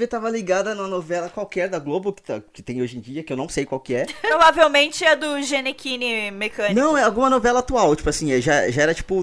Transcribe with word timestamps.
TV 0.00 0.06
tava 0.06 0.30
ligada 0.30 0.74
numa 0.74 0.88
novela 0.88 1.28
qualquer 1.28 1.68
da 1.68 1.78
Globo 1.78 2.12
que, 2.12 2.22
tá- 2.22 2.40
que 2.52 2.62
tem 2.62 2.80
hoje 2.80 2.96
em 2.96 3.00
dia, 3.00 3.22
que 3.22 3.32
eu 3.32 3.36
não 3.36 3.48
sei 3.48 3.64
qual 3.66 3.80
que 3.80 3.94
é. 3.94 4.06
Provavelmente 4.22 5.04
é 5.04 5.14
do 5.14 5.40
Genequine 5.42 6.30
Mecânico. 6.30 6.80
Não, 6.80 6.96
é 6.96 7.02
alguma 7.02 7.28
novela 7.28 7.58
atual, 7.60 7.94
tipo 7.94 8.08
assim, 8.08 8.32
é, 8.32 8.40
já, 8.40 8.70
já 8.70 8.82
era 8.82 8.94
tipo 8.94 9.22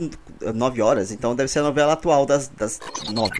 9 0.53 0.81
horas, 0.81 1.11
então 1.11 1.35
deve 1.35 1.49
ser 1.49 1.59
a 1.59 1.63
novela 1.63 1.93
atual 1.93 2.25
das, 2.25 2.47
das 2.49 2.79
9. 3.11 3.31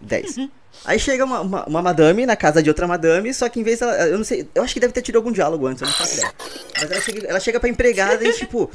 10. 0.00 0.48
Aí 0.84 0.98
chega 0.98 1.24
uma, 1.24 1.40
uma, 1.40 1.64
uma 1.66 1.82
madame 1.82 2.24
na 2.26 2.36
casa 2.36 2.62
de 2.62 2.68
outra 2.70 2.86
madame, 2.86 3.32
só 3.34 3.48
que 3.48 3.58
em 3.58 3.62
vez 3.62 3.80
dela. 3.80 3.92
Eu 4.06 4.18
não 4.18 4.24
sei. 4.24 4.48
Eu 4.54 4.62
acho 4.62 4.72
que 4.72 4.78
deve 4.80 4.92
ter 4.92 5.02
tido 5.02 5.16
algum 5.16 5.32
diálogo 5.32 5.66
antes, 5.66 5.82
eu 5.82 5.88
não 5.88 5.94
faço 5.94 6.16
ideia. 6.18 6.32
Mas 6.74 6.90
ela 6.90 7.00
chega, 7.00 7.26
ela 7.26 7.40
chega 7.40 7.60
pra 7.60 7.68
empregada 7.68 8.22
e 8.24 8.32
tipo. 8.32 8.70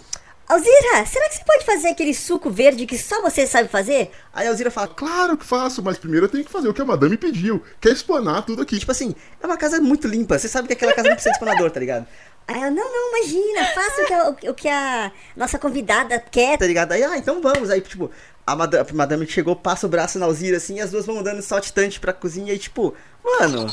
Alzira, 0.53 1.05
será 1.05 1.29
que 1.29 1.35
você 1.35 1.43
pode 1.45 1.65
fazer 1.65 1.87
aquele 1.89 2.13
suco 2.13 2.49
verde 2.49 2.85
que 2.85 2.97
só 2.97 3.21
você 3.21 3.45
sabe 3.47 3.69
fazer? 3.69 4.11
Aí 4.33 4.47
a 4.47 4.49
Alzira 4.49 4.69
fala, 4.71 4.87
Claro 4.87 5.37
que 5.37 5.45
faço, 5.45 5.81
mas 5.83 5.97
primeiro 5.97 6.25
eu 6.25 6.29
tenho 6.29 6.43
que 6.43 6.51
fazer 6.51 6.67
o 6.67 6.73
que 6.73 6.81
a 6.81 6.85
madame 6.85 7.17
pediu, 7.17 7.63
que 7.79 7.89
é 7.89 7.91
explanar 7.91 8.45
tudo 8.45 8.61
aqui. 8.61 8.77
tipo 8.79 8.91
assim, 8.91 9.15
é 9.41 9.45
uma 9.45 9.57
casa 9.57 9.79
muito 9.79 10.07
limpa. 10.07 10.37
Você 10.37 10.47
sabe 10.47 10.67
que 10.67 10.73
aquela 10.73 10.93
casa 10.93 11.07
não 11.09 11.15
precisa 11.15 11.31
de 11.31 11.37
espanador, 11.37 11.69
tá 11.71 11.79
ligado? 11.79 12.05
Aí 12.47 12.57
ela, 12.59 12.71
não, 12.71 12.83
não, 12.91 13.17
imagina, 13.17 13.65
faça 13.67 14.01
o 14.01 14.05
que, 14.05 14.13
a, 14.13 14.29
o 14.29 14.33
que- 14.35 14.49
o 14.49 14.53
que 14.53 14.67
a 14.67 15.11
nossa 15.37 15.57
convidada 15.59 16.19
quer. 16.19 16.57
Tá 16.57 16.65
ligado? 16.65 16.91
Aí, 16.91 17.03
ah, 17.03 17.17
então 17.17 17.41
vamos. 17.41 17.69
Aí, 17.69 17.79
tipo, 17.81 18.09
a 18.45 18.55
madame, 18.55 18.89
a 18.89 18.93
madame 18.93 19.27
chegou, 19.27 19.55
passa 19.55 19.85
o 19.85 19.89
braço 19.89 20.17
na 20.19 20.25
Alzira 20.25 20.57
assim, 20.57 20.77
e 20.77 20.81
as 20.81 20.91
duas 20.91 21.05
vão 21.05 21.19
andando 21.19 21.41
saltitante 21.41 21.99
pra 21.99 22.11
cozinha 22.11 22.53
e 22.53 22.57
tipo, 22.59 22.93
mano. 23.23 23.67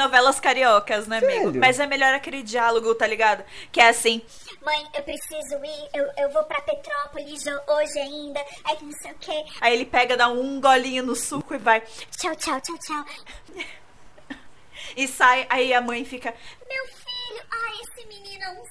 Novelas 0.00 0.40
cariocas, 0.40 1.06
né, 1.06 1.18
amigo? 1.18 1.52
Mas 1.58 1.78
é 1.78 1.86
melhor 1.86 2.14
aquele 2.14 2.42
diálogo, 2.42 2.94
tá 2.94 3.06
ligado? 3.06 3.44
Que 3.70 3.80
é 3.80 3.88
assim. 3.90 4.22
Mãe, 4.64 4.86
eu 4.94 5.02
preciso 5.02 5.62
ir, 5.64 5.88
eu, 5.94 6.06
eu 6.18 6.30
vou 6.32 6.42
pra 6.44 6.60
Petrópolis 6.62 7.44
ho- 7.46 7.72
hoje 7.74 7.98
ainda, 7.98 8.40
aí 8.64 8.76
que 8.76 8.84
não 8.84 8.92
sei 9.02 9.12
o 9.12 9.14
quê. 9.20 9.44
Aí 9.60 9.74
ele 9.74 9.84
pega, 9.84 10.16
dá 10.16 10.28
um 10.28 10.60
golinho 10.60 11.02
no 11.04 11.14
suco 11.14 11.54
e 11.54 11.58
vai. 11.58 11.80
Tchau, 12.18 12.34
tchau, 12.36 12.60
tchau, 12.60 12.76
tchau. 12.78 13.04
E 14.96 15.06
sai, 15.06 15.46
aí 15.48 15.72
a 15.72 15.80
mãe 15.80 16.04
fica. 16.04 16.34
Meu 16.68 16.84
filho, 16.86 17.09
ai, 17.50 17.72
esse 17.82 18.06
menino 18.06 18.42
é 18.44 18.50
um 18.50 18.64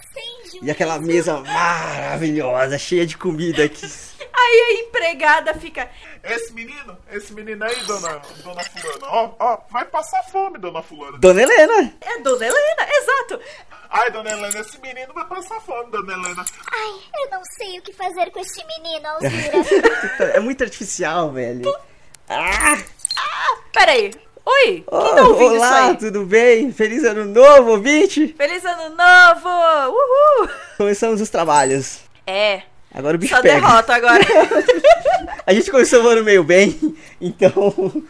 juízo. 0.50 0.66
E 0.66 0.72
aquela 0.72 1.00
mesa 1.00 1.40
maravilhosa, 1.40 2.78
cheia 2.78 3.06
de 3.06 3.18
comida 3.18 3.64
aqui. 3.64 3.86
Aí 4.20 4.62
a 4.62 4.74
empregada 4.82 5.54
fica. 5.54 5.90
Esse 6.24 6.54
menino, 6.54 6.98
esse 7.12 7.34
menino 7.34 7.64
aí, 7.64 7.76
dona, 7.86 8.22
dona 8.44 8.64
Fulana, 8.64 9.08
ó, 9.08 9.32
ó, 9.40 9.60
vai 9.70 9.86
passar 9.86 10.24
fome, 10.24 10.58
dona 10.58 10.82
Fulana. 10.82 11.18
Dona 11.18 11.42
Helena! 11.42 11.94
É 12.02 12.20
Dona 12.20 12.46
Helena, 12.46 12.88
exato. 12.90 13.42
Ai, 13.90 14.12
dona 14.12 14.32
Helena, 14.32 14.60
esse 14.60 14.80
menino 14.80 15.14
vai 15.14 15.26
passar 15.26 15.60
fome, 15.62 15.92
dona 15.92 16.14
Helena. 16.14 16.46
Ai, 16.72 17.00
eu 17.23 17.30
não 17.32 17.42
sei 17.58 17.80
o 17.80 17.82
que 17.82 17.94
fazer 17.94 18.32
com 18.32 18.40
este 18.40 18.66
menino, 18.66 19.08
Alzira. 19.08 20.30
É 20.36 20.40
muito 20.40 20.64
artificial, 20.64 21.32
velho. 21.32 21.72
Ah! 22.28 22.78
Peraí. 23.72 24.12
Oi, 24.52 24.83
quem 24.89 25.16
tá 25.16 25.22
ouvindo 25.28 25.55
olá, 25.55 25.81
isso 25.81 25.89
aí? 25.92 25.97
tudo 25.97 26.25
bem? 26.25 26.72
Feliz 26.72 27.03
ano 27.03 27.23
novo, 27.25 27.72
ouvinte! 27.72 28.33
Feliz 28.36 28.66
ano 28.66 28.95
novo! 28.95 29.47
Uhul! 29.89 30.50
Começamos 30.75 31.22
os 31.22 31.30
trabalhos. 31.30 32.00
É, 32.25 32.64
Agora 32.92 33.16
o 33.16 33.20
bicho 33.20 33.36
só 33.36 33.42
pega. 33.44 33.55
derrota 33.61 33.94
agora. 33.94 34.23
A 35.45 35.53
gente 35.53 35.70
começou 35.70 36.03
o 36.03 36.08
ano 36.08 36.23
meio 36.23 36.44
bem, 36.44 36.80
então. 37.22 38.03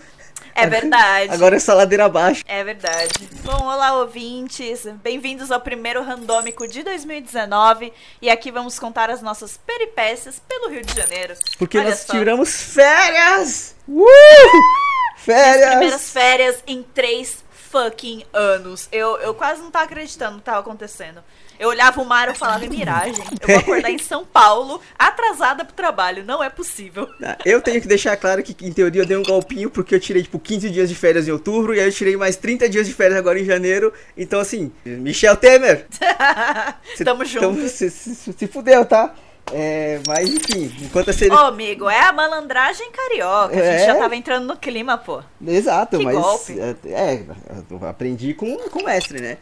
É 0.56 0.66
verdade. 0.66 1.34
Agora 1.34 1.58
é 1.58 1.60
só 1.60 1.74
ladeira 1.74 2.06
abaixo. 2.06 2.44
É 2.48 2.64
verdade. 2.64 3.12
Bom, 3.44 3.66
olá 3.66 3.98
ouvintes, 4.00 4.86
bem-vindos 5.04 5.52
ao 5.52 5.60
primeiro 5.60 6.02
randômico 6.04 6.68
de 6.68 6.84
2019 6.84 7.92
e 8.22 8.30
aqui 8.30 8.50
vamos 8.50 8.80
contar 8.80 9.10
as 9.10 9.22
nossas 9.22 9.58
peripécias 9.58 10.42
pelo 10.48 10.70
Rio 10.70 10.84
de 10.84 10.96
Janeiro. 10.96 11.34
Porque 11.58 11.78
Olha 11.78 11.90
nós 11.90 12.00
só, 12.00 12.14
tiramos 12.14 12.62
férias! 12.74 13.76
Uh! 13.88 14.89
Primeiras 15.26 16.10
Férias! 16.10 16.10
férias 16.12 16.64
em 16.68 16.84
três 16.84 17.44
fucking 17.72 18.24
anos. 18.34 18.88
Eu, 18.92 19.18
eu 19.18 19.34
quase 19.34 19.62
não 19.62 19.70
tava 19.70 19.86
acreditando 19.86 20.38
o 20.38 20.40
que 20.40 20.46
tava 20.46 20.60
acontecendo. 20.60 21.24
Eu 21.60 21.68
olhava 21.68 22.02
o 22.02 22.06
mar 22.06 22.30
e 22.32 22.34
falava, 22.36 22.64
é 22.64 22.70
miragem. 22.70 23.22
Eu 23.42 23.48
vou 23.48 23.58
acordar 23.58 23.92
em 23.92 23.98
São 23.98 24.26
Paulo, 24.26 24.80
atrasada 24.98 25.66
pro 25.66 25.74
trabalho. 25.76 26.24
Não 26.24 26.42
é 26.42 26.50
possível. 26.50 27.08
Ah, 27.22 27.38
Eu 27.46 27.62
tenho 27.62 27.82
que 27.82 27.88
deixar 27.88 28.16
claro 28.16 28.42
que, 28.42 28.56
em 28.66 28.72
teoria, 28.72 29.02
eu 29.02 29.06
dei 29.06 29.18
um 29.18 29.24
golpinho 29.24 29.70
porque 29.70 29.94
eu 29.94 30.00
tirei, 30.00 30.24
tipo, 30.24 30.40
15 30.40 30.70
dias 30.70 30.88
de 30.88 30.96
férias 30.96 31.28
em 31.28 31.32
outubro 31.32 31.76
e 31.76 31.80
aí 31.82 31.86
eu 31.86 31.92
tirei 31.92 32.16
mais 32.16 32.38
30 32.38 32.70
dias 32.70 32.88
de 32.88 32.94
férias 32.94 33.20
agora 33.20 33.38
em 33.38 33.44
janeiro. 33.44 33.94
Então, 34.18 34.40
assim, 34.40 34.72
Michel 34.86 35.36
Temer! 35.36 35.86
cê- 36.96 37.04
Tamo 37.04 37.26
junto. 37.26 37.68
se, 37.68 37.90
se, 37.90 38.16
se 38.16 38.48
fudeu, 38.48 38.86
tá? 38.86 39.14
É, 39.52 40.00
mas, 40.08 40.30
enfim, 40.30 40.72
enquanto 40.82 41.10
a 41.10 41.14
série... 41.14 41.32
Ô, 41.32 41.38
amigo, 41.38 41.90
é 41.90 42.00
a 42.02 42.12
malandragem 42.12 42.92
carioca. 42.92 43.54
A 43.54 43.58
gente 43.58 43.84
É? 43.84 43.86
já 43.86 43.96
tava 43.96 44.16
entrando 44.16 44.46
no 44.46 44.56
clima, 44.58 44.98
pô. 44.98 45.22
Exato, 45.46 45.98
Que 45.98 46.04
mas. 46.04 46.16
golpe. 46.16 46.60
É, 46.60 46.76
é, 46.92 47.24
eu 47.70 47.88
aprendi 47.88 48.34
com, 48.34 48.56
com 48.70 48.80
o 48.80 48.86
mestre, 48.86 49.20
né? 49.22 49.38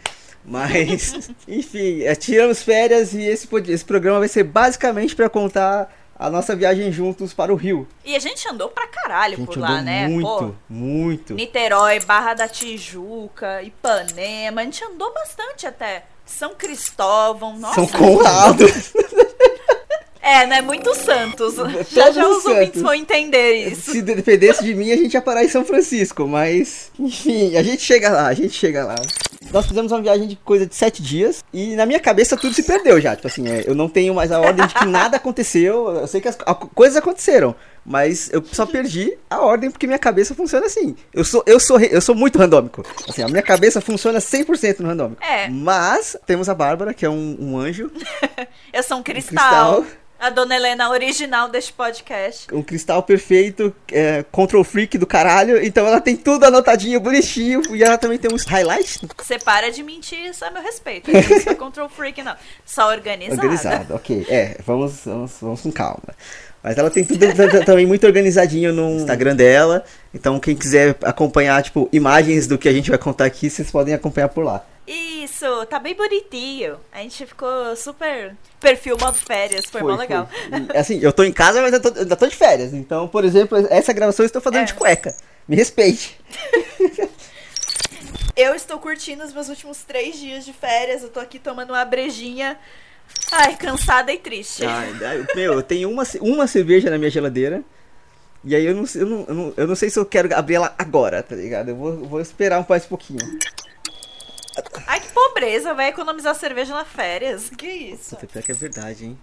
Mas, 0.46 1.30
enfim, 1.48 2.04
é, 2.04 2.16
tiramos 2.16 2.62
férias 2.64 3.14
e 3.14 3.22
esse, 3.22 3.48
esse 3.68 3.84
programa 3.86 4.20
vai 4.20 4.30
ser 4.30 4.44
basicamente 4.44 5.16
pra 5.16 5.28
contar 5.30 5.94
a 6.20 6.30
nossa 6.32 6.56
viagem 6.56 6.92
juntos 6.92 7.34
para 7.34 7.52
o 7.54 7.56
Rio. 7.56 7.88
E 8.04 8.16
a 8.16 8.20
gente 8.20 8.48
andou 8.48 8.70
pra 8.70 8.88
caralho 8.88 9.46
por 9.46 9.58
lá, 9.58 9.82
né? 9.82 10.08
muito, 10.08 10.28
Pô, 10.28 10.54
muito. 10.70 11.34
Niterói, 11.36 12.00
Barra 12.00 12.34
da 12.34 12.48
Tijuca, 12.48 13.62
Ipanema. 13.62 14.62
A 14.62 14.64
gente 14.64 14.84
andou 14.84 15.14
bastante 15.14 15.68
até. 15.68 16.06
São 16.26 16.56
Cristóvão, 16.56 17.58
nossa. 17.60 17.76
São 17.76 17.88
Conrado. 17.88 18.66
É, 20.28 20.46
né? 20.46 20.62
Muitos 20.62 20.98
santos. 20.98 21.56
já 21.56 21.64
Todos 22.12 22.16
já 22.16 22.28
os 22.28 22.38
os 22.40 22.46
ouvintes 22.46 22.82
vão 22.82 22.94
entender 22.94 23.70
isso. 23.70 23.92
Se 23.92 24.02
dependesse 24.02 24.62
de 24.62 24.76
mim, 24.76 24.92
a 24.92 24.98
gente 24.98 25.14
ia 25.14 25.22
parar 25.22 25.46
em 25.46 25.48
São 25.48 25.64
Francisco, 25.64 26.28
mas 26.28 26.92
enfim, 27.00 27.56
a 27.56 27.64
gente 27.64 27.82
chega 27.82 28.10
lá, 28.10 28.28
a 28.28 28.34
gente 28.34 28.54
chega 28.54 28.84
lá. 28.84 28.96
Nós 29.52 29.66
fizemos 29.66 29.92
uma 29.92 30.02
viagem 30.02 30.28
de 30.28 30.36
coisa 30.38 30.66
de 30.66 30.76
sete 30.76 31.02
dias 31.02 31.44
e 31.54 31.76
na 31.76 31.86
minha 31.86 32.00
cabeça 32.00 32.36
tudo 32.38 32.54
se 32.54 32.64
perdeu 32.64 33.00
já. 33.02 33.16
Tipo 33.16 33.28
assim, 33.28 33.48
é, 33.48 33.64
eu 33.68 33.76
não 33.76 33.88
tenho 33.90 34.14
mais 34.14 34.32
a 34.32 34.40
ordem 34.40 34.66
de 34.68 34.74
que 34.74 34.86
nada 34.86 35.18
aconteceu. 35.18 35.90
Eu 35.90 36.08
sei 36.08 36.22
que 36.22 36.28
as 36.28 36.38
a- 36.46 36.54
coisas 36.56 36.98
aconteceram, 36.98 37.56
mas 37.86 38.30
eu 38.32 38.44
só 38.52 38.66
perdi 38.66 39.18
a 39.30 39.40
ordem 39.42 39.72
porque 39.72 39.88
minha 39.88 40.00
cabeça 40.00 40.36
funciona 40.36 40.66
assim. 40.66 40.96
Eu 41.14 41.24
sou, 41.24 41.44
eu 41.46 41.60
sou, 41.60 41.80
eu 41.80 42.02
sou 42.02 42.14
muito 42.16 42.38
randômico. 42.38 42.84
Assim, 43.08 43.24
a 43.24 43.28
minha 43.28 43.42
cabeça 43.44 43.80
funciona 43.82 44.20
100% 44.20 44.80
no 44.80 44.88
randômico. 44.88 45.24
É. 45.24 45.48
Mas 45.50 46.16
temos 46.26 46.50
a 46.50 46.54
Bárbara, 46.54 46.94
que 46.94 47.06
é 47.06 47.10
um, 47.10 47.38
um 47.40 47.58
anjo, 47.58 47.92
Eu 48.74 48.84
sou 48.84 48.98
um 48.98 49.04
cristal. 49.04 49.84
cristal. 49.84 49.86
A 50.20 50.32
dona 50.32 50.56
Helena 50.56 50.90
original 50.90 51.48
deste 51.48 51.72
podcast. 51.72 52.48
um 52.52 52.64
cristal 52.64 53.04
perfeito, 53.04 53.72
é, 53.92 54.26
control 54.32 54.64
freak 54.64 54.98
do 54.98 55.06
caralho. 55.06 55.64
Então 55.64 55.86
ela 55.86 56.02
tem 56.02 56.16
tudo 56.16 56.44
anotadinho, 56.44 57.00
bonitinho. 57.00 57.62
E 57.76 57.84
ela 57.84 58.00
também 58.00 58.18
tem 58.18 58.34
uns 58.34 58.44
highlights 58.44 59.00
Você 59.16 59.37
para 59.40 59.72
de 59.72 59.84
mentir, 59.84 60.26
isso 60.30 60.44
é 60.46 60.50
meu 60.50 60.62
respeito. 60.62 61.12
Não 61.12 61.42
sou 61.42 61.56
control 61.56 61.90
freak, 61.90 62.22
não. 62.24 62.36
Só 62.66 62.90
organizada. 62.90 63.42
organizado. 63.42 63.96
Ok, 63.96 64.26
é, 64.30 64.58
vamos, 64.66 65.02
vamos, 65.06 65.32
vamos 65.42 65.62
com 65.62 65.72
calma. 65.72 66.04
Mas 66.64 66.78
ela 66.78 66.90
tem 66.90 67.06
tudo 67.06 67.26
também 67.66 67.86
muito 67.86 68.06
organizadinho 68.06 68.74
no 68.74 68.98
Instagram 68.98 69.36
dela. 69.36 69.84
Então 70.14 70.40
quem 70.40 70.56
quiser 70.56 70.96
acompanhar, 71.04 71.62
tipo, 71.64 71.88
imagens 71.94 72.48
do 72.48 72.58
que 72.58 72.68
a 72.68 72.74
gente 72.74 72.90
vai 72.90 73.00
contar 73.00 73.26
aqui, 73.26 73.50
vocês 73.50 73.72
podem 73.72 73.94
acompanhar 73.94 74.28
por 74.30 74.44
lá. 74.44 74.66
Isso, 74.86 75.66
tá 75.66 75.80
bem 75.80 75.94
bonitinho. 75.96 76.78
A 76.94 77.00
gente 77.00 77.26
ficou 77.26 77.76
super 77.76 78.36
perfil 78.60 78.98
modo 79.00 79.18
férias, 79.18 79.66
foi, 79.66 79.82
mó 79.82 79.96
legal. 79.96 80.30
E, 80.74 80.78
assim, 80.78 81.00
eu 81.02 81.12
tô 81.12 81.24
em 81.24 81.32
casa, 81.32 81.62
mas 81.62 81.74
eu 81.74 81.82
tô, 81.82 81.92
tô 81.92 82.28
de 82.28 82.36
férias. 82.36 82.74
Então, 82.74 83.08
por 83.08 83.26
exemplo, 83.26 83.58
essa 83.70 83.92
gravação 83.92 84.24
eu 84.24 84.28
estou 84.28 84.42
fazendo 84.42 84.62
É. 84.62 84.66
de 84.66 84.74
cueca. 84.74 85.14
Me 85.48 85.56
respeite. 85.56 86.18
Eu 88.38 88.54
estou 88.54 88.78
curtindo 88.78 89.24
os 89.24 89.34
meus 89.34 89.50
últimos 89.50 89.80
três 89.84 90.16
dias 90.16 90.46
de 90.46 90.54
férias. 90.54 91.02
Eu 91.02 91.10
tô 91.10 91.20
aqui 91.20 91.40
tomando 91.40 91.72
uma 91.72 91.84
brejinha. 91.84 92.56
Ai, 93.32 93.58
cansada 93.58 94.14
e 94.14 94.20
triste. 94.20 94.64
Ai, 94.64 94.94
ai, 95.04 95.26
meu, 95.36 95.54
eu 95.54 95.64
tenho 95.64 95.90
uma, 95.90 96.04
uma 96.22 96.46
cerveja 96.46 96.92
na 96.92 97.00
minha 97.00 97.10
geladeira. 97.10 97.64
E 98.44 98.56
aí 98.56 98.64
eu 98.64 98.76
não, 98.76 98.84
eu, 98.94 99.06
não, 99.08 99.26
eu, 99.28 99.34
não, 99.34 99.54
eu 99.58 99.68
não 99.68 99.76
sei 99.76 99.90
se 99.90 99.98
eu 99.98 100.06
quero 100.06 100.34
abrir 100.38 100.56
ela 100.56 100.76
agora, 100.78 101.24
tá 101.24 101.36
ligado? 101.36 101.70
Eu 101.70 101.76
vou, 101.76 101.98
vou 102.06 102.22
esperar 102.22 102.62
um 102.62 102.66
mais 102.70 102.86
pouquinho. 102.86 103.20
Ai, 104.86 105.00
que 105.00 105.08
pobreza, 105.08 105.74
vai 105.74 105.90
economizar 105.90 106.36
cerveja 106.36 106.76
na 106.76 106.86
férias. 106.86 107.50
Que 107.50 107.68
isso? 107.68 108.16
Puta, 108.16 108.28
pior 108.28 108.44
que 108.44 108.52
é 108.52 108.56
verdade, 108.56 109.06
hein? 109.06 109.18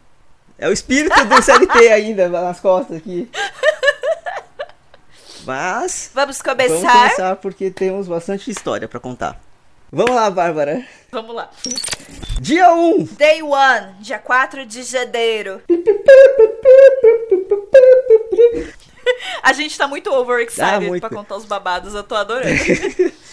É 0.59 0.69
o 0.69 0.73
espírito 0.73 1.25
do 1.25 1.41
CLT 1.43 1.89
ainda 1.89 2.29
nas 2.29 2.59
costas 2.59 2.97
aqui. 2.97 3.31
Mas 5.45 6.11
Vamos 6.15 6.39
vamos 6.39 6.43
começar? 6.43 6.93
começar 6.93 7.37
porque 7.37 7.71
temos 7.71 8.09
bastante 8.09 8.51
história 8.51 8.89
pra 8.89 8.99
contar. 9.01 9.41
Vamos 9.93 10.15
lá, 10.15 10.29
Bárbara. 10.31 10.85
Vamos 11.13 11.35
lá. 11.37 11.51
Dia 12.41 12.73
1. 12.75 13.05
Day 13.13 13.43
1, 13.43 13.53
dia 14.01 14.19
4 14.19 14.67
de 14.67 14.83
janeiro. 14.83 15.63
A 19.43 19.53
gente 19.53 19.77
tá 19.77 19.87
muito 19.87 20.11
overexcited 20.11 20.65
Ah, 20.65 20.81
muito. 20.81 21.01
pra 21.01 21.11
contar 21.11 21.37
os 21.37 21.45
babados, 21.45 21.95
eu 21.95 22.03
tô 22.03 22.15
adorando. 22.15 22.49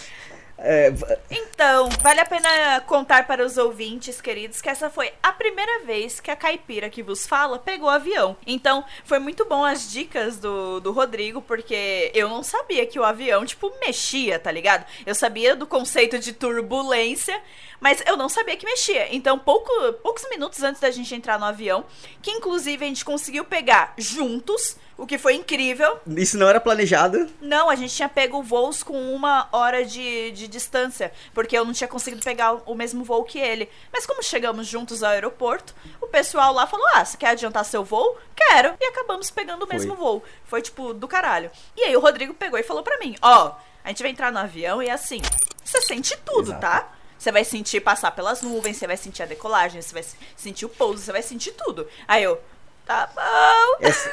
É, 0.58 0.92
Então, 1.30 1.88
vale 2.00 2.20
a 2.20 2.24
pena 2.24 2.80
contar 2.86 3.26
para 3.26 3.44
os 3.44 3.56
ouvintes, 3.56 4.20
queridos, 4.20 4.60
que 4.60 4.68
essa 4.68 4.88
foi 4.88 5.12
a 5.22 5.32
primeira 5.32 5.84
vez 5.84 6.20
que 6.20 6.30
a 6.30 6.36
caipira 6.36 6.88
que 6.88 7.02
vos 7.02 7.26
fala 7.26 7.58
pegou 7.58 7.88
avião. 7.88 8.36
Então, 8.46 8.84
foi 9.04 9.18
muito 9.18 9.44
bom 9.44 9.64
as 9.64 9.90
dicas 9.90 10.38
do, 10.38 10.80
do 10.80 10.92
Rodrigo, 10.92 11.42
porque 11.42 12.10
eu 12.14 12.28
não 12.28 12.42
sabia 12.42 12.86
que 12.86 12.98
o 12.98 13.04
avião, 13.04 13.44
tipo, 13.44 13.72
mexia, 13.84 14.38
tá 14.38 14.50
ligado? 14.52 14.86
Eu 15.04 15.14
sabia 15.14 15.56
do 15.56 15.66
conceito 15.66 16.18
de 16.18 16.32
turbulência, 16.32 17.40
mas 17.80 18.02
eu 18.06 18.16
não 18.16 18.28
sabia 18.28 18.56
que 18.56 18.66
mexia. 18.66 19.14
Então, 19.14 19.38
pouco, 19.38 19.70
poucos 20.02 20.28
minutos 20.30 20.62
antes 20.62 20.80
da 20.80 20.90
gente 20.90 21.14
entrar 21.14 21.38
no 21.38 21.44
avião, 21.44 21.84
que 22.20 22.30
inclusive 22.30 22.84
a 22.84 22.88
gente 22.88 23.04
conseguiu 23.04 23.44
pegar 23.44 23.94
juntos, 23.98 24.76
o 24.96 25.06
que 25.06 25.18
foi 25.18 25.34
incrível. 25.34 26.00
isso 26.16 26.36
não 26.38 26.48
era 26.48 26.60
planejado. 26.60 27.28
Não, 27.40 27.68
a 27.70 27.74
gente 27.74 27.94
tinha 27.94 28.08
pego 28.08 28.42
voos 28.42 28.82
com 28.82 29.14
uma 29.14 29.48
hora 29.52 29.84
de, 29.84 30.30
de 30.32 30.46
distância, 30.46 31.12
porque 31.34 31.56
eu 31.56 31.64
não 31.64 31.72
tinha 31.72 31.88
conseguido 31.88 32.22
pegar 32.22 32.52
o 32.66 32.74
mesmo 32.74 33.02
voo 33.04 33.24
que 33.24 33.38
ele. 33.38 33.68
Mas 33.92 34.06
como 34.06 34.22
chegamos 34.22 34.66
juntos 34.66 35.02
ao 35.02 35.10
aeroporto, 35.10 35.74
o 36.00 36.06
pessoal 36.06 36.52
lá 36.52 36.66
falou: 36.66 36.86
Ah, 36.94 37.04
você 37.04 37.16
quer 37.16 37.28
adiantar 37.30 37.64
seu 37.64 37.82
voo? 37.84 38.16
Quero. 38.36 38.74
E 38.80 38.84
acabamos 38.86 39.30
pegando 39.30 39.62
o 39.64 39.66
Foi. 39.66 39.76
mesmo 39.76 39.94
voo. 39.94 40.22
Foi 40.44 40.60
tipo 40.62 40.92
do 40.94 41.08
caralho. 41.08 41.50
E 41.76 41.82
aí 41.82 41.96
o 41.96 42.00
Rodrigo 42.00 42.34
pegou 42.34 42.58
e 42.58 42.62
falou 42.62 42.82
pra 42.82 42.98
mim: 42.98 43.16
Ó, 43.22 43.52
a 43.84 43.88
gente 43.88 44.02
vai 44.02 44.10
entrar 44.12 44.30
no 44.30 44.38
avião 44.38 44.82
e 44.82 44.88
assim, 44.90 45.20
você 45.64 45.80
sente 45.80 46.16
tudo, 46.24 46.50
Exato. 46.50 46.60
tá? 46.60 46.92
Você 47.18 47.30
vai 47.30 47.44
sentir 47.44 47.80
passar 47.80 48.10
pelas 48.10 48.42
nuvens, 48.42 48.76
você 48.76 48.86
vai 48.86 48.96
sentir 48.96 49.22
a 49.22 49.26
decolagem, 49.26 49.80
você 49.80 49.94
vai 49.94 50.04
sentir 50.36 50.64
o 50.66 50.68
pouso, 50.68 51.02
você 51.04 51.12
vai 51.12 51.22
sentir 51.22 51.52
tudo. 51.52 51.88
Aí 52.08 52.24
eu, 52.24 52.40
tá 52.86 53.08
bom. 53.14 53.86
Essa, 53.86 54.10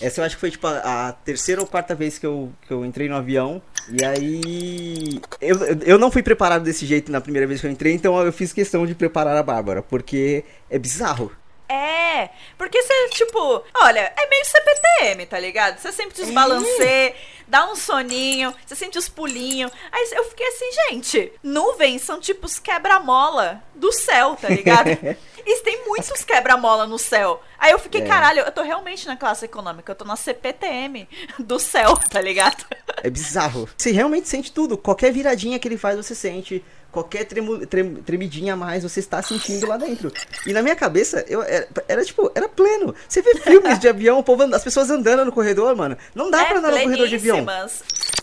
essa 0.00 0.20
eu 0.20 0.24
acho 0.24 0.36
que 0.36 0.40
foi 0.40 0.50
tipo 0.50 0.66
a, 0.66 1.08
a 1.08 1.12
terceira 1.12 1.60
ou 1.60 1.66
quarta 1.66 1.94
vez 1.94 2.18
que 2.18 2.26
eu, 2.26 2.52
que 2.66 2.72
eu 2.72 2.84
entrei 2.84 3.08
no 3.08 3.16
avião. 3.16 3.62
E 3.88 4.04
aí. 4.04 5.20
Eu, 5.40 5.58
eu 5.84 5.98
não 5.98 6.10
fui 6.10 6.22
preparado 6.22 6.62
desse 6.62 6.86
jeito 6.86 7.10
na 7.10 7.20
primeira 7.20 7.46
vez 7.46 7.60
que 7.60 7.66
eu 7.66 7.70
entrei, 7.70 7.92
então 7.94 8.18
eu 8.20 8.32
fiz 8.32 8.52
questão 8.52 8.86
de 8.86 8.94
preparar 8.94 9.36
a 9.36 9.42
Bárbara, 9.42 9.82
porque 9.82 10.44
é 10.68 10.78
bizarro. 10.78 11.32
É, 11.72 12.30
porque 12.58 12.82
você, 12.82 13.08
tipo, 13.10 13.62
olha, 13.80 14.12
é 14.16 14.28
meio 14.28 14.44
CPTM, 14.44 15.26
tá 15.26 15.38
ligado? 15.38 15.78
Você 15.78 15.92
sempre 15.92 16.16
desbalanceia, 16.16 17.14
dá 17.46 17.70
um 17.70 17.76
soninho, 17.76 18.52
você 18.66 18.74
sente 18.74 18.98
os 18.98 19.08
pulinhos. 19.08 19.70
Aí 19.92 20.10
eu 20.12 20.24
fiquei 20.24 20.48
assim, 20.48 20.66
gente, 20.88 21.32
nuvens 21.42 22.02
são 22.02 22.18
tipo 22.18 22.46
os 22.46 22.58
quebra-mola 22.58 23.62
do 23.74 23.92
céu, 23.92 24.34
tá 24.34 24.48
ligado? 24.48 24.88
e 25.46 25.62
tem 25.62 25.86
muitos 25.86 26.24
quebra-mola 26.24 26.88
no 26.88 26.98
céu. 26.98 27.40
Aí 27.56 27.70
eu 27.70 27.78
fiquei, 27.78 28.00
É. 28.02 28.04
caralho, 28.04 28.40
eu 28.40 28.50
tô 28.50 28.62
realmente 28.62 29.06
na 29.06 29.16
classe 29.16 29.44
econômica, 29.44 29.92
eu 29.92 29.96
tô 29.96 30.04
na 30.04 30.16
CPTM 30.16 31.08
do 31.38 31.60
céu, 31.60 31.96
tá 32.10 32.20
ligado? 32.20 32.64
É 33.02 33.08
bizarro. 33.08 33.68
Você 33.76 33.92
realmente 33.92 34.28
sente 34.28 34.50
tudo. 34.50 34.76
Qualquer 34.76 35.12
viradinha 35.12 35.58
que 35.58 35.68
ele 35.68 35.78
faz, 35.78 35.96
você 35.96 36.16
sente. 36.16 36.64
Qualquer 36.92 37.24
tremu- 37.24 37.64
trem- 37.66 37.94
tremidinha 37.96 38.54
a 38.54 38.56
mais, 38.56 38.82
você 38.82 38.98
está 38.98 39.22
sentindo 39.22 39.66
lá 39.66 39.76
dentro. 39.76 40.12
E 40.46 40.52
na 40.52 40.60
minha 40.62 40.74
cabeça, 40.74 41.24
eu 41.28 41.40
era, 41.42 41.68
era, 41.86 42.04
tipo, 42.04 42.30
era 42.34 42.48
pleno. 42.48 42.94
Você 43.08 43.22
vê 43.22 43.34
filmes 43.36 43.78
de 43.78 43.88
avião, 43.88 44.20
povo, 44.22 44.42
as 44.54 44.64
pessoas 44.64 44.90
andando 44.90 45.24
no 45.24 45.30
corredor, 45.32 45.76
mano. 45.76 45.96
Não 46.14 46.30
dá 46.30 46.44
pra 46.46 46.58
andar 46.58 46.70
no 46.72 46.82
corredor 46.82 47.06
de 47.08 47.14
avião. 47.16 47.36
É. 47.38 47.70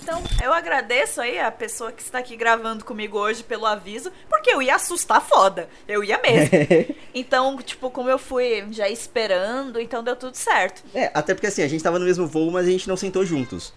Então, 0.04 0.22
eu 0.44 0.54
agradeço 0.54 1.20
aí 1.22 1.40
a 1.40 1.52
pessoa 1.52 1.92
que 1.92 2.02
está 2.02 2.20
aqui 2.20 2.36
gravando 2.36 2.84
comigo 2.86 3.18
hoje 3.18 3.44
pelo 3.44 3.66
aviso, 3.66 4.12
porque 4.30 4.50
eu 4.52 4.62
ia 4.62 4.76
assustar 4.76 5.22
foda. 5.22 5.68
Eu 5.88 6.04
ia 6.04 6.20
mesmo. 6.22 6.50
Então, 7.16 7.58
tipo, 7.58 7.90
como 7.90 8.10
eu 8.10 8.20
fui 8.20 8.64
já 8.72 8.88
esperando, 8.88 9.80
então 9.80 10.04
deu 10.04 10.16
tudo 10.16 10.36
certo. 10.36 10.84
É, 10.94 11.10
até 11.16 11.34
porque 11.34 11.48
assim, 11.48 11.64
a 11.64 11.68
gente 11.68 11.84
tava 11.84 11.98
no 11.98 12.06
mesmo 12.06 12.28
voo, 12.28 12.52
mas 12.52 12.68
a 12.68 12.70
gente 12.70 12.88
não 12.88 12.96
sentou 12.96 13.26
juntos. 13.26 13.74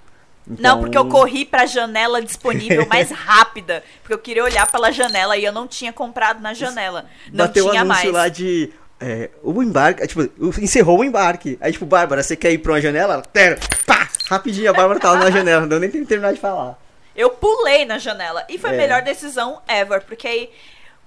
Não, 0.50 0.56
Então- 0.58 0.80
porque 0.80 0.98
eu 0.98 1.06
corri 1.06 1.44
pra 1.44 1.64
janela 1.66 2.20
disponível 2.20 2.86
mais 2.90 3.10
rápida. 3.10 3.82
Porque 4.02 4.12
eu 4.14 4.18
queria 4.18 4.42
olhar 4.44 4.70
pela 4.70 4.90
janela 4.90 5.36
e 5.36 5.44
eu 5.44 5.52
não 5.52 5.66
tinha 5.68 5.92
comprado 5.92 6.40
na 6.40 6.52
janela. 6.54 7.06
Não 7.32 7.46
Bateu 7.46 7.68
tinha 7.70 7.82
anúncio 7.82 8.12
mais. 8.12 8.14
lá 8.14 8.28
de. 8.28 8.70
É, 9.02 9.30
o 9.42 9.62
embarque, 9.62 10.06
tipo, 10.06 10.28
encerrou 10.60 10.98
o 10.98 11.04
embarque. 11.04 11.56
Aí, 11.60 11.72
tipo, 11.72 11.86
Bárbara, 11.86 12.22
você 12.22 12.36
quer 12.36 12.52
ir 12.52 12.58
pra 12.58 12.72
uma 12.72 12.80
janela? 12.82 13.14
Ela, 13.14 13.22
Quero! 13.32 13.58
Pá! 13.86 14.08
Rapidinho, 14.28 14.68
a 14.70 14.74
Bárbara 14.74 15.00
tava 15.00 15.16
na 15.18 15.30
janela, 15.32 15.62
não 15.62 15.68
deu 15.68 15.80
nem 15.80 15.88
tempo 15.90 16.04
de 16.04 16.08
terminar 16.08 16.32
de 16.34 16.40
falar. 16.40 16.78
Eu 17.16 17.30
pulei 17.30 17.84
na 17.86 17.96
janela. 17.98 18.44
E 18.48 18.58
foi 18.58 18.70
a 18.70 18.74
É. 18.74 18.76
melhor 18.76 19.02
decisão 19.02 19.60
ever. 19.68 20.02
Porque 20.02 20.28
aí, 20.28 20.50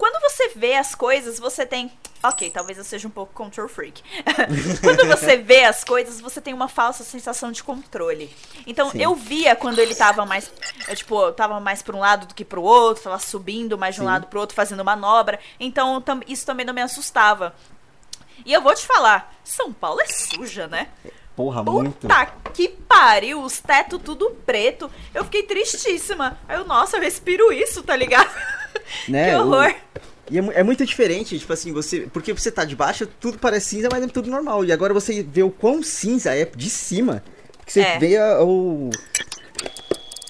quando 0.04 0.22
você 0.22 0.50
vê 0.50 0.76
as 0.76 0.94
coisas, 0.94 1.40
você 1.40 1.66
tem. 1.66 1.90
Ok, 2.22 2.52
talvez 2.52 2.78
eu 2.78 2.84
seja 2.84 3.08
um 3.08 3.12
pouco 3.12 3.32
control 3.32 3.70
freak. 3.70 4.04
quando 4.84 5.08
você 5.08 5.38
vê 5.38 5.64
as 5.64 5.86
coisas, 5.86 6.20
você 6.20 6.42
tem 6.42 6.54
uma 6.54 6.68
falsa 6.68 7.06
sensação 7.06 7.54
de 7.54 7.64
controle. 7.64 8.30
Então, 8.68 8.90
Sim. 8.90 9.02
eu 9.02 9.16
via 9.16 9.56
quando 9.56 9.80
ele 9.80 9.96
tava 9.96 10.26
mais. 10.26 10.52
Eu, 10.90 10.96
tipo, 10.98 11.32
tava 11.32 11.58
mais 11.62 11.82
pra 11.82 11.96
um 11.96 12.02
lado 12.02 12.28
do 12.28 12.34
que 12.36 12.44
pro 12.44 12.62
outro, 12.62 13.06
tava 13.06 13.18
subindo 13.18 13.78
mais 13.78 13.96
de 13.96 14.02
um 14.02 14.04
Sim. 14.04 14.10
lado 14.10 14.28
pro 14.28 14.42
outro, 14.42 14.54
fazendo 14.54 14.84
manobra. 14.84 15.40
Então, 15.58 16.02
tam- 16.02 16.20
isso 16.28 16.46
também 16.46 16.66
não 16.66 16.74
me 16.74 16.82
assustava. 16.82 17.56
E 18.46 18.52
eu 18.52 18.62
vou 18.62 18.76
te 18.76 18.86
falar, 18.86 19.34
São 19.42 19.72
Paulo 19.72 20.02
é 20.02 20.08
suja, 20.08 20.68
né? 20.68 20.90
Porra, 21.34 21.64
muito. 21.64 22.08
Puta 22.08 22.26
que 22.54 22.68
pariu, 22.68 23.42
os 23.42 23.62
tetos 23.62 24.02
tudo 24.04 24.32
preto. 24.46 24.92
Eu 25.14 25.24
fiquei 25.24 25.44
tristíssima. 25.44 26.38
Aí 26.46 26.58
eu, 26.58 26.66
nossa, 26.66 26.98
eu 26.98 27.02
respiro 27.02 27.54
isso, 27.54 27.82
tá 27.84 27.96
ligado? 27.96 28.30
Né, 29.08 29.30
que 29.30 29.36
o- 29.36 29.40
horror. 29.42 29.74
E 30.32 30.40
é, 30.40 30.42
é 30.60 30.64
muito 30.64 30.86
diferente, 30.86 31.38
tipo 31.38 31.52
assim, 31.52 31.72
você. 31.74 32.02
Porque 32.14 32.32
você 32.34 32.50
tá 32.52 32.64
de 32.64 32.76
baixo, 32.76 33.06
tudo 33.20 33.38
parece 33.38 33.68
cinza, 33.76 33.90
mas 33.92 34.04
é 34.04 34.08
tudo 34.08 34.30
normal. 34.30 34.64
E 34.64 34.72
agora 34.72 34.94
você 34.94 35.22
vê 35.22 35.44
o 35.44 35.50
quão 35.52 35.84
cinza 35.84 36.34
é 36.36 36.46
de 36.46 36.70
cima. 36.70 37.24
Que 37.66 37.74
você 37.74 37.82
É. 37.82 38.00
vê 38.00 38.18
a- 38.18 38.42
o. 38.42 38.90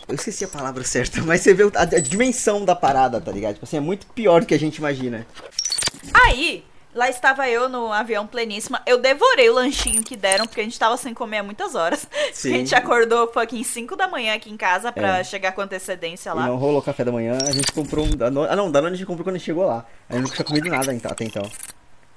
Eu 0.07 0.15
esqueci 0.15 0.43
a 0.43 0.47
palavra 0.47 0.83
certa, 0.83 1.21
mas 1.23 1.41
você 1.41 1.53
vê 1.53 1.63
o- 1.63 1.71
a, 1.75 1.81
a 1.83 1.99
dimensão 1.99 2.65
da 2.65 2.75
parada, 2.75 3.21
tá 3.21 3.31
ligado? 3.31 3.53
Tipo 3.53 3.65
assim, 3.65 3.77
é 3.77 3.79
muito 3.79 4.05
pior 4.07 4.41
do 4.41 4.47
que 4.47 4.53
a 4.53 4.59
gente 4.59 4.77
imagina. 4.77 5.25
Aí, 6.25 6.63
lá 6.93 7.09
estava 7.09 7.47
eu 7.49 7.67
no 7.69 7.91
avião 7.91 8.25
pleníssima. 8.27 8.81
Eu 8.85 8.97
devorei 8.99 9.49
o 9.49 9.53
lanchinho 9.53 10.03
que 10.03 10.15
deram, 10.15 10.45
porque 10.45 10.61
a 10.61 10.63
gente 10.63 10.77
tava 10.77 10.95
sem 10.97 11.13
comer 11.13 11.39
há 11.39 11.43
muitas 11.43 11.75
horas. 11.75 12.07
A 12.13 12.47
gente 12.47 12.75
acordou 12.75 13.31
fucking 13.31 13.63
5 13.63 13.95
da 13.95 14.07
manhã 14.07 14.35
aqui 14.35 14.49
em 14.51 14.57
casa 14.57 14.91
pra 14.91 15.19
É. 15.19 15.23
chegar 15.23 15.51
com 15.53 15.61
antecedência 15.61 16.29
E 16.29 16.33
lá. 16.33 16.47
não 16.47 16.55
rolou 16.57 16.81
café 16.81 17.03
da 17.03 17.11
manhã, 17.11 17.37
a 17.47 17.51
gente 17.51 17.71
comprou 17.71 18.05
um 18.05 18.09
Danone. 18.11 18.47
Ah 18.51 18.55
não, 18.55 18.71
Danone 18.71 18.93
a 18.93 18.97
gente 18.97 19.07
comprou 19.07 19.23
quando 19.23 19.35
a 19.35 19.37
gente 19.39 19.45
chegou 19.45 19.65
lá. 19.65 19.85
A 20.09 20.13
gente 20.15 20.25
não 20.27 20.31
tinha 20.35 20.45
comido 20.45 20.69
nada 20.69 20.91
até 21.09 21.23
então. 21.25 21.43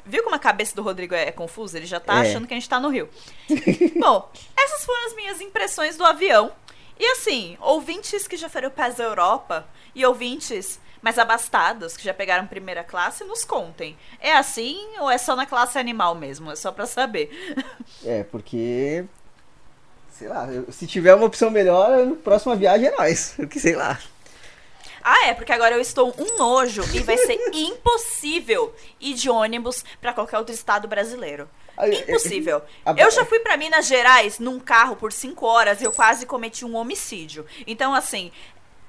Viu 0.04 0.22
como 0.22 0.36
a 0.36 0.38
cabeça 0.38 0.74
do 0.76 0.82
Rodrigo 0.82 1.14
é, 1.14 1.28
é 1.28 1.32
confusa? 1.32 1.78
Ele 1.78 1.86
já 1.86 1.98
tá 1.98 2.24
É. 2.24 2.28
achando 2.30 2.46
que 2.46 2.54
a 2.54 2.56
gente 2.56 2.68
tá 2.68 2.78
no 2.78 2.88
Rio. 2.88 3.08
Bom, 4.00 4.30
essas 4.56 4.84
foram 4.84 5.06
as 5.06 5.14
minhas 5.16 5.40
impressões 5.40 5.96
do 5.96 6.04
avião. 6.04 6.52
E 6.98 7.04
assim, 7.12 7.56
ouvintes 7.60 8.26
que 8.26 8.36
já 8.36 8.48
foram 8.48 8.70
para 8.70 8.86
a 8.86 9.02
Europa 9.02 9.66
e 9.94 10.04
ouvintes 10.06 10.80
mais 11.06 11.20
abastados 11.20 11.96
que 11.96 12.02
já 12.02 12.12
pegaram 12.12 12.48
primeira 12.48 12.82
classe, 12.82 13.22
nos 13.22 13.44
contem. 13.44 13.96
É 14.20 14.32
assim 14.32 14.84
ou 14.98 15.08
é 15.08 15.16
só 15.16 15.36
na 15.36 15.46
classe 15.46 15.78
animal 15.78 16.16
mesmo? 16.16 16.50
É 16.50 16.56
só 16.56 16.72
pra 16.72 16.84
saber. 16.84 17.30
É, 18.04 18.24
porque. 18.24 19.04
Sei 20.10 20.26
lá, 20.26 20.48
se 20.72 20.84
tiver 20.84 21.14
uma 21.14 21.26
opção 21.26 21.48
melhor, 21.48 21.92
a 22.08 22.14
próxima 22.24 22.56
viagem 22.56 22.88
é 22.88 22.96
nós. 22.96 23.34
Porque 23.38 23.60
sei 23.60 23.76
lá. 23.76 23.96
Ah, 25.08 25.26
é, 25.28 25.34
porque 25.34 25.52
agora 25.52 25.76
eu 25.76 25.80
estou 25.80 26.12
um 26.18 26.36
nojo 26.36 26.82
e 26.92 26.98
vai 26.98 27.16
ser 27.16 27.38
impossível 27.54 28.74
ir 29.00 29.14
de 29.14 29.30
ônibus 29.30 29.84
pra 30.00 30.12
qualquer 30.12 30.38
outro 30.38 30.52
estado 30.52 30.88
brasileiro. 30.88 31.48
Ah, 31.76 31.86
eu- 31.86 32.00
Impossível. 32.00 32.60
Eu 32.96 33.10
já 33.12 33.24
fui 33.24 33.38
pra 33.38 33.56
Minas 33.56 33.86
Gerais 33.86 34.40
num 34.40 34.58
carro 34.58 34.96
por 34.96 35.12
cinco 35.12 35.46
horas 35.46 35.80
e 35.80 35.84
eu 35.84 35.92
quase 35.92 36.26
cometi 36.26 36.64
um 36.64 36.74
homicídio. 36.74 37.46
Então, 37.66 37.94
assim, 37.94 38.32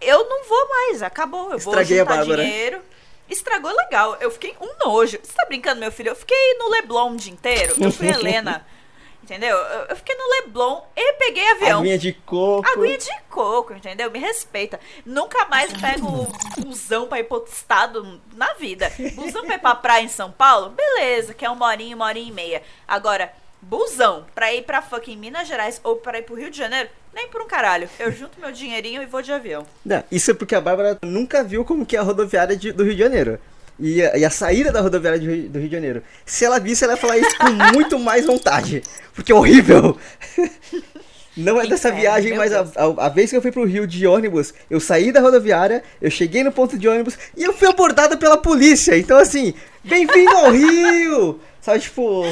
eu 0.02 0.28
não 0.30 0.44
vou 0.46 0.70
mais, 0.70 1.02
acabou. 1.04 1.52
Eu 1.52 1.58
Estraguei 1.58 2.00
a 2.00 2.04
vou 2.04 2.14
juntar 2.14 2.26
Bárbara. 2.26 2.44
dinheiro. 2.44 2.82
Estragou 3.30 3.72
legal. 3.76 4.18
Eu 4.22 4.32
fiquei 4.32 4.56
um 4.62 4.86
nojo. 4.86 5.20
Você 5.22 5.34
tá 5.34 5.46
brincando, 5.46 5.80
meu 5.82 5.92
filho? 5.92 6.10
Eu 6.10 6.16
fiquei 6.16 6.54
no 6.58 6.70
Leblon 6.70 7.12
o 7.12 7.18
dia 7.18 7.34
inteiro. 7.34 7.74
Eu 7.78 7.92
fui 7.92 8.08
Helena. 8.08 8.66
Entendeu? 9.22 9.58
Eu 9.90 9.96
fiquei 9.98 10.16
no 10.16 10.30
Leblon 10.30 10.84
e 10.96 11.14
peguei 11.14 11.46
avião. 11.52 11.80
Aguinha 11.82 11.98
de 11.98 12.14
coco. 12.14 12.66
Aguinha 12.70 12.98
de 12.98 13.12
coco, 13.30 13.74
entendeu? 13.74 14.10
Me 14.10 14.20
respeita. 14.20 14.80
Nunca 15.06 15.44
mais 15.50 15.74
pego 15.74 16.32
busão 16.60 17.08
pra 17.08 17.20
ir 17.20 17.26
pro 17.26 17.44
estado 17.46 18.22
na 18.34 18.54
vida. 18.54 18.90
Busão 19.16 19.46
pra 19.46 19.56
ir 19.56 19.60
pra 19.60 19.76
praia 19.76 20.04
em 20.04 20.08
São 20.08 20.32
Paulo? 20.32 20.70
Beleza, 20.70 21.34
que 21.34 21.44
é 21.44 21.50
uma 21.50 21.66
horinha, 21.68 21.94
uma 21.94 22.06
horinha 22.06 22.30
e 22.30 22.32
meia. 22.32 22.64
Agora, 22.88 23.34
busão 23.62 24.26
pra 24.34 24.54
ir 24.54 24.62
pra 24.64 24.82
fucking 24.82 25.18
Minas 25.18 25.46
Gerais 25.46 25.82
ou 25.84 25.98
pra 25.98 26.20
ir 26.20 26.22
pro 26.24 26.36
Rio 26.36 26.50
de 26.50 26.58
Janeiro? 26.58 26.90
Nem 27.18 27.28
por 27.30 27.42
um 27.42 27.48
caralho. 27.48 27.90
Eu 27.98 28.12
junto 28.12 28.40
meu 28.40 28.52
dinheirinho 28.52 29.02
e 29.02 29.08
vou 29.08 29.24
de 29.24 29.32
avião. 29.32 29.66
Não, 29.84 30.04
isso 30.12 30.30
é 30.30 30.34
porque 30.36 30.54
a 30.54 30.62
Bárbara 30.62 31.00
nunca 31.02 31.44
viu 31.44 31.66
como 31.66 31.84
que 31.84 31.96
é 31.96 32.00
a 32.00 32.04
rodoviária 32.04 32.56
de- 32.56 32.72
do 32.72 32.84
Rio 32.84 32.94
de 32.94 33.00
Janeiro. 33.00 33.40
E 33.80 34.04
a, 34.04 34.18
e 34.18 34.24
a 34.24 34.30
saída 34.30 34.72
da 34.72 34.82
rodoviária 34.82 35.20
de 35.20 35.28
Rio- 35.28 35.50
do 35.50 35.58
Rio 35.58 35.68
de 35.68 35.76
Janeiro. 35.76 36.04
Se 36.24 36.46
ela 36.46 36.60
visse, 36.60 36.84
ela 36.84 36.94
ia 36.94 36.98
falar 36.98 37.18
isso 37.18 37.36
com 37.40 37.50
muito 37.74 37.98
mais 37.98 38.24
vontade. 38.24 38.84
Porque 39.16 39.32
é 39.32 39.36
horrível. 39.36 39.98
Não 41.36 41.60
é 41.60 41.66
dessa 41.66 41.92
viagem, 41.92 42.36
mas 42.36 42.54
a, 42.54 42.62
a, 42.76 43.06
a 43.06 43.10
vez 43.10 43.32
que 43.32 43.38
eu 43.38 43.42
fui 43.42 43.52
pro 43.52 43.64
Rio 43.66 43.88
de 43.88 44.06
ônibus, 44.06 44.54
eu 44.70 44.80
saí 44.80 45.12
da 45.12 45.20
rodoviária, 45.20 45.84
eu 46.00 46.10
cheguei 46.12 46.44
no 46.44 46.52
ponto 46.52 46.78
de 46.78 46.88
ônibus 46.88 47.18
e 47.36 47.44
eu 47.44 47.54
fui 47.54 47.68
abordada 47.68 48.16
pela 48.16 48.38
polícia. 48.38 48.96
Então, 48.96 49.18
assim, 49.18 49.56
bem-vindo 49.84 50.32
ao 50.38 50.52
Rio! 50.52 51.40
Sabe, 51.62 51.80
tipo, 51.80 52.24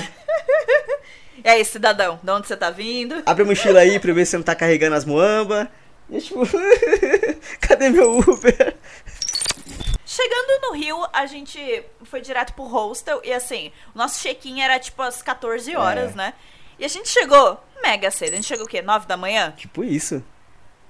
E 1.45 1.47
aí, 1.47 1.63
cidadão, 1.63 2.19
de 2.23 2.31
onde 2.31 2.47
você 2.47 2.57
tá 2.57 2.71
vindo? 2.71 3.21
abre 3.23 3.43
a 3.43 3.45
mochila 3.45 3.79
aí 3.79 3.99
pra 3.99 4.09
eu 4.09 4.15
ver 4.15 4.25
se 4.25 4.31
você 4.31 4.37
não 4.37 4.43
tá 4.43 4.55
carregando 4.55 4.95
as 4.95 5.05
moamba. 5.05 5.69
E 6.09 6.19
tipo, 6.19 6.41
cadê 7.61 7.89
meu 7.91 8.17
Uber? 8.17 8.75
Chegando 10.03 10.61
no 10.63 10.73
Rio, 10.73 11.05
a 11.13 11.27
gente 11.27 11.83
foi 12.03 12.19
direto 12.19 12.53
pro 12.53 12.63
hostel 12.63 13.21
e 13.23 13.31
assim, 13.31 13.71
o 13.93 13.97
nosso 13.99 14.19
check-in 14.21 14.59
era 14.61 14.79
tipo 14.79 14.99
às 15.03 15.21
14 15.21 15.75
horas, 15.75 16.13
É. 16.13 16.15
né? 16.15 16.33
E 16.79 16.85
a 16.85 16.87
gente 16.87 17.09
chegou 17.09 17.63
mega 17.83 18.09
cedo. 18.09 18.33
A 18.33 18.35
gente 18.37 18.47
chegou 18.47 18.65
o 18.65 18.67
quê? 18.67 18.81
9 18.81 19.05
da 19.05 19.15
manhã? 19.15 19.53
Tipo 19.55 19.83
isso. 19.83 20.23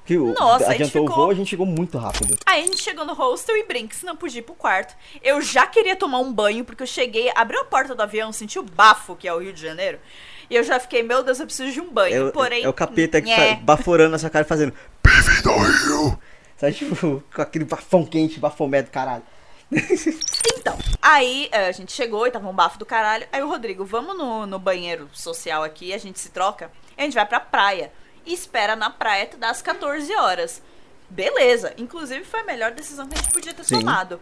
Que 0.05 0.17
o, 0.17 0.33
Nossa, 0.33 0.67
a 0.67 0.71
gente 0.73 0.83
adiantou 0.83 1.03
o 1.03 1.07
ficou- 1.07 1.23
voo, 1.23 1.31
a 1.31 1.33
gente 1.33 1.49
chegou 1.49 1.65
muito 1.65 1.97
rápido. 1.97 2.37
Aí 2.45 2.61
a 2.63 2.65
gente 2.65 2.81
chegou 2.81 3.03
no 3.05 3.13
hostel 3.13 3.57
e 3.57 3.63
Brinks 3.63 4.03
não 4.03 4.15
podia 4.15 4.39
ir 4.39 4.43
pro 4.43 4.53
quarto. 4.53 4.95
Eu 5.23 5.41
já 5.41 5.65
queria 5.65 5.95
tomar 5.95 6.19
um 6.19 6.31
banho, 6.31 6.63
porque 6.63 6.83
eu 6.83 6.87
cheguei, 6.87 7.31
abriu 7.35 7.61
a 7.61 7.65
porta 7.65 7.95
do 7.95 8.01
avião, 8.03 8.31
senti 8.31 8.59
o 8.59 8.63
bafo, 8.63 9.15
que 9.15 9.27
é 9.27 9.33
o 9.33 9.39
Rio 9.39 9.51
de 9.51 9.61
Janeiro. 9.61 9.97
E 10.47 10.55
eu 10.55 10.63
já 10.63 10.79
fiquei, 10.79 11.01
meu 11.01 11.23
Deus, 11.23 11.39
eu 11.39 11.47
preciso 11.47 11.71
de 11.71 11.81
um 11.81 11.89
banho. 11.91 12.15
É, 12.15 12.23
o- 12.29 12.31
Porém. 12.31 12.63
é 12.63 12.69
o 12.69 12.73
capeta 12.73 13.19
que 13.19 13.35
tá 13.35 13.55
baforando 13.61 14.17
sua 14.19 14.29
cara 14.29 14.45
e 14.45 14.47
fazendo. 14.47 14.73
Bem-vindo 15.03 15.49
Rio! 15.49 16.19
Sabe, 16.55 16.73
tipo, 16.73 17.23
com 17.35 17.41
aquele 17.41 17.65
bafão 17.65 18.05
quente, 18.05 18.39
bafomé 18.39 18.83
do 18.83 18.91
caralho. 18.91 19.23
Então, 20.57 20.77
aí 21.01 21.47
eh, 21.51 21.67
a 21.67 21.71
gente 21.71 21.91
chegou 21.91 22.25
e 22.25 22.31
tava 22.31 22.47
um 22.49 22.53
bafo 22.53 22.79
do 22.79 22.85
caralho. 22.85 23.27
Aí 23.31 23.41
o 23.43 23.47
Rodrigo, 23.47 23.85
vamos 23.85 24.17
no, 24.17 24.47
no 24.47 24.57
banheiro 24.57 25.07
social 25.13 25.63
aqui, 25.63 25.93
a 25.93 25.97
gente 25.99 26.19
se 26.19 26.29
troca. 26.29 26.71
E 26.97 27.01
a 27.01 27.03
gente 27.05 27.13
vai 27.13 27.25
pra 27.25 27.39
praia. 27.39 27.91
E 28.25 28.33
espera 28.33 28.75
na 28.75 28.89
praia 28.89 29.29
das 29.37 29.61
14 29.61 30.13
horas. 30.15 30.61
Beleza. 31.09 31.73
Inclusive 31.77 32.23
foi 32.25 32.39
a 32.39 32.43
melhor 32.43 32.71
decisão 32.71 33.07
que 33.07 33.13
a 33.13 33.21
gente 33.21 33.31
podia 33.31 33.53
ter 33.53 33.63
Sim. 33.63 33.79
tomado. 33.79 34.19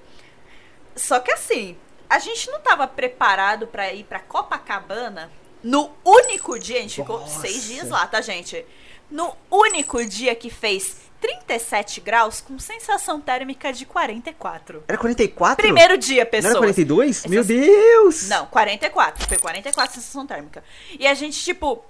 Só 0.96 1.20
que 1.20 1.32
assim, 1.32 1.78
a 2.10 2.20
gente 2.20 2.50
não 2.52 2.60
tava 2.60 2.88
preparado 2.88 3.68
pra 3.68 3.92
ir 3.94 4.04
pra 4.04 4.20
Copacabana 4.20 5.32
no 5.64 5.90
único 6.04 6.60
dia. 6.60 6.80
A 6.80 6.82
gente 6.82 6.96
ficou 7.02 7.20
Nossa. 7.20 7.42
seis 7.42 7.64
dias 7.64 7.90
lá, 7.90 8.06
tá, 8.06 8.22
gente? 8.22 8.66
No 9.10 9.36
único 9.50 10.04
dia 10.06 10.36
que 10.36 10.50
fez 10.50 10.98
37 11.22 12.02
graus 12.02 12.42
com 12.42 12.60
sensação 12.60 13.20
térmica 13.22 13.72
de 13.72 13.86
44. 13.86 14.84
Era 14.88 14.98
44? 14.98 15.56
Primeiro 15.64 15.98
dia, 15.98 16.26
Não 16.26 16.30
pessoas. 16.32 16.52
era 16.52 16.60
42? 16.60 17.18
Essas- 17.20 17.32
Meu 17.32 17.44
Deus! 17.46 18.28
Não, 18.28 18.46
44. 18.48 19.26
Foi 19.28 19.38
44 19.38 19.96
sensação 19.96 20.28
térmica. 20.28 20.64
E 21.00 21.08
a 21.08 21.14
gente, 21.14 21.40
tipo, 21.42 21.84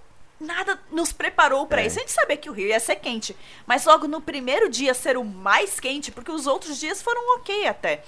nada 0.43 0.79
nos 0.91 1.11
preparou 1.11 1.65
pra 1.65 1.81
É. 1.81 1.87
isso. 1.87 1.97
A 1.97 2.01
gente 2.01 2.11
sabia 2.11 2.37
que 2.37 2.49
o 2.49 2.53
Rio 2.53 2.67
ia 2.67 2.79
ser 2.79 2.97
quente. 2.97 3.35
Mas 3.65 3.85
logo 3.85 4.07
no 4.07 4.21
primeiro 4.21 4.69
dia 4.69 4.93
ser 4.93 5.17
o 5.17 5.23
mais 5.23 5.79
quente, 5.79 6.11
porque 6.11 6.31
os 6.31 6.45
outros 6.47 6.79
dias 6.79 7.01
foram 7.01 7.35
ok 7.37 7.67
até. 7.67 8.03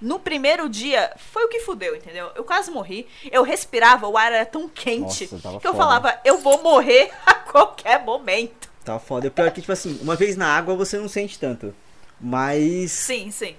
No 0.00 0.18
primeiro 0.18 0.66
dia, 0.66 1.12
foi 1.30 1.44
o 1.44 1.48
que 1.48 1.60
fudeu, 1.60 1.94
entendeu? 1.94 2.30
Eu 2.34 2.42
quase 2.42 2.70
morri. 2.70 3.06
Eu 3.30 3.42
respirava, 3.42 4.08
o 4.08 4.16
ar 4.16 4.32
era 4.32 4.46
tão 4.46 4.66
quente 4.66 5.28
Nossa, 5.30 5.58
que 5.60 5.66
eu 5.66 5.72
foda. 5.72 5.76
falava, 5.76 6.20
eu 6.24 6.38
vou 6.38 6.62
morrer 6.62 7.10
a 7.26 7.34
qualquer 7.34 8.02
momento. 8.02 8.70
Tava 8.82 8.98
foda. 8.98 9.28
O 9.28 9.30
pior 9.30 9.46
é 9.48 9.50
que, 9.50 9.60
tipo 9.60 9.72
assim, 9.72 9.98
uma 10.00 10.16
vez 10.16 10.36
na 10.36 10.46
água 10.56 10.74
você 10.74 10.96
não 10.96 11.06
sente 11.08 11.38
tanto. 11.38 11.74
Mas. 12.18 12.92
Sim, 12.92 13.30
sim. 13.30 13.54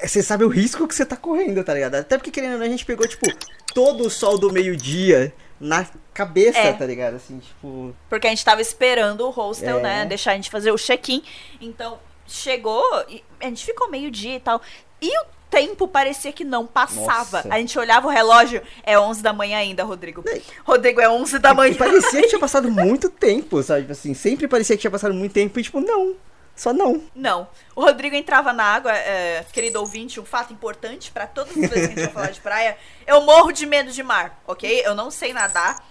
Você 0.00 0.22
sabe 0.22 0.44
o 0.44 0.48
risco 0.48 0.86
que 0.88 0.94
você 0.94 1.04
tá 1.04 1.16
correndo, 1.16 1.62
tá 1.62 1.74
ligado? 1.74 1.96
Até 1.96 2.16
porque, 2.16 2.30
querendo 2.30 2.52
ou 2.52 2.58
não, 2.58 2.66
a 2.66 2.68
gente 2.68 2.86
pegou, 2.86 3.06
tipo, 3.06 3.26
todo 3.74 4.06
o 4.06 4.10
sol 4.10 4.38
do 4.38 4.50
meio-dia 4.52 5.32
na 5.60 5.86
cabeça, 6.14 6.58
É. 6.58 6.72
tá 6.72 6.86
ligado? 6.86 7.14
Assim, 7.16 7.38
tipo. 7.38 7.94
Porque 8.08 8.26
a 8.26 8.30
gente 8.30 8.44
tava 8.44 8.62
esperando 8.62 9.26
o 9.26 9.30
hostel, 9.30 9.78
É. 9.78 9.82
né? 9.82 10.06
Deixar 10.06 10.32
a 10.32 10.34
gente 10.34 10.50
fazer 10.50 10.70
o 10.72 10.76
check-in. 10.78 11.22
Então, 11.60 11.98
chegou 12.26 12.82
e 13.08 13.22
a 13.40 13.44
gente 13.46 13.64
ficou 13.64 13.90
meio-dia 13.90 14.36
e 14.36 14.40
tal. 14.40 14.60
E 15.02 15.08
o 15.20 15.24
tempo 15.50 15.86
parecia 15.88 16.32
que 16.32 16.44
não 16.44 16.66
passava. 16.66 17.38
Nossa. 17.38 17.48
A 17.54 17.58
gente 17.58 17.76
olhava 17.78 18.06
o 18.06 18.10
relógio, 18.10 18.62
é 18.84 18.98
11 18.98 19.22
da 19.22 19.32
manhã 19.32 19.58
ainda, 19.58 19.82
Rodrigo. 19.84 20.24
Rodrigo, 20.64 21.00
é 21.00 21.08
11 21.10 21.38
da 21.40 21.52
manhã. 21.52 21.72
E 21.72 21.76
parecia 21.76 22.22
que 22.22 22.28
tinha 22.28 22.38
passado 22.40 22.70
muito 22.70 23.10
tempo, 23.10 23.62
sabe? 23.62 23.80
Tipo 23.82 23.92
assim, 23.92 24.14
sempre 24.14 24.46
parecia 24.48 24.76
que 24.76 24.80
tinha 24.80 24.90
passado 24.90 25.12
muito 25.12 25.32
tempo 25.32 25.58
e, 25.58 25.62
tipo, 25.62 25.80
não. 25.80 26.14
Só 26.60 26.74
não. 26.74 27.02
Não. 27.14 27.48
O 27.74 27.80
Rodrigo 27.80 28.14
entrava 28.14 28.52
na 28.52 28.62
água, 28.62 28.92
é, 28.92 29.42
querido 29.50 29.80
ouvinte, 29.80 30.20
um 30.20 30.26
fato 30.26 30.52
importante 30.52 31.10
pra 31.10 31.26
todas 31.26 31.56
as 31.56 31.70
vezes 31.70 31.72
que 31.72 31.78
a 31.78 31.88
gente 31.88 32.00
vai 32.02 32.12
falar 32.12 32.30
de 32.32 32.40
praia. 32.42 32.76
Eu 33.06 33.22
morro 33.22 33.50
de 33.50 33.64
medo 33.64 33.90
de 33.90 34.02
mar, 34.02 34.38
ok? 34.46 34.82
Eu 34.84 34.94
não 34.94 35.10
sei 35.10 35.32
nadar. 35.32 35.82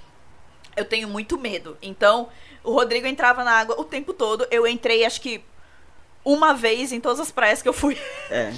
Eu 0.76 0.86
tenho 0.86 1.08
muito 1.08 1.40
medo. 1.40 1.76
Então, 1.82 2.30
o 2.64 2.72
Rodrigo 2.72 3.08
entrava 3.08 3.44
na 3.44 3.54
água 3.54 3.82
o 3.82 3.84
tempo 3.84 4.14
todo. 4.14 4.46
Eu 4.52 4.68
entrei, 4.68 5.04
acho 5.06 5.20
que 5.22 5.44
uma 6.24 6.54
vez 6.54 6.92
em 6.92 7.02
todas 7.02 7.20
as 7.20 7.32
praias 7.32 7.64
que 7.64 7.68
eu 7.68 7.74
fui. 7.74 7.98
É. 8.30 8.54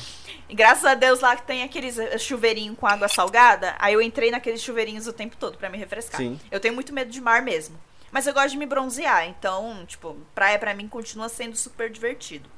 E 0.49 0.53
graças 0.53 0.83
a 0.83 0.95
Deus 0.95 1.21
lá 1.21 1.37
que 1.37 1.43
tem 1.43 1.63
aqueles 1.63 1.97
eh, 1.97 2.17
chuveirinho 2.17 2.75
com 2.75 2.85
água 2.85 3.07
salgada. 3.07 3.73
Aí 3.79 3.93
eu 3.93 4.01
entrei 4.01 4.31
naqueles 4.31 4.61
chuveirinhos 4.61 5.07
o 5.07 5.13
tempo 5.13 5.37
todo 5.37 5.57
pra 5.57 5.69
me 5.69 5.77
refrescar. 5.77 6.19
Sim. 6.19 6.37
Eu 6.51 6.59
tenho 6.59 6.73
muito 6.73 6.91
medo 6.93 7.09
de 7.09 7.21
mar 7.21 7.41
mesmo. 7.41 7.79
Mas 8.11 8.27
eu 8.27 8.33
gosto 8.33 8.49
de 8.51 8.57
me 8.57 8.65
bronzear, 8.65 9.27
então, 9.27 9.85
tipo, 9.87 10.17
praia 10.35 10.59
pra 10.59 10.73
mim 10.73 10.87
continua 10.87 11.29
sendo 11.29 11.55
super 11.55 11.89
divertido. 11.89 12.49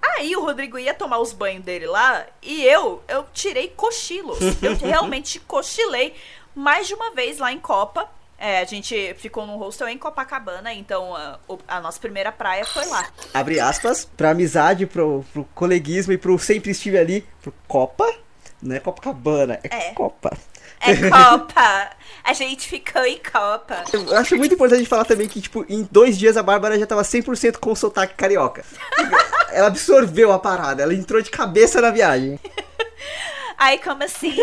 Aí 0.00 0.36
o 0.36 0.42
Rodrigo 0.42 0.78
ia 0.78 0.92
tomar 0.92 1.18
os 1.18 1.32
banhos 1.32 1.64
dele 1.64 1.86
lá 1.86 2.26
e 2.42 2.64
eu, 2.64 3.02
eu 3.08 3.26
tirei 3.32 3.68
cochilos. 3.68 4.38
Eu 4.62 4.76
realmente 4.86 5.40
cochilei 5.40 6.14
mais 6.54 6.86
de 6.86 6.94
uma 6.94 7.14
vez 7.14 7.38
lá 7.38 7.50
em 7.52 7.58
Copa. 7.58 8.08
É, 8.38 8.60
a 8.60 8.64
gente 8.64 9.14
ficou 9.18 9.46
num 9.46 9.56
hostel 9.56 9.88
em 9.88 9.96
Copacabana, 9.96 10.74
então 10.74 11.14
a, 11.14 11.38
a 11.68 11.80
nossa 11.80 12.00
primeira 12.00 12.32
praia 12.32 12.64
foi 12.64 12.84
lá. 12.86 13.08
Abre 13.32 13.60
aspas, 13.60 14.04
pra 14.04 14.30
amizade, 14.30 14.84
pro, 14.84 15.24
pro 15.32 15.44
coleguismo 15.54 16.12
e 16.12 16.18
pro 16.18 16.36
sempre 16.40 16.72
estive 16.72 16.98
ali, 16.98 17.26
pro 17.40 17.54
Copa. 17.68 18.04
Não 18.60 18.74
é 18.74 18.80
Copacabana, 18.80 19.60
é, 19.62 19.90
É. 19.90 19.92
Copa. 19.92 20.36
É 20.80 21.08
Copa! 21.08 21.90
A 22.24 22.32
gente 22.32 22.68
ficou 22.68 23.04
em 23.04 23.18
Copa. 23.18 23.84
Eu 23.92 24.16
acho 24.16 24.36
muito 24.36 24.54
importante 24.54 24.86
falar 24.86 25.04
também 25.04 25.28
que, 25.28 25.40
tipo, 25.40 25.64
em 25.68 25.88
dois 25.90 26.16
dias 26.16 26.36
a 26.36 26.42
Bárbara 26.42 26.78
já 26.78 26.86
tava 26.86 27.02
100% 27.02 27.58
com 27.58 27.72
o 27.72 27.76
sotaque 27.76 28.14
carioca. 28.14 28.64
ela 29.50 29.66
absorveu 29.66 30.32
a 30.32 30.38
parada, 30.38 30.82
ela 30.82 30.94
entrou 30.94 31.20
de 31.20 31.30
cabeça 31.30 31.80
na 31.80 31.90
viagem. 31.90 32.38
Ai, 33.58 33.78
como 33.78 34.02
assim? 34.04 34.36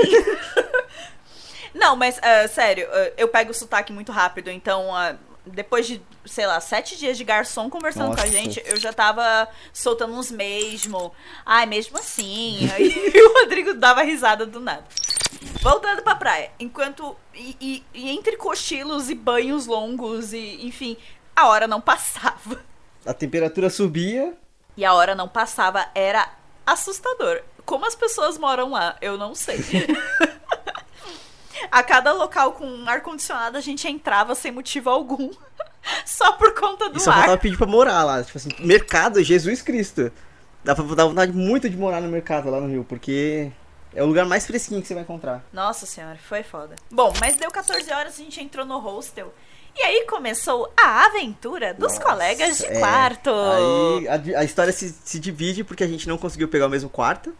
Não, 1.74 1.95
mas, 1.95 2.19
ah, 2.21 2.48
sério, 2.48 2.88
ah, 2.91 3.12
eu 3.17 3.27
pego 3.27 3.51
o 3.51 3.53
sotaque 3.53 3.93
muito 3.93 4.12
rápido, 4.12 4.50
então, 4.50 4.93
ah, 4.93 5.15
depois 5.53 5.86
de, 5.88 6.01
sei 6.25 6.46
lá, 6.48 6.60
sete 6.60 6.98
dias 6.98 7.18
de 7.18 7.24
garçom 7.24 7.70
conversando 7.70 8.08
com 8.15 8.22
a 8.22 8.25
Nossa. 8.25 8.27
gente, 8.32 8.62
eu 8.65 8.77
já 8.77 8.91
tava 8.94 9.48
soltando 9.74 10.13
uns 10.13 10.32
mesmo. 10.32 11.13
Ai, 11.46 11.65
mesmo 11.65 11.98
assim. 11.98 12.70
Aí 12.74 13.13
o 13.25 13.39
Rodrigo 13.41 13.74
dava 13.74 14.01
risada 14.03 14.46
do 14.46 14.60
nada. 14.60 14.84
Voltando 15.62 16.01
pra 16.03 16.15
praia, 16.15 16.51
enquanto. 16.60 17.15
E, 17.34 17.56
e- 17.60 17.84
e 17.94 18.10
entre 18.10 18.36
cochilos 18.38 19.10
e 19.10 19.15
banhos 19.15 19.65
longos, 19.68 20.34
e 20.34 20.65
enfim, 20.65 20.98
a 21.36 21.48
hora 21.48 21.68
não 21.68 21.79
passava. 21.82 22.62
A 23.06 23.13
temperatura 23.13 23.70
subia. 23.70 24.34
E 24.75 24.84
a 24.86 24.94
hora 24.94 25.13
não 25.15 25.27
passava, 25.27 25.88
era 25.96 26.29
assustador. 26.65 27.41
Como 27.65 27.86
as 27.86 27.96
pessoas 27.96 28.38
moram 28.38 28.72
lá, 28.72 28.96
eu 29.01 29.18
não 29.18 29.36
sei. 29.36 29.60
a 31.72 31.84
cada 31.84 32.12
local 32.13 32.54
com 32.54 32.88
ar-condicionado 32.88 33.58
a 33.58 33.62
gente 33.62 33.88
entrava 33.88 34.36
sem 34.36 34.51
motivo 34.51 34.89
algum. 34.89 35.30
Só 36.06 36.34
por 36.34 36.54
conta 36.54 36.89
do 36.89 36.98
E 36.98 37.00
só 37.00 37.12
faltava 37.12 37.34
ar. 37.34 37.39
pedir 37.39 37.58
pra 37.58 37.66
morar 37.66 38.04
lá. 38.04 38.22
Tipo 38.22 38.38
assim, 38.38 38.50
mercado, 38.60 39.24
Jesus 39.24 39.62
Cristo. 39.62 40.12
Dá 40.63 40.75
pra 40.75 40.84
dar 40.94 41.06
vontade 41.06 41.32
muito 41.32 41.70
de 41.70 41.78
morar 41.78 42.01
no 42.01 42.10
mercado 42.10 42.50
lá 42.50 42.60
no 42.60 42.68
Rio, 42.68 42.84
porque 42.84 43.50
é 43.96 44.04
o 44.04 44.06
lugar 44.06 44.25
mais 44.25 44.46
fresquinho 44.46 44.82
que 44.82 44.88
você 44.88 44.94
vai 44.94 45.04
encontrar. 45.04 45.42
Nossa 45.54 45.86
senhora, 45.86 46.18
foi 46.28 46.44
foda. 46.44 46.75
Bom, 46.92 47.13
mas 47.22 47.38
deu 47.38 47.50
14 47.50 47.92
horas, 47.94 48.16
a 48.16 48.18
gente 48.24 48.42
entrou 48.42 48.66
no 48.66 48.78
hostel. 48.78 49.34
E 49.75 49.82
aí 49.82 50.06
começou 50.06 50.72
a 50.78 51.06
aventura 51.06 51.74
dos 51.74 51.94
Nossa, 51.94 52.01
colegas 52.01 52.58
de 52.58 52.66
é. 52.66 52.80
quarto. 52.80 53.30
Aí 53.30 54.08
a, 54.36 54.39
a 54.39 54.44
história 54.44 54.74
se, 54.74 54.89
se 55.04 55.18
divide 55.18 55.63
porque 55.63 55.84
a 55.84 55.88
gente 55.88 56.08
não 56.10 56.18
conseguiu 56.18 56.50
pegar 56.50 56.66
o 56.66 56.70
mesmo 56.70 56.89
quarto. 56.89 57.34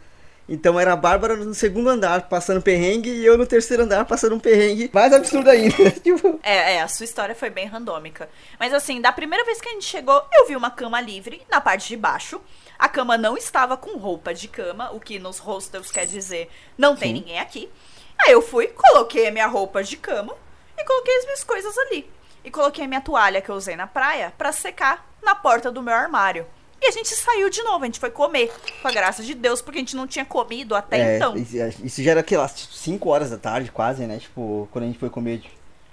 Então 0.52 0.80
era 0.80 0.92
a 0.92 0.96
Bárbara 0.96 1.36
no 1.36 1.54
segundo 1.54 1.88
andar 1.88 2.28
passando 2.28 2.60
perrengue 2.60 3.08
e 3.08 3.24
eu 3.24 3.38
no 3.38 3.46
terceiro 3.46 3.84
andar 3.84 4.04
passando 4.04 4.34
um 4.34 4.40
perrengue 4.40 4.90
mais 4.92 5.12
absurdo 5.12 5.48
ainda. 5.48 5.90
tipo, 6.02 6.40
É, 6.42 6.74
é, 6.74 6.82
a 6.82 6.88
sua 6.88 7.04
história 7.04 7.36
foi 7.36 7.50
bem 7.50 7.66
randômica. 7.66 8.28
Mas 8.58 8.74
assim, 8.74 9.00
da 9.00 9.12
primeira 9.12 9.44
vez 9.44 9.60
que 9.60 9.68
a 9.68 9.72
gente 9.72 9.84
chegou, 9.84 10.20
eu 10.32 10.48
vi 10.48 10.56
uma 10.56 10.68
cama 10.68 11.00
livre 11.00 11.40
na 11.48 11.60
parte 11.60 11.86
de 11.86 11.96
baixo. 11.96 12.40
A 12.76 12.88
cama 12.88 13.16
não 13.16 13.36
estava 13.36 13.76
com 13.76 13.96
roupa 13.96 14.34
de 14.34 14.48
cama, 14.48 14.90
o 14.90 14.98
que 14.98 15.20
nos 15.20 15.38
hostels 15.38 15.92
quer 15.92 16.04
dizer 16.04 16.50
não 16.76 16.96
tem 16.96 17.12
ninguém 17.12 17.38
aqui. 17.38 17.70
Aí 18.18 18.32
eu 18.32 18.42
fui, 18.42 18.66
coloquei 18.66 19.28
a 19.28 19.30
minha 19.30 19.46
roupa 19.46 19.84
de 19.84 19.96
cama 19.96 20.34
e 20.76 20.84
coloquei 20.84 21.16
as 21.18 21.24
minhas 21.26 21.44
coisas 21.44 21.78
ali. 21.78 22.10
E 22.42 22.50
coloquei 22.50 22.86
a 22.86 22.88
minha 22.88 23.00
toalha 23.00 23.40
que 23.40 23.50
eu 23.50 23.54
usei 23.54 23.76
na 23.76 23.86
praia 23.86 24.32
pra 24.36 24.50
secar 24.50 25.06
na 25.22 25.36
porta 25.36 25.70
do 25.70 25.80
meu 25.80 25.94
armário. 25.94 26.44
E 26.82 26.86
a 26.86 26.90
gente 26.90 27.14
saiu 27.14 27.50
de 27.50 27.62
novo, 27.62 27.82
a 27.82 27.86
gente 27.86 28.00
foi 28.00 28.10
comer, 28.10 28.50
com 28.80 28.88
a 28.88 28.90
graça 28.90 29.22
de 29.22 29.34
Deus, 29.34 29.60
porque 29.60 29.78
a 29.78 29.82
gente 29.82 29.94
não 29.94 30.06
tinha 30.06 30.24
comido 30.24 30.74
até 30.74 30.98
é, 30.98 31.16
então. 31.16 31.36
isso 31.36 31.56
isso 31.84 32.02
já 32.02 32.12
era, 32.12 32.22
que 32.22 32.34
lá, 32.36 32.48
5 32.48 33.08
horas 33.08 33.30
da 33.30 33.36
tarde 33.36 33.70
quase, 33.70 34.06
né? 34.06 34.18
Tipo, 34.18 34.66
quando 34.72 34.84
a 34.84 34.86
gente 34.86 34.98
foi 34.98 35.10
comer. 35.10 35.42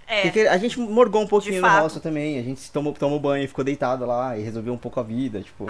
É, 0.07 0.21
Porque 0.21 0.41
a 0.41 0.57
gente 0.57 0.79
morgou 0.79 1.21
um 1.21 1.27
pouquinho 1.27 1.61
no 1.61 1.67
hostel 1.67 2.01
também. 2.01 2.39
A 2.39 2.41
gente 2.41 2.71
tomou, 2.71 2.93
tomou 2.93 3.19
banho, 3.19 3.45
ficou 3.45 3.65
deitado 3.65 4.05
lá 4.05 4.37
e 4.37 4.41
resolveu 4.41 4.73
um 4.73 4.77
pouco 4.77 5.01
a 5.01 5.03
vida, 5.03 5.41
tipo. 5.41 5.67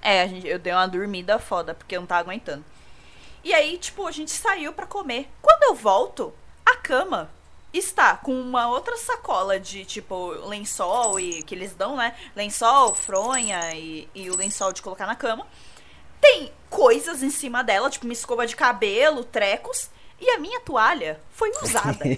É, 0.00 0.22
a 0.22 0.26
gente, 0.28 0.46
eu 0.46 0.60
dei 0.60 0.72
uma 0.72 0.86
dormida 0.86 1.36
foda, 1.40 1.74
porque 1.74 1.96
eu 1.96 2.00
não 2.00 2.06
tava 2.06 2.20
aguentando. 2.20 2.64
E 3.42 3.52
aí, 3.52 3.76
tipo, 3.76 4.06
a 4.06 4.12
gente 4.12 4.30
saiu 4.30 4.72
pra 4.72 4.86
comer. 4.86 5.28
Quando 5.42 5.64
eu 5.64 5.74
volto, 5.74 6.32
a 6.64 6.76
cama 6.76 7.28
está 7.78 8.16
com 8.16 8.38
uma 8.38 8.68
outra 8.68 8.96
sacola 8.96 9.58
de, 9.58 9.84
tipo, 9.84 10.30
lençol 10.46 11.18
e 11.18 11.42
que 11.42 11.54
eles 11.54 11.74
dão, 11.74 11.96
né? 11.96 12.14
Lençol, 12.34 12.94
fronha 12.94 13.74
e, 13.74 14.08
e 14.14 14.30
o 14.30 14.36
lençol 14.36 14.72
de 14.72 14.82
colocar 14.82 15.06
na 15.06 15.14
cama. 15.14 15.46
tem 16.20 16.52
coisas 16.70 17.22
em 17.22 17.30
cima 17.30 17.62
dela, 17.62 17.90
tipo 17.90 18.04
uma 18.04 18.12
escova 18.12 18.46
de 18.46 18.56
cabelo, 18.56 19.24
trecos, 19.24 19.90
e 20.20 20.30
a 20.30 20.38
minha 20.38 20.60
toalha 20.60 21.20
foi 21.30 21.50
usada. 21.62 22.04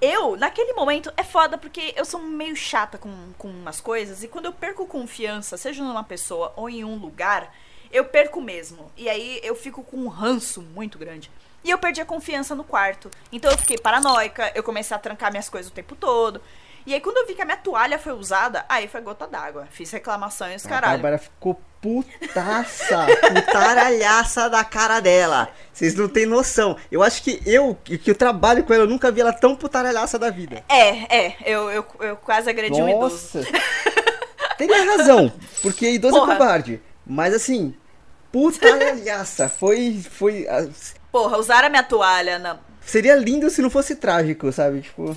Eu, 0.00 0.36
naquele 0.36 0.74
momento, 0.74 1.10
é 1.16 1.24
foda 1.24 1.56
porque 1.56 1.94
eu 1.96 2.04
sou 2.04 2.20
meio 2.20 2.54
chata 2.54 2.98
com, 2.98 3.32
com 3.38 3.48
umas 3.48 3.80
coisas 3.80 4.22
e 4.22 4.28
quando 4.28 4.44
eu 4.44 4.52
perco 4.52 4.86
confiança, 4.86 5.56
seja 5.56 5.82
numa 5.82 6.04
pessoa 6.04 6.52
ou 6.54 6.68
em 6.68 6.84
um 6.84 6.96
lugar, 6.96 7.50
eu 7.90 8.04
perco 8.04 8.40
mesmo. 8.42 8.92
E 8.94 9.08
aí 9.08 9.40
eu 9.42 9.56
fico 9.56 9.82
com 9.82 9.96
um 9.96 10.08
ranço 10.08 10.60
muito 10.60 10.98
grande. 10.98 11.30
E 11.64 11.70
eu 11.70 11.78
perdi 11.78 12.00
a 12.00 12.04
confiança 12.04 12.54
no 12.54 12.64
quarto. 12.64 13.10
Então 13.32 13.50
eu 13.50 13.58
fiquei 13.58 13.76
paranoica, 13.76 14.52
eu 14.54 14.62
comecei 14.62 14.96
a 14.96 15.00
trancar 15.00 15.30
minhas 15.30 15.48
coisas 15.48 15.70
o 15.70 15.74
tempo 15.74 15.96
todo. 15.96 16.40
E 16.86 16.94
aí 16.94 17.00
quando 17.00 17.16
eu 17.16 17.26
vi 17.26 17.34
que 17.34 17.42
a 17.42 17.44
minha 17.44 17.56
toalha 17.56 17.98
foi 17.98 18.12
usada, 18.12 18.64
aí 18.68 18.86
foi 18.86 19.00
gota 19.00 19.26
d'água. 19.26 19.66
Fiz 19.70 19.90
reclamações, 19.90 20.64
A 20.64 20.68
caralho. 20.68 20.92
Bárbara 20.92 21.18
ficou 21.18 21.60
putaça, 21.80 23.06
putaralhaça 23.34 24.48
da 24.48 24.64
cara 24.64 25.00
dela. 25.00 25.48
Vocês 25.72 25.94
não 25.94 26.08
têm 26.08 26.26
noção. 26.26 26.76
Eu 26.90 27.02
acho 27.02 27.22
que 27.22 27.40
eu, 27.44 27.76
que 27.82 27.98
que 27.98 28.10
eu 28.10 28.14
trabalho 28.14 28.64
com 28.64 28.72
ela, 28.72 28.84
eu 28.84 28.88
nunca 28.88 29.10
vi 29.10 29.20
ela 29.20 29.32
tão 29.32 29.56
putaralhaça 29.56 30.18
da 30.18 30.30
vida. 30.30 30.64
É, 30.68 31.16
é, 31.16 31.36
eu, 31.44 31.70
eu, 31.70 31.86
eu 32.00 32.16
quase 32.16 32.48
agredi 32.48 32.80
um 32.80 32.88
idoso. 32.88 33.38
Nossa. 33.38 33.40
Teria 34.56 34.84
razão, 34.96 35.32
porque 35.62 35.90
idoso 35.90 36.16
Porra. 36.16 36.32
é 36.32 36.36
covarde. 36.36 36.82
Mas 37.06 37.34
assim, 37.34 37.74
putaralhaça. 38.32 39.48
Foi, 39.48 40.02
foi... 40.10 40.46
Porra, 41.16 41.38
usaram 41.38 41.68
a 41.68 41.70
minha 41.70 41.82
toalha 41.82 42.38
na, 42.38 42.58
Seria 42.82 43.16
lindo 43.16 43.48
se 43.48 43.62
não 43.62 43.70
fosse 43.70 43.96
trágico, 43.96 44.52
sabe? 44.52 44.82
Tipo... 44.82 45.16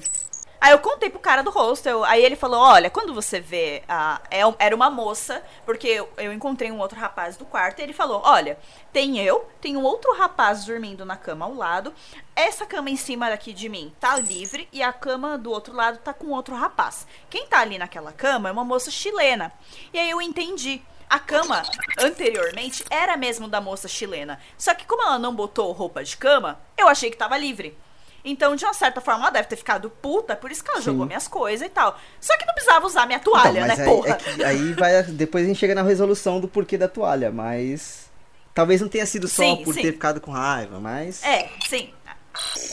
Aí 0.62 0.72
eu 0.72 0.80
contei 0.80 1.10
pro 1.10 1.20
cara 1.20 1.42
do 1.42 1.50
hostel, 1.50 2.06
aí 2.06 2.24
ele 2.24 2.38
falou, 2.38 2.62
olha, 2.62 2.90
quando 2.90 3.14
você 3.14 3.42
vê, 3.42 3.84
a, 3.86 4.22
é 4.32 4.40
era 4.60 4.74
uma 4.74 4.90
moça, 4.90 5.44
porque 5.66 5.88
eu, 5.90 6.10
eu 6.16 6.32
encontrei 6.32 6.72
um 6.72 6.80
outro 6.80 6.98
rapaz 6.98 7.36
do 7.36 7.44
quarto, 7.44 7.80
e 7.80 7.84
ele 7.84 7.92
falou, 7.92 8.22
olha, 8.24 8.58
tem 8.94 9.20
eu, 9.20 9.46
tem 9.60 9.76
um 9.76 9.84
outro 9.84 10.16
rapaz 10.16 10.64
dormindo 10.64 11.04
na 11.04 11.18
cama 11.18 11.46
ao 11.46 11.54
lado, 11.54 11.94
essa 12.34 12.66
cama 12.66 12.90
em 12.90 12.96
cima 12.96 13.30
daqui 13.30 13.52
de 13.52 13.68
mim 13.68 13.94
tá 14.00 14.18
livre, 14.18 14.70
e 14.72 14.82
a 14.82 14.94
cama 14.94 15.38
do 15.38 15.52
outro 15.52 15.76
lado 15.76 15.98
tá 15.98 16.14
com 16.14 16.28
outro 16.28 16.56
rapaz. 16.56 17.06
Quem 17.30 17.46
tá 17.46 17.60
ali 17.60 17.78
naquela 17.78 18.14
cama 18.14 18.48
é 18.48 18.52
uma 18.54 18.64
moça 18.64 18.90
chilena. 18.90 19.52
E 19.94 20.00
aí 20.00 20.10
eu 20.10 20.22
entendi. 20.22 20.82
A 21.10 21.18
cama, 21.18 21.64
anteriormente, 22.00 22.86
era 22.90 23.18
mesmo 23.18 23.48
da 23.48 23.60
moça 23.60 23.88
chilena. 23.88 24.40
Só 24.58 24.76
que 24.76 24.86
como 24.86 25.02
ela 25.02 25.18
não 25.18 25.34
botou 25.34 25.72
roupa 25.72 26.04
de 26.04 26.16
cama, 26.16 26.60
eu 26.78 26.88
achei 26.88 27.10
que 27.10 27.18
tava 27.18 27.38
livre. 27.38 27.76
Então, 28.24 28.56
de 28.56 28.64
uma 28.66 28.74
certa 28.74 29.02
forma, 29.02 29.22
ela 29.22 29.32
deve 29.32 29.48
ter 29.48 29.56
ficado 29.56 29.90
puta, 29.90 30.36
por 30.36 30.52
isso 30.52 30.64
que 30.64 30.70
ela 30.70 30.82
jogou 30.82 31.06
minhas 31.06 31.28
coisas 31.28 31.66
e 31.66 31.70
tal. 31.70 31.98
Só 32.20 32.38
que 32.38 32.46
não 32.46 32.54
precisava 32.54 32.86
usar 32.86 33.06
minha 33.08 33.20
toalha, 33.20 33.62
Então, 33.62 33.68
né, 33.68 33.76
aí, 33.78 33.86
porra? 33.86 34.18
é 34.40 34.46
aí 34.46 34.74
vai, 34.74 35.04
depois 35.04 35.46
a 35.46 35.48
gente 35.48 35.58
chega 35.58 35.74
na 35.74 35.82
resolução 35.82 36.40
do 36.40 36.48
porquê 36.48 36.78
da 36.78 36.88
toalha, 36.88 37.32
mas... 37.32 38.08
Talvez 38.54 38.82
não 38.82 38.90
tenha 38.90 39.06
sido 39.06 39.28
só 39.28 39.44
Sim, 39.44 39.64
por 39.64 39.74
sim. 39.74 39.82
ter 39.82 39.94
ficado 39.94 40.20
com 40.20 40.32
raiva, 40.32 40.80
mas... 40.80 41.24
É, 41.24 41.50
sim. 41.68 41.94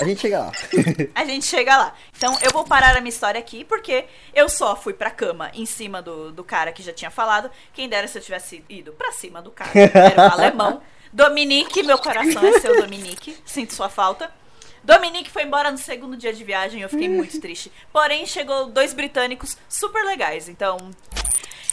A 0.00 0.04
gente 0.04 0.20
chega 0.20 0.38
lá. 0.38 0.52
A 1.14 1.24
gente 1.24 1.46
chega 1.46 1.76
lá. 1.76 1.94
Então, 2.16 2.36
eu 2.42 2.50
vou 2.50 2.64
parar 2.64 2.96
a 2.96 3.00
minha 3.00 3.08
história 3.08 3.38
aqui, 3.38 3.64
porque 3.64 4.04
eu 4.34 4.48
só 4.48 4.76
fui 4.76 4.92
pra 4.92 5.10
cama 5.10 5.50
em 5.54 5.66
cima 5.66 6.02
do, 6.02 6.32
do 6.32 6.44
cara 6.44 6.72
que 6.72 6.82
já 6.82 6.92
tinha 6.92 7.10
falado. 7.10 7.50
Quem 7.72 7.88
dera 7.88 8.06
se 8.06 8.18
eu 8.18 8.22
tivesse 8.22 8.64
ido 8.68 8.92
pra 8.92 9.12
cima 9.12 9.40
do 9.40 9.50
cara. 9.50 9.70
Era 9.74 10.22
um 10.22 10.32
alemão. 10.32 10.82
Dominique, 11.12 11.82
meu 11.82 11.98
coração 11.98 12.44
é 12.46 12.60
seu, 12.60 12.80
Dominique. 12.80 13.36
Sinto 13.44 13.74
sua 13.74 13.88
falta. 13.88 14.30
Dominique 14.84 15.30
foi 15.30 15.42
embora 15.42 15.70
no 15.70 15.78
segundo 15.78 16.16
dia 16.16 16.32
de 16.32 16.44
viagem, 16.44 16.80
eu 16.80 16.88
fiquei 16.88 17.08
muito 17.08 17.40
triste. 17.40 17.72
Porém, 17.92 18.24
chegou 18.24 18.66
dois 18.66 18.92
britânicos 18.92 19.56
super 19.68 20.04
legais, 20.04 20.48
então. 20.48 20.76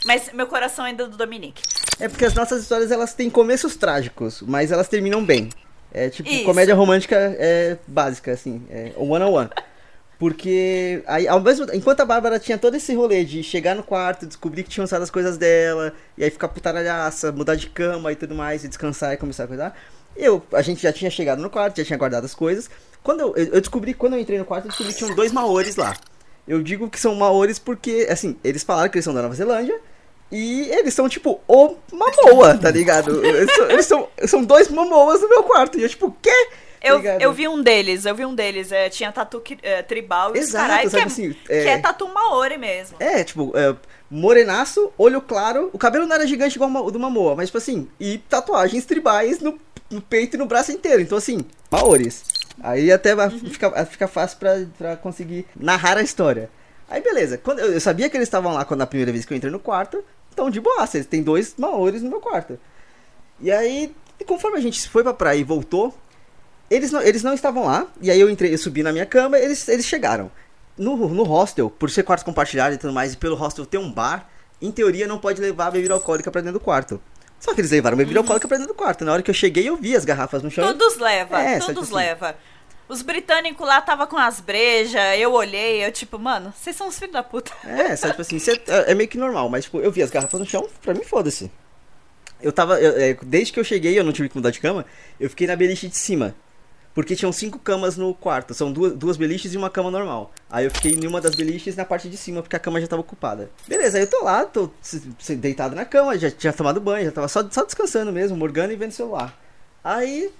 Mas 0.06 0.34
meu 0.34 0.48
coração 0.48 0.84
ainda 0.84 1.04
é 1.04 1.08
do 1.08 1.16
Dominique. 1.16 1.62
É 2.00 2.10
porque 2.10 2.26
as 2.26 2.34
nossas 2.34 2.64
histórias 2.64 2.92
elas 2.92 3.14
têm 3.14 3.30
começos 3.30 3.76
trágicos, 3.76 4.42
mas 4.42 4.72
elas 4.72 4.88
terminam 4.88 5.24
bem. 5.24 5.50
É 5.94 6.10
tipo 6.10 6.28
Isso. 6.28 6.44
comédia 6.44 6.74
romântica 6.74 7.16
é 7.38 7.78
básica, 7.86 8.32
assim, 8.32 8.64
é 8.70 8.92
one 8.98 9.24
on 9.24 9.32
one. 9.32 9.50
Porque 10.18 11.04
aí, 11.06 11.28
ao 11.28 11.40
mesmo, 11.40 11.68
enquanto 11.74 12.00
a 12.00 12.06
Bárbara 12.06 12.40
tinha 12.40 12.58
todo 12.58 12.76
esse 12.76 12.96
rolê 12.96 13.24
de 13.24 13.44
chegar 13.44 13.76
no 13.76 13.84
quarto, 13.84 14.26
descobrir 14.26 14.64
que 14.64 14.70
tinham 14.70 14.86
usado 14.86 15.02
as 15.02 15.12
coisas 15.12 15.38
dela, 15.38 15.94
e 16.18 16.24
aí 16.24 16.30
ficar 16.30 16.48
putaralhaça, 16.48 17.32
mudar 17.32 17.56
de 17.56 17.68
cama 17.68 18.12
e 18.12 18.16
tudo 18.16 18.34
mais, 18.34 18.64
e 18.64 18.68
descansar 18.68 19.14
e 19.14 19.18
começar 19.18 19.44
a 19.44 19.48
cuidar, 19.48 19.78
eu, 20.16 20.42
a 20.54 20.62
gente 20.62 20.82
já 20.82 20.94
tinha 20.94 21.12
chegado 21.12 21.42
no 21.42 21.50
quarto, 21.50 21.78
já 21.78 21.86
tinha 21.86 21.98
guardado 21.98 22.26
as 22.26 22.34
coisas. 22.34 22.70
Quando 23.04 23.20
eu, 23.20 23.36
eu 23.36 23.60
descobri, 23.60 23.94
quando 23.94 24.14
eu 24.14 24.20
entrei 24.20 24.40
no 24.40 24.46
quarto, 24.46 24.66
eu 24.66 24.70
descobri 24.70 24.94
que 24.94 25.00
tinham 25.00 25.16
dois 25.16 25.32
maores 25.32 25.76
lá. 25.76 25.96
Eu 26.48 26.64
digo 26.64 26.90
que 26.90 27.00
são 27.00 27.16
maores 27.16 27.60
porque, 27.60 28.08
assim, 28.10 28.38
eles 28.44 28.64
falaram 28.64 28.90
que 28.90 28.98
eles 28.98 29.06
são 29.06 29.14
da 29.14 29.22
Nova 29.22 29.36
Zelândia, 29.36 29.80
e 30.36 30.70
eles 30.72 30.94
são, 30.94 31.08
tipo, 31.08 31.40
o 31.48 31.76
Mamoa, 31.92 32.58
tá 32.58 32.72
ligado? 32.72 33.24
Eles 33.26 33.54
são, 33.56 33.70
eles 33.70 33.86
são, 33.86 34.08
são 34.28 34.44
dois 34.44 34.68
Mamoas 34.70 35.22
no 35.22 35.30
meu 35.30 35.44
quarto. 35.44 35.78
E 35.78 35.84
eu, 35.84 35.90
tipo, 35.90 36.16
quê? 36.22 36.32
Tá 36.52 36.90
Eu, 36.90 37.02
eu 37.02 37.32
vi 37.32 37.48
um 37.48 37.62
deles, 37.62 38.04
eu 38.06 38.14
vi 38.14 38.26
um 38.26 38.36
deles. 38.36 38.72
é, 38.72 38.90
tinha 38.90 39.10
tatu 39.12 39.42
é, 39.62 39.82
tribal 39.84 40.36
e 40.36 40.46
caralho, 40.52 40.82
que, 40.84 40.90
sabe 40.90 41.04
é, 41.04 41.06
assim, 41.06 41.32
que 41.32 41.54
é- 41.54 41.68
é 41.70 41.78
tatu 41.78 42.08
maori 42.14 42.58
mesmo. 42.58 42.98
É, 43.00 43.24
tipo, 43.24 43.54
é, 43.56 43.74
morenaço, 44.12 44.92
olho 44.98 45.22
claro. 45.22 45.70
O 45.72 45.78
cabelo 45.78 46.06
não 46.06 46.16
era 46.16 46.28
gigante 46.28 46.56
igual 46.56 46.70
o 46.86 46.92
do 46.92 47.00
Mamoa, 47.00 47.36
mas, 47.36 47.48
tipo 47.48 47.58
assim, 47.58 47.88
e 48.00 48.18
tatuagens 48.18 48.86
tribais 48.86 49.40
no, 49.40 49.58
no 49.90 50.02
peito 50.02 50.36
e 50.36 50.40
no 50.40 50.46
braço 50.46 50.72
inteiro. 50.72 51.02
Então, 51.02 51.18
assim, 51.18 51.46
maores. 51.72 52.24
Aí 52.62 52.92
até 52.92 53.16
vai- 53.16 53.30
fica, 53.30 53.86
fica 53.86 54.08
fácil 54.08 54.38
pra, 54.38 54.66
pra 54.78 54.96
conseguir 54.98 55.46
narrar 55.56 55.98
a 55.98 56.04
história. 56.04 56.50
Aí, 56.90 57.02
beleza. 57.02 57.38
Quando, 57.38 57.60
eu 57.60 57.80
sabia 57.82 58.10
que 58.10 58.16
eles 58.18 58.28
estavam 58.28 58.54
lá 58.54 58.64
quando 58.66 58.82
a 58.82 58.86
primeira 58.86 59.12
vez 59.12 59.26
que 59.26 59.34
eu 59.34 59.38
entrei 59.38 59.52
no 59.52 59.60
quarto. 59.60 60.04
Então, 60.34 60.50
de 60.50 60.60
boa, 60.60 60.88
eles 60.94 61.06
têm 61.06 61.22
dois 61.24 61.54
maores 61.58 62.02
no 62.02 62.10
meu 62.10 62.20
quarto. 62.20 62.60
E 63.40 63.52
aí, 63.52 63.96
conforme 64.26 64.58
a 64.58 64.62
gente 64.62 64.90
foi 64.90 65.04
pra 65.04 65.14
praia 65.14 65.38
e 65.38 65.44
voltou, 65.44 65.96
eles 66.70 66.92
não, 66.92 67.02
eles 67.02 67.24
não 67.24 67.34
estavam 67.34 67.66
lá. 67.66 67.88
E 68.02 68.10
aí 68.10 68.20
eu 68.20 68.30
entrei, 68.30 68.54
eu 68.54 68.58
subi 68.58 68.82
na 68.84 68.92
minha 68.92 69.06
cama, 69.06 69.38
eles, 69.38 69.68
eles 69.70 69.86
chegaram. 69.86 70.32
No, 70.76 70.96
no 71.08 71.24
hostel, 71.24 71.70
por 71.70 71.90
ser 71.92 72.02
quarto 72.04 72.26
compartilhado 72.26 72.74
e 72.74 72.78
tudo 72.80 72.92
mais, 72.92 73.14
e 73.14 73.18
pelo 73.18 73.36
hostel 73.36 73.64
ter 73.66 73.78
um 73.78 73.92
bar, 73.92 74.28
em 74.60 74.72
teoria 74.72 75.06
não 75.08 75.20
pode 75.20 75.40
levar 75.40 75.70
bebida 75.72 75.94
alcoólica 75.94 76.32
pra 76.32 76.42
dentro 76.42 76.58
do 76.60 76.64
quarto. 76.64 77.00
Só 77.40 77.54
que 77.54 77.62
eles 77.62 77.70
levaram 77.70 77.96
bebida 77.98 78.20
alcoólica 78.20 78.48
pra 78.48 78.58
dentro 78.58 78.74
do 78.74 78.78
quarto. 78.78 79.06
Na 79.06 79.12
hora 79.14 79.22
que 79.22 79.30
eu 79.30 79.36
cheguei, 79.36 79.70
eu 79.70 79.76
vi 79.76 79.96
as 79.96 80.04
garrafas 80.06 80.42
no 80.42 80.50
chão. 80.50 80.66
Todos 80.66 80.98
leva, 80.98 81.40
É, 81.40 81.60
todos 81.60 81.84
assim- 81.84 81.94
leva. 81.94 82.36
Os 82.88 83.02
britânicos 83.02 83.66
lá 83.66 83.82
tava 83.82 84.06
com 84.06 84.18
as 84.18 84.40
brejas, 84.40 85.02
eu 85.18 85.32
olhei, 85.34 85.86
eu 85.86 85.92
tipo, 85.92 86.20
mano, 86.20 86.54
vocês 86.56 86.76
são 86.76 86.88
os 86.88 86.98
filhos 87.00 87.14
da 87.14 87.24
puta. 87.24 87.52
É, 87.64 87.96
sabe, 87.96 88.14
tipo 88.14 88.22
assim, 88.22 88.40
cê- 88.40 88.62
é, 88.68 88.92
é 88.92 88.96
meio 88.96 89.10
que 89.10 89.18
normal, 89.18 89.50
mas 89.50 89.64
tipo, 89.66 89.80
eu 89.80 89.92
vi 89.92 90.04
as 90.04 90.10
garrafas 90.12 90.40
no 90.40 90.46
chão, 90.46 90.68
pra 90.82 90.94
mim 90.94 91.04
foda-se. 91.04 91.50
Eu 92.42 92.52
tava, 92.52 92.80
eu- 92.82 92.98
é, 93.02 93.18
desde 93.24 93.54
que 93.54 93.60
eu 93.60 93.64
cheguei, 93.64 93.98
eu 93.98 94.04
não 94.04 94.12
tive 94.12 94.28
que 94.30 94.36
mudar 94.36 94.52
de 94.52 94.60
cama, 94.60 94.86
eu 95.20 95.30
fiquei 95.30 95.48
na 95.48 95.56
beliche 95.56 95.88
de 95.88 95.96
cima. 95.98 96.36
Porque 96.94 97.16
tinham 97.16 97.32
cinco 97.32 97.58
camas 97.58 97.98
no 97.98 98.14
quarto, 98.14 98.54
são 98.54 98.72
duas, 98.72 98.94
duas 98.94 99.18
beliches 99.18 99.52
e 99.52 99.58
uma 99.58 99.68
cama 99.70 99.90
normal. 99.90 100.32
Aí 100.48 100.66
eu 100.66 100.70
fiquei 100.70 100.92
em 100.92 101.08
uma 101.08 101.20
das 101.20 101.34
beliches 101.34 101.76
na 101.76 101.84
parte 101.84 102.08
de 102.08 102.16
cima, 102.16 102.44
porque 102.44 102.56
a 102.56 102.60
cama 102.60 102.80
já 102.80 102.86
tava 102.86 103.00
ocupada. 103.02 103.50
Beleza, 103.68 103.98
aí 103.98 104.04
eu 104.04 104.10
tô 104.10 104.24
lá, 104.24 104.46
tô 104.46 104.70
deitado 105.38 105.74
na 105.76 105.86
cama, 105.86 106.16
já 106.20 106.30
tinha 106.30 106.54
tomado 106.54 106.80
banho, 106.80 107.06
já 107.06 107.12
tava 107.12 107.28
só, 107.28 107.50
só 107.50 107.64
descansando 107.64 108.12
mesmo, 108.12 108.38
morgando 108.38 108.74
e 108.74 108.76
vendo 108.76 108.92
celular. 108.92 109.36
Aí 109.84 110.32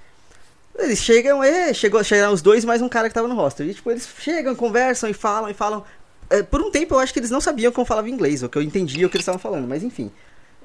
eles 0.78 1.00
chegam, 1.00 1.44
é, 1.44 1.74
chegou, 1.74 2.04
chegaram 2.04 2.34
os 2.34 2.42
dois 2.42 2.66
mais 2.66 2.82
um 2.82 2.90
cara 2.90 3.08
que 3.08 3.14
tava 3.14 3.28
no 3.28 3.36
hostel. 3.36 3.68
E 3.68 3.74
tipo, 3.74 3.92
eles 3.92 4.08
chegam, 4.20 4.56
conversam 4.56 5.10
e 5.10 5.14
falam 5.14 5.50
e 5.50 5.54
falam. 5.54 5.84
É, 6.30 6.42
por 6.42 6.62
um 6.62 6.72
tempo 6.72 6.96
eu 6.96 7.00
acho 7.00 7.14
que 7.14 7.20
eles 7.20 7.30
não 7.30 7.42
sabiam 7.42 7.72
como 7.72 7.84
eu 7.84 7.88
falava 7.88 8.10
inglês, 8.10 8.42
ou 8.42 8.50
que 8.50 8.58
eu 8.58 8.62
entendia 8.62 9.06
o 9.06 9.10
que 9.10 9.18
eles 9.18 9.24
estavam 9.24 9.40
falando, 9.40 9.68
mas 9.68 9.84
enfim. 9.84 10.12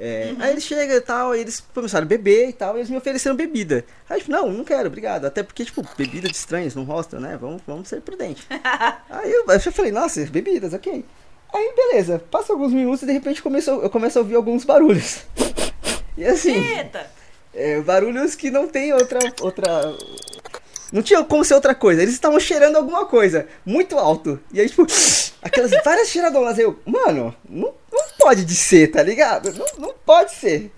É, 0.01 0.33
Aí 0.39 0.53
eles 0.53 0.63
chegam 0.63 0.97
e 0.97 1.01
tal, 1.01 1.33
aí 1.33 1.41
eles 1.41 1.61
começaram 1.75 2.05
a 2.05 2.09
beber 2.09 2.49
e 2.49 2.53
tal, 2.53 2.77
e 2.77 2.79
eles 2.79 2.89
me 2.89 2.97
ofereceram 2.97 3.35
bebida. 3.35 3.85
Aí 4.09 4.21
tipo, 4.21 4.31
não, 4.31 4.51
não 4.51 4.65
quero, 4.65 4.87
obrigado. 4.87 5.25
Até 5.25 5.43
porque, 5.43 5.65
tipo, 5.65 5.85
bebida 5.97 6.29
de 6.29 6.37
estranhos 6.37 6.75
no 6.75 6.85
hostel, 6.85 7.21
né? 7.21 7.37
Vamos, 7.39 7.61
vamos 7.67 7.89
ser 7.89 8.01
prudentes. 8.01 8.47
aí 9.11 9.31
eu, 9.31 9.45
eu 9.47 9.73
falei, 9.73 9.91
nossa, 9.91 10.25
bebidas, 10.27 10.73
ok. 10.73 11.05
Aí 11.53 11.73
beleza, 11.75 12.23
passa 12.31 12.53
alguns 12.53 12.73
minutos 12.73 13.03
e 13.03 13.07
de 13.07 13.13
repente 13.13 13.43
começo, 13.43 13.71
eu 13.71 13.91
começo 13.91 14.19
a 14.19 14.23
ouvir 14.23 14.37
alguns 14.37 14.65
barulhos. 14.65 15.25
E 16.17 16.25
assim. 16.25 16.53
Eita! 16.53 17.18
É, 17.59 17.81
barulhos 17.81 18.35
que 18.37 18.51
não 18.51 18.69
tem 18.69 18.93
outra. 18.93 19.19
outra. 19.41 19.67
Não 20.93 21.03
tinha 21.03 21.23
como 21.25 21.45
ser 21.45 21.55
outra 21.55 21.75
coisa. 21.75 22.01
Eles 22.01 22.15
estavam 22.15 22.39
cheirando 22.41 22.77
alguma 22.77 23.05
coisa 23.05 23.47
muito 23.67 23.99
alto. 23.99 24.41
E 24.53 24.61
aí, 24.61 24.69
tipo, 24.69 24.87
aquelas 25.43 25.71
várias 25.85 26.09
cheiradonas. 26.09 26.57
Aí 26.59 26.65
eu, 26.65 26.79
mano, 26.87 27.35
não, 27.49 27.75
não 27.93 28.05
pode 28.19 28.45
de 28.45 28.55
ser, 28.55 28.93
tá 28.93 29.03
ligado? 29.03 29.53
Não, 29.53 29.67
não 29.89 29.95
pode 30.07 30.33
ser. 30.35 30.73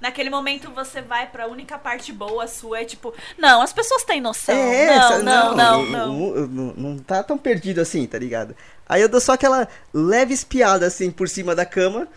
Naquele 0.00 0.30
momento 0.30 0.68
você 0.72 1.00
vai 1.00 1.28
pra 1.30 1.46
única 1.46 1.78
parte 1.78 2.12
boa 2.12 2.48
sua, 2.48 2.80
é 2.80 2.84
tipo, 2.84 3.14
não, 3.38 3.62
as 3.62 3.72
pessoas 3.72 4.02
têm 4.02 4.20
noção. 4.20 4.52
É, 4.52 4.86
não, 4.86 4.94
essa- 4.94 5.22
não, 5.22 5.54
não, 5.54 5.84
não, 5.86 6.06
Não, 6.08 6.46
não, 6.48 6.74
não 6.76 6.98
tá 6.98 7.22
tão 7.22 7.38
perdido 7.38 7.80
assim, 7.80 8.04
tá 8.04 8.18
ligado? 8.18 8.56
Aí 8.88 9.00
eu 9.00 9.08
dou 9.08 9.20
só 9.20 9.34
aquela 9.34 9.68
leve 9.94 10.34
espiada 10.34 10.86
assim 10.86 11.08
por 11.10 11.28
cima 11.28 11.54
da 11.54 11.64
cama. 11.64 12.08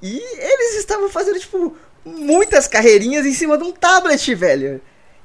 E 0.00 0.16
eles 0.16 0.76
estavam 0.78 1.10
fazendo, 1.10 1.38
tipo, 1.40 1.76
muitas 2.16 2.66
carreirinhas 2.66 3.26
em 3.26 3.32
cima 3.32 3.56
de 3.58 3.64
um 3.64 3.72
tablet, 3.72 4.34
velho. 4.34 4.80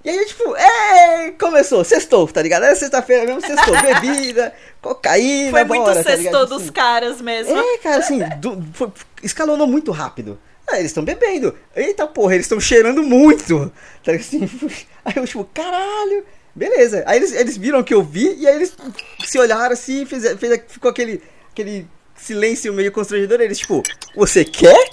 E 0.05 0.09
aí, 0.09 0.25
tipo, 0.25 0.53
é, 0.57 1.31
começou, 1.39 1.81
sextou, 1.83 2.27
tá 2.27 2.41
ligado? 2.41 2.63
Era 2.63 2.75
sexta-feira 2.75 3.25
mesmo, 3.25 3.39
sextou. 3.39 3.73
Bebida, 3.81 4.53
cocaína, 4.81 5.51
Foi 5.51 5.63
muito 5.63 5.81
bora, 5.83 5.95
tá 5.95 6.03
sexto 6.03 6.23
ligado? 6.23 6.45
dos 6.47 6.61
Assim, 6.63 6.71
caras 6.73 7.21
mesmo. 7.21 7.57
É, 7.57 7.77
cara, 7.77 7.97
assim, 7.99 8.19
do- 8.41 8.61
foi- 8.73 8.91
escalonou 9.23 9.65
muito 9.65 9.91
rápido. 9.91 10.37
Ah, 10.67 10.75
eles 10.77 10.87
estão 10.91 11.03
bebendo. 11.05 11.55
Eita 11.75 12.05
porra, 12.07 12.33
eles 12.35 12.45
estão 12.45 12.59
cheirando 12.59 13.01
muito. 13.03 13.71
Tá 14.03 14.11
assim, 14.13 14.41
aí 15.05 15.13
eu, 15.15 15.25
tipo, 15.25 15.45
caralho. 15.53 16.25
Beleza. 16.55 17.03
Aí 17.07 17.17
eles, 17.17 17.31
eles 17.33 17.57
viram 17.57 17.81
que 17.81 17.93
eu 17.93 18.03
vi 18.03 18.35
e 18.39 18.47
aí 18.47 18.55
eles 18.55 18.75
se 19.25 19.39
olharam 19.39 19.73
assim, 19.73 20.05
fez, 20.05 20.23
fez, 20.37 20.61
ficou 20.67 20.91
aquele, 20.91 21.21
aquele 21.51 21.87
silêncio 22.15 22.71
meio 22.73 22.91
constrangedor. 22.91 23.39
Eles, 23.41 23.57
tipo, 23.59 23.81
você 24.15 24.43
quer? 24.45 24.89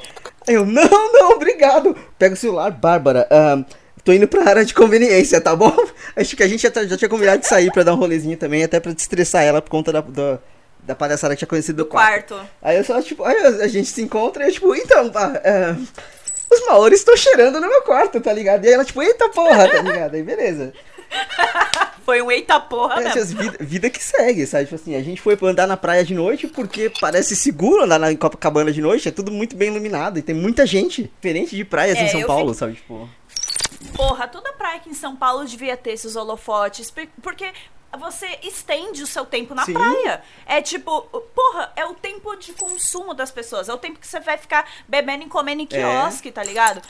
Eu, 0.53 0.67
não, 0.67 1.13
não, 1.13 1.31
obrigado. 1.33 1.97
Pega 2.19 2.35
o 2.35 2.37
celular, 2.37 2.71
Bárbara. 2.71 3.27
ahn, 3.31 3.63
tô 4.05 4.13
indo 4.13 4.27
pra 4.27 4.49
área 4.49 4.65
de 4.65 4.75
conveniência, 4.75 5.41
tá 5.41 5.55
bom? 5.55 5.75
Acho 6.17 6.37
que 6.37 6.43
a 6.43 6.49
gente 6.49 6.63
já, 6.63 6.71
tá- 6.71 6.85
já 6.85 6.97
tinha 6.97 7.09
combinado 7.09 7.41
de 7.41 7.47
sair 7.47 7.71
pra 7.73 7.83
dar 7.83 7.93
um 7.95 7.99
rolezinho 7.99 8.37
também, 8.37 8.63
até 8.65 8.81
pra 8.81 8.93
destressar 8.93 9.43
ela 9.45 9.63
por 9.63 9.71
conta 9.71 9.93
da, 9.93 10.01
da, 10.01 10.39
da 10.83 10.95
palhaçada 10.95 11.35
que 11.35 11.39
tinha 11.39 11.49
conhecido 11.49 11.77
do 11.77 11.87
quarto. 11.87 12.35
Quarto. 12.35 12.49
Aí 12.63 12.77
eu 12.77 12.85
só, 12.85 13.01
tipo, 13.01 13.23
a 13.25 13.69
gente 13.69 13.89
se 13.89 14.03
encontra 14.03 14.45
e 14.45 14.49
eu, 14.49 14.53
tipo, 14.53 14.75
então, 14.75 15.09
pá, 15.11 15.41
é, 15.45 15.75
os 16.53 16.67
maores 16.67 16.99
estão 16.99 17.17
cheirando 17.17 17.61
no 17.61 17.69
meu 17.69 17.83
quarto, 17.83 18.21
tá 18.21 18.33
ligado? 18.33 18.65
E 18.65 18.69
aí 18.69 18.75
ela, 18.75 18.85
tipo, 18.85 19.01
eita 19.03 19.29
porra, 19.29 19.69
tá 19.69 19.83
ligado? 19.83 20.15
Aí 20.15 20.23
beleza. 20.23 20.73
Foi 22.05 22.23
um 22.23 22.31
eita 22.31 22.59
porra 22.59 23.03
É, 23.03 23.09
essas 23.09 23.33
vida, 23.33 23.57
vida 23.61 23.91
que 23.91 24.03
segue, 24.03 24.47
sabe? 24.47 24.65
Tipo 24.65 24.75
assim, 24.77 24.97
a 24.97 25.03
gente 25.03 25.21
foi 25.21 25.37
pra 25.37 25.49
andar 25.49 25.67
na 25.67 25.77
praia 25.77 26.05
de 26.05 26.15
noite 26.15 26.47
porque 26.49 26.91
parece 27.01 27.37
seguro 27.37 27.85
andar 27.85 27.99
na 28.01 28.11
em 28.11 28.17
Copacabana 28.17 28.73
de 28.73 28.81
noite, 28.81 29.09
é 29.09 29.13
tudo 29.13 29.31
muito 29.31 29.55
bem 29.55 29.69
iluminado 29.69 30.19
e 30.19 30.23
tem 30.23 30.35
muita 30.35 30.67
gente. 30.67 31.03
Diferente 31.05 31.55
de 31.55 31.65
praias 31.65 31.97
É, 31.99 32.03
em 32.05 32.09
São 32.09 32.23
Paulo, 32.25 32.49
fico- 32.55 32.59
sabe? 32.59 32.75
Tipo. 32.75 33.09
Porra, 33.95 34.27
toda 34.29 34.53
praia 34.55 34.77
aqui 34.77 34.91
em 34.91 34.95
São 34.95 35.15
Paulo 35.15 35.45
devia 35.45 35.77
ter 35.77 35.93
esses 35.93 36.17
holofotes, 36.17 36.91
por- 36.91 37.07
porque 37.23 37.53
você 37.99 38.27
estende 38.43 39.03
o 39.03 39.07
seu 39.07 39.25
tempo 39.25 39.55
na 39.55 39.65
Sim. 39.65 39.73
praia. 39.75 40.23
É 40.47 40.61
tipo, 40.61 41.03
porra, 41.35 41.73
é 41.77 41.85
o 41.87 41.95
tempo 41.95 42.35
de 42.37 42.53
consumo 42.53 43.15
das 43.15 43.31
pessoas, 43.31 43.69
é 43.69 43.75
o 43.75 43.79
tempo 43.79 43.99
que 43.99 44.07
você 44.07 44.21
vai 44.21 44.37
ficar 44.37 44.69
bebendo 44.89 45.25
e 45.25 45.29
comendo 45.29 45.63
em 45.63 45.67
quiosque, 45.67 46.31
tá 46.33 46.43
ligado? 46.43 46.81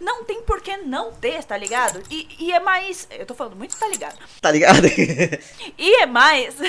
Não 0.00 0.24
tem 0.24 0.42
por 0.42 0.60
que 0.60 0.76
não 0.78 1.12
ter, 1.12 1.42
tá 1.44 1.56
ligado? 1.56 2.02
E, 2.10 2.28
e 2.38 2.52
é 2.52 2.60
mais. 2.60 3.06
Eu 3.10 3.26
tô 3.26 3.34
falando 3.34 3.56
muito, 3.56 3.76
tá 3.76 3.88
ligado? 3.88 4.16
Tá 4.40 4.50
ligado? 4.50 4.86
E 5.76 6.02
é 6.02 6.06
mais. 6.06 6.54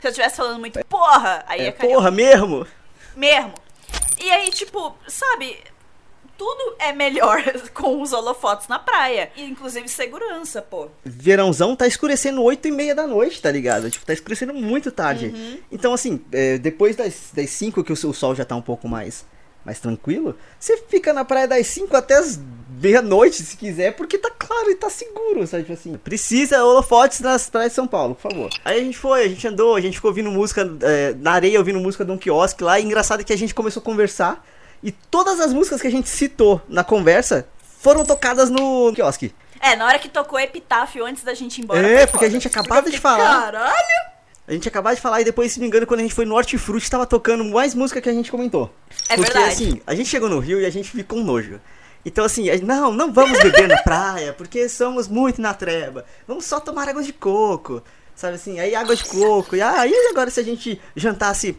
Se 0.00 0.06
eu 0.06 0.10
estivesse 0.10 0.36
falando 0.36 0.60
muito, 0.60 0.78
porra, 0.86 1.44
aí 1.48 1.66
É, 1.66 1.72
cair 1.72 1.90
porra, 1.92 2.10
mesmo? 2.10 2.66
mesmo. 3.16 3.52
E 4.22 4.30
aí, 4.30 4.48
tipo, 4.50 4.94
sabe, 5.08 5.56
tudo 6.36 6.76
é 6.78 6.92
melhor 6.92 7.42
com 7.74 8.00
os 8.00 8.12
holofotes 8.12 8.68
na 8.68 8.78
praia. 8.78 9.30
Inclusive 9.36 9.88
segurança, 9.88 10.62
pô. 10.62 10.88
Verãozão 11.04 11.74
tá 11.74 11.86
escurecendo 11.86 12.42
8 12.42 12.68
e 12.68 12.70
meia 12.70 12.94
da 12.94 13.06
noite, 13.08 13.42
tá 13.42 13.50
ligado? 13.50 13.90
Tipo, 13.90 14.06
tá 14.06 14.12
escurecendo 14.12 14.54
muito 14.54 14.90
tarde. 14.92 15.26
Uhum. 15.34 15.58
Então, 15.70 15.92
assim, 15.92 16.24
é, 16.32 16.58
depois 16.58 16.94
das, 16.94 17.30
das 17.32 17.50
5 17.50 17.82
que 17.82 17.92
o, 17.92 17.96
seu- 17.96 18.10
o 18.10 18.14
sol 18.14 18.34
já 18.36 18.44
tá 18.44 18.54
um 18.54 18.62
pouco 18.62 18.86
mais, 18.88 19.24
mais 19.64 19.80
tranquilo, 19.80 20.36
você 20.58 20.76
fica 20.88 21.12
na 21.12 21.24
praia 21.24 21.46
das 21.46 21.66
5 21.66 21.96
até 21.96 22.14
as 22.14 22.40
meia-noite, 22.80 23.42
se 23.42 23.56
quiser, 23.56 23.92
porque 23.92 24.16
tá 24.16 24.30
claro 24.30 24.70
e 24.70 24.74
tá 24.74 24.88
seguro, 24.88 25.46
sabe? 25.46 25.64
Tipo 25.64 25.74
assim, 25.74 25.96
precisa 25.96 26.64
holofotes 26.64 27.20
nas 27.20 27.50
praias 27.50 27.72
de 27.72 27.76
São 27.76 27.86
Paulo, 27.86 28.14
por 28.14 28.30
favor. 28.30 28.50
Aí 28.64 28.80
a 28.80 28.84
gente 28.84 28.96
foi, 28.96 29.24
a 29.24 29.28
gente 29.28 29.46
andou, 29.46 29.74
a 29.74 29.80
gente 29.80 29.94
ficou 29.94 30.10
ouvindo 30.10 30.30
música 30.30 30.68
é, 30.82 31.14
na 31.14 31.32
areia, 31.32 31.58
ouvindo 31.58 31.80
música 31.80 32.04
de 32.04 32.10
um 32.10 32.16
quiosque 32.16 32.62
lá, 32.62 32.78
e 32.78 32.84
engraçado 32.84 33.20
é 33.20 33.24
que 33.24 33.32
a 33.32 33.38
gente 33.38 33.54
começou 33.54 33.80
a 33.80 33.84
conversar, 33.84 34.44
e 34.82 34.92
todas 34.92 35.40
as 35.40 35.52
músicas 35.52 35.80
que 35.80 35.88
a 35.88 35.90
gente 35.90 36.08
citou 36.08 36.60
na 36.68 36.84
conversa 36.84 37.48
foram 37.80 38.04
tocadas 38.04 38.48
no 38.48 38.92
quiosque. 38.94 39.34
É, 39.60 39.74
na 39.74 39.86
hora 39.86 39.98
que 39.98 40.08
tocou 40.08 40.38
epitáfio 40.38 41.04
antes 41.04 41.24
da 41.24 41.34
gente 41.34 41.58
ir 41.58 41.64
embora. 41.64 41.80
É, 41.80 42.06
porque 42.06 42.24
a 42.24 42.28
foda. 42.28 42.30
gente 42.30 42.46
acabava 42.46 42.88
de 42.88 42.98
falar. 42.98 43.40
Caralho! 43.42 44.17
A 44.48 44.52
gente 44.52 44.66
acabava 44.66 44.96
de 44.96 45.02
falar 45.02 45.20
e 45.20 45.24
depois, 45.24 45.52
se 45.52 45.58
não 45.58 45.64
me 45.64 45.68
engano, 45.68 45.86
quando 45.86 46.00
a 46.00 46.02
gente 46.02 46.14
foi 46.14 46.24
no 46.24 46.34
Hortifruti, 46.34 46.90
tava 46.90 47.04
tocando 47.04 47.44
mais 47.44 47.74
música 47.74 48.00
que 48.00 48.08
a 48.08 48.12
gente 48.12 48.30
comentou. 48.30 48.74
É 49.06 49.14
Porque, 49.14 49.30
verdade. 49.30 49.52
assim, 49.52 49.80
a 49.86 49.94
gente 49.94 50.08
chegou 50.08 50.30
no 50.30 50.38
Rio 50.38 50.58
e 50.58 50.64
a 50.64 50.70
gente 50.70 50.90
ficou 50.90 51.18
com 51.18 51.22
nojo. 51.22 51.60
Então, 52.02 52.24
assim, 52.24 52.50
não, 52.62 52.90
não 52.90 53.12
vamos 53.12 53.38
beber 53.40 53.68
na 53.68 53.82
praia, 53.82 54.32
porque 54.32 54.66
somos 54.66 55.06
muito 55.06 55.38
na 55.42 55.52
treva. 55.52 56.06
Vamos 56.26 56.46
só 56.46 56.58
tomar 56.60 56.88
água 56.88 57.02
de 57.02 57.12
coco, 57.12 57.82
sabe 58.14 58.36
assim? 58.36 58.58
Aí 58.58 58.74
água 58.74 58.96
de 58.96 59.04
coco. 59.04 59.54
E 59.54 59.58
e 59.58 60.08
agora 60.10 60.30
se 60.30 60.40
a 60.40 60.42
gente 60.42 60.80
jantasse 60.96 61.54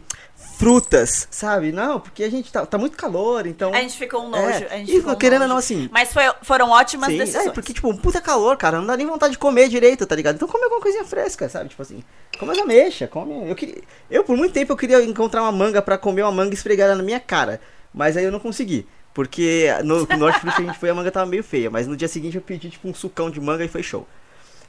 frutas, 0.60 1.26
sabe? 1.30 1.72
Não, 1.72 1.98
porque 1.98 2.22
a 2.22 2.30
gente 2.30 2.52
tá, 2.52 2.64
tá 2.66 2.76
muito 2.78 2.96
calor, 2.96 3.46
então... 3.46 3.72
A 3.74 3.80
gente 3.80 3.96
ficou 3.98 4.24
um 4.24 4.28
nojo. 4.28 4.64
É, 4.64 4.74
a 4.74 4.76
gente 4.78 4.92
e 4.92 4.96
ficou 4.98 5.12
um 5.14 5.16
querendo 5.16 5.42
ou 5.42 5.48
nojo. 5.48 5.54
não, 5.54 5.56
assim, 5.58 5.88
Mas 5.90 6.12
foi- 6.12 6.30
foram 6.42 6.70
ótimas 6.70 7.08
Sim, 7.10 7.18
decisões. 7.18 7.46
é, 7.46 7.50
porque, 7.50 7.72
tipo, 7.72 7.88
um 7.88 7.96
puta 7.96 8.20
calor, 8.20 8.56
cara, 8.56 8.78
não 8.78 8.86
dá 8.86 8.96
nem 8.96 9.06
vontade 9.06 9.32
de 9.32 9.38
comer 9.38 9.68
direito, 9.68 10.06
tá 10.06 10.14
ligado? 10.14 10.36
Então 10.36 10.46
come 10.46 10.62
alguma 10.64 10.80
coisinha 10.80 11.04
fresca, 11.04 11.48
sabe? 11.48 11.70
Tipo 11.70 11.82
assim, 11.82 12.04
come 12.38 12.52
as 12.52 12.58
ameixas, 12.58 13.08
come... 13.10 13.48
Eu, 13.48 13.54
queria... 13.56 13.82
eu, 14.10 14.22
por 14.22 14.36
muito 14.36 14.52
tempo, 14.52 14.72
eu 14.72 14.76
queria 14.76 15.02
encontrar 15.02 15.42
uma 15.42 15.52
manga 15.52 15.80
pra 15.82 15.96
comer 15.98 16.22
uma 16.22 16.32
manga 16.32 16.54
esfregada 16.54 16.94
na 16.94 17.02
minha 17.02 17.18
cara, 17.20 17.60
mas 17.92 18.16
aí 18.16 18.24
eu 18.24 18.30
não 18.32 18.38
consegui. 18.40 18.86
Porque 19.12 19.66
no, 19.84 20.06
no 20.06 20.16
Norte 20.18 20.38
Fruit 20.40 20.54
a 20.56 20.64
gente 20.64 20.78
foi 20.78 20.88
a 20.90 20.94
manga 20.94 21.10
tava 21.10 21.26
meio 21.26 21.42
feia, 21.42 21.68
mas 21.68 21.86
no 21.88 21.96
dia 21.96 22.06
seguinte 22.06 22.36
eu 22.36 22.42
pedi, 22.42 22.70
tipo, 22.70 22.88
um 22.88 22.94
sucão 22.94 23.28
de 23.30 23.40
manga 23.40 23.64
e 23.64 23.68
foi 23.68 23.82
show. 23.82 24.06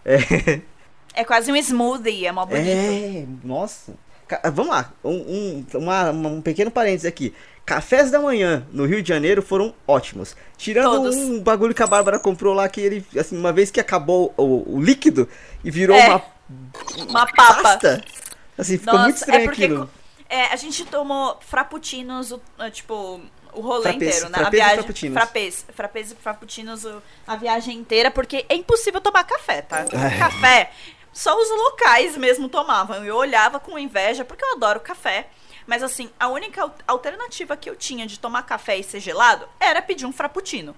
É, 0.04 0.62
É 1.14 1.24
quase 1.26 1.52
um 1.52 1.56
smoothie, 1.58 2.26
é 2.26 2.32
mó 2.32 2.46
bonito. 2.46 2.66
é 2.68 3.26
nossa. 3.44 3.94
Ca- 4.40 4.50
Vamos 4.50 4.72
lá, 4.72 4.92
um, 5.04 5.12
um, 5.12 5.66
uma- 5.78 6.10
um 6.12 6.42
pequeno 6.42 6.72
parênteses 6.72 7.06
aqui. 7.06 7.34
Cafés 7.66 8.10
da 8.10 8.20
manhã 8.20 8.66
no 8.72 8.86
Rio 8.86 9.02
de 9.04 9.10
Janeiro 9.10 9.42
foram 9.42 9.74
ótimos. 9.88 10.36
Tirando 10.58 10.86
Todos. 10.92 11.16
um 11.16 11.40
bagulho 11.42 11.74
que 11.76 11.84
a 11.84 11.88
Bárbara 11.88 12.18
comprou 12.18 12.54
lá, 12.54 12.68
que 12.70 12.80
ele, 12.80 13.06
assim, 13.18 13.38
uma 13.38 13.52
vez 13.52 13.70
que 13.70 13.80
acabou 13.80 14.34
o, 14.38 14.76
o 14.78 14.82
líquido 14.82 15.28
e 15.64 15.70
virou 15.70 15.96
É. 15.98 16.08
uma 16.08 16.24
Uma 17.10 17.26
papa. 17.28 17.62
pasta, 17.62 18.04
assim, 18.58 18.78
ficou 18.78 18.98
muito 19.00 19.18
estranho 19.18 19.42
é 19.42 19.44
porque 19.46 19.66
aquilo. 19.66 19.90
é, 20.30 20.46
a 20.46 20.56
gente 20.56 20.86
tomou 20.86 21.38
frappuccinos, 21.46 22.34
é, 22.60 22.70
tipo, 22.70 23.22
o 23.54 23.62
rolê 23.62 23.92
inteiro, 23.92 24.30
né? 24.30 24.38
frappés 24.40 24.46
a 24.46 24.48
e 24.48 24.52
viagem, 24.52 24.76
frappuccinos. 24.78 25.14
frappés, 25.14 25.66
frappés 25.76 26.12
e 26.12 26.16
frappuccinos 26.16 26.88
a 27.28 27.36
viagem 27.36 27.78
inteira, 27.78 28.10
porque 28.10 28.46
é 28.50 28.56
impossível 28.56 29.00
tomar 29.02 29.24
café, 29.26 29.62
tá? 29.62 29.86
Ai. 29.94 30.18
Café, 30.18 30.72
só 31.14 31.38
os 31.40 31.50
locais 31.50 32.16
mesmo 32.18 32.48
tomavam. 32.50 33.04
Eu 33.06 33.16
olhava 33.16 33.60
com 33.60 33.78
inveja, 33.78 34.24
porque 34.26 34.44
eu 34.44 34.54
adoro 34.54 34.80
café. 34.80 35.28
Mas 35.68 35.84
assim, 35.84 36.10
a 36.20 36.28
única 36.28 36.64
al- 36.64 36.76
alternativa 36.88 37.56
que 37.56 37.70
eu 37.70 37.76
tinha 37.76 38.08
de 38.08 38.20
tomar 38.20 38.44
café 38.44 38.78
e 38.78 38.84
ser 38.84 39.00
gelado 39.00 39.48
era 39.60 39.82
pedir 39.82 40.06
um 40.06 40.12
frappuccino. 40.12 40.76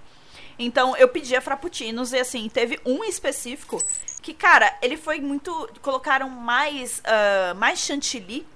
Então 0.58 0.96
eu 0.96 1.08
pedia 1.08 1.40
frappuccinos 1.40 2.12
e 2.12 2.18
assim, 2.18 2.48
teve 2.48 2.78
um 2.84 3.02
específico 3.04 3.82
que, 4.22 4.32
cara, 4.32 4.76
ele 4.80 4.96
foi 4.96 5.20
muito. 5.20 5.68
Colocaram 5.82 6.28
mais, 6.28 7.02
ah, 7.04 7.54
mais 7.54 7.78
chantilly 7.80 8.46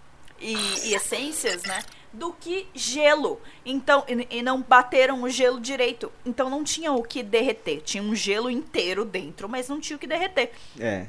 e, 0.41 0.55
e 0.89 0.95
essências, 0.95 1.63
né? 1.63 1.83
Do 2.13 2.33
que 2.33 2.67
gelo. 2.75 3.41
Então, 3.67 4.05
e, 4.09 4.39
e 4.39 4.43
não 4.43 4.63
bateram 4.63 5.23
o 5.23 5.29
gelo 5.29 5.59
direito. 5.61 6.13
Então 6.25 6.49
não 6.49 6.63
tinha 6.63 6.93
o 6.93 7.03
que 7.03 7.23
derreter. 7.23 7.81
Tinha 7.83 8.03
um 8.03 8.15
gelo 8.15 8.49
inteiro 8.51 9.05
dentro, 9.05 9.49
mas 9.49 9.69
não 9.69 9.81
tinha 9.81 9.97
o 9.97 10.01
que 10.01 10.07
derreter. 10.07 10.53
É. 10.79 11.07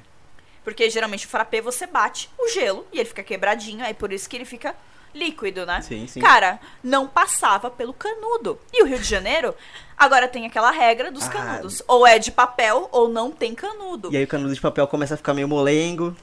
Porque 0.69 0.89
geralmente 0.89 1.25
o 1.25 1.29
frappé 1.29 1.61
você 1.61 1.87
bate 1.87 2.29
o 2.37 2.47
gelo 2.49 2.85
e 2.93 2.99
ele 2.99 3.09
fica 3.09 3.23
quebradinho, 3.23 3.83
aí 3.83 3.93
por 3.93 4.13
isso 4.13 4.29
que 4.29 4.37
ele 4.37 4.45
fica 4.45 4.75
líquido, 5.15 5.65
né? 5.65 5.81
Sim, 5.81 6.05
sim. 6.05 6.19
Cara, 6.19 6.59
não 6.83 7.07
passava 7.07 7.71
pelo 7.71 7.91
canudo. 7.93 8.59
E 8.71 8.83
o 8.83 8.85
Rio 8.85 8.99
de 8.99 9.05
Janeiro 9.07 9.55
agora 9.97 10.27
tem 10.27 10.45
aquela 10.45 10.69
regra 10.69 11.11
dos 11.11 11.25
Ah. 11.27 11.29
canudos. 11.31 11.81
Ou 11.87 12.05
é 12.05 12.19
de 12.19 12.31
papel 12.31 12.87
ou 12.91 13.09
não 13.09 13.31
tem 13.31 13.55
canudo. 13.55 14.09
E 14.13 14.17
aí 14.17 14.23
o 14.23 14.27
canudo 14.27 14.53
de 14.53 14.61
papel 14.61 14.87
começa 14.87 15.15
a 15.15 15.17
ficar 15.17 15.33
meio 15.33 15.47
molengo. 15.47 16.15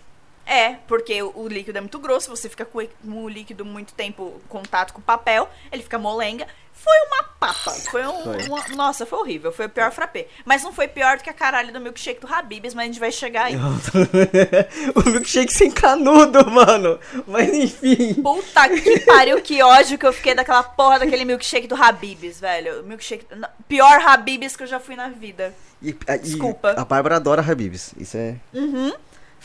É, 0.47 0.75
porque 0.87 1.21
o, 1.21 1.49
líquido 1.49 1.77
é 1.79 1.81
muito 1.81 1.99
grosso, 1.99 2.31
você 2.31 2.49
fica 2.49 2.65
com, 2.65 2.79
o- 2.79 2.87
com 2.89 3.25
o 3.25 3.29
líquido 3.29 3.65
muito 3.65 3.93
tempo 3.93 4.41
em 4.45 4.49
contato 4.49 4.93
com 4.93 5.01
o 5.01 5.03
papel, 5.03 5.51
ele 5.73 5.83
fica 5.83 5.99
molenga. 5.99 6.47
Foi 6.83 6.95
uma 7.09 7.23
papa. 7.41 7.71
Foi 7.91 8.07
um. 8.07 8.23
Foi. 8.23 8.47
uma- 8.47 8.69
nossa, 8.77 9.05
foi 9.05 9.19
horrível. 9.19 9.51
Foi 9.53 9.67
o 9.67 9.69
pior 9.69 9.91
frappé. 9.91 10.29
Mas 10.45 10.63
não 10.63 10.73
foi 10.73 10.87
pior 10.87 11.17
do 11.17 11.23
que 11.25 11.31
a 11.31 11.33
caralho 11.33 11.73
do 11.73 11.81
milkshake 11.81 12.21
do 12.21 12.33
Habibs, 12.33 12.75
mas 12.75 12.85
a 12.85 12.87
gente 12.87 13.01
vai 13.01 13.11
chegar 13.11 13.47
aí. 13.47 13.57
o 14.95 15.11
milkshake 15.11 15.53
sem 15.53 15.71
canudo, 15.71 16.49
mano. 16.51 16.99
Mas 17.27 17.53
enfim. 17.53 18.15
Puta 18.15 18.69
que 18.69 19.01
pariu, 19.01 19.41
que 19.43 19.63
ódio 19.63 19.99
que 19.99 20.07
eu 20.07 20.13
fiquei 20.13 20.35
daquela 20.35 20.63
porra 20.63 20.99
daquele 21.01 21.25
milkshake 21.25 21.67
do 21.67 21.75
Habibs, 21.75 22.41
velho. 22.41 22.83
Milkshake. 22.85 23.27
Pior 23.69 24.01
Habibs 24.01 24.57
que 24.57 24.63
eu 24.63 24.67
já 24.67 24.79
fui 24.79 24.95
na 24.97 25.09
vida. 25.09 25.53
E, 25.83 25.95
a- 26.07 26.15
e 26.17 26.19
Desculpa. 26.21 26.75
A 26.77 26.85
Bárbara 26.85 27.17
adora 27.17 27.43
Habibs. 27.43 27.93
Isso 27.99 28.17
é. 28.17 28.37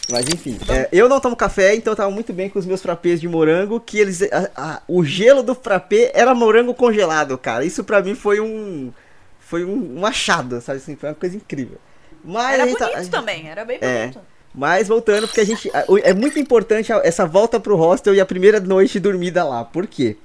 Mas 0.10 0.26
enfim, 0.28 0.58
é, 0.68 0.90
eu 0.92 1.08
não 1.08 1.20
tomo 1.20 1.36
café, 1.36 1.74
então 1.76 1.94
eu 1.94 1.96
tava 1.98 2.12
muito 2.12 2.34
bem 2.34 2.50
com 2.50 2.60
os 2.60 2.66
meus 2.66 2.82
frappés 2.82 3.22
de 3.22 3.28
morango, 3.30 3.80
que 3.80 3.98
eles. 3.98 4.22
a- 4.24 4.50
a- 4.56 4.82
o 4.88 5.04
gelo 5.06 5.42
do 5.44 5.56
frappé 5.56 6.12
era 6.14 6.34
morango 6.36 6.74
congelado, 6.74 7.38
cara. 7.38 7.64
Isso 7.64 7.84
pra 7.84 8.02
mim 8.02 8.16
foi 8.16 8.40
um. 8.42 8.92
Foi 9.40 9.64
um, 9.66 10.00
um 10.00 10.06
achado, 10.06 10.60
sabe 10.62 10.80
assim? 10.80 10.96
Foi 10.96 11.10
uma 11.10 11.16
coisa 11.16 11.36
incrível. 11.38 11.78
Mas 12.24 12.60
Era 12.60 12.76
tá- 12.76 12.88
bonito 12.90 13.10
também, 13.10 13.48
era 13.50 13.64
bem 13.66 13.78
É. 13.82 14.02
bonito. 14.08 14.20
Mas 14.54 14.88
voltando, 14.90 15.28
porque 15.28 15.40
a 15.42 15.46
gente. 15.46 15.72
É 16.04 16.14
muito 16.14 16.38
importante 16.38 16.92
essa 17.04 17.26
volta 17.26 17.58
pro 17.60 17.76
hostel 17.78 18.14
e 18.14 18.20
a 18.20 18.26
primeira 18.26 18.60
noite 18.60 19.00
dormida 19.00 19.44
lá. 19.46 19.64
Por 19.64 19.88
quê? 19.88 20.18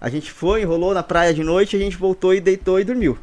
A 0.00 0.08
gente 0.08 0.30
foi, 0.32 0.62
enrolou 0.62 0.94
na 0.94 1.02
praia 1.02 1.34
de 1.34 1.42
noite, 1.44 1.76
a 1.76 1.78
gente 1.78 1.96
voltou 1.96 2.32
e 2.32 2.40
deitou 2.40 2.80
e 2.80 2.84
dormiu. 2.84 3.18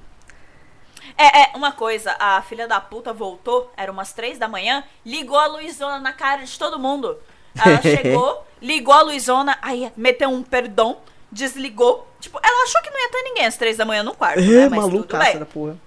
É, 1.17 1.43
é, 1.43 1.51
uma 1.55 1.71
coisa, 1.71 2.15
a 2.19 2.41
filha 2.41 2.67
da 2.67 2.81
puta 2.81 3.13
voltou, 3.13 3.71
era 3.77 3.91
umas 3.91 4.11
três 4.11 4.37
da 4.37 4.47
manhã, 4.47 4.83
ligou 5.05 5.37
a 5.37 5.45
Luizona 5.47 5.99
na 5.99 6.11
cara 6.11 6.43
de 6.43 6.59
todo 6.59 6.77
mundo. 6.77 7.17
Ela 7.55 7.79
chegou, 7.83 8.45
ligou 8.61 8.93
a 8.93 9.01
Luizona, 9.01 9.57
aí 9.61 9.91
meteu 9.95 10.29
um 10.29 10.43
perdão 10.43 10.97
desligou. 11.35 12.07
Tipo, 12.19 12.39
ela 12.41 12.63
achou 12.63 12.81
que 12.81 12.89
não 12.89 12.99
ia 12.99 13.09
ter 13.09 13.21
ninguém 13.23 13.45
às 13.45 13.57
três 13.57 13.77
da 13.77 13.85
manhã 13.85 14.01
no 14.01 14.15
quarto, 14.15 14.39
É, 14.39 14.41
né? 14.41 14.69
Mas 14.69 14.79
tudo 14.79 14.91
malucaça 14.91 15.23
bem. 15.31 15.39
da 15.39 15.45
porra. 15.45 15.77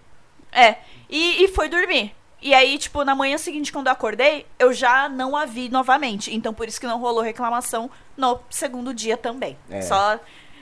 É, 0.53 0.77
e, 1.09 1.45
e 1.45 1.49
foi 1.49 1.69
dormir. 1.69 2.15
E 2.41 2.55
aí, 2.55 2.79
tipo, 2.79 3.03
na 3.03 3.15
manhã 3.17 3.37
seguinte, 3.37 3.73
quando 3.73 3.89
eu 3.89 3.93
acordei, 3.93 4.47
eu 4.59 4.73
já 4.73 5.09
não 5.09 5.35
a 5.35 5.45
vi 5.45 5.69
novamente. 5.69 6.33
Então, 6.33 6.55
por 6.55 6.69
isso 6.69 6.79
que 6.79 6.87
não 6.87 7.01
rolou 7.01 7.23
reclamação 7.23 7.91
no 8.17 8.39
segundo 8.49 8.95
dia 8.95 9.17
também. 9.17 9.59
É. 9.69 9.83
Só 9.83 10.21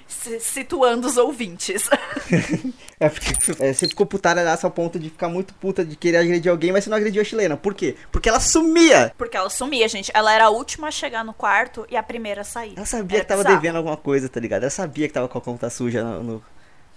situando 0.08 1.06
os 1.06 1.16
ouvintes. 1.16 1.88
É, 2.98 3.10
porque 3.10 3.34
é, 3.62 3.74
você 3.74 3.86
ficou 3.86 4.06
putaraça 4.06 4.66
ao 4.66 4.70
ponto 4.70 4.98
de 4.98 5.10
ficar 5.10 5.28
muito 5.28 5.52
puta 5.52 5.84
de 5.84 5.96
querer 5.96 6.16
agredir 6.16 6.50
alguém, 6.50 6.72
mas 6.72 6.82
você 6.82 6.88
não 6.88 6.96
agrediu 6.96 7.20
a 7.20 7.24
chilena. 7.26 7.54
Por 7.54 7.74
quê? 7.74 7.94
Porque 8.10 8.26
ela 8.26 8.40
sumia. 8.40 9.12
Porque 9.18 9.36
ela 9.36 9.50
sumia, 9.50 9.86
gente. 9.86 10.10
Ela 10.14 10.32
era 10.32 10.46
a 10.46 10.48
última 10.48 10.88
a 10.88 10.90
chegar 10.90 11.22
no 11.22 11.34
quarto 11.34 11.86
e 11.90 11.96
a 11.96 12.02
primeira 12.02 12.40
a 12.40 12.44
sair. 12.44 12.72
Ela 12.74 12.86
sabia 12.86 13.18
Era 13.18 13.24
que 13.24 13.28
tava 13.28 13.42
bizarro. 13.42 13.60
devendo 13.60 13.76
alguma 13.76 13.98
coisa, 13.98 14.30
tá 14.30 14.40
ligado? 14.40 14.62
Ela 14.62 14.70
sabia 14.70 15.06
que 15.08 15.12
tava 15.12 15.28
com 15.28 15.36
a 15.36 15.40
conta 15.42 15.68
suja 15.68 16.02
no, 16.02 16.22
no, 16.22 16.44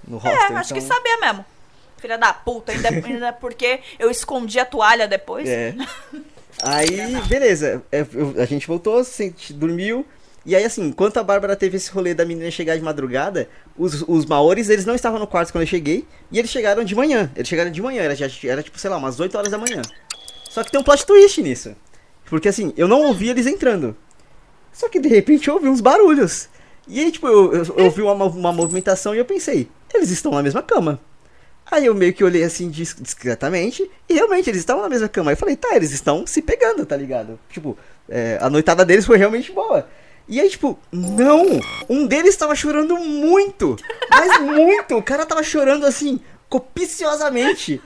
no 0.08 0.18
É, 0.20 0.20
hostel. 0.22 0.58
acho 0.58 0.74
que 0.74 0.80
então- 0.80 0.96
sabia 0.96 1.18
mesmo. 1.18 1.46
Filha 1.98 2.18
da 2.18 2.34
puta, 2.34 2.72
ainda, 2.72 2.88
ainda 3.06 3.34
porque 3.34 3.82
eu 4.00 4.10
escondi 4.10 4.58
a 4.58 4.64
toalha 4.64 5.06
depois. 5.06 5.50
É. 5.50 5.76
Aí, 6.64 7.22
beleza. 7.28 7.84
É, 7.92 8.06
eu- 8.14 8.36
a 8.42 8.46
gente 8.46 8.66
voltou, 8.66 9.04
se- 9.04 9.36
dormiu. 9.50 10.06
E 10.46 10.56
aí, 10.56 10.64
assim, 10.64 10.88
enquanto 10.88 11.18
a 11.18 11.24
Bárbara 11.24 11.56
teve 11.56 11.78
esse 11.78 11.92
rolê 11.92 12.14
da 12.14 12.26
menina 12.26 12.50
chegar 12.50 12.76
de 12.78 12.82
madrugada, 12.84 13.50
os, 13.78 14.04
os 14.08 14.26
maores, 14.26 14.70
eles 14.70 14.86
não 14.86 14.96
estavam 14.96 15.20
no 15.20 15.28
quarto 15.28 15.52
quando 15.52 15.64
eu 15.64 15.68
cheguei. 15.68 16.06
E 16.32 16.40
eles 16.40 16.50
chegaram 16.50 16.84
de 16.84 16.96
manhã. 16.96 17.32
Eles 17.36 17.48
chegaram 17.48 17.70
de 17.72 17.82
manhã, 17.82 18.02
era, 18.02 18.16
já, 18.16 18.28
era 18.46 18.64
tipo, 18.64 18.80
sei 18.80 18.90
lá, 18.90 18.98
umas 18.98 19.20
8 19.20 19.38
horas 19.38 19.52
da 19.52 19.58
manhã. 19.58 19.82
Só 20.50 20.64
que 20.64 20.72
tem 20.72 20.80
um 20.80 20.84
plot 20.84 21.06
twist 21.06 21.42
nisso. 21.42 21.76
Porque, 22.26 22.48
assim, 22.48 22.74
eu 22.78 22.88
não 22.88 23.02
ouvi 23.04 23.30
eles 23.30 23.46
entrando. 23.48 23.96
Só 24.72 24.88
que, 24.88 25.00
de 25.00 25.10
repente, 25.10 25.48
eu 25.48 25.56
ouvi 25.56 25.68
uns 25.68 25.82
barulhos. 25.82 26.48
E 26.88 27.00
aí, 27.00 27.12
tipo, 27.12 27.28
eu, 27.28 27.54
eu, 27.54 27.64
eu 27.78 27.86
ouvi 27.86 28.02
uma, 28.02 28.26
uma 28.26 28.54
movimentação 28.54 29.14
e 29.14 29.18
eu 29.18 29.26
pensei, 29.26 29.68
eles 29.94 30.10
estão 30.10 30.32
na 30.32 30.42
mesma 30.42 30.64
cama. 30.64 31.00
Aí 31.72 31.86
eu 31.86 31.94
meio 31.94 32.14
que 32.14 32.24
olhei 32.24 32.44
assim 32.44 32.68
dis- 32.70 32.96
discretamente 33.00 33.90
e 34.08 34.14
realmente 34.16 34.50
eles 34.50 34.60
estavam 34.60 34.82
na 34.82 34.90
mesma 34.90 35.08
cama. 35.08 35.30
Aí 35.30 35.34
eu 35.34 35.38
falei, 35.38 35.56
tá, 35.56 35.76
eles 35.76 35.92
estão 35.92 36.26
se 36.26 36.42
pegando, 36.42 36.84
tá 36.86 36.98
ligado? 36.98 37.40
Tipo, 37.50 37.78
é, 38.08 38.40
a 38.42 38.50
noitada 38.50 38.84
deles 38.84 39.06
foi 39.06 39.18
realmente 39.18 39.52
boa. 39.52 39.88
E 40.30 40.40
aí, 40.40 40.48
tipo, 40.48 40.78
não! 40.92 41.60
Um 41.90 42.06
deles 42.06 42.38
tava 42.38 42.56
chorando 42.56 42.96
muito! 42.98 43.76
Mas 44.12 44.40
muito! 44.42 44.96
O 44.96 45.02
cara 45.02 45.26
tava 45.26 45.42
chorando 45.42 45.88
assim, 45.88 46.20
copiciosamente. 46.48 47.82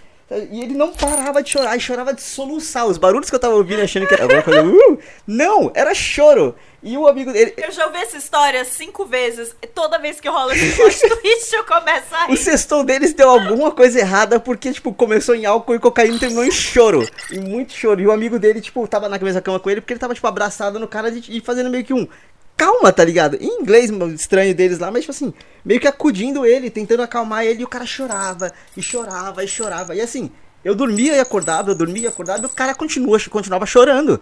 E 0.51 0.61
ele 0.61 0.73
não 0.73 0.91
parava 0.91 1.41
de 1.43 1.49
chorar, 1.49 1.75
e 1.75 1.79
chorava 1.79 2.13
de 2.13 2.21
soluçar. 2.21 2.85
Os 2.87 2.97
barulhos 2.97 3.29
que 3.29 3.35
eu 3.35 3.39
tava 3.39 3.55
ouvindo 3.55 3.81
achando 3.81 4.07
que 4.07 4.13
era 4.13 4.23
alguma 4.23 4.41
coisa. 4.41 4.63
Uh, 4.63 4.97
não, 5.27 5.71
era 5.73 5.93
choro. 5.93 6.55
E 6.81 6.97
o 6.97 7.07
amigo 7.07 7.31
dele. 7.31 7.53
Eu 7.57 7.71
já 7.71 7.85
ouvi 7.85 7.97
essa 7.99 8.17
história 8.17 8.65
cinco 8.65 9.05
vezes. 9.05 9.55
Toda 9.73 9.97
vez 9.99 10.19
que 10.19 10.27
rola 10.27 10.53
esse 10.53 10.75
plot 10.75 10.99
twist, 11.21 11.53
eu 11.55 11.63
começo 11.63 12.13
a 12.13 12.25
O 12.25 12.31
rir. 12.31 12.37
sextou 12.37 12.83
deles 12.83 13.13
deu 13.13 13.29
alguma 13.29 13.71
coisa 13.71 13.99
errada 13.99 14.39
porque, 14.39 14.73
tipo, 14.73 14.93
começou 14.93 15.33
em 15.33 15.45
álcool 15.45 15.75
e 15.75 15.79
cocaína 15.79 16.15
e 16.17 16.19
terminou 16.19 16.43
em 16.43 16.51
choro. 16.51 17.07
E 17.31 17.39
muito 17.39 17.71
choro. 17.73 18.01
E 18.01 18.07
o 18.07 18.11
amigo 18.11 18.37
dele, 18.37 18.59
tipo, 18.59 18.85
tava 18.87 19.07
na 19.07 19.17
mesma 19.17 19.41
cama 19.41 19.59
com 19.59 19.69
ele 19.69 19.79
porque 19.79 19.93
ele 19.93 19.99
tava, 19.99 20.13
tipo, 20.13 20.27
abraçado 20.27 20.77
no 20.79 20.87
cara 20.87 21.09
e 21.09 21.39
fazendo 21.39 21.69
meio 21.69 21.85
que 21.85 21.93
um. 21.93 22.07
Calma, 22.55 22.91
tá 22.93 23.03
ligado? 23.03 23.35
Em 23.41 23.61
inglês 23.61 23.89
estranho 24.15 24.53
deles 24.53 24.79
lá, 24.79 24.91
mas, 24.91 25.01
tipo 25.01 25.11
assim, 25.11 25.33
meio 25.65 25.79
que 25.79 25.87
acudindo 25.87 26.45
ele, 26.45 26.69
tentando 26.69 27.01
acalmar 27.01 27.43
ele, 27.45 27.61
e 27.61 27.63
o 27.63 27.67
cara 27.67 27.85
chorava, 27.85 28.51
e 28.77 28.81
chorava, 28.81 29.43
e 29.43 29.47
chorava. 29.47 29.95
E 29.95 30.01
assim, 30.01 30.31
eu 30.63 30.75
dormia 30.75 31.15
e 31.15 31.19
acordava, 31.19 31.71
eu 31.71 31.75
dormia 31.75 32.03
e 32.03 32.07
acordava, 32.07 32.43
e 32.43 32.45
o 32.45 32.49
cara 32.49 32.75
continua, 32.75 33.19
continuava 33.29 33.65
chorando. 33.65 34.19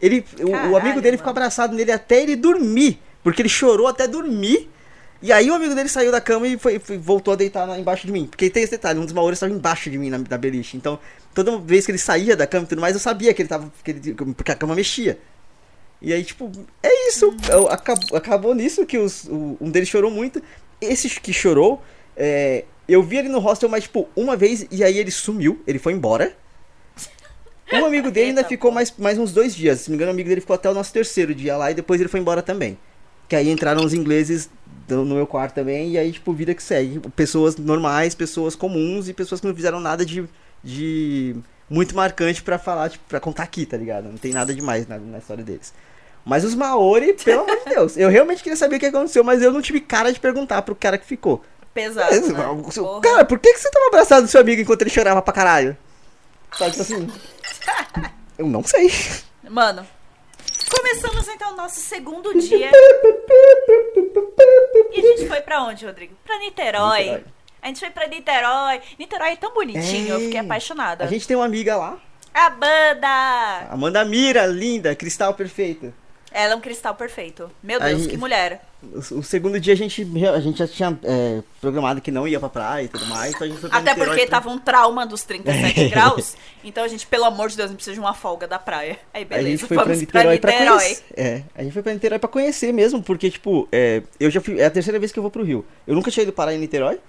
Ele, 0.00 0.24
o- 0.40 0.46
o, 0.48 0.50
Caralho, 0.52 0.76
amigo 0.76 1.00
dele 1.00 1.16
ficou 1.16 1.32
mano. 1.32 1.40
abraçado 1.40 1.74
nele 1.74 1.90
até 1.90 2.22
ele 2.22 2.36
dormir. 2.36 3.00
Porque 3.24 3.42
ele 3.42 3.48
chorou 3.48 3.88
até 3.88 4.06
dormir. 4.06 4.70
E 5.20 5.32
aí 5.32 5.50
o 5.50 5.54
amigo 5.54 5.74
dele 5.74 5.88
saiu 5.88 6.12
da 6.12 6.20
cama 6.20 6.46
e 6.46 6.56
foi, 6.56 6.78
foi- 6.78 6.96
voltou 6.96 7.34
a 7.34 7.36
deitar 7.36 7.66
na- 7.66 7.76
embaixo 7.76 8.06
de 8.06 8.12
mim. 8.12 8.26
Porque 8.26 8.48
tem 8.48 8.62
esse 8.62 8.70
detalhe, 8.70 9.00
um 9.00 9.04
dos 9.04 9.12
maores 9.12 9.36
estava 9.36 9.52
embaixo 9.52 9.90
de 9.90 9.98
mim 9.98 10.08
na, 10.08 10.18
na 10.18 10.38
beliche. 10.38 10.76
Então, 10.76 11.00
toda 11.34 11.58
vez 11.58 11.84
que 11.84 11.90
ele 11.90 11.98
saía 11.98 12.36
da 12.36 12.46
cama 12.46 12.64
e 12.64 12.68
tudo 12.68 12.80
mais, 12.80 12.94
eu 12.94 13.00
sabia 13.00 13.34
que 13.34 13.42
ele 13.42 13.48
tava. 13.48 13.72
Que 13.82 13.90
ele, 13.90 14.14
porque 14.14 14.52
a 14.52 14.54
cama 14.54 14.76
mexia. 14.76 15.18
E 16.00 16.12
aí, 16.12 16.22
tipo, 16.22 16.50
é 16.82 17.08
isso. 17.08 17.34
Acabou, 17.70 18.16
acabou 18.16 18.54
nisso 18.54 18.86
que 18.86 18.98
os, 18.98 19.24
o- 19.24 19.56
um 19.60 19.70
deles 19.70 19.88
chorou 19.88 20.10
muito. 20.10 20.40
Esse 20.80 21.08
que 21.20 21.32
chorou, 21.32 21.82
é, 22.16 22.64
eu 22.88 23.02
vi 23.02 23.16
ele 23.18 23.28
no 23.28 23.38
hostel, 23.40 23.68
mas, 23.68 23.84
tipo, 23.84 24.08
uma 24.14 24.36
vez, 24.36 24.66
e 24.70 24.84
aí 24.84 24.96
ele 24.98 25.10
sumiu, 25.10 25.60
ele 25.66 25.78
foi 25.78 25.92
embora. 25.92 26.36
Um 27.72 27.84
amigo 27.84 28.10
dele 28.10 28.28
ainda 28.30 28.44
ficou 28.44 28.70
mais, 28.70 28.94
mais 28.96 29.18
uns 29.18 29.32
dois 29.32 29.54
dias. 29.54 29.80
Se 29.80 29.90
não 29.90 29.92
me 29.92 29.96
engano, 29.96 30.12
o 30.12 30.14
amigo 30.14 30.28
dele 30.28 30.40
ficou 30.40 30.54
até 30.54 30.70
o 30.70 30.74
nosso 30.74 30.92
terceiro 30.92 31.34
dia 31.34 31.56
lá 31.56 31.70
e 31.70 31.74
depois 31.74 32.00
ele 32.00 32.08
foi 32.08 32.20
embora 32.20 32.42
também. 32.42 32.78
Que 33.28 33.36
aí 33.36 33.50
entraram 33.50 33.84
os 33.84 33.92
ingleses 33.92 34.48
no 34.88 35.04
meu 35.04 35.26
quarto 35.26 35.54
também, 35.54 35.90
e 35.90 35.98
aí, 35.98 36.10
tipo, 36.12 36.32
vida 36.32 36.54
que 36.54 36.62
segue. 36.62 36.98
Pessoas 37.14 37.56
normais, 37.58 38.14
pessoas 38.14 38.54
comuns 38.54 39.06
e 39.06 39.12
pessoas 39.12 39.38
que 39.38 39.46
não 39.46 39.54
fizeram 39.54 39.80
nada 39.80 40.06
de, 40.06 40.24
de 40.64 41.36
muito 41.68 41.94
marcante 41.94 42.42
pra 42.42 42.58
falar, 42.58 42.90
tipo, 42.90 43.04
pra 43.08 43.20
contar 43.20 43.42
aqui, 43.42 43.66
tá 43.66 43.76
ligado? 43.76 44.08
Não 44.08 44.16
tem 44.18 44.32
nada 44.32 44.54
demais 44.54 44.86
na, 44.86 44.98
na 44.98 45.18
história 45.18 45.44
deles. 45.44 45.72
Mas 46.24 46.44
os 46.44 46.54
Maori, 46.54 47.14
pelo 47.24 47.42
amor 47.42 47.56
de 47.58 47.64
Deus, 47.66 47.96
eu 47.96 48.08
realmente 48.08 48.42
queria 48.42 48.56
saber 48.56 48.76
o 48.76 48.80
que 48.80 48.86
aconteceu, 48.86 49.24
mas 49.24 49.42
eu 49.42 49.52
não 49.52 49.62
tive 49.62 49.80
cara 49.80 50.12
de 50.12 50.20
perguntar 50.20 50.62
pro 50.62 50.74
cara 50.74 50.98
que 50.98 51.06
ficou. 51.06 51.42
Pesado. 51.72 52.10
Mas, 52.10 52.28
né? 52.28 53.00
Cara, 53.02 53.24
por 53.24 53.38
que, 53.38 53.52
que 53.52 53.60
você 53.60 53.70
tava 53.70 53.86
abraçado 53.86 54.22
do 54.22 54.28
seu 54.28 54.40
amigo 54.40 54.60
enquanto 54.60 54.82
ele 54.82 54.90
chorava 54.90 55.22
pra 55.22 55.32
caralho? 55.32 55.76
Sabe, 56.56 56.70
tipo 56.72 56.82
assim. 56.82 57.08
Eu 58.38 58.46
não 58.46 58.62
sei. 58.62 58.90
Mano, 59.48 59.86
começamos 60.70 61.26
então 61.28 61.52
o 61.52 61.56
nosso 61.56 61.80
segundo 61.80 62.32
dia. 62.38 62.70
E 64.92 65.00
a 65.00 65.02
gente 65.02 65.28
foi 65.28 65.40
pra 65.40 65.62
onde, 65.62 65.84
Rodrigo? 65.84 66.14
Pra 66.24 66.38
Niterói. 66.38 66.98
Niterói. 67.00 67.24
A 67.62 67.66
gente 67.66 67.80
foi 67.80 67.90
pra 67.90 68.06
Niterói. 68.06 68.80
Niterói 68.98 69.30
é 69.32 69.36
tão 69.36 69.52
bonitinho, 69.52 70.14
eu 70.14 70.20
fiquei 70.20 70.38
É. 70.38 70.40
apaixonada. 70.42 71.04
A 71.04 71.08
gente 71.08 71.26
tem 71.26 71.36
uma 71.36 71.46
amiga 71.46 71.76
lá, 71.76 71.98
A 72.34 72.50
banda! 72.50 73.66
Amanda 73.70 74.04
Mira, 74.04 74.46
linda, 74.46 74.94
cristal 74.94 75.34
perfeito. 75.34 75.92
Ela 76.30 76.52
é 76.52 76.56
um 76.56 76.60
cristal 76.60 76.94
perfeito. 76.94 77.50
Meu 77.62 77.80
A 77.80 77.86
Deus, 77.86 78.02
gente- 78.02 78.10
que 78.10 78.16
mulher. 78.18 78.62
O, 78.82 78.98
o 79.18 79.22
segundo 79.24 79.58
dia 79.58 79.72
a 79.72 79.76
gente, 79.76 80.06
a 80.32 80.38
gente 80.40 80.58
já 80.58 80.68
tinha 80.68 80.96
é, 81.02 81.42
programado 81.60 82.00
que 82.02 82.10
não 82.12 82.28
ia 82.28 82.38
pra 82.38 82.50
praia 82.50 82.84
e 82.84 82.88
tudo 82.88 83.06
mais, 83.06 83.34
então 83.34 83.46
a 83.46 83.50
gente 83.50 83.60
foi 83.60 83.70
pra 83.70 83.78
Até 83.78 83.90
Niterói 83.90 84.14
porque 84.14 84.26
pra- 84.28 84.38
tava 84.40 84.50
um 84.54 84.58
trauma 84.58 85.06
dos 85.06 85.22
37 85.24 85.88
graus. 85.90 86.36
Então 86.62 86.84
a 86.84 86.88
gente, 86.88 87.06
pelo 87.06 87.24
amor 87.24 87.48
de 87.48 87.56
Deus, 87.56 87.70
não 87.70 87.76
precisa 87.76 87.94
de 87.94 87.98
uma 88.00 88.12
folga 88.14 88.46
da 88.46 88.58
praia. 88.58 88.98
Aí 89.12 89.22
A 89.22 89.24
beleza, 89.24 89.48
gente 89.48 89.66
foi 89.66 89.76
pra 89.82 89.96
Niterói 89.96 90.38
pra, 90.38 90.52
Niterói. 90.52 90.78
conhecer. 90.78 91.04
É, 91.16 91.42
a 91.56 91.62
gente 91.62 91.72
foi 91.72 91.82
pra 91.82 91.92
Niterói 91.94 92.18
pra 92.18 92.28
conhecer 92.28 92.72
mesmo, 92.72 93.02
porque, 93.02 93.30
tipo, 93.30 93.66
é, 93.72 94.02
eu 94.20 94.30
já 94.30 94.40
fui. 94.40 94.60
É 94.60 94.66
a 94.66 94.70
terceira 94.70 94.98
vez 94.98 95.10
que 95.10 95.18
eu 95.18 95.22
vou 95.22 95.30
pro 95.32 95.42
Rio. 95.42 95.64
Eu 95.86 95.94
nunca 95.96 96.10
tinha 96.10 96.22
ido 96.22 96.32
parar 96.32 96.54
em 96.54 96.58
Niterói. 96.58 97.00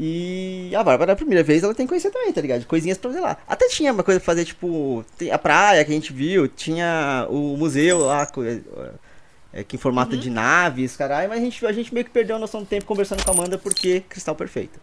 E 0.00 0.72
a 0.74 0.82
Bárbara, 0.82 1.12
a 1.12 1.16
primeira 1.16 1.44
vez, 1.44 1.62
ela 1.62 1.74
tem 1.74 1.86
que 1.86 1.90
conhecer 1.90 2.10
também, 2.10 2.32
tá 2.32 2.40
ligado? 2.40 2.64
Coisinhas 2.66 2.98
pra 2.98 3.10
fazer 3.10 3.20
lá. 3.22 3.36
Até 3.46 3.68
tinha 3.68 3.92
uma 3.92 4.02
coisa 4.02 4.18
pra 4.18 4.26
fazer, 4.26 4.44
tipo, 4.44 5.04
a 5.30 5.38
praia 5.38 5.84
que 5.84 5.90
a 5.90 5.94
gente 5.94 6.12
viu, 6.12 6.48
tinha 6.48 7.26
o 7.28 7.56
museu 7.56 7.98
lá, 7.98 8.26
é, 8.38 9.60
é, 9.60 9.64
que 9.64 9.76
em 9.76 9.78
formato 9.78 10.14
Uhum. 10.14 10.20
de 10.20 10.30
naves, 10.30 10.96
caralho, 10.96 11.28
mas 11.28 11.38
a 11.38 11.42
gente, 11.44 11.66
a 11.66 11.72
gente 11.72 11.92
meio 11.92 12.04
que 12.04 12.10
perdeu 12.10 12.36
a 12.36 12.38
noção 12.38 12.60
do 12.60 12.66
tempo 12.66 12.84
conversando 12.86 13.22
com 13.22 13.30
a 13.30 13.34
Amanda 13.34 13.58
porque 13.58 14.00
Cristal 14.08 14.34
Perfeito. 14.34 14.80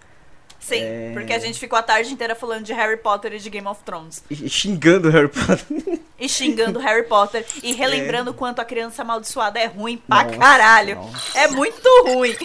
Sim, 0.60 0.82
É. 0.82 1.12
porque 1.13 1.32
a 1.34 1.39
gente 1.39 1.58
ficou 1.58 1.80
a 1.80 1.82
tarde 1.82 2.12
inteira 2.13 2.36
falando 2.36 2.63
de 2.65 2.74
Harry 2.74 2.98
Potter 2.98 3.34
e 3.34 3.39
de 3.39 3.50
Game 3.50 3.65
of 3.65 3.82
Thrones. 3.84 4.22
E- 4.30 4.48
xingando 4.50 5.10
Harry 5.10 5.30
Potter. 5.30 6.00
E 6.19 6.28
xingando 6.30 6.80
Harry 6.80 7.04
Potter. 7.08 7.45
E 7.63 7.72
relembrando 7.74 8.32
o 8.32 8.34
quanto 8.34 8.60
a 8.60 8.65
criança 8.65 9.02
amaldiçoada 9.04 9.58
é 9.58 9.65
ruim 9.67 9.98
pra 10.06 10.24
Nossa, 10.26 10.38
caralho. 10.38 10.95
nossa. 10.98 11.38
É 11.39 11.48
muito 11.48 11.88
ruim. 12.08 12.36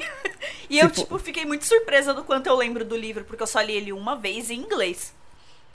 E 0.70 0.78
eu, 0.78 0.88
for- 0.88 0.94
tipo, 1.02 1.18
fiquei 1.18 1.44
muito 1.44 1.64
surpresa 1.64 2.12
do 2.14 2.24
quanto 2.24 2.46
eu 2.46 2.57
lembro 2.57 2.85
do 2.85 2.96
livro, 2.96 3.24
porque 3.24 3.42
eu 3.42 3.46
só 3.46 3.61
li 3.61 3.74
ele 3.74 3.92
uma 3.92 4.16
vez 4.16 4.50
em 4.50 4.59
inglês. 4.61 5.12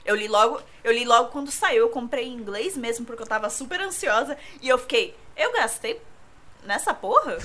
Eu 0.04 0.16
li 0.16 0.28
logo, 0.28 0.60
eu 0.82 0.92
li 0.92 1.04
logo 1.04 1.28
quando 1.30 1.50
saiu, 1.50 1.82
eu 1.84 1.88
comprei 1.90 2.26
em 2.26 2.34
inglês 2.34 2.76
mesmo, 2.76 3.04
porque 3.04 3.22
eu 3.22 3.26
tava 3.26 3.50
super 3.50 3.80
ansiosa. 3.80 4.36
E 4.62 4.68
eu 4.68 4.78
fiquei, 4.78 5.14
eu 5.36 5.52
gastei 5.52 6.00
nessa 6.64 6.94
porra? 6.94 7.36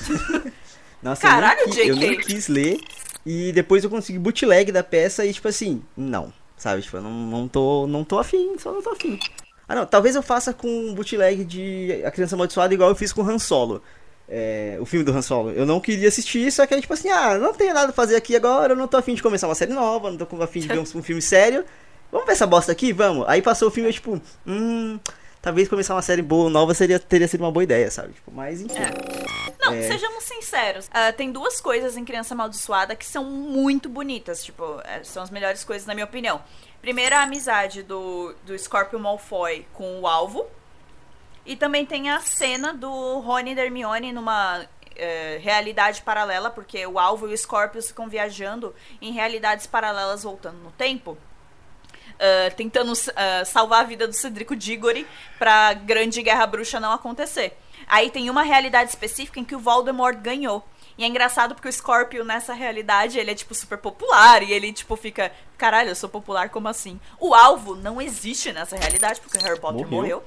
Nossa, 1.04 1.22
Caralho, 1.22 1.60
eu, 1.62 1.68
nem, 1.76 1.88
eu 1.88 1.96
nem 1.96 2.18
quis 2.20 2.48
ler. 2.48 2.80
E 3.26 3.52
depois 3.52 3.84
eu 3.84 3.90
consegui 3.90 4.20
bootleg 4.20 4.72
da 4.72 4.84
peça 4.84 5.26
e, 5.26 5.34
tipo 5.34 5.48
assim, 5.48 5.84
não. 5.96 6.32
Sabe? 6.58 6.82
Tipo, 6.82 6.98
eu 6.98 7.02
não, 7.02 7.12
não, 7.12 7.48
tô, 7.48 7.86
não 7.88 8.04
tô 8.04 8.18
afim, 8.18 8.58
só 8.58 8.72
não 8.72 8.82
tô 8.82 8.92
afim. 8.92 9.20
Ah, 9.68 9.76
não. 9.76 9.86
Talvez 9.86 10.16
eu 10.16 10.24
faça 10.24 10.54
com 10.54 10.94
bootleg 10.94 11.44
de 11.44 12.02
A 12.06 12.12
Criança 12.12 12.36
Amaldiçoada 12.36 12.74
igual 12.74 12.90
eu 12.90 12.96
fiz 12.96 13.12
com 13.12 13.22
Han 13.28 13.38
Solo. 13.40 13.84
É, 14.28 14.78
o 14.80 14.86
filme 14.86 15.06
do 15.06 15.12
Han 15.12 15.22
Solo. 15.22 15.52
Eu 15.52 15.66
não 15.66 15.80
queria 15.80 16.08
assistir, 16.08 16.52
só 16.52 16.66
que 16.66 16.74
aí, 16.74 16.82
tipo 16.82 16.94
assim, 16.94 17.10
ah, 17.10 17.38
não 17.38 17.54
tenho 17.54 17.74
nada 17.74 17.88
pra 17.88 17.94
fazer 17.94 18.16
aqui 18.16 18.36
agora, 18.36 18.74
eu 18.74 18.78
não 18.78 18.88
tô 18.88 18.98
afim 18.98 19.14
de 19.14 19.22
começar 19.22 19.48
uma 19.48 19.54
série 19.56 19.74
nova, 19.74 20.10
não 20.10 20.18
tô 20.18 20.42
afim 20.42 20.60
de 20.62 20.68
ver 20.68 20.80
um, 20.80 20.84
um 20.96 21.04
filme 21.04 21.22
sério. 21.22 21.64
Vamos 22.12 22.26
ver 22.26 22.34
essa 22.34 22.48
bosta 22.48 22.72
aqui? 22.72 22.92
Vamos. 22.92 23.26
Aí 23.28 23.42
passou 23.42 23.68
o 23.68 23.72
filme, 23.72 23.90
eu, 23.90 23.94
tipo, 23.94 24.20
hum, 24.48 25.00
talvez 25.42 25.68
começar 25.68 25.94
uma 25.94 26.02
série 26.02 26.22
boa, 26.24 26.50
nova, 26.50 26.74
seria, 26.74 26.98
teria 26.98 27.28
sido 27.28 27.42
uma 27.42 27.52
boa 27.52 27.64
ideia, 27.64 27.92
sabe? 27.92 28.14
Tipo, 28.14 28.32
mas 28.32 28.62
enfim. 28.62 28.80
Não, 29.60 29.74
É. 29.74 29.82
sejamos 29.84 30.24
sinceros. 30.24 30.90
Ah, 30.92 31.12
tem 31.12 31.32
duas 31.32 31.62
coisas 31.62 31.96
em 31.98 32.04
Criança 32.06 32.34
Amaldiçoada 32.34 32.96
que 32.96 33.06
são 33.06 33.24
muito 33.26 33.88
bonitas. 33.90 34.44
Tipo, 34.44 34.82
é, 34.86 35.04
são 35.04 35.22
as 35.22 35.30
melhores 35.30 35.64
coisas, 35.64 35.86
na 35.86 35.94
minha 35.94 36.06
opinião. 36.06 36.42
Primeiro, 36.82 37.16
a 37.16 37.24
amizade 37.24 37.84
do, 37.84 38.34
do 38.46 38.58
Scorpio 38.58 39.00
Malfoy 39.00 39.66
com 39.74 40.00
o 40.02 40.08
alvo. 40.08 40.46
E 41.46 41.56
também 41.56 41.86
tem 41.86 42.10
a 42.10 42.20
cena 42.22 42.74
do 42.74 43.20
Rony 43.20 43.54
e 43.54 43.60
Hermione 43.60 44.12
numa 44.12 44.66
é, 44.96 45.40
realidade 45.42 46.02
paralela, 46.02 46.50
porque 46.50 46.86
o 46.88 46.98
alvo 46.98 47.30
e 47.30 47.34
o 47.34 47.38
Scorpius 47.38 47.88
ficam 47.88 48.08
viajando 48.08 48.74
em 49.02 49.12
realidades 49.12 49.68
paralelas 49.68 50.24
voltando 50.24 50.58
no 50.58 50.72
tempo. 50.72 51.18
ah, 52.20 52.50
tentando 52.56 52.94
ah, 53.16 53.46
salvar 53.46 53.82
a 53.82 53.84
vida 53.84 54.08
do 54.08 54.14
Cedrico 54.14 54.56
Diggory 54.56 55.06
pra 55.38 55.74
grande 55.74 56.22
guerra 56.22 56.48
bruxa 56.48 56.80
não 56.80 56.92
acontecer. 56.92 57.58
Aí 57.88 58.10
tem 58.10 58.30
uma 58.30 58.42
realidade 58.42 58.90
específica 58.90 59.40
em 59.40 59.44
que 59.44 59.56
o 59.56 59.60
Voldemort 59.60 60.18
ganhou. 60.18 60.66
E 60.98 61.04
é 61.04 61.08
engraçado 61.08 61.54
porque 61.54 61.68
o 61.68 61.74
Scorpio 61.74 62.24
nessa 62.24 62.54
realidade, 62.54 63.20
ele 63.20 63.32
é 63.32 63.36
tipo 63.36 63.54
super 63.54 63.78
popular 63.78 64.42
e 64.42 64.54
ele 64.54 64.72
tipo 64.72 64.96
fica, 64.96 65.32
caralho, 65.58 65.90
eu 65.90 65.96
sou 65.96 66.08
popular 66.08 66.50
como 66.50 66.70
assim? 66.70 67.00
O 67.20 67.34
alvo 67.34 67.76
não 67.76 68.02
existe 68.02 68.54
nessa 68.54 68.78
realidade 68.78 69.20
porque 69.20 69.38
o 69.38 69.42
Harry 69.42 69.60
Potter 69.60 69.86
Morreu. 69.86 69.92
morreu. 69.92 70.24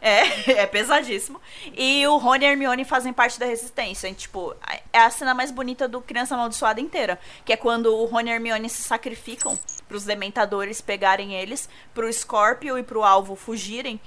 É, 0.00 0.52
é 0.62 0.66
pesadíssimo. 0.66 1.40
E 1.76 2.06
o 2.06 2.16
Rony 2.16 2.44
e 2.44 2.46
a 2.46 2.50
Hermione 2.50 2.84
fazem 2.84 3.12
parte 3.12 3.38
da 3.38 3.46
resistência. 3.46 4.08
E, 4.08 4.14
tipo, 4.14 4.54
é 4.92 4.98
a 4.98 5.10
cena 5.10 5.34
mais 5.34 5.50
bonita 5.50 5.88
do 5.88 6.00
Criança 6.00 6.34
Amaldiçoada 6.34 6.80
inteira. 6.80 7.18
Que 7.44 7.52
é 7.52 7.56
quando 7.56 7.94
o 7.94 8.04
Rony 8.04 8.28
e 8.28 8.32
a 8.32 8.34
Hermione 8.36 8.68
se 8.68 8.82
sacrificam 8.82 9.58
pros 9.88 10.04
dementadores 10.04 10.80
pegarem 10.80 11.34
eles, 11.34 11.68
pro 11.94 12.12
Scorpio 12.12 12.78
e 12.78 12.82
pro 12.82 13.02
alvo 13.02 13.34
fugirem. 13.34 14.00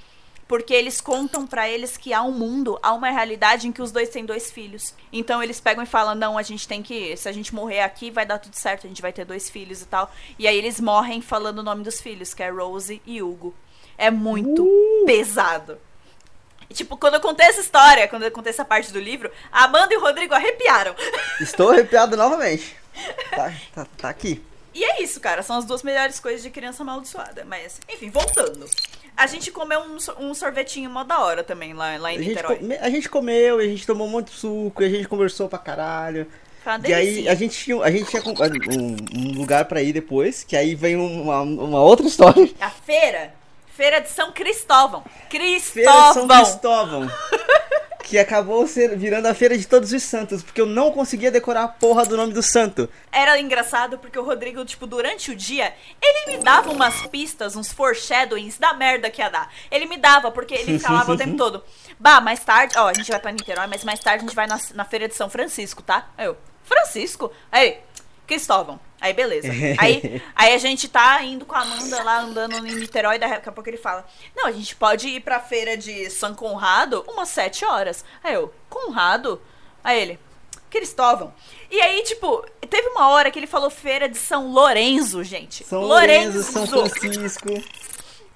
Porque 0.46 0.74
eles 0.74 1.00
contam 1.00 1.46
pra 1.46 1.68
eles 1.68 1.96
que 1.96 2.12
há 2.12 2.22
um 2.22 2.32
mundo, 2.32 2.78
há 2.82 2.92
uma 2.92 3.10
realidade 3.10 3.66
em 3.66 3.72
que 3.72 3.80
os 3.80 3.90
dois 3.90 4.10
têm 4.10 4.24
dois 4.24 4.50
filhos. 4.50 4.94
Então 5.10 5.42
eles 5.42 5.60
pegam 5.60 5.82
e 5.82 5.86
falam: 5.86 6.14
não, 6.14 6.36
a 6.36 6.42
gente 6.42 6.68
tem 6.68 6.82
que. 6.82 7.16
Se 7.16 7.28
a 7.28 7.32
gente 7.32 7.54
morrer 7.54 7.80
aqui, 7.80 8.10
vai 8.10 8.26
dar 8.26 8.38
tudo 8.38 8.54
certo, 8.54 8.86
a 8.86 8.88
gente 8.88 9.00
vai 9.00 9.12
ter 9.12 9.24
dois 9.24 9.48
filhos 9.48 9.80
e 9.80 9.86
tal. 9.86 10.12
E 10.38 10.46
aí 10.46 10.56
eles 10.56 10.78
morrem 10.78 11.22
falando 11.22 11.60
o 11.60 11.62
nome 11.62 11.82
dos 11.82 12.02
filhos, 12.02 12.34
que 12.34 12.42
é 12.42 12.50
Rose 12.50 13.00
e 13.06 13.22
Hugo. 13.22 13.54
É 13.98 14.10
muito 14.10 14.66
pesado. 15.06 15.78
E, 16.68 16.74
tipo, 16.74 16.96
quando 16.96 17.14
eu 17.14 17.20
contei 17.20 17.46
essa 17.46 17.60
história, 17.60 18.08
quando 18.08 18.22
eu 18.22 18.30
contei 18.30 18.50
essa 18.50 18.64
parte 18.64 18.92
do 18.92 18.98
livro, 19.00 19.30
a 19.50 19.64
Amanda 19.64 19.92
e 19.92 19.96
o 19.96 20.00
Rodrigo 20.00 20.34
arrepiaram. 20.34 20.94
Estou 21.40 21.70
arrepiado 21.70 22.16
novamente. 22.16 22.74
Tá, 23.30 23.52
tá, 23.74 23.86
tá 23.98 24.08
aqui. 24.08 24.42
E 24.74 24.82
é 24.82 25.02
isso, 25.02 25.20
cara. 25.20 25.42
São 25.42 25.58
as 25.58 25.66
duas 25.66 25.82
melhores 25.82 26.18
coisas 26.18 26.42
de 26.42 26.48
criança 26.50 26.82
amaldiçoada. 26.82 27.44
Mas, 27.44 27.78
enfim, 27.88 28.10
voltando. 28.10 28.66
A 29.14 29.26
gente 29.26 29.50
comeu 29.50 29.80
um, 29.80 29.98
um 30.24 30.32
sorvetinho 30.34 30.88
mó 30.88 31.04
da 31.04 31.18
hora 31.20 31.44
também 31.44 31.74
lá, 31.74 31.98
lá 31.98 32.10
em 32.12 32.16
A 32.16 32.18
gente, 32.18 32.28
Niterói. 32.30 32.56
come- 32.56 32.78
a 32.78 32.88
gente 32.90 33.08
comeu, 33.10 33.58
a 33.58 33.62
gente 33.64 33.86
tomou 33.86 34.06
um 34.06 34.10
monte 34.10 34.30
de 34.30 34.38
suco, 34.38 34.82
a 34.82 34.88
gente 34.88 35.06
conversou 35.06 35.48
pra 35.50 35.58
caralho. 35.58 36.26
E 36.88 36.94
aí 36.94 37.28
a 37.28 37.34
gente 37.34 37.58
tinha, 37.58 37.82
a 37.82 37.90
gente 37.90 38.08
tinha 38.08 38.22
um, 38.22 38.96
um 39.14 39.32
lugar 39.38 39.66
pra 39.66 39.82
ir 39.82 39.92
depois, 39.92 40.42
que 40.44 40.56
aí 40.56 40.74
vem 40.74 40.96
uma, 40.96 41.42
uma 41.42 41.82
outra 41.82 42.06
história. 42.06 42.48
A 42.58 42.70
feira. 42.70 43.34
Feira 43.76 44.00
de 44.00 44.10
São 44.10 44.32
Cristóvão. 44.32 45.04
Feira 45.30 45.48
de 45.48 46.14
São 46.14 46.28
Cristóvão. 46.28 47.06
Cristóvão. 47.08 47.08
que 48.02 48.18
acabou 48.18 48.66
ser, 48.66 48.94
virando 48.98 49.26
a 49.26 49.32
Feira 49.32 49.56
de 49.56 49.66
Todos 49.66 49.90
os 49.92 50.02
Santos, 50.02 50.42
porque 50.42 50.60
eu 50.60 50.66
não 50.66 50.92
conseguia 50.92 51.30
decorar 51.30 51.62
a 51.62 51.68
porra 51.68 52.04
do 52.04 52.14
nome 52.14 52.34
do 52.34 52.42
santo. 52.42 52.86
Era 53.10 53.40
engraçado 53.40 53.96
porque 53.96 54.18
o 54.18 54.22
Rodrigo, 54.22 54.62
tipo, 54.66 54.86
durante 54.86 55.30
o 55.30 55.34
dia, 55.34 55.72
ele 56.02 56.36
me 56.36 56.44
dava 56.44 56.70
umas 56.70 57.06
pistas, 57.06 57.56
uns 57.56 57.72
foreshadowings 57.72 58.58
da 58.58 58.74
merda 58.74 59.08
que 59.08 59.22
ia 59.22 59.30
dar. 59.30 59.50
Ele 59.70 59.86
me 59.86 59.96
dava, 59.96 60.30
porque 60.30 60.52
ele 60.52 60.78
falava 60.78 61.12
o 61.12 61.16
tempo 61.16 61.36
todo. 61.38 61.64
Bah, 61.98 62.20
mais 62.20 62.44
tarde, 62.44 62.74
ó, 62.76 62.88
a 62.88 62.92
gente 62.92 63.10
vai 63.10 63.20
pra 63.20 63.32
Niterói, 63.32 63.66
mas 63.66 63.82
mais 63.84 64.00
tarde 64.00 64.24
a 64.24 64.26
gente 64.26 64.36
vai 64.36 64.46
na, 64.46 64.60
na 64.74 64.84
feira 64.84 65.08
de 65.08 65.14
São 65.14 65.30
Francisco, 65.30 65.82
tá? 65.82 66.10
Aí 66.18 66.26
eu, 66.26 66.36
Francisco? 66.64 67.32
Aí, 67.50 67.78
Cristóvão. 68.26 68.78
Aí, 69.02 69.12
beleza. 69.12 69.48
Aí, 69.78 70.22
aí 70.36 70.54
a 70.54 70.58
gente 70.58 70.88
tá 70.88 71.20
indo 71.24 71.44
com 71.44 71.56
a 71.56 71.62
Amanda 71.62 72.02
lá, 72.04 72.20
andando 72.20 72.64
em 72.64 72.76
Niterói, 72.76 73.18
daqui 73.18 73.48
a 73.48 73.52
pouco 73.52 73.68
ele 73.68 73.76
fala, 73.76 74.06
não, 74.36 74.46
a 74.46 74.52
gente 74.52 74.76
pode 74.76 75.08
ir 75.08 75.20
pra 75.20 75.40
feira 75.40 75.76
de 75.76 76.08
São 76.08 76.36
Conrado 76.36 77.04
umas 77.08 77.28
sete 77.28 77.64
horas. 77.64 78.04
Aí 78.22 78.34
eu, 78.34 78.54
Conrado? 78.70 79.42
Aí 79.82 80.00
ele, 80.00 80.20
Cristóvão. 80.70 81.34
E 81.68 81.80
aí, 81.80 82.04
tipo, 82.04 82.46
teve 82.70 82.88
uma 82.90 83.08
hora 83.08 83.28
que 83.28 83.40
ele 83.40 83.48
falou 83.48 83.70
feira 83.70 84.08
de 84.08 84.16
São 84.16 84.52
Lourenço, 84.52 85.24
gente. 85.24 85.64
São 85.64 85.82
Lourenço, 85.82 86.40
São 86.44 86.66
Francisco. 86.88 87.48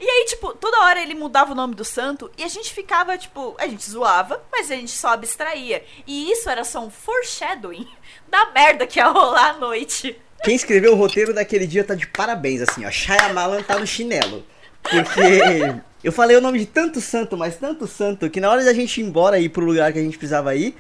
E 0.00 0.05
aí, 0.05 0.24
tipo, 0.26 0.52
toda 0.52 0.83
hora 0.83 1.00
ele 1.00 1.14
mudava 1.14 1.52
o 1.52 1.55
nome 1.55 1.76
do 1.76 1.85
santo 1.85 2.29
e 2.37 2.42
a 2.42 2.48
gente 2.48 2.74
ficava, 2.74 3.16
tipo, 3.16 3.55
a 3.57 3.68
gente 3.68 3.88
zoava, 3.88 4.42
mas 4.50 4.70
a 4.70 4.74
gente 4.74 4.90
só 4.90 5.11
abstraía. 5.11 5.85
E 6.07 6.31
isso 6.31 6.50
era 6.50 6.64
só 6.64 6.81
um 6.81 6.90
foreshadowing 6.90 7.88
da 8.29 8.50
merda 8.50 8.85
que 8.85 8.98
ia 8.98 9.07
rolar 9.07 9.50
à 9.50 9.52
noite. 9.55 10.20
Quem 10.42 10.55
escreveu 10.55 10.92
o 10.92 10.96
roteiro 10.96 11.35
daquele 11.35 11.66
dia 11.66 11.83
tá 11.83 11.94
de 11.94 12.07
parabéns, 12.07 12.62
assim, 12.62 12.85
ó. 12.85 12.90
Shyamalan 12.90 13.62
tá 13.62 13.79
no 13.79 13.87
chinelo. 13.87 14.44
Porque 14.83 15.81
eu 16.05 16.12
falei 16.12 16.37
o 16.37 16.40
nome 16.40 16.61
de 16.61 16.66
tanto 16.66 17.01
santo, 17.01 17.37
mas 17.37 17.57
tanto 17.57 17.87
santo, 17.87 18.31
que 18.31 18.40
na 18.40 18.51
hora 18.51 18.64
da 18.64 18.72
gente 18.72 19.01
ir 19.01 19.05
embora 19.05 19.38
e 19.38 19.44
ir 19.44 19.49
pro 19.49 19.64
lugar 19.64 19.92
que 19.92 19.99
a 19.99 20.03
gente 20.03 20.16
precisava 20.16 20.55
ir, 20.55 20.77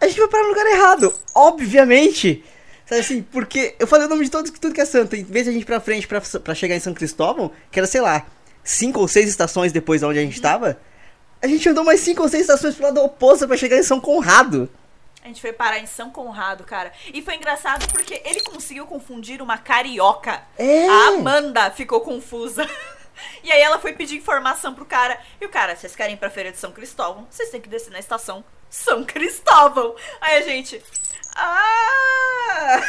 a 0.00 0.06
gente 0.06 0.16
foi 0.16 0.28
para 0.28 0.44
o 0.44 0.48
lugar 0.48 0.66
errado. 0.66 1.12
Obviamente. 1.34 2.44
Sabe 2.86 3.00
assim, 3.00 3.22
porque 3.22 3.74
eu 3.78 3.86
falei 3.86 4.06
o 4.06 4.10
nome 4.10 4.24
de 4.24 4.30
todo, 4.30 4.50
tudo 4.50 4.74
que 4.74 4.80
é 4.80 4.84
santo. 4.84 5.14
Em 5.14 5.24
vez 5.24 5.44
de 5.44 5.50
a 5.50 5.52
gente 5.52 5.62
ir 5.62 5.66
pra 5.66 5.80
frente 5.80 6.06
pra, 6.06 6.20
pra 6.20 6.54
chegar 6.54 6.76
em 6.76 6.80
São 6.80 6.94
Cristóvão, 6.94 7.50
que 7.70 7.78
era, 7.78 7.86
sei 7.86 8.00
lá, 8.00 8.26
cinco 8.64 9.00
ou 9.00 9.08
seis 9.08 9.28
estações 9.28 9.72
depois 9.72 10.00
de 10.00 10.06
onde 10.06 10.18
a 10.18 10.22
gente 10.22 10.40
tava, 10.40 10.78
a 11.42 11.46
gente 11.46 11.68
andou 11.68 11.84
mais 11.84 12.00
cinco 12.00 12.22
ou 12.22 12.28
seis 12.28 12.42
estações 12.42 12.74
pro 12.74 12.84
lado 12.84 13.00
oposto 13.02 13.46
pra 13.46 13.56
chegar 13.56 13.76
em 13.76 13.82
São 13.82 14.00
Conrado. 14.00 14.68
A 15.22 15.28
gente 15.28 15.40
foi 15.40 15.52
parar 15.52 15.78
em 15.78 15.86
São 15.86 16.10
Conrado, 16.10 16.64
cara. 16.64 16.92
E 17.12 17.20
foi 17.20 17.36
engraçado 17.36 17.86
porque 17.92 18.22
ele 18.24 18.40
conseguiu 18.40 18.86
confundir 18.86 19.42
uma 19.42 19.58
carioca. 19.58 20.42
É. 20.58 20.88
A 20.88 21.08
Amanda 21.08 21.70
ficou 21.70 22.00
confusa. 22.00 22.68
E 23.44 23.52
aí 23.52 23.60
ela 23.60 23.78
foi 23.78 23.92
pedir 23.92 24.16
informação 24.16 24.74
pro 24.74 24.86
cara. 24.86 25.20
E 25.38 25.44
o 25.44 25.50
cara, 25.50 25.76
vocês 25.76 25.94
querem 25.94 26.14
ir 26.14 26.16
pra 26.16 26.30
feira 26.30 26.50
de 26.50 26.56
São 26.56 26.72
Cristóvão? 26.72 27.26
Vocês 27.30 27.50
têm 27.50 27.60
que 27.60 27.68
descer 27.68 27.90
na 27.90 27.98
estação 27.98 28.42
São 28.70 29.04
Cristóvão. 29.04 29.94
Aí 30.22 30.38
a 30.38 30.40
gente. 30.40 30.82
Ah! 31.36 32.80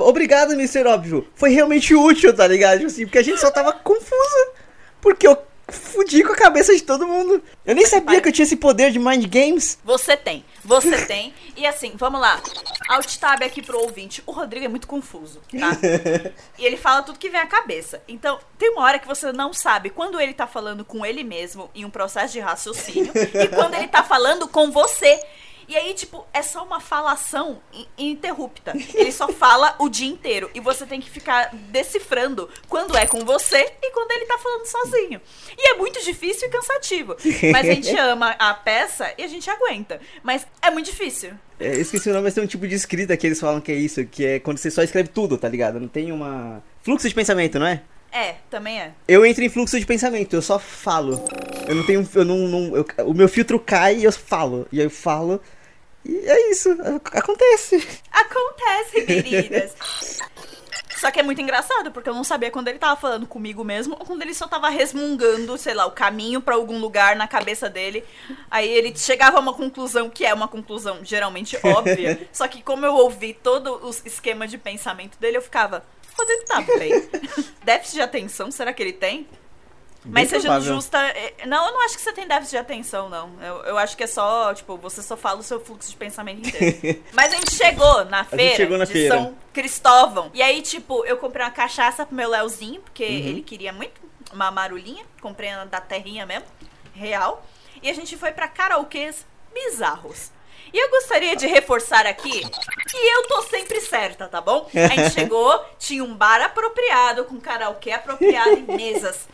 Obrigado, 0.00 0.54
Mr. 0.54 0.86
Óbvio. 0.88 1.28
Foi 1.36 1.50
realmente 1.50 1.94
útil, 1.94 2.34
tá 2.34 2.48
ligado? 2.48 2.78
Tipo 2.78 2.90
assim, 2.90 3.04
porque 3.04 3.18
a 3.18 3.22
gente 3.22 3.40
só 3.40 3.48
tava 3.50 3.72
confuso. 3.72 4.52
Porque 5.00 5.26
eu 5.26 5.36
fudi 5.70 6.22
com 6.22 6.32
a 6.32 6.36
cabeça 6.36 6.74
de 6.74 6.82
todo 6.82 7.06
mundo. 7.06 7.42
Eu 7.64 7.74
nem 7.74 7.84
sabia 7.86 8.20
que 8.20 8.28
eu 8.28 8.32
tinha 8.32 8.44
esse 8.44 8.56
poder 8.56 8.90
de 8.90 8.98
mind 8.98 9.26
games. 9.26 9.78
Você 9.84 10.16
tem, 10.16 10.44
você 10.64 11.04
tem. 11.06 11.34
E 11.56 11.66
assim, 11.66 11.92
vamos 11.96 12.20
lá. 12.20 12.40
Alt 12.88 13.16
tab 13.16 13.42
aqui 13.42 13.62
pro 13.62 13.80
ouvinte. 13.80 14.22
O 14.26 14.32
Rodrigo 14.32 14.64
é 14.64 14.68
muito 14.68 14.86
confuso, 14.86 15.40
tá? 15.58 15.76
E 16.58 16.64
ele 16.64 16.76
fala 16.76 17.02
tudo 17.02 17.18
que 17.18 17.28
vem 17.28 17.40
à 17.40 17.46
cabeça. 17.46 18.02
Então, 18.08 18.38
tem 18.58 18.70
uma 18.70 18.82
hora 18.82 18.98
que 18.98 19.06
você 19.06 19.32
não 19.32 19.52
sabe 19.52 19.90
quando 19.90 20.20
ele 20.20 20.34
tá 20.34 20.46
falando 20.46 20.84
com 20.84 21.06
ele 21.06 21.22
mesmo 21.22 21.70
em 21.74 21.84
um 21.84 21.90
processo 21.90 22.32
de 22.32 22.40
raciocínio 22.40 23.12
e 23.14 23.48
quando 23.48 23.74
ele 23.74 23.86
tá 23.88 24.02
falando 24.02 24.48
com 24.48 24.70
você. 24.70 25.20
E 25.68 25.76
aí, 25.76 25.92
tipo, 25.92 26.24
é 26.32 26.40
só 26.42 26.64
uma 26.64 26.80
falação 26.80 27.60
in- 27.74 27.86
ininterrupta. 27.98 28.72
Ele 28.94 29.12
só 29.12 29.28
fala 29.28 29.74
o 29.78 29.88
dia 29.88 30.08
inteiro. 30.08 30.50
E 30.54 30.60
você 30.60 30.86
tem 30.86 30.98
que 31.00 31.10
ficar 31.10 31.50
decifrando 31.52 32.48
quando 32.68 32.96
é 32.96 33.06
com 33.06 33.20
você 33.24 33.70
e 33.82 33.90
quando 33.92 34.10
ele 34.12 34.24
tá 34.24 34.38
falando 34.38 34.64
sozinho. 34.66 35.20
E 35.56 35.70
é 35.70 35.74
muito 35.76 36.02
difícil 36.02 36.48
e 36.48 36.50
cansativo. 36.50 37.16
Mas 37.52 37.68
a 37.68 37.74
gente 37.74 37.94
ama 37.96 38.30
a 38.38 38.54
peça 38.54 39.12
e 39.18 39.22
a 39.22 39.28
gente 39.28 39.48
aguenta. 39.50 40.00
Mas 40.22 40.46
é 40.62 40.70
muito 40.70 40.86
difícil. 40.86 41.32
É, 41.60 41.74
eu 41.74 41.80
esqueci 41.82 42.08
o 42.08 42.12
nome, 42.12 42.24
mas 42.24 42.34
tem 42.34 42.44
um 42.44 42.46
tipo 42.46 42.66
de 42.66 42.74
escrita 42.74 43.16
que 43.16 43.26
eles 43.26 43.38
falam 43.40 43.60
que 43.60 43.70
é 43.72 43.74
isso, 43.74 44.04
que 44.06 44.24
é 44.24 44.38
quando 44.40 44.58
você 44.58 44.70
só 44.70 44.82
escreve 44.82 45.08
tudo, 45.10 45.36
tá 45.36 45.48
ligado? 45.48 45.78
Não 45.78 45.88
tem 45.88 46.10
uma. 46.12 46.62
Fluxo 46.82 47.08
de 47.08 47.14
pensamento, 47.14 47.58
não 47.58 47.66
é? 47.66 47.82
É, 48.10 48.36
também 48.48 48.80
é. 48.80 48.92
Eu 49.06 49.26
entro 49.26 49.44
em 49.44 49.50
fluxo 49.50 49.78
de 49.78 49.84
pensamento, 49.84 50.34
eu 50.34 50.40
só 50.40 50.58
falo. 50.58 51.22
Eu 51.68 51.74
não 51.74 51.84
tenho. 51.84 52.08
Eu 52.14 52.24
não, 52.24 52.38
não- 52.38 52.76
eu- 52.76 52.86
o 53.06 53.12
meu 53.12 53.28
filtro 53.28 53.60
cai 53.60 53.96
e 53.96 54.04
eu 54.04 54.12
falo. 54.12 54.66
E 54.72 54.78
aí 54.80 54.86
eu 54.86 54.90
falo. 54.90 55.42
E 56.04 56.16
é 56.16 56.50
isso. 56.50 56.70
Acontece. 57.12 57.86
Acontece, 58.10 59.04
meninas. 59.08 59.74
Só 60.98 61.12
que 61.12 61.20
é 61.20 61.22
muito 61.22 61.40
engraçado, 61.40 61.92
porque 61.92 62.08
eu 62.08 62.14
não 62.14 62.24
sabia 62.24 62.50
quando 62.50 62.66
ele 62.68 62.78
tava 62.78 63.00
falando 63.00 63.26
comigo 63.26 63.62
mesmo 63.62 63.94
ou 63.98 64.04
quando 64.04 64.22
ele 64.22 64.34
só 64.34 64.48
tava 64.48 64.68
resmungando, 64.68 65.56
sei 65.56 65.72
lá, 65.72 65.86
o 65.86 65.92
caminho 65.92 66.40
pra 66.40 66.56
algum 66.56 66.78
lugar 66.78 67.14
na 67.14 67.28
cabeça 67.28 67.70
dele. 67.70 68.04
Aí 68.50 68.68
ele 68.68 68.96
chegava 68.96 69.36
a 69.36 69.40
uma 69.40 69.54
conclusão 69.54 70.10
que 70.10 70.26
é 70.26 70.34
uma 70.34 70.48
conclusão 70.48 71.04
geralmente 71.04 71.56
óbvia. 71.62 72.26
só 72.32 72.48
que 72.48 72.62
como 72.62 72.84
eu 72.84 72.94
ouvi 72.94 73.32
todo 73.32 73.86
o 73.86 73.90
esquema 73.90 74.48
de 74.48 74.58
pensamento 74.58 75.18
dele, 75.20 75.36
eu 75.36 75.42
ficava, 75.42 75.84
Rodrigo 76.18 76.44
tá 76.46 76.60
bem. 76.62 77.08
Déficit 77.62 77.94
de 77.94 78.02
atenção, 78.02 78.50
será 78.50 78.72
que 78.72 78.82
ele 78.82 78.92
tem? 78.92 79.28
Mas 80.04 80.30
Bem 80.30 80.40
sejando 80.40 80.54
provável. 80.54 80.74
justa, 80.74 80.98
é, 81.08 81.34
não, 81.46 81.66
eu 81.66 81.72
não 81.72 81.84
acho 81.84 81.96
que 81.96 82.00
você 82.02 82.12
tem 82.12 82.26
déficit 82.26 82.52
de 82.52 82.56
atenção, 82.58 83.08
não. 83.08 83.32
Eu, 83.42 83.56
eu 83.64 83.78
acho 83.78 83.96
que 83.96 84.04
é 84.04 84.06
só, 84.06 84.54
tipo, 84.54 84.76
você 84.78 85.02
só 85.02 85.16
fala 85.16 85.40
o 85.40 85.42
seu 85.42 85.60
fluxo 85.60 85.90
de 85.90 85.96
pensamento 85.96 86.48
inteiro. 86.48 87.02
Mas 87.12 87.32
a 87.32 87.36
gente 87.36 87.52
chegou 87.54 88.04
na 88.06 88.24
feira 88.24 88.56
chegou 88.56 88.78
na 88.78 88.84
de 88.84 88.92
feira. 88.92 89.14
São 89.16 89.36
Cristóvão. 89.52 90.30
E 90.32 90.40
aí, 90.40 90.62
tipo, 90.62 91.04
eu 91.04 91.16
comprei 91.18 91.44
uma 91.44 91.50
cachaça 91.50 92.06
pro 92.06 92.14
meu 92.14 92.30
Leozinho, 92.30 92.80
porque 92.80 93.04
Uhum. 93.04 93.10
ele 93.10 93.42
queria 93.42 93.72
muito 93.72 94.00
uma 94.32 94.50
marulhinha. 94.50 95.04
Comprei 95.20 95.50
na 95.50 95.64
da 95.64 95.80
terrinha 95.80 96.24
mesmo, 96.24 96.46
real. 96.94 97.44
E 97.82 97.90
a 97.90 97.94
gente 97.94 98.16
foi 98.16 98.30
pra 98.32 98.46
karaokês 98.48 99.26
bizarros. 99.52 100.30
E 100.72 100.78
eu 100.78 100.90
gostaria 100.90 101.34
de 101.34 101.46
reforçar 101.46 102.06
aqui 102.06 102.42
que 102.90 102.96
eu 102.96 103.26
tô 103.26 103.42
sempre 103.42 103.80
certa, 103.80 104.28
tá 104.28 104.40
bom? 104.40 104.68
A 104.74 104.88
gente 104.94 105.10
chegou, 105.18 105.64
tinha 105.78 106.04
um 106.04 106.14
bar 106.14 106.42
apropriado, 106.42 107.24
com 107.24 107.40
karaokê 107.40 107.90
apropriado 107.92 108.50
em 108.50 108.62
mesas. 108.76 109.26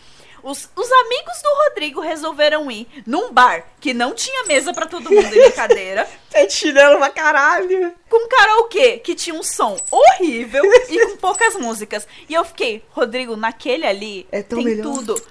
Os, 0.45 0.69
os 0.77 0.93
amigos 0.93 1.41
do 1.43 1.49
Rodrigo 1.65 2.01
resolveram 2.03 2.71
ir 2.71 2.87
num 3.07 3.33
bar 3.33 3.65
que 3.81 3.95
não 3.95 4.13
tinha 4.15 4.45
mesa 4.45 4.75
pra 4.75 4.85
todo 4.85 5.11
mundo 5.11 5.35
e 5.35 5.51
cadeira, 5.53 6.07
de 6.31 6.51
chinelo 6.53 6.99
pra 6.99 7.09
caralho. 7.09 7.95
com 8.11 8.27
um 8.27 8.29
karaokê 8.29 8.99
que 8.99 9.15
tinha 9.15 9.35
um 9.35 9.43
som 9.43 9.77
horrível 9.91 10.63
e 10.91 11.07
com 11.07 11.17
poucas 11.17 11.55
músicas. 11.55 12.07
E 12.29 12.35
eu 12.35 12.45
fiquei, 12.45 12.85
Rodrigo, 12.91 13.37
naquele 13.37 13.87
ali 13.87 14.27
É 14.31 14.43
tem 14.43 14.63
melhor. 14.63 14.83
tudo. 14.83 15.27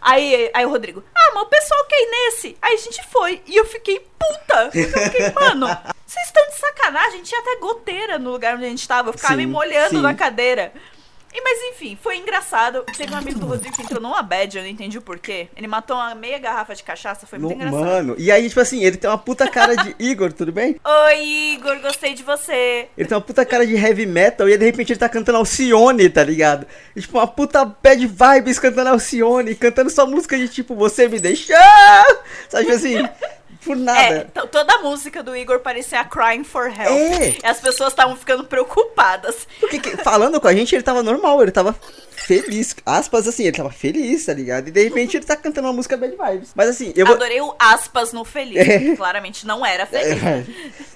Aí, 0.00 0.50
aí 0.52 0.66
o 0.66 0.70
Rodrigo, 0.70 1.02
ah, 1.14 1.32
mas 1.34 1.42
o 1.44 1.46
pessoal 1.46 1.84
quer 1.86 1.96
ir 2.02 2.10
nesse. 2.10 2.56
Aí 2.60 2.74
a 2.74 2.78
gente 2.78 3.02
foi. 3.10 3.42
E 3.46 3.56
eu 3.56 3.64
fiquei 3.66 4.00
puta. 4.18 4.70
Eu 4.74 4.88
fiquei, 5.04 5.30
mano, 5.32 5.66
vocês 6.06 6.26
estão 6.26 6.46
de 6.46 6.56
sacanagem. 6.58 7.22
Tinha 7.22 7.40
até 7.40 7.56
goteira 7.56 8.18
no 8.18 8.30
lugar 8.32 8.54
onde 8.56 8.66
a 8.66 8.68
gente 8.68 8.86
tava. 8.86 9.08
Eu 9.08 9.12
ficava 9.14 9.32
Sim, 9.34 9.38
me 9.40 9.46
molhando 9.46 9.96
sim. 9.96 10.02
na 10.02 10.12
cadeira. 10.14 10.72
E, 11.36 11.40
mas 11.42 11.58
enfim, 11.74 11.98
foi 12.00 12.16
engraçado. 12.18 12.84
Teve 12.96 13.12
um 13.12 13.16
amigo 13.16 13.40
do 13.40 13.46
Rodrigo 13.46 13.74
que 13.74 13.82
entrou 13.82 14.00
numa 14.00 14.22
bad, 14.22 14.56
eu 14.56 14.62
não 14.62 14.70
entendi 14.70 14.96
o 14.98 15.02
porquê. 15.02 15.48
Ele 15.56 15.66
matou 15.66 15.96
uma 15.96 16.14
meia 16.14 16.38
garrafa 16.38 16.74
de 16.76 16.84
cachaça, 16.84 17.26
foi 17.26 17.40
muito 17.40 17.58
No- 17.58 17.64
engraçado. 17.66 17.84
mano, 17.84 18.14
e 18.16 18.30
aí, 18.30 18.48
tipo 18.48 18.60
assim, 18.60 18.84
ele 18.84 18.96
tem 18.96 19.10
uma 19.10 19.18
puta 19.18 19.48
cara 19.50 19.74
de. 19.76 19.96
Igor, 19.98 20.32
tudo 20.32 20.52
bem? 20.52 20.76
Oi, 20.84 21.24
Igor, 21.54 21.80
gostei 21.80 22.14
de 22.14 22.22
você. 22.22 22.88
Ele 22.96 23.08
tem 23.08 23.16
uma 23.16 23.20
puta 23.20 23.44
cara 23.44 23.66
de 23.66 23.74
heavy 23.74 24.06
metal 24.06 24.48
e 24.48 24.52
aí, 24.52 24.58
de 24.58 24.64
repente 24.64 24.92
ele 24.92 24.98
tá 25.00 25.08
cantando 25.08 25.38
Alcione, 25.38 26.08
tá 26.08 26.22
ligado? 26.22 26.66
E, 26.94 27.00
tipo, 27.00 27.18
uma 27.18 27.26
puta 27.26 27.64
bad 27.64 28.06
vibes 28.06 28.58
cantando 28.60 28.90
Alcione, 28.90 29.56
cantando 29.56 29.90
só 29.90 30.06
música 30.06 30.38
de 30.38 30.48
tipo, 30.48 30.76
você 30.76 31.08
me 31.08 31.18
deixou! 31.18 31.56
Sabe, 32.48 32.64
tipo 32.64 32.76
assim, 32.76 33.08
por 33.64 33.76
É, 33.76 33.80
nada. 33.80 34.30
t- 34.32 34.46
toda 34.48 34.74
a 34.74 34.78
música 34.82 35.22
do 35.22 35.34
Igor 35.36 35.60
parecia 35.60 36.00
a 36.00 36.04
Crying 36.04 36.44
for 36.44 36.66
Help. 36.66 36.90
É. 36.90 37.28
E 37.30 37.46
as 37.46 37.60
pessoas 37.60 37.90
estavam 37.92 38.16
ficando 38.16 38.44
preocupadas. 38.44 39.46
Porque 39.60 39.78
que- 39.78 39.96
falando 39.98 40.40
com 40.40 40.46
a 40.48 40.54
gente, 40.54 40.74
ele 40.74 40.82
tava 40.82 41.02
normal, 41.02 41.42
ele 41.42 41.50
tava 41.50 41.74
feliz. 42.10 42.74
Aspas 42.86 43.26
assim, 43.28 43.44
ele 43.44 43.56
tava 43.56 43.70
feliz, 43.70 44.26
tá 44.26 44.32
ligado? 44.34 44.68
E 44.68 44.70
de 44.70 44.84
repente 44.84 45.16
ele 45.16 45.24
tá 45.26 45.36
cantando 45.36 45.66
uma 45.66 45.72
música 45.74 45.96
bad 45.96 46.14
vibes. 46.16 46.50
Mas 46.54 46.68
assim, 46.68 46.92
eu 46.96 47.06
vou. 47.06 47.14
Adorei 47.16 47.40
o 47.40 47.54
aspas 47.58 48.12
no 48.12 48.24
feliz, 48.24 48.56
É. 48.68 48.94
claramente 48.96 49.46
não 49.46 49.64
era 49.64 49.86
feliz. 49.86 50.22
É, 50.22 50.44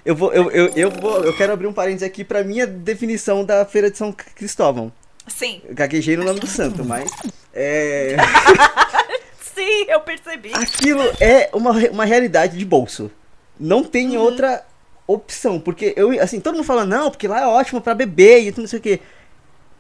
eu 0.05 0.15
vou, 0.15 0.33
eu, 0.33 0.51
eu, 0.51 0.73
eu 0.77 0.91
vou, 0.91 1.25
eu 1.25 1.37
quero 1.37 1.53
abrir 1.53 1.67
um 1.67 1.73
parênteses 1.73 2.07
aqui 2.07 2.25
pra 2.25 2.43
minha 2.45 2.67
definição 2.67 3.45
da 3.45 3.65
Feira 3.65 3.91
de 3.91 3.99
São 3.99 4.13
Cristóvão. 4.13 4.93
Sim, 5.27 5.61
Gaguejei 5.71 6.17
no 6.17 6.25
nome 6.25 6.41
do 6.41 6.47
santo, 6.47 6.83
mas. 6.85 7.11
É. 7.53 8.17
sim, 9.59 9.85
eu 9.89 10.01
percebi. 10.01 10.51
Aquilo 10.55 11.03
é 11.21 11.51
uma, 11.53 11.73
uma 11.91 12.05
realidade 12.05 12.57
de 12.57 12.65
bolso. 12.65 13.11
Não 13.59 13.83
tem 13.83 14.17
Uhum. 14.17 14.23
outra 14.23 14.65
opção. 15.07 15.59
Porque 15.59 15.93
eu, 15.97 16.11
assim, 16.23 16.39
todo 16.41 16.55
mundo 16.55 16.65
fala, 16.65 16.85
não, 16.85 17.11
porque 17.11 17.27
lá 17.27 17.41
é 17.43 17.47
ótimo 17.47 17.81
pra 17.81 17.95
beber 17.95 18.41
e 18.43 18.51
tudo 18.53 18.63
não 18.63 18.69
sei 18.69 18.79
o 18.79 18.83
quê. 18.83 19.01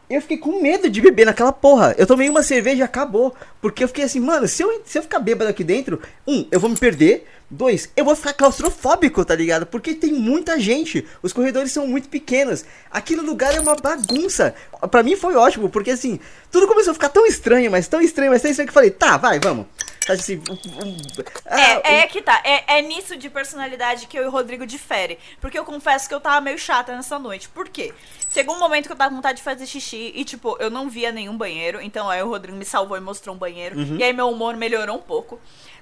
Eu 0.09 0.23
fiquei 0.23 0.39
com 0.39 0.63
medo 0.63 0.89
de 0.89 1.01
beber 1.03 1.27
naquela 1.27 1.53
porra. 1.53 1.95
Eu 1.99 2.07
tomei 2.07 2.31
uma 2.31 2.43
cerveja 2.43 2.79
e 2.79 2.83
acabou. 2.83 3.35
Porque 3.61 3.85
eu 3.85 3.89
fiquei 3.89 4.05
assim, 4.05 4.21
mano, 4.21 4.49
se 4.49 4.63
eu, 4.63 4.83
se 4.85 4.99
eu 4.99 5.03
ficar 5.03 5.19
bêbado 5.19 5.51
aqui 5.51 5.63
dentro, 5.63 6.01
um, 6.27 6.47
eu 6.51 6.59
vou 6.59 6.71
me 6.71 6.77
perder. 6.77 7.27
Dois, 7.51 7.91
eu 7.97 8.05
vou 8.05 8.15
ficar 8.17 8.33
claustrofóbico, 8.33 9.25
tá 9.25 9.35
ligado? 9.35 9.67
Porque 9.67 9.95
tem 9.95 10.13
muita 10.13 10.59
gente. 10.59 11.07
Os 11.23 11.33
corredores 11.33 11.73
são 11.73 11.87
muito 11.87 12.09
pequenos. 12.09 12.65
Aquele 12.91 13.21
lugar 13.21 13.55
é 13.55 13.61
uma 13.61 13.75
bagunça. 13.75 14.55
Pra 14.91 15.03
mim 15.03 15.17
foi 15.17 15.35
ótimo, 15.35 15.69
porque 15.69 15.91
assim, 15.91 16.21
tudo 16.51 16.67
começou 16.67 16.91
a 16.91 16.95
ficar 16.95 17.09
tão 17.09 17.27
estranho, 17.27 17.71
mas 17.71 17.89
tão 17.89 18.01
estranho, 18.01 18.31
mas 18.31 18.43
tão 18.43 18.51
estranho 18.51 18.67
que 18.67 18.71
eu 18.71 18.75
falei, 18.75 18.91
tá, 18.91 19.17
vai, 19.17 19.39
vamos. 19.39 19.67
Tá 20.09 20.15
assim, 20.15 20.43
um- 20.49 20.87
um- 20.87 20.97
ah, 21.45 21.61
É, 21.85 21.97
é 22.01 22.07
que 22.07 22.23
tá. 22.23 22.41
É, 22.43 22.79
é 22.79 22.81
nisso 22.83 23.15
de 23.15 23.29
personalidade 23.29 24.07
que 24.07 24.19
eu 24.19 24.23
e 24.25 24.27
o 24.27 24.31
Rodrigo 24.31 24.67
difere. 24.67 25.19
Porque 25.39 25.59
eu 25.59 25.67
confesso 25.67 26.09
que 26.09 26.15
eu 26.15 26.21
tava 26.21 26.41
meio 26.41 26.59
chata 26.59 26.97
nessa 26.97 27.19
noite. 27.19 27.47
Por 27.51 27.69
quê? 27.69 27.93
Chegou 28.33 28.57
um 28.57 28.59
momento 28.59 28.87
que 28.87 28.93
eu 28.93 28.97
tava 28.97 29.11
com 29.11 29.17
vontade 29.17 29.37
de 29.37 29.45
fazer 29.45 29.67
xixi 29.67 30.13
e, 30.15 30.25
tipo, 30.25 30.57
eu 30.61 30.71
não 30.71 30.89
via 30.89 31.13
nenhum 31.13 31.37
banheiro. 31.37 31.79
Então 31.83 32.09
aí 32.09 32.23
o 32.23 32.29
Rodrigo 32.29 32.57
me 32.57 32.65
salvou 32.65 32.97
e 32.97 33.01
mostrou 33.01 33.35
um 33.35 33.39
banheiro. 33.39 33.79
Uhum. 33.79 33.97
E 33.99 34.03
aí 34.03 34.15
meu 34.15 34.31
humor 34.31 34.57
melhorou 34.57 34.97
um 34.97 35.03
pouco. 35.03 35.39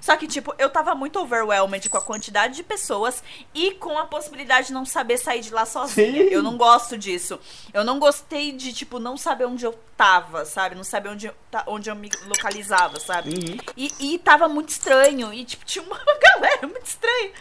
Só 0.07 0.15
que, 0.15 0.25
tipo, 0.25 0.55
eu 0.57 0.69
tava 0.69 0.95
muito 0.95 1.19
overwhelmed 1.19 1.89
com 1.89 1.97
a 1.97 2.01
quantidade 2.01 2.55
de 2.55 2.63
pessoas 2.63 3.21
e 3.53 3.71
com 3.71 3.99
a 3.99 4.05
possibilidade 4.05 4.67
de 4.67 4.73
não 4.73 4.85
saber 4.85 5.17
sair 5.17 5.41
de 5.41 5.53
lá 5.53 5.65
sozinha. 5.65 6.23
Sim. 6.23 6.29
Eu 6.29 6.41
não 6.41 6.55
gosto 6.55 6.97
disso. 6.97 7.37
Eu 7.73 7.83
não 7.83 7.99
gostei 7.99 8.53
de, 8.53 8.71
tipo, 8.71 8.99
não 8.99 9.17
saber 9.17 9.43
onde 9.43 9.65
eu 9.65 9.77
tava, 9.97 10.45
sabe? 10.45 10.75
Não 10.75 10.83
saber 10.85 11.09
onde 11.09 11.27
eu, 11.27 11.33
onde 11.65 11.89
eu 11.89 11.95
me 11.95 12.09
localizava, 12.25 12.97
sabe? 13.01 13.31
Uhum. 13.31 13.57
E, 13.75 14.13
e 14.13 14.17
tava 14.17 14.47
muito 14.47 14.69
estranho. 14.69 15.33
E, 15.33 15.43
tipo, 15.43 15.65
tinha 15.65 15.83
uma 15.83 15.99
galera 16.23 16.65
muito 16.65 16.85
estranha. 16.85 17.31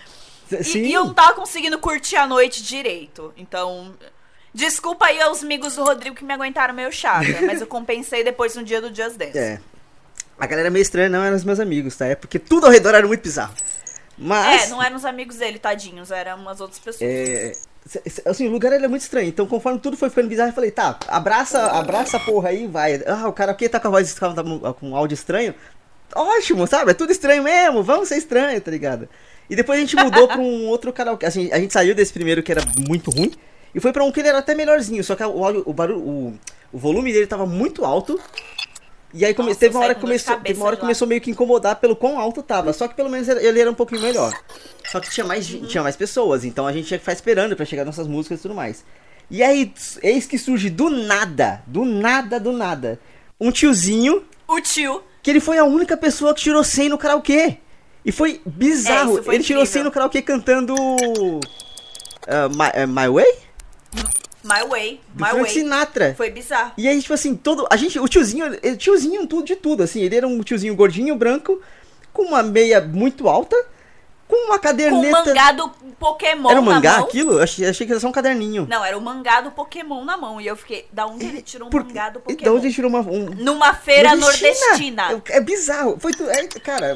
E, 0.50 0.64
Sim. 0.64 0.80
e 0.86 0.92
eu 0.92 1.04
não 1.04 1.14
tava 1.14 1.34
conseguindo 1.34 1.78
curtir 1.78 2.16
a 2.16 2.26
noite 2.26 2.64
direito. 2.64 3.32
Então. 3.36 3.94
Desculpa 4.52 5.06
aí 5.06 5.20
aos 5.20 5.44
amigos 5.44 5.76
do 5.76 5.84
Rodrigo 5.84 6.16
que 6.16 6.24
me 6.24 6.32
aguentaram 6.32 6.74
meio 6.74 6.90
chata, 6.90 7.42
mas 7.46 7.60
eu 7.60 7.66
compensei 7.66 8.24
depois 8.24 8.56
no 8.56 8.64
dia 8.64 8.80
do 8.80 8.88
Just 8.88 9.16
Dance. 9.16 9.38
É. 9.38 9.60
A 10.38 10.46
galera 10.46 10.70
meio 10.70 10.82
estranha 10.82 11.08
não 11.08 11.22
eram 11.22 11.36
os 11.36 11.44
meus 11.44 11.60
amigos, 11.60 11.96
tá? 11.96 12.06
É 12.06 12.14
porque 12.14 12.38
tudo 12.38 12.66
ao 12.66 12.72
redor 12.72 12.94
era 12.94 13.06
muito 13.06 13.22
bizarro. 13.22 13.54
Mas. 14.18 14.64
É, 14.64 14.68
não 14.68 14.82
eram 14.82 14.96
os 14.96 15.04
amigos 15.04 15.36
dele, 15.36 15.58
tadinhos, 15.58 16.10
eram 16.10 16.38
umas 16.38 16.60
outras 16.60 16.78
pessoas. 16.78 17.02
É, 17.02 17.52
assim, 18.24 18.48
o 18.48 18.50
lugar 18.50 18.72
era 18.72 18.88
muito 18.88 19.02
estranho. 19.02 19.28
Então, 19.28 19.46
conforme 19.46 19.78
tudo 19.78 19.96
foi 19.96 20.08
ficando 20.08 20.28
bizarro, 20.28 20.50
eu 20.50 20.54
falei, 20.54 20.70
tá, 20.70 20.98
abraça, 21.08 21.62
abraça 21.66 22.16
a 22.16 22.20
porra 22.20 22.50
aí, 22.50 22.66
vai. 22.66 23.02
Ah, 23.06 23.28
o 23.28 23.32
cara 23.32 23.52
aqui 23.52 23.68
tá 23.68 23.78
com 23.78 23.88
a 23.88 23.90
voz 23.90 24.12
tá 24.14 24.34
com 24.74 24.90
um 24.90 24.96
áudio 24.96 25.14
estranho. 25.14 25.54
Ótimo, 26.14 26.66
sabe? 26.66 26.92
É 26.92 26.94
tudo 26.94 27.12
estranho 27.12 27.42
mesmo, 27.42 27.82
vamos 27.82 28.08
ser 28.08 28.16
estranho, 28.16 28.60
tá 28.60 28.70
ligado? 28.70 29.08
E 29.48 29.56
depois 29.56 29.78
a 29.78 29.80
gente 29.80 29.96
mudou 29.96 30.26
pra 30.26 30.38
um 30.38 30.66
outro 30.66 30.92
karaokê. 30.92 31.26
Assim, 31.26 31.50
a 31.52 31.58
gente 31.58 31.72
saiu 31.72 31.94
desse 31.94 32.12
primeiro 32.12 32.42
que 32.42 32.52
era 32.52 32.62
muito 32.88 33.10
ruim 33.10 33.32
e 33.74 33.80
foi 33.80 33.92
pra 33.92 34.04
um 34.04 34.10
que 34.10 34.20
ele 34.20 34.28
era 34.28 34.38
até 34.38 34.54
melhorzinho, 34.54 35.02
só 35.04 35.14
que 35.14 35.22
o 35.22 35.44
áudio, 35.44 35.62
o 35.66 35.72
barulho, 35.72 36.00
o, 36.00 36.38
o 36.72 36.78
volume 36.78 37.12
dele 37.12 37.26
tava 37.26 37.46
muito 37.46 37.84
alto. 37.84 38.18
E 39.18 39.24
aí 39.24 39.32
come- 39.32 39.48
Nossa, 39.48 39.60
teve 39.60 39.74
uma 39.74 39.84
hora 39.84 39.94
que 39.94 40.00
começou, 40.02 40.36
teve 40.40 40.58
uma 40.60 40.66
hora 40.66 40.76
que 40.76 40.80
começou 40.82 41.08
meio 41.08 41.20
que 41.22 41.30
incomodar 41.30 41.76
pelo 41.76 41.96
quão 41.96 42.18
alto 42.20 42.42
tava. 42.42 42.72
Só 42.74 42.86
que 42.86 42.94
pelo 42.94 43.08
menos 43.08 43.26
ele 43.28 43.58
era 43.60 43.70
um 43.70 43.74
pouquinho 43.74 44.02
melhor. 44.02 44.30
Só 44.92 45.00
que 45.00 45.10
tinha 45.10 45.24
mais, 45.24 45.50
Uhum. 45.52 45.64
tinha 45.66 45.82
mais 45.82 45.96
pessoas, 45.96 46.44
então 46.44 46.66
a 46.66 46.72
gente 46.72 46.86
tinha 46.86 46.98
que 46.98 47.02
ficar 47.04 47.14
esperando 47.14 47.56
pra 47.56 47.64
chegar 47.64 47.84
nossas 47.84 48.06
músicas 48.06 48.38
e 48.38 48.42
tudo 48.42 48.54
mais. 48.54 48.84
E 49.30 49.42
aí, 49.42 49.72
eis 50.02 50.26
que 50.26 50.36
surge 50.38 50.68
do 50.70 50.90
nada, 50.90 51.62
do 51.66 51.84
nada, 51.84 52.38
do 52.38 52.52
nada, 52.52 53.00
um 53.40 53.50
tiozinho 53.50 54.22
O 54.46 54.60
tio. 54.60 55.02
que 55.22 55.30
ele 55.30 55.40
foi 55.40 55.56
a 55.58 55.64
única 55.64 55.96
pessoa 55.96 56.34
que 56.34 56.42
tirou 56.42 56.62
100 56.62 56.90
no 56.90 56.98
karaokê. 56.98 57.56
E 58.04 58.12
foi 58.12 58.40
bizarro. 58.46 59.18
É, 59.18 59.22
foi 59.22 59.34
ele 59.34 59.42
tirou 59.42 59.62
incrível. 59.62 59.80
100 59.80 59.82
no 59.84 59.90
karaokê 59.90 60.22
cantando 60.22 60.74
ah, 62.28 62.48
My, 62.50 62.70
eh, 62.74 62.86
My 62.86 63.08
Way? 63.08 63.34
My 64.46 64.68
Way. 64.68 65.00
Do 65.08 65.24
My 65.24 65.30
Frank 65.30 65.42
Way. 65.44 65.52
Sinatra. 65.52 66.14
Foi 66.16 66.30
bizarro. 66.30 66.72
E 66.78 66.86
aí, 66.88 67.00
tipo 67.00 67.12
assim, 67.14 67.34
todo. 67.36 67.66
A 67.70 67.76
gente, 67.76 67.98
o 67.98 68.08
tiozinho, 68.08 68.46
ele, 68.62 68.76
tiozinho 68.76 69.26
tudo 69.26 69.44
de 69.44 69.56
tudo, 69.56 69.82
assim. 69.82 70.00
Ele 70.02 70.16
era 70.16 70.26
um 70.26 70.40
tiozinho 70.42 70.74
gordinho, 70.74 71.14
branco, 71.16 71.60
com 72.12 72.22
uma 72.22 72.42
meia 72.42 72.80
muito 72.80 73.28
alta, 73.28 73.56
com 74.28 74.34
uma 74.36 74.48
Com 74.48 74.54
o 74.54 74.60
caderneta. 74.60 75.24
mangá 75.24 75.52
do 75.52 75.68
Pokémon 75.98 76.50
era 76.50 76.60
um 76.60 76.64
mangá 76.64 76.92
na 76.92 76.98
mão. 76.98 77.06
aquilo? 77.06 77.40
Achei, 77.40 77.66
achei 77.66 77.86
que 77.86 77.92
era 77.92 78.00
só 78.00 78.08
um 78.08 78.12
caderninho. 78.12 78.66
Não, 78.68 78.84
era 78.84 78.96
o 78.98 79.00
mangá 79.00 79.40
do 79.40 79.50
Pokémon 79.50 80.04
na 80.04 80.16
mão. 80.16 80.40
E 80.40 80.46
eu 80.46 80.56
fiquei, 80.56 80.86
da 80.92 81.06
onde 81.06 81.24
ele 81.26 81.42
tirou 81.42 81.68
um 81.68 81.70
Por- 81.70 81.84
mangá 81.84 82.10
do 82.10 82.20
Pokémon? 82.20 82.44
da 82.44 82.52
onde 82.56 82.66
ele 82.66 82.74
tirou 82.74 82.88
uma. 82.90 83.00
Um, 83.00 83.26
Numa 83.36 83.72
feira 83.74 84.14
Nordestina. 84.16 84.52
nordestina. 84.70 85.22
É, 85.30 85.36
é 85.36 85.40
bizarro. 85.40 85.96
Foi 86.00 86.12
tu, 86.12 86.28
é, 86.28 86.46
cara, 86.46 86.94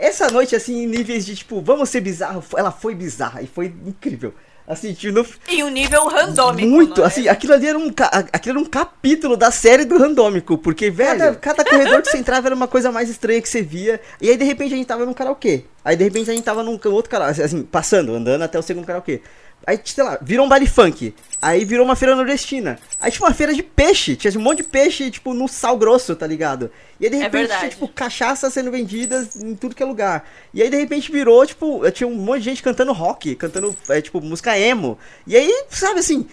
essa 0.00 0.28
noite, 0.28 0.54
assim, 0.56 0.82
em 0.82 0.86
níveis 0.86 1.24
de 1.26 1.34
tipo, 1.36 1.60
vamos 1.60 1.88
ser 1.88 2.00
bizarro, 2.00 2.42
ela 2.56 2.70
foi 2.72 2.94
bizarra 2.94 3.42
e 3.42 3.46
foi 3.46 3.66
incrível. 3.86 4.32
Assim, 4.66 4.94
tipo, 4.94 5.12
no, 5.12 5.26
E 5.46 5.62
um 5.62 5.68
nível 5.68 6.06
randômico. 6.08 6.66
muito, 6.66 7.02
é? 7.02 7.04
assim, 7.04 7.28
aquilo 7.28 7.52
ali 7.52 7.66
era 7.66 7.76
um, 7.78 7.92
ca- 7.92 8.24
aquilo 8.32 8.58
era 8.58 8.66
um 8.66 8.70
capítulo 8.70 9.36
da 9.36 9.50
série 9.50 9.84
do 9.84 9.98
randômico, 9.98 10.56
porque, 10.56 10.90
velho, 10.90 11.18
cada, 11.18 11.34
cada 11.36 11.64
corredor 11.66 12.00
que 12.00 12.08
você 12.08 12.16
entrava 12.18 12.48
era 12.48 12.54
uma 12.54 12.66
coisa 12.66 12.90
mais 12.90 13.10
estranha 13.10 13.42
que 13.42 13.48
você 13.48 13.60
via, 13.60 14.00
e 14.20 14.30
aí 14.30 14.36
de 14.38 14.44
repente 14.44 14.72
a 14.72 14.76
gente 14.78 14.86
tava 14.86 15.04
num 15.04 15.12
karaokê, 15.12 15.64
aí 15.84 15.96
de 15.96 16.04
repente 16.04 16.30
a 16.30 16.34
gente 16.34 16.44
tava 16.44 16.62
num 16.62 16.80
outro 16.86 17.10
karaokê, 17.10 17.42
assim, 17.42 17.62
passando, 17.62 18.14
andando 18.14 18.40
até 18.40 18.58
o 18.58 18.62
segundo 18.62 18.86
karaokê. 18.86 19.20
Aí, 19.66 19.80
sei 19.84 20.04
lá, 20.04 20.18
virou 20.20 20.44
um 20.46 20.48
baile 20.48 20.66
funk. 20.66 21.14
Aí 21.40 21.64
virou 21.64 21.84
uma 21.84 21.96
feira 21.96 22.14
nordestina. 22.16 22.78
Aí 23.00 23.10
tinha 23.10 23.26
uma 23.26 23.34
feira 23.34 23.52
de 23.54 23.62
peixe. 23.62 24.14
Tinha 24.16 24.32
um 24.38 24.42
monte 24.42 24.58
de 24.58 24.64
peixe, 24.64 25.10
tipo, 25.10 25.32
no 25.34 25.46
sal 25.48 25.76
grosso, 25.76 26.14
tá 26.16 26.26
ligado? 26.26 26.70
E 27.00 27.04
aí, 27.06 27.10
de 27.10 27.16
É 27.16 27.20
repente, 27.20 27.46
tinha, 27.46 27.48
verdade. 27.58 27.70
tipo, 27.74 27.88
cachaça 27.88 28.48
sendo 28.50 28.70
vendidas 28.70 29.36
em 29.36 29.54
tudo 29.54 29.74
que 29.74 29.82
é 29.82 29.86
lugar. 29.86 30.28
E 30.52 30.62
aí, 30.62 30.70
de 30.70 30.76
repente, 30.76 31.10
virou, 31.12 31.44
tipo, 31.46 31.82
tinha 31.92 32.06
um 32.06 32.14
monte 32.14 32.40
de 32.40 32.44
gente 32.46 32.62
cantando 32.62 32.92
rock, 32.92 33.34
cantando, 33.36 33.74
é, 33.88 34.00
tipo, 34.00 34.20
música 34.20 34.58
emo. 34.58 34.98
E 35.26 35.36
aí, 35.36 35.64
sabe 35.70 36.00
assim, 36.00 36.26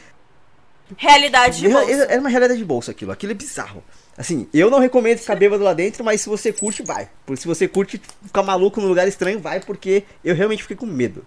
Realidade 0.97 1.59
de 1.61 1.69
bolsa. 1.69 1.89
era 1.91 2.19
uma 2.19 2.29
realidade 2.29 2.59
de 2.59 2.65
bolsa 2.65 2.91
aquilo. 2.91 3.11
Aquilo 3.13 3.31
é 3.31 3.35
bizarro. 3.35 3.81
Assim, 4.17 4.47
eu 4.53 4.69
não 4.69 4.79
recomendo 4.79 5.19
ficar 5.19 5.35
bêbado 5.35 5.63
lá 5.63 5.73
dentro, 5.73 6.03
mas 6.03 6.19
se 6.21 6.27
você 6.27 6.51
curte, 6.51 6.83
vai. 6.83 7.07
Porque 7.25 7.41
se 7.41 7.47
você 7.47 7.65
curte 7.65 7.99
ficar 8.23 8.43
maluco 8.43 8.81
num 8.81 8.87
lugar 8.89 9.07
estranho, 9.07 9.39
vai, 9.39 9.61
porque 9.61 10.03
eu 10.23 10.35
realmente 10.35 10.63
fiquei 10.63 10.75
com 10.75 10.85
medo. 10.85 11.25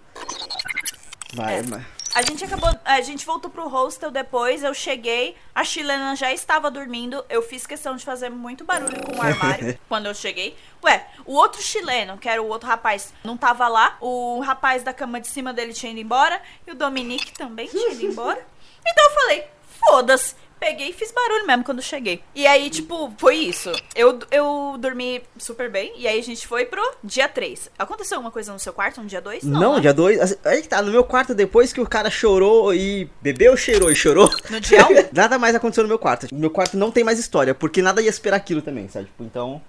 Vai, 1.33 1.59
É. 1.59 1.63
mas... 1.67 1.94
A 2.15 2.21
gente 2.21 2.45
acabou. 2.45 2.69
A 2.85 3.01
gente 3.01 3.25
voltou 3.25 3.51
pro 3.51 3.67
hostel 3.67 4.09
depois. 4.09 4.63
Eu 4.63 4.73
cheguei, 4.73 5.35
a 5.53 5.65
chilena 5.65 6.15
já 6.15 6.31
estava 6.31 6.71
dormindo. 6.71 7.25
Eu 7.27 7.41
fiz 7.41 7.67
questão 7.67 7.97
de 7.97 8.05
fazer 8.05 8.29
muito 8.29 8.63
barulho 8.63 9.03
com 9.03 9.17
o 9.17 9.21
armário 9.21 9.77
quando 9.89 10.05
eu 10.05 10.15
cheguei. 10.15 10.55
Ué, 10.81 11.05
o 11.25 11.33
outro 11.33 11.61
chileno, 11.61 12.17
que 12.17 12.29
era 12.29 12.41
o 12.41 12.47
outro 12.47 12.69
rapaz, 12.69 13.13
não 13.21 13.35
tava 13.35 13.67
lá. 13.67 13.97
O 13.99 14.39
rapaz 14.39 14.81
da 14.81 14.93
cama 14.93 15.19
de 15.19 15.27
cima 15.27 15.51
dele 15.51 15.73
tinha 15.73 15.91
ido 15.91 15.99
embora. 15.99 16.41
E 16.65 16.71
o 16.71 16.75
Dominique 16.75 17.33
também 17.33 17.67
tinha 17.67 17.91
ido 17.91 18.05
embora. 18.05 18.47
Então 18.79 19.03
eu 19.03 19.11
falei: 19.11 19.43
foda-se, 19.85 20.35
peguei 20.59 20.89
e 20.89 20.93
fiz 20.93 21.11
barulho 21.11 21.45
mesmo 21.45 21.63
quando 21.63 21.81
cheguei. 21.81 22.21
E 22.33 22.45
aí, 22.47 22.69
tipo, 22.69 23.13
foi 23.17 23.35
isso. 23.35 23.71
Eu, 23.95 24.19
eu 24.31 24.75
dormi 24.79 25.21
super 25.37 25.69
bem. 25.69 25.93
E 25.97 26.07
aí 26.07 26.19
a 26.19 26.23
gente 26.23 26.47
foi 26.47 26.65
pro 26.65 26.81
dia 27.03 27.27
3. 27.27 27.69
Aconteceu 27.77 28.17
alguma 28.17 28.31
coisa 28.31 28.51
no 28.51 28.59
seu 28.59 28.73
quarto 28.73 29.01
no 29.01 29.07
dia 29.07 29.21
2? 29.21 29.43
Não, 29.43 29.75
né? 29.75 29.81
dia 29.81 29.93
2. 29.93 30.37
Aí 30.45 30.61
que 30.61 30.67
tá, 30.67 30.81
no 30.81 30.91
meu 30.91 31.03
quarto, 31.03 31.33
depois 31.33 31.71
que 31.71 31.81
o 31.81 31.87
cara 31.87 32.09
chorou 32.09 32.73
e 32.73 33.09
bebeu, 33.21 33.55
cheirou 33.55 33.91
e 33.91 33.95
chorou. 33.95 34.29
No 34.49 34.59
dia 34.59 34.85
1? 34.85 35.09
Nada 35.13 35.37
mais 35.37 35.55
aconteceu 35.55 35.83
no 35.83 35.89
meu 35.89 35.99
quarto. 35.99 36.27
No 36.31 36.39
meu 36.39 36.49
quarto 36.49 36.77
não 36.77 36.91
tem 36.91 37.03
mais 37.03 37.19
história, 37.19 37.53
porque 37.53 37.81
nada 37.81 38.01
ia 38.01 38.09
esperar 38.09 38.37
aquilo 38.37 38.61
também, 38.61 38.87
sabe? 38.87 39.05
Tipo, 39.05 39.23
então. 39.23 39.61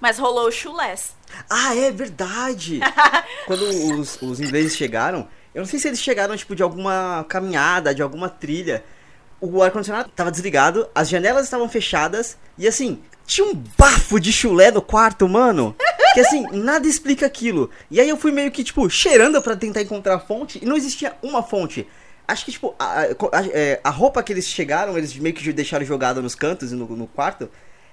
Mas 0.00 0.18
rolou 0.18 0.48
o 0.48 0.52
chulés. 0.52 1.14
Ah, 1.48 1.74
é 1.74 1.90
verdade! 1.90 2.80
Quando 3.46 3.62
os, 3.98 4.20
os 4.20 4.40
ingleses 4.40 4.76
chegaram, 4.76 5.28
eu 5.54 5.60
não 5.60 5.66
sei 5.66 5.78
se 5.78 5.88
eles 5.88 6.02
chegaram, 6.02 6.36
tipo, 6.36 6.54
de 6.54 6.62
alguma 6.62 7.24
caminhada, 7.28 7.94
de 7.94 8.02
alguma 8.02 8.28
trilha. 8.28 8.84
O 9.40 9.62
ar-condicionado 9.62 10.10
tava 10.14 10.30
desligado, 10.30 10.88
as 10.94 11.08
janelas 11.08 11.44
estavam 11.44 11.68
fechadas, 11.68 12.36
e 12.56 12.66
assim, 12.66 13.00
tinha 13.26 13.46
um 13.46 13.54
bafo 13.76 14.18
de 14.18 14.32
chulé 14.32 14.70
no 14.70 14.80
quarto, 14.80 15.28
mano. 15.28 15.76
Que 16.14 16.20
assim, 16.20 16.46
nada 16.52 16.86
explica 16.86 17.26
aquilo. 17.26 17.70
E 17.90 18.00
aí 18.00 18.08
eu 18.08 18.16
fui 18.16 18.32
meio 18.32 18.50
que, 18.50 18.64
tipo, 18.64 18.88
cheirando 18.88 19.40
pra 19.42 19.56
tentar 19.56 19.82
encontrar 19.82 20.14
a 20.14 20.20
fonte, 20.20 20.58
e 20.62 20.66
não 20.66 20.76
existia 20.76 21.14
uma 21.22 21.42
fonte. 21.42 21.86
Acho 22.26 22.44
que, 22.46 22.52
tipo, 22.52 22.74
a, 22.78 23.02
a- 23.02 23.06
a- 23.32 23.46
é, 23.52 23.80
a 23.84 23.90
roupa 23.90 24.22
que 24.22 24.32
eles 24.32 24.46
chegaram, 24.46 24.96
eles 24.96 25.14
meio 25.16 25.34
que 25.34 25.52
deixaram 25.52 25.84
jogada 25.84 26.22
nos 26.22 26.34
cantos 26.34 26.72
e 26.72 26.74
no, 26.74 26.86
no 26.96 27.06
quarto, 27.06 27.50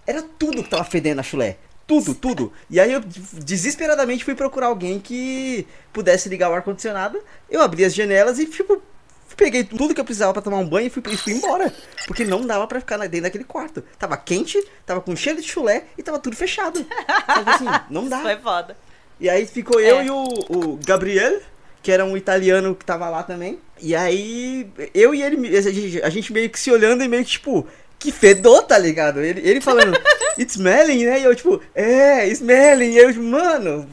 era 0.08 0.22
tudo 0.22 0.64
que 0.64 0.70
tava 0.70 0.86
fedendo 0.86 1.20
a 1.20 1.24
chulé. 1.24 1.58
Tudo, 1.86 2.16
tudo. 2.16 2.54
E 2.70 2.80
aí 2.80 2.94
eu 2.94 3.02
desesperadamente 3.46 4.24
fui 4.24 4.34
procurar 4.36 4.68
alguém 4.68 5.00
que 5.00 5.68
pudesse 5.92 6.30
ligar 6.30 6.50
o 6.50 6.54
ar-condicionado. 6.54 7.20
Eu 7.50 7.62
abri 7.62 7.84
as 7.84 7.94
janelas 7.94 8.40
e, 8.40 8.46
tipo, 8.46 8.82
peguei 9.42 9.64
tudo 9.64 9.94
que 9.96 10.00
eu 10.00 10.06
precisava 10.06 10.34
pra 10.34 10.42
tomar 10.42 10.58
um 10.58 10.68
banho 10.68 10.86
e 10.86 10.90
fui, 10.90 11.02
e 11.10 11.18
fui 11.18 11.34
embora. 11.34 11.74
Porque 12.06 12.24
não 12.24 12.46
dava 12.46 12.68
pra 12.68 12.80
ficar 12.80 12.98
dentro 12.98 13.22
daquele 13.24 13.44
quarto. 13.44 13.84
Tava 13.98 14.16
quente, 14.16 14.62
tava 14.86 15.02
com 15.02 15.16
cheiro 15.16 15.42
de 15.42 15.48
chulé 15.48 15.86
e 15.98 16.04
tava 16.04 16.20
tudo 16.20 16.36
fechado. 16.36 16.86
Sabe 17.26 17.50
assim, 17.50 17.66
não 17.90 18.08
dá. 18.08 18.20
Foi 18.22 18.38
foda. 18.38 18.78
E 19.20 19.30
aí 19.30 19.46
ficou 19.48 19.80
eu 19.80 20.00
É. 20.00 20.06
e 20.06 20.10
o, 20.10 20.24
o 20.50 20.80
Gabriel, 20.86 21.42
que 21.82 21.92
era 21.92 22.06
um 22.06 22.16
italiano 22.16 22.76
que 22.76 22.86
tava 22.86 23.10
lá 23.10 23.24
também. 23.24 23.60
E 23.80 23.96
aí, 23.96 24.72
eu 24.94 25.16
e 25.16 25.24
ele, 25.24 25.58
a 25.58 25.62
gente, 25.62 26.02
a 26.04 26.10
gente 26.10 26.32
meio 26.32 26.50
que 26.50 26.60
se 26.60 26.72
olhando 26.72 27.04
e 27.04 27.08
meio 27.08 27.24
que, 27.26 27.32
tipo, 27.32 27.68
que 28.02 28.12
fedor, 28.12 28.64
tá 28.64 28.78
ligado? 28.80 29.22
Ele, 29.22 29.48
ele 29.48 29.62
falando, 29.62 29.96
it's 30.38 30.56
smelling, 30.56 31.06
né? 31.06 31.20
E 31.20 31.24
eu, 31.24 31.36
tipo, 31.36 31.62
é, 31.76 32.28
smelling. 32.30 32.94
E 32.94 32.98
eu, 32.98 33.14
tipo, 33.14 33.24
mano, 33.24 33.88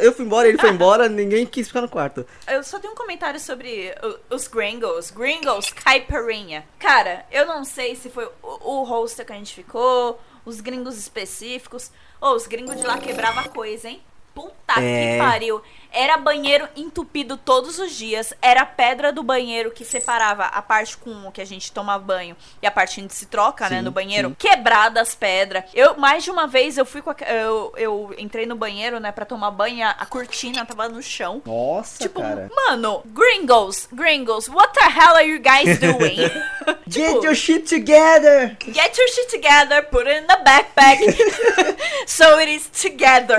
eu 0.00 0.12
fui 0.12 0.24
embora, 0.24 0.48
ele 0.48 0.58
foi 0.58 0.70
embora, 0.70 1.08
ninguém 1.08 1.46
quis 1.46 1.68
ficar 1.68 1.80
no 1.80 1.88
quarto. 1.88 2.26
Eu 2.50 2.64
só 2.64 2.80
tenho 2.80 2.92
um 2.92 2.96
comentário 2.96 3.38
sobre 3.38 3.94
os 4.28 4.48
gringos. 4.48 5.10
Gringos, 5.12 5.70
caipirinha. 5.70 6.64
Cara, 6.78 7.24
eu 7.30 7.46
não 7.46 7.64
sei 7.64 7.94
se 7.94 8.10
foi 8.10 8.28
o, 8.42 8.80
o 8.80 8.82
hostel 8.82 9.24
que 9.24 9.32
a 9.32 9.36
gente 9.36 9.54
ficou, 9.54 10.20
os 10.44 10.60
gringos 10.60 10.98
específicos, 10.98 11.92
ou 12.20 12.34
os 12.34 12.48
gringos 12.48 12.76
de 12.80 12.84
lá 12.86 12.98
quebrava 12.98 13.48
coisa, 13.48 13.88
hein? 13.88 14.02
Puta 14.34 14.80
É. 14.80 15.12
que 15.12 15.18
pariu. 15.18 15.62
Era 15.92 16.16
banheiro 16.16 16.68
entupido 16.76 17.36
todos 17.36 17.78
os 17.78 17.92
dias. 17.92 18.32
Era 18.40 18.62
a 18.62 18.66
pedra 18.66 19.12
do 19.12 19.22
banheiro 19.22 19.70
que 19.70 19.84
separava 19.84 20.44
a 20.44 20.62
parte 20.62 20.96
com 20.96 21.28
o 21.28 21.32
que 21.32 21.40
a 21.40 21.44
gente 21.44 21.70
toma 21.72 21.98
banho 21.98 22.36
e 22.60 22.66
a 22.66 22.70
parte 22.70 23.00
onde 23.02 23.14
se 23.14 23.26
troca, 23.26 23.68
né, 23.68 23.78
Sim, 23.78 23.82
no 23.82 23.90
banheiro. 23.90 24.28
sim. 24.30 24.34
Quebrada 24.38 25.00
as 25.00 25.14
pedras. 25.14 25.64
Eu, 25.74 25.96
mais 25.96 26.24
de 26.24 26.30
uma 26.30 26.46
vez, 26.46 26.78
eu 26.78 26.84
fui 26.86 27.02
com 27.02 27.10
a, 27.10 27.16
eu, 27.28 27.72
eu 27.76 28.14
entrei 28.18 28.46
no 28.46 28.56
banheiro, 28.56 28.98
né, 29.00 29.12
pra 29.12 29.24
tomar 29.24 29.50
banho, 29.50 29.86
a, 29.86 30.06
cortina 30.06 30.64
tava 30.64 30.88
no 30.88 31.02
chão. 31.02 31.42
Nossa, 31.44 31.98
Tipo, 32.02 32.20
cara. 32.20 32.50
mano, 32.54 33.02
gringos, 33.06 33.88
gringos, 33.92 34.48
what 34.48 34.72
the 34.74 34.84
hell 34.84 35.14
are 35.16 35.26
you 35.28 35.38
guys 35.40 35.78
doing? 35.80 36.16
Get 36.88 37.08
tipo, 37.12 37.24
your 37.24 37.34
shit 37.34 37.66
together! 37.68 38.56
get 38.66 38.96
your 38.96 39.08
shit 39.08 39.28
together, 39.30 39.82
put 39.90 40.06
it 40.06 40.18
in 40.22 40.26
the 40.26 40.36
backpack, 40.44 40.98
so 42.06 42.38
it 42.38 42.48
is 42.50 42.66
together. 42.68 43.38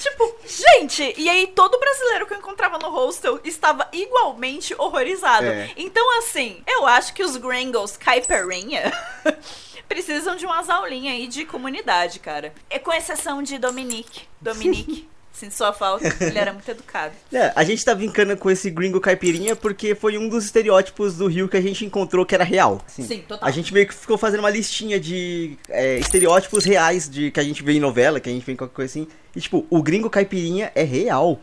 tipo, 0.00 0.35
gente, 0.46 1.14
e 1.16 1.28
aí 1.28 1.46
todo 1.48 1.78
brasileiro 1.78 2.26
que 2.26 2.34
eu 2.34 2.38
encontrava 2.38 2.78
no 2.78 2.90
hostel 2.90 3.40
estava 3.44 3.88
igualmente 3.92 4.74
horrorizado. 4.78 5.46
É. 5.46 5.70
Então, 5.76 6.18
assim, 6.18 6.62
eu 6.66 6.86
acho 6.86 7.12
que 7.14 7.22
os 7.22 7.36
gringos 7.36 7.96
caipirinha 7.96 8.92
precisam 9.88 10.36
de 10.36 10.46
umas 10.46 10.68
aulinhas 10.70 11.14
aí 11.14 11.26
de 11.26 11.44
comunidade, 11.44 12.18
cara. 12.20 12.52
É 12.68 12.78
com 12.78 12.92
exceção 12.92 13.42
de 13.42 13.58
Dominique. 13.58 14.22
Dominique. 14.40 15.08
Sinto 15.38 15.52
sua 15.52 15.72
falta, 15.72 16.06
ele 16.24 16.38
era 16.38 16.52
muito 16.52 16.68
educado. 16.70 17.12
É, 17.32 17.52
a 17.54 17.62
gente 17.62 17.84
tá 17.84 17.94
brincando 17.94 18.36
com 18.36 18.50
esse 18.50 18.70
gringo 18.70 18.98
caipirinha 19.00 19.54
porque 19.54 19.94
foi 19.94 20.16
um 20.16 20.28
dos 20.28 20.44
estereótipos 20.46 21.16
do 21.16 21.26
Rio 21.26 21.46
que 21.48 21.56
a 21.56 21.60
gente 21.60 21.84
encontrou 21.84 22.24
que 22.24 22.34
era 22.34 22.42
real. 22.44 22.80
assim. 22.86 23.02
Sim, 23.02 23.18
total. 23.28 23.46
A 23.46 23.50
gente 23.50 23.72
meio 23.74 23.86
que 23.86 23.94
ficou 23.94 24.16
fazendo 24.16 24.40
uma 24.40 24.50
listinha 24.50 24.98
de 24.98 25.58
é, 25.68 25.98
estereótipos 25.98 26.64
reais 26.64 27.08
de 27.08 27.30
que 27.30 27.38
a 27.38 27.42
gente 27.44 27.62
vê 27.62 27.72
em 27.74 27.80
novela, 27.80 28.18
que 28.18 28.30
a 28.30 28.32
gente 28.32 28.46
vê 28.46 28.52
em 28.52 28.56
qualquer 28.56 28.74
coisa 28.74 28.90
assim. 28.90 29.06
E 29.34 29.40
tipo, 29.40 29.66
o 29.68 29.82
gringo 29.82 30.08
caipirinha 30.08 30.72
é 30.74 30.82
real. 30.82 31.38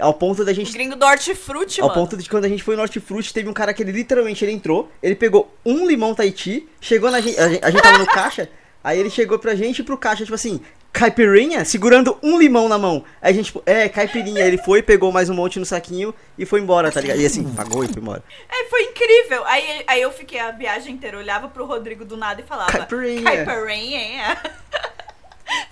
Ao 0.00 0.14
ponto 0.14 0.44
da 0.44 0.52
O 0.52 0.54
gente. 0.54 0.72
gringo 0.72 0.94
do 0.96 1.04
hortifruti, 1.04 1.80
Ao 1.80 1.88
mano. 1.88 2.00
ponto 2.00 2.16
de 2.16 2.22
que 2.24 2.30
quando 2.30 2.44
a 2.44 2.48
gente 2.48 2.62
foi 2.62 2.76
no 2.76 2.82
Hortifruti, 2.82 3.32
teve 3.34 3.48
um 3.48 3.52
cara 3.52 3.72
que 3.74 3.82
ele 3.82 3.90
literalmente 3.90 4.44
ele 4.44 4.52
entrou, 4.52 4.88
ele 5.02 5.16
pegou 5.16 5.52
um 5.66 5.86
limão 5.88 6.14
Tahiti, 6.14 6.68
chegou 6.80 7.10
na 7.10 7.20
gente. 7.20 7.38
A 7.40 7.48
gente, 7.48 7.64
a 7.64 7.70
gente 7.70 7.82
tava 7.82 7.98
no 7.98 8.06
caixa, 8.06 8.48
aí 8.84 9.00
ele 9.00 9.10
chegou 9.10 9.38
pra 9.40 9.56
gente 9.56 9.80
e 9.80 9.82
pro 9.82 9.98
caixa, 9.98 10.22
tipo 10.22 10.34
assim, 10.36 10.60
caipirinha? 10.92 11.64
Segurando 11.64 12.18
um 12.22 12.38
limão 12.38 12.68
na 12.68 12.78
mão. 12.78 13.04
Aí 13.22 13.30
a 13.32 13.34
gente, 13.34 13.46
tipo, 13.46 13.62
é, 13.66 13.88
caipirinha. 13.88 14.44
Ele 14.44 14.58
foi, 14.58 14.82
pegou 14.82 15.12
mais 15.12 15.28
um 15.30 15.34
monte 15.34 15.58
no 15.58 15.64
saquinho 15.66 16.14
e 16.36 16.44
foi 16.46 16.60
embora, 16.60 16.90
tá 16.90 17.00
ligado? 17.00 17.20
E 17.20 17.26
assim, 17.26 17.44
pagou 17.54 17.84
e 17.84 17.88
foi 17.88 18.02
embora. 18.02 18.22
É, 18.48 18.64
foi 18.68 18.82
incrível. 18.84 19.44
Aí, 19.46 19.84
aí 19.86 20.02
eu 20.02 20.10
fiquei 20.12 20.38
a 20.40 20.50
viagem 20.50 20.94
inteira, 20.94 21.18
olhava 21.18 21.48
pro 21.48 21.64
Rodrigo 21.66 22.04
do 22.04 22.16
nada 22.16 22.40
e 22.40 22.44
falava: 22.44 22.72
Caipirinha. 22.72 23.44
Caipirinha. 23.44 24.38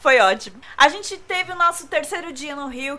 Foi 0.01 0.19
ótimo. 0.21 0.57
A 0.77 0.89
gente 0.89 1.19
teve 1.19 1.53
o 1.53 1.55
nosso 1.57 1.87
terceiro 1.87 2.33
dia 2.33 2.57
no 2.57 2.67
Rio, 2.67 2.99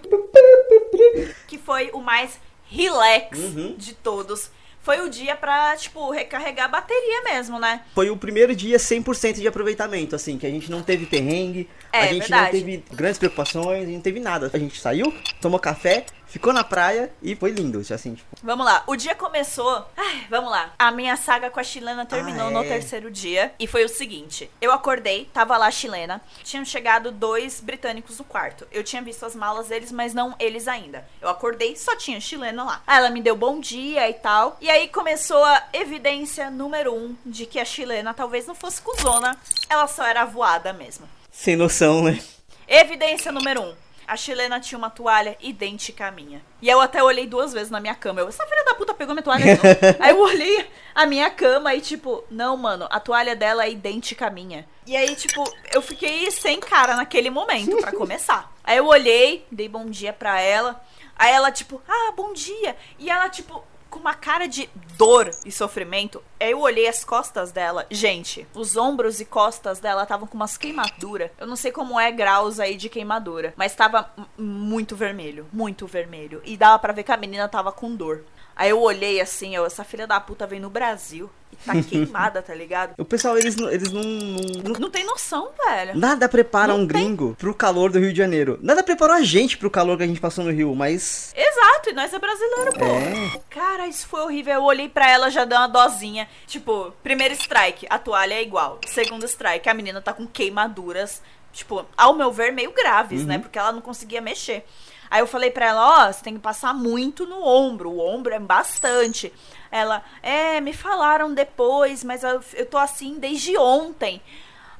que 1.47 1.57
foi 1.57 1.89
o 1.91 1.99
mais 1.99 2.39
relax 2.69 3.37
Uhum. 3.39 3.75
de 3.77 3.93
todos. 3.95 4.51
Foi 4.87 5.01
o 5.01 5.09
dia 5.09 5.35
pra, 5.35 5.75
tipo, 5.75 6.09
recarregar 6.11 6.63
a 6.63 6.69
bateria 6.69 7.21
mesmo, 7.25 7.59
né? 7.59 7.81
Foi 7.93 8.09
o 8.09 8.15
primeiro 8.15 8.55
dia 8.55 8.77
100% 8.77 9.33
de 9.33 9.45
aproveitamento, 9.45 10.15
assim, 10.15 10.37
que 10.37 10.47
a 10.47 10.49
gente 10.49 10.71
não 10.71 10.81
teve 10.81 11.05
perrengue, 11.05 11.67
É, 11.91 11.99
a 12.03 12.07
gente 12.07 12.19
verdade. 12.19 12.43
não 12.43 12.51
teve 12.51 12.83
grandes 12.93 13.17
preocupações, 13.17 13.81
a 13.81 13.85
gente 13.85 13.95
não 13.95 14.01
teve 14.01 14.21
nada. 14.21 14.49
A 14.53 14.57
gente 14.57 14.79
saiu, 14.79 15.13
tomou 15.41 15.59
café, 15.59 16.05
ficou 16.27 16.53
na 16.53 16.63
praia 16.63 17.11
e 17.21 17.35
foi 17.35 17.51
lindo, 17.51 17.79
assim, 17.93 18.15
tipo. 18.15 18.27
Vamos 18.43 18.65
lá, 18.65 18.83
o 18.87 18.95
dia 18.95 19.15
começou. 19.15 19.85
Ai, 19.95 20.27
vamos 20.29 20.51
lá. 20.51 20.73
A 20.77 20.91
minha 20.91 21.15
saga 21.17 21.49
com 21.49 21.59
a 21.59 21.63
chilena 21.63 22.05
terminou 22.05 22.47
Ah, 22.47 22.51
no 22.51 22.63
é. 22.63 22.67
terceiro 22.67 23.09
dia. 23.09 23.53
E 23.59 23.65
foi 23.67 23.83
o 23.83 23.89
seguinte: 23.89 24.49
eu 24.61 24.71
acordei, 24.71 25.25
tava 25.33 25.57
lá 25.57 25.67
a 25.67 25.71
chilena. 25.71 26.21
Tinham 26.43 26.63
chegado 26.65 27.11
dois 27.11 27.59
britânicos 27.59 28.17
no 28.19 28.23
quarto. 28.25 28.67
Eu 28.71 28.83
tinha 28.83 29.01
visto 29.01 29.25
as 29.25 29.35
malas 29.35 29.67
deles, 29.67 29.91
mas 29.91 30.13
não 30.13 30.35
eles 30.39 30.67
ainda. 30.67 31.07
Eu 31.21 31.29
acordei, 31.29 31.75
só 31.75 31.95
tinha 31.95 32.19
chilena 32.21 32.63
lá. 32.63 32.81
Aí 32.85 32.97
ela 32.97 33.09
me 33.09 33.21
deu 33.21 33.35
bom 33.35 33.59
dia 33.59 34.09
e 34.09 34.13
tal. 34.13 34.57
E 34.61 34.69
aí 34.69 34.87
começou 34.89 35.43
a 35.43 35.63
evidência 35.73 36.49
número 36.49 36.93
um 36.93 37.15
de 37.25 37.45
que 37.45 37.59
a 37.59 37.65
chilena 37.65 38.13
talvez 38.13 38.45
não 38.45 38.55
fosse 38.55 38.81
cuzona. 38.81 39.37
Ela 39.69 39.87
só 39.87 40.05
era 40.05 40.25
voada 40.25 40.73
mesmo. 40.73 41.07
Sem 41.31 41.55
noção, 41.55 42.03
né? 42.03 42.19
Evidência 42.67 43.31
número 43.31 43.61
um. 43.61 43.75
A 44.07 44.15
chilena 44.15 44.59
tinha 44.59 44.77
uma 44.77 44.89
toalha 44.89 45.35
idêntica 45.41 46.07
à 46.07 46.11
minha. 46.11 46.41
E 46.61 46.69
eu 46.69 46.79
até 46.79 47.03
olhei 47.03 47.27
duas 47.27 47.51
vezes 47.51 47.69
na 47.69 47.81
minha 47.81 47.93
cama. 47.93 48.21
Eu, 48.21 48.29
essa 48.29 48.45
filha 48.47 48.63
da 48.63 48.73
puta 48.73 48.93
pegou 48.93 49.13
minha 49.13 49.23
toalha. 49.23 49.43
Aí 49.99 50.11
eu 50.11 50.19
olhei 50.19 50.65
a 50.95 51.05
minha 51.05 51.29
cama 51.29 51.75
e, 51.75 51.81
tipo, 51.81 52.23
não, 52.31 52.55
mano, 52.55 52.87
a 52.89 52.99
toalha 52.99 53.35
dela 53.35 53.65
é 53.65 53.71
idêntica 53.71 54.27
à 54.27 54.29
minha. 54.29 54.65
E 54.85 54.95
aí, 54.95 55.15
tipo, 55.15 55.43
eu 55.73 55.81
fiquei 55.81 56.31
sem 56.31 56.59
cara 56.61 56.95
naquele 56.95 57.29
momento, 57.29 57.75
pra 57.77 57.91
começar. 57.93 58.49
Aí 58.63 58.77
eu 58.77 58.85
olhei, 58.87 59.45
dei 59.51 59.67
bom 59.67 59.85
dia 59.85 60.13
pra 60.13 60.39
ela. 60.39 60.81
Aí 61.15 61.33
ela, 61.33 61.51
tipo, 61.51 61.81
ah, 61.87 62.13
bom 62.15 62.31
dia. 62.31 62.77
E 62.97 63.09
ela, 63.09 63.27
tipo, 63.29 63.63
com 63.97 64.01
uma 64.01 64.13
cara 64.13 64.47
de 64.47 64.69
dor 64.95 65.29
e 65.43 65.51
sofrimento. 65.51 66.23
Eu 66.39 66.61
olhei 66.61 66.87
as 66.87 67.03
costas 67.03 67.51
dela. 67.51 67.85
Gente, 67.89 68.47
os 68.53 68.77
ombros 68.77 69.19
e 69.19 69.25
costas 69.25 69.79
dela 69.79 70.03
estavam 70.03 70.27
com 70.27 70.35
umas 70.35 70.57
queimaduras. 70.57 71.31
Eu 71.37 71.47
não 71.47 71.55
sei 71.55 71.71
como 71.71 71.99
é 71.99 72.11
graus 72.11 72.59
aí 72.59 72.75
de 72.75 72.89
queimadura, 72.89 73.53
mas 73.57 73.75
tava 73.75 74.09
muito 74.37 74.95
vermelho, 74.95 75.47
muito 75.51 75.87
vermelho. 75.87 76.41
E 76.45 76.55
dava 76.55 76.77
pra 76.77 76.93
ver 76.93 77.03
que 77.03 77.11
a 77.11 77.17
menina 77.17 77.47
tava 77.47 77.71
com 77.71 77.95
dor. 77.95 78.23
Aí 78.59 78.71
eu 78.71 78.81
olhei 78.81 79.21
assim, 79.21 79.55
eu, 79.55 79.65
essa 79.67 79.83
filha 79.83 80.07
da 80.07 80.19
puta 80.19 80.47
vem 80.47 80.59
no 80.59 80.69
Brasil 80.69 81.29
e 81.53 81.55
tá 81.57 81.73
queimada, 81.87 82.41
tá 82.41 82.53
ligado? 82.55 82.95
O 82.97 83.05
pessoal, 83.05 83.37
eles, 83.37 83.55
não- 83.55 83.69
eles 83.69 83.91
não, 83.91 84.01
não- 84.03 84.63
não- 84.63 84.79
Não 84.79 84.89
tem 84.89 85.05
noção, 85.05 85.49
velho. 85.67 85.95
Nada 85.95 86.27
prepara 86.27 86.73
Não 86.73 86.81
um 86.81 86.87
tem. 86.87 87.03
gringo 87.03 87.35
pro 87.37 87.53
calor 87.53 87.91
do 87.91 87.99
Rio 87.99 88.11
de 88.11 88.17
Janeiro. 88.17 88.57
Nada 88.61 88.81
preparou 88.81 89.15
a 89.15 89.21
gente 89.21 89.57
pro 89.57 89.69
calor 89.69 89.95
que 89.95 90.03
a 90.03 90.07
gente 90.07 90.19
passou 90.19 90.43
no 90.43 90.51
Rio, 90.51 90.73
mas. 90.75 91.31
Exato, 91.37 91.91
e 91.91 91.93
nós 91.93 92.11
é 92.11 92.17
brasileiro, 92.17 92.73
pô. 92.73 92.85
É. 92.85 93.39
Cara, 93.49 93.85
isso 93.87 94.07
foi 94.07 94.21
horrível. 94.21 94.55
Eu 94.55 94.63
olhei 94.63 94.89
pra 94.89 95.07
ela, 95.07 95.29
já 95.29 95.45
deu 95.45 95.57
uma 95.57 95.67
dosinha. 95.67 96.27
Tipo, 96.47 96.91
primeiro 97.03 97.35
strike, 97.35 97.85
a 97.89 97.99
toalha 97.99 98.33
é 98.33 98.41
igual. 98.41 98.79
Segundo 98.87 99.23
strike, 99.25 99.69
a 99.69 99.73
menina 99.75 100.01
tá 100.01 100.13
com 100.13 100.25
queimaduras, 100.25 101.21
tipo, 101.53 101.85
ao 101.95 102.15
meu 102.15 102.31
ver, 102.31 102.51
meio 102.51 102.71
graves, 102.73 103.23
né? 103.23 103.37
Porque 103.37 103.59
ela 103.59 103.71
não 103.71 103.81
conseguia 103.81 104.19
mexer. 104.21 104.65
Aí 105.09 105.21
eu 105.21 105.27
falei 105.27 105.51
pra 105.51 105.67
ela, 105.67 106.07
ó, 106.07 106.11
você 106.11 106.23
tem 106.23 106.33
que 106.33 106.39
passar 106.39 106.73
muito 106.73 107.25
no 107.25 107.45
ombro. 107.45 107.89
O 107.89 107.99
ombro 107.99 108.33
é 108.33 108.39
bastante. 108.39 109.31
Ela, 109.71 110.03
é, 110.21 110.59
me 110.61 110.73
falaram 110.73 111.33
depois, 111.33 112.03
mas 112.03 112.23
eu, 112.23 112.41
eu 112.53 112.65
tô 112.65 112.77
assim 112.77 113.19
desde 113.19 113.57
ontem. 113.57 114.21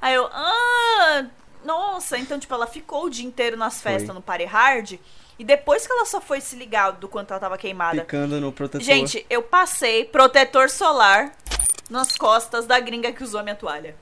Aí 0.02 0.14
eu, 0.14 0.28
ah, 0.32 1.26
nossa. 1.64 2.18
Então, 2.18 2.40
tipo, 2.40 2.54
ela 2.54 2.68
ficou 2.68 3.06
o 3.06 3.10
dia 3.10 3.26
inteiro 3.26 3.58
nas 3.58 3.82
festas 3.82 4.08
Foi. 4.08 4.16
no 4.16 4.22
Party 4.22 4.46
Hard. 4.46 5.00
E 5.40 5.44
depois 5.44 5.86
que 5.86 5.94
ela 5.94 6.06
só 6.06 6.20
foi 6.20 6.42
se 6.42 6.56
ligar 6.56 6.92
do 6.94 7.08
quanto 7.08 7.32
ela 7.32 7.40
tava 7.40 7.58
queimada. 7.58 8.02
Ficando 8.02 8.42
no 8.42 8.52
protetor. 8.52 8.84
Gente, 8.84 9.26
eu 9.30 9.44
passei 9.44 10.06
protetor 10.06 10.70
solar 10.70 11.32
nas 11.90 12.18
costas 12.18 12.66
da 12.66 12.80
gringa 12.80 13.12
que 13.12 13.24
usou 13.24 13.44
minha 13.44 13.56
toalha. 13.56 13.96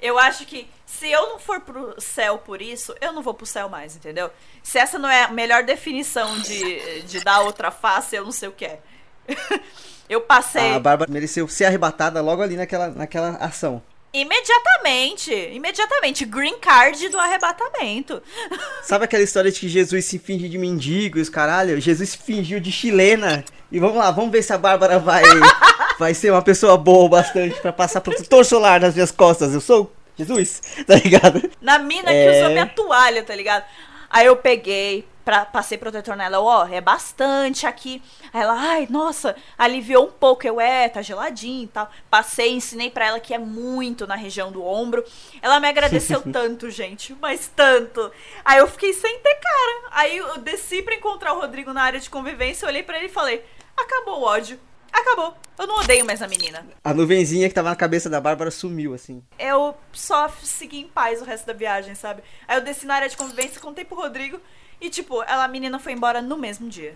Eu 0.00 0.18
acho 0.18 0.46
que 0.46 0.68
se 0.88 1.08
eu 1.10 1.28
não 1.28 1.38
for 1.38 1.60
pro 1.60 1.94
céu 2.00 2.38
por 2.38 2.62
isso, 2.62 2.94
eu 2.98 3.12
não 3.12 3.22
vou 3.22 3.34
pro 3.34 3.44
céu 3.44 3.68
mais, 3.68 3.94
entendeu? 3.94 4.30
Se 4.62 4.78
essa 4.78 4.98
não 4.98 5.08
é 5.08 5.24
a 5.24 5.28
melhor 5.28 5.62
definição 5.62 6.40
de, 6.40 7.02
de 7.02 7.20
dar 7.20 7.40
outra 7.40 7.70
face, 7.70 8.16
eu 8.16 8.24
não 8.24 8.32
sei 8.32 8.48
o 8.48 8.52
que 8.52 8.64
é. 8.64 8.80
eu 10.08 10.22
passei 10.22 10.72
a 10.72 10.80
Bárbara 10.80 11.12
mereceu 11.12 11.46
ser 11.46 11.66
arrebatada 11.66 12.22
logo 12.22 12.40
ali 12.40 12.56
naquela, 12.56 12.88
naquela 12.88 13.36
ação. 13.36 13.82
imediatamente, 14.14 15.30
imediatamente, 15.30 16.24
green 16.24 16.58
card 16.58 17.10
do 17.10 17.18
arrebatamento. 17.18 18.22
Sabe 18.82 19.04
aquela 19.04 19.22
história 19.22 19.52
de 19.52 19.60
que 19.60 19.68
Jesus 19.68 20.06
se 20.06 20.18
finge 20.18 20.48
de 20.48 20.56
mendigo 20.56 21.18
e 21.18 21.20
os 21.20 21.28
caralho? 21.28 21.78
Jesus 21.78 22.08
se 22.08 22.18
fingiu 22.18 22.58
de 22.58 22.72
chilena. 22.72 23.44
E 23.70 23.78
vamos 23.78 23.98
lá, 23.98 24.10
vamos 24.10 24.32
ver 24.32 24.42
se 24.42 24.54
a 24.54 24.58
Bárbara 24.58 24.98
vai, 24.98 25.22
vai 26.00 26.14
ser 26.14 26.32
uma 26.32 26.40
pessoa 26.40 26.78
boa 26.78 27.04
o 27.04 27.08
bastante 27.10 27.60
pra 27.60 27.74
passar 27.74 28.00
protetor 28.00 28.42
solar 28.42 28.80
nas 28.80 28.94
minhas 28.94 29.10
costas. 29.10 29.52
Eu 29.52 29.60
sou 29.60 29.92
Jesus, 30.18 30.60
tá 30.86 30.96
ligado? 30.96 31.50
Na 31.60 31.78
mina 31.78 32.12
É. 32.12 32.24
que 32.32 32.38
usou 32.38 32.50
minha 32.50 32.66
toalha, 32.66 33.22
tá 33.22 33.34
ligado? 33.34 33.64
Aí 34.10 34.24
eu 34.26 34.36
peguei, 34.36 35.06
pra, 35.22 35.44
passei 35.44 35.76
protetor 35.76 36.16
nela, 36.16 36.40
ó, 36.40 36.66
é 36.66 36.80
bastante 36.80 37.66
aqui. 37.66 38.02
Aí 38.32 38.40
ela, 38.40 38.54
ai, 38.54 38.86
nossa, 38.88 39.36
aliviou 39.58 40.06
um 40.06 40.10
pouco. 40.10 40.46
Eu, 40.46 40.58
é, 40.58 40.88
tá 40.88 41.02
geladinho 41.02 41.64
e 41.64 41.66
tal. 41.66 41.90
Passei, 42.08 42.52
ensinei 42.54 42.88
pra 42.90 43.04
ela 43.06 43.20
que 43.20 43.34
é 43.34 43.38
muito 43.38 44.06
na 44.06 44.16
região 44.16 44.50
do 44.50 44.64
ombro. 44.64 45.04
Ela 45.42 45.60
me 45.60 45.68
agradeceu 45.68 46.22
tanto, 46.32 46.70
gente, 46.70 47.14
mas 47.20 47.50
tanto. 47.54 48.10
Aí 48.42 48.58
eu 48.58 48.66
fiquei 48.66 48.94
sem 48.94 49.18
ter 49.18 49.34
cara. 49.34 49.88
Aí 49.90 50.16
eu 50.16 50.38
desci 50.38 50.80
pra 50.82 50.94
encontrar 50.94 51.34
o 51.34 51.40
Rodrigo 51.40 51.74
na 51.74 51.82
área 51.82 52.00
de 52.00 52.08
convivência, 52.08 52.66
olhei 52.66 52.82
pra 52.82 52.96
ele 52.96 53.06
e 53.06 53.10
falei, 53.10 53.44
acabou 53.76 54.20
o 54.20 54.24
ódio. 54.24 54.58
Acabou. 55.00 55.34
Eu 55.58 55.66
não 55.66 55.76
odeio 55.80 56.04
mais 56.04 56.22
a 56.22 56.28
menina. 56.28 56.66
A 56.84 56.94
nuvenzinha 56.94 57.48
que 57.48 57.54
tava 57.54 57.68
na 57.70 57.76
cabeça 57.76 58.08
da 58.08 58.20
Bárbara 58.20 58.50
sumiu, 58.50 58.94
assim. 58.94 59.22
eu 59.38 59.76
só 59.92 60.28
segui 60.42 60.80
em 60.80 60.88
paz 60.88 61.20
o 61.20 61.24
resto 61.24 61.46
da 61.46 61.52
viagem, 61.52 61.94
sabe? 61.94 62.22
Aí 62.46 62.56
eu 62.56 62.62
desci 62.62 62.86
na 62.86 62.94
área 62.94 63.08
de 63.08 63.16
convivência, 63.16 63.60
contei 63.60 63.84
pro 63.84 63.96
Rodrigo 63.96 64.40
e, 64.80 64.88
tipo, 64.88 65.22
ela, 65.24 65.44
a 65.44 65.48
menina 65.48 65.78
foi 65.78 65.92
embora 65.92 66.22
no 66.22 66.36
mesmo 66.36 66.68
dia. 66.68 66.94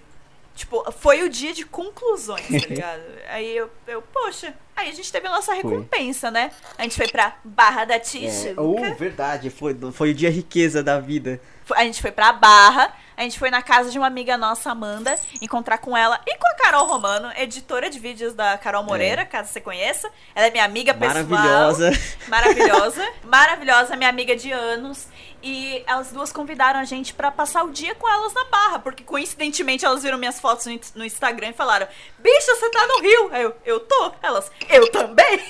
Tipo, 0.54 0.84
foi 0.92 1.22
o 1.22 1.30
dia 1.30 1.52
de 1.54 1.64
conclusões, 1.64 2.46
tá 2.46 2.52
ligado? 2.68 3.02
aí 3.30 3.56
eu, 3.56 3.70
eu, 3.86 4.02
poxa, 4.02 4.54
aí 4.76 4.90
a 4.90 4.92
gente 4.92 5.10
teve 5.10 5.26
a 5.26 5.30
nossa 5.30 5.54
recompensa, 5.54 6.30
né? 6.30 6.50
A 6.76 6.82
gente 6.82 6.94
foi 6.96 7.08
pra 7.08 7.36
Barra 7.42 7.84
da 7.86 7.94
É, 7.94 7.98
Tijuca. 7.98 8.60
oh, 8.60 8.94
verdade, 8.94 9.48
foi, 9.48 9.74
foi 9.92 10.10
o 10.10 10.14
dia 10.14 10.30
riqueza 10.30 10.82
da 10.82 11.00
vida. 11.00 11.40
Foi- 11.64 11.78
A 11.78 11.84
gente 11.84 12.02
foi 12.02 12.12
pra 12.12 12.32
Barra, 12.34 12.94
a 13.16 13.22
gente 13.22 13.38
foi 13.38 13.50
na 13.50 13.62
casa 13.62 13.90
de 13.90 13.98
uma 13.98 14.06
amiga 14.06 14.36
nossa, 14.36 14.70
Amanda, 14.70 15.18
encontrar 15.40 15.78
com 15.78 15.96
ela 15.96 16.20
e 16.26 16.36
com 16.36 16.46
a 16.46 16.54
Carol 16.54 16.86
Romano, 16.86 17.32
editora 17.36 17.90
de 17.90 17.98
vídeos 17.98 18.34
da 18.34 18.56
Carol 18.58 18.82
Moreira, 18.82 19.24
caso 19.24 19.52
você 19.52 19.60
conheça. 19.60 20.10
Ela 20.34 20.46
é 20.46 20.50
minha 20.50 20.64
amiga 20.64 20.94
pessoal. 20.94 21.24
Maravilhosa. 21.24 21.90
Maravilhosa. 22.28 23.12
maravilhosa, 23.24 23.96
minha 23.96 24.08
amiga 24.08 24.36
de 24.36 24.50
anos. 24.50 25.06
E 25.42 25.82
elas 25.88 26.12
duas 26.12 26.32
convidaram 26.32 26.78
a 26.78 26.84
gente 26.84 27.12
pra 27.12 27.30
passar 27.30 27.64
o 27.64 27.70
dia 27.70 27.94
com 27.96 28.08
elas 28.08 28.32
na 28.32 28.44
Barra, 28.44 28.78
porque 28.78 29.02
coincidentemente 29.02 29.84
elas 29.84 30.02
viram 30.02 30.16
minhas 30.16 30.38
fotos 30.40 30.66
no, 30.66 30.80
no 30.94 31.04
Instagram 31.04 31.48
e 31.48 31.52
falaram: 31.52 31.88
Bicha, 32.18 32.54
você 32.54 32.70
tá 32.70 32.86
no 32.86 33.00
Rio? 33.00 33.30
Aí 33.32 33.42
eu, 33.42 33.56
eu 33.64 33.80
tô. 33.80 34.12
Elas, 34.22 34.50
eu 34.70 34.90
também. 34.92 35.40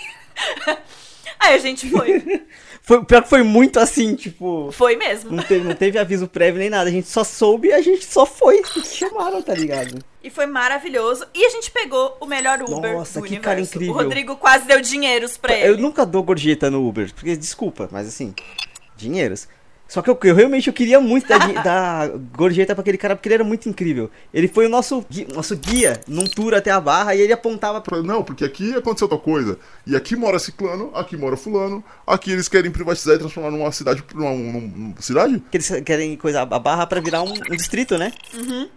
Aí 1.39 1.55
a 1.55 1.59
gente 1.59 1.91
foi. 1.91 2.47
Foi, 2.85 3.05
pior 3.05 3.23
que 3.23 3.29
foi 3.29 3.45
muito 3.45 3.79
assim, 3.79 4.17
tipo. 4.17 4.71
Foi 4.73 4.97
mesmo. 4.97 5.31
Não 5.31 5.43
teve, 5.43 5.69
não 5.69 5.75
teve 5.75 5.99
aviso 5.99 6.27
prévio 6.27 6.59
nem 6.59 6.69
nada. 6.69 6.91
A 6.91 6.93
gente 6.93 7.07
só 7.09 7.23
soube 7.23 7.69
e 7.69 7.73
a 7.73 7.81
gente 7.81 8.05
só 8.05 8.27
foi. 8.27 8.61
Chamaram, 8.85 9.41
tá 9.41 9.55
ligado? 9.55 10.05
E 10.23 10.29
foi 10.29 10.47
maravilhoso. 10.47 11.25
E 11.33 11.47
a 11.47 11.51
gente 11.51 11.71
pegou 11.71 12.17
o 12.21 12.27
melhor 12.27 12.61
Uber 12.61 12.95
Nossa, 12.95 13.21
do 13.21 13.25
que 13.25 13.35
universo. 13.35 13.43
cara 13.45 13.61
incrível. 13.61 13.95
O 13.95 13.97
Rodrigo 13.97 14.37
quase 14.37 14.67
deu 14.67 14.81
dinheiros 14.81 15.37
pra 15.37 15.55
ele. 15.55 15.69
Eu 15.69 15.79
nunca 15.79 16.05
dou 16.05 16.25
gorjeta 16.25 16.69
no 16.71 16.87
Uber, 16.87 17.13
porque 17.15 17.37
desculpa, 17.37 17.89
mas 17.93 18.09
assim, 18.09 18.35
dinheiros. 18.97 19.47
Só 19.93 20.01
que 20.01 20.09
eu, 20.09 20.19
eu 20.25 20.35
realmente 20.35 20.69
eu 20.69 20.73
queria 20.73 20.99
muito 20.99 21.29
dar, 21.29 21.53
dar 21.63 22.09
gorjeta 22.35 22.75
pra 22.75 22.81
aquele 22.81 22.97
cara, 22.97 23.15
porque 23.15 23.29
ele 23.29 23.35
era 23.35 23.45
muito 23.45 23.69
incrível. 23.69 24.11
Ele 24.33 24.49
foi 24.49 24.65
o 24.65 24.69
nosso, 24.71 25.05
gui- 25.11 25.27
nosso 25.35 25.55
guia 25.55 26.01
num 26.09 26.25
tour 26.25 26.55
até 26.55 26.71
a 26.71 26.81
barra 26.81 27.15
e 27.15 27.21
ele 27.21 27.31
apontava 27.31 27.79
pra. 27.79 28.03
Não, 28.03 28.25
porque 28.25 28.43
aqui 28.43 28.75
aconteceu 28.75 29.07
tal 29.07 29.19
coisa. 29.19 29.59
E 29.87 29.95
aqui 29.95 30.17
mora 30.17 30.39
ciclano, 30.39 30.91
aqui 30.95 31.15
mora 31.15 31.37
fulano. 31.37 31.85
Aqui 32.07 32.33
eles 32.33 32.49
querem 32.49 32.71
privatizar 32.71 33.17
e 33.17 33.19
transformar 33.19 33.51
numa 33.51 33.71
cidade. 33.71 34.03
Numa, 34.15 34.31
numa- 34.31 34.61
numa 34.61 34.95
cidade? 35.03 35.43
Que 35.51 35.59
eles 35.59 35.71
querem 35.85 36.17
coisa 36.17 36.41
a 36.41 36.59
barra 36.59 36.87
pra 36.87 36.99
virar 36.99 37.21
um, 37.23 37.33
um 37.35 37.55
distrito, 37.57 37.99
né? 37.99 38.13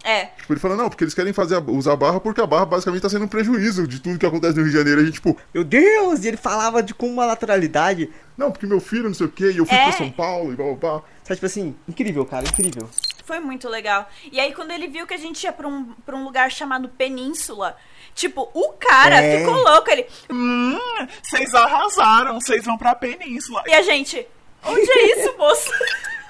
É. 0.03 0.26
Tipo, 0.26 0.51
ele 0.51 0.59
fala, 0.59 0.76
não, 0.76 0.89
porque 0.89 1.05
eles 1.05 1.13
querem 1.13 1.32
fazer 1.32 1.55
a- 1.55 1.59
usar 1.72 1.93
a 1.93 1.95
barra 1.95 2.20
porque 2.20 2.41
a 2.41 2.45
barra 2.45 2.66
basicamente 2.66 3.01
tá 3.03 3.09
sendo 3.09 3.24
um 3.24 3.30
prejuízo 3.30 3.88
de 3.88 4.01
tudo 4.01 4.20
que 4.20 4.26
acontece 4.26 4.55
no 4.57 4.63
Rio 4.63 4.72
de 4.72 4.78
Janeiro. 4.78 4.99
A 4.99 5.05
gente, 5.05 5.13
tipo, 5.13 5.38
Meu 5.53 5.63
Deus! 5.63 6.26
E 6.26 6.28
ele 6.28 6.38
falava 6.38 6.84
de 6.84 6.93
com 6.93 7.07
uma 7.07 7.26
naturalidade. 7.26 8.09
não, 8.38 8.51
porque 8.51 8.68
meu 8.68 8.82
filho, 8.82 9.05
não 9.05 9.13
sei 9.13 9.28
o 9.28 9.30
quê, 9.32 9.51
e 9.51 9.57
eu 9.59 9.66
fui 9.66 9.78
É. 9.78 9.84
pra 9.84 9.91
São 9.93 10.11
Paulo 10.11 10.51
e 10.51 10.55
blá 10.57 10.66
blá 10.66 10.76
blá. 10.76 11.01
Sabe, 11.26 11.36
tipo 11.36 11.46
assim, 11.48 11.76
incrível, 11.90 12.26
cara, 12.26 12.46
incrível. 12.48 12.88
Foi 13.26 13.40
muito 13.40 13.68
legal. 13.68 14.08
E 14.32 14.40
aí, 14.40 14.54
quando 14.54 14.70
ele 14.72 14.88
viu 14.88 15.06
que 15.08 15.14
a 15.16 15.18
gente 15.18 15.44
ia 15.44 15.52
pra 15.52 15.68
um, 15.68 15.94
pra 16.06 16.16
um 16.16 16.24
lugar 16.24 16.52
chamado 16.52 16.88
Península, 16.88 17.76
tipo, 18.14 18.48
o 18.54 18.74
cara 18.74 19.22
É. 19.24 19.40
ficou 19.40 19.56
louco. 19.56 19.90
Ele. 19.90 20.06
Hum, 20.32 20.78
vocês 21.24 21.52
arrasaram, 21.56 22.40
vocês 22.40 22.64
vão 22.64 22.78
pra 22.78 22.94
península. 22.94 23.64
E 23.66 23.74
a 23.74 23.82
gente. 23.82 24.26
Onde 24.64 24.90
é 24.92 25.20
isso, 25.20 25.36
moço? 25.38 25.70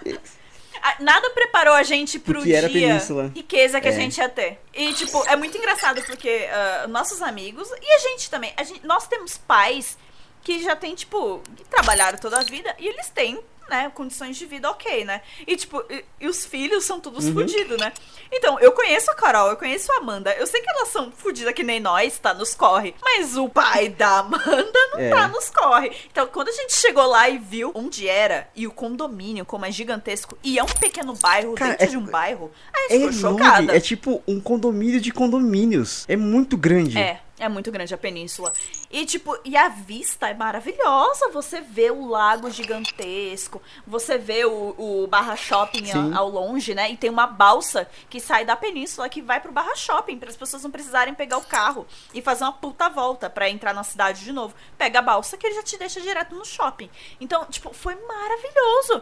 Nada 0.99 1.29
preparou 1.31 1.73
a 1.73 1.81
gente 1.83 2.19
pro 2.19 2.35
Porque 2.35 2.49
dia 2.49 2.69
Península. 2.69 3.31
riqueza 3.35 3.81
que 3.81 3.87
a 3.87 3.91
É. 3.91 3.95
gente 3.95 4.17
ia 4.19 4.29
ter. 4.29 4.59
E, 4.73 4.93
tipo, 4.93 5.23
é 5.27 5.35
muito 5.35 5.57
engraçado 5.57 6.01
porque 6.03 6.47
ah, 6.51 6.85
nossos 6.87 7.21
amigos 7.23 7.67
e 7.81 7.91
a 7.93 7.97
gente 7.99 8.29
também. 8.29 8.53
A 8.55 8.63
gente, 8.63 8.85
nós 8.85 9.07
temos 9.07 9.35
pais 9.37 9.97
que 10.43 10.61
já 10.61 10.75
têm, 10.75 10.93
tipo, 10.93 11.41
que 11.55 11.63
trabalharam 11.65 12.19
toda 12.19 12.37
a 12.39 12.43
vida 12.43 12.73
e 12.77 12.87
eles 12.87 13.09
têm, 13.09 13.39
né, 13.69 13.91
condições 13.93 14.37
de 14.37 14.45
vida 14.45 14.69
ok, 14.69 15.03
né? 15.05 15.21
E, 15.47 15.55
tipo, 15.55 15.83
e, 15.89 16.03
e 16.21 16.27
os 16.27 16.45
filhos 16.45 16.83
são 16.85 16.99
todos 16.99 17.25
Uhum. 17.25 17.33
fudidos, 17.33 17.77
né? 17.79 17.91
Então, 18.31 18.59
eu 18.59 18.71
conheço 18.71 19.09
a 19.11 19.15
Carol, 19.15 19.49
eu 19.49 19.57
conheço 19.57 19.91
a 19.91 19.97
Amanda. 19.97 20.33
Eu 20.33 20.45
sei 20.47 20.61
que 20.61 20.69
elas 20.69 20.89
são 20.89 21.11
fudidas 21.11 21.53
que 21.53 21.63
nem 21.63 21.79
nós, 21.79 22.17
tá? 22.19 22.33
Nos 22.33 22.53
corre. 22.53 22.93
Mas 23.01 23.35
o 23.37 23.47
pai 23.49 23.89
da 23.89 24.19
Amanda 24.19 24.71
não 24.93 24.99
É. 24.99 25.09
tá 25.09 25.27
nos 25.27 25.49
corre. 25.49 25.91
Então, 26.11 26.27
quando 26.27 26.49
a 26.49 26.51
gente 26.51 26.73
chegou 26.73 27.05
lá 27.05 27.29
e 27.29 27.37
viu 27.37 27.71
onde 27.73 28.07
era 28.07 28.49
e 28.55 28.67
o 28.67 28.71
condomínio, 28.71 29.45
como 29.45 29.65
é 29.65 29.71
gigantesco, 29.71 30.37
e 30.43 30.57
é 30.59 30.63
um 30.63 30.67
pequeno 30.67 31.13
bairro 31.15 31.53
Cara, 31.55 31.71
dentro 31.71 31.85
é- 31.85 31.89
de 31.89 31.97
um 31.97 32.05
bairro, 32.05 32.51
a 32.73 32.79
É 32.79 32.81
gente 32.89 33.13
ficou 33.13 33.29
enorme, 33.31 33.43
chocada. 33.43 33.75
é 33.77 33.79
tipo 33.79 34.23
um 34.27 34.39
condomínio 34.39 34.99
de 35.01 35.11
condomínios. 35.11 36.05
É 36.07 36.15
muito 36.15 36.57
grande. 36.57 36.97
É, 36.97 37.21
é 37.37 37.49
muito 37.49 37.71
grande 37.71 37.93
a 37.93 37.97
península. 37.97 38.53
E, 38.89 39.05
tipo, 39.05 39.37
e 39.43 39.57
a 39.57 39.67
vista 39.67 40.29
é 40.29 40.33
maravilhosa. 40.33 41.29
Você 41.31 41.59
vê 41.61 41.91
o 41.91 42.07
lago 42.07 42.49
gigantesco, 42.49 43.61
você 43.85 44.17
vê 44.17 44.45
o, 44.45 44.75
o 44.77 45.07
Barra 45.07 45.35
Shopping 45.35 45.91
a- 45.91 46.17
ao 46.17 46.29
longe, 46.29 46.73
né? 46.73 46.91
E 46.91 46.97
tem 46.97 47.09
uma 47.09 47.27
balsa 47.27 47.89
que 48.09 48.19
sai 48.19 48.45
da 48.45 48.55
península 48.55 49.09
que 49.09 49.21
vai 49.21 49.39
pro 49.39 49.51
Barra 49.51 49.75
Shopping, 49.75 50.17
para 50.17 50.29
as 50.29 50.37
pessoas 50.37 50.63
não 50.63 50.71
precisarem 50.71 51.13
pegar 51.13 51.37
o 51.37 51.41
carro 51.45 51.85
e 52.13 52.21
fazer 52.21 52.43
uma 52.45 52.53
puta 52.53 52.87
volta 52.89 53.29
pra 53.29 53.49
entrar 53.49 53.73
na 53.73 53.83
cidade 53.83 54.23
de 54.23 54.31
novo. 54.31 54.55
Pega 54.77 54.99
a 54.99 55.01
balsa 55.01 55.37
que 55.37 55.45
ele 55.45 55.55
já 55.55 55.63
te 55.63 55.77
deixa 55.77 55.99
direto 56.01 56.35
no 56.35 56.45
shopping. 56.45 56.89
Então, 57.19 57.45
tipo, 57.45 57.73
foi 57.73 57.95
maravilhoso. 57.95 59.01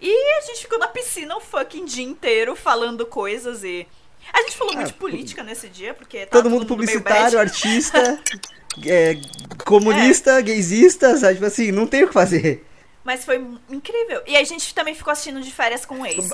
E 0.00 0.38
a 0.38 0.40
gente 0.42 0.62
ficou 0.62 0.78
na 0.78 0.86
piscina 0.88 1.36
o 1.36 1.40
fucking 1.40 1.84
dia 1.84 2.04
inteiro 2.04 2.54
falando 2.54 3.04
coisas 3.06 3.64
e. 3.64 3.86
A 4.32 4.42
gente 4.42 4.56
falou 4.56 4.74
muito 4.74 4.88
de 4.88 4.94
política 4.94 5.42
nesse 5.42 5.68
dia, 5.68 5.94
porque 5.94 6.26
tá 6.26 6.32
Todo 6.32 6.50
mundo 6.50 6.60
meio 6.60 6.68
publicitário, 6.68 7.38
artista, 7.38 8.20
é, 8.86 9.16
comunista, 9.64 10.40
gaysista, 10.40 11.16
sabe? 11.16 11.34
Tipo 11.34 11.46
assim, 11.46 11.72
não 11.72 11.86
tem 11.86 12.04
o 12.04 12.08
que 12.08 12.14
fazer. 12.14 12.64
Mas 13.08 13.24
foi 13.24 13.42
incrível. 13.70 14.20
E 14.26 14.36
a 14.36 14.44
gente 14.44 14.74
também 14.74 14.94
ficou 14.94 15.10
assistindo 15.10 15.40
de 15.40 15.50
férias 15.50 15.86
com 15.86 16.02
o 16.02 16.06
ex. 16.06 16.28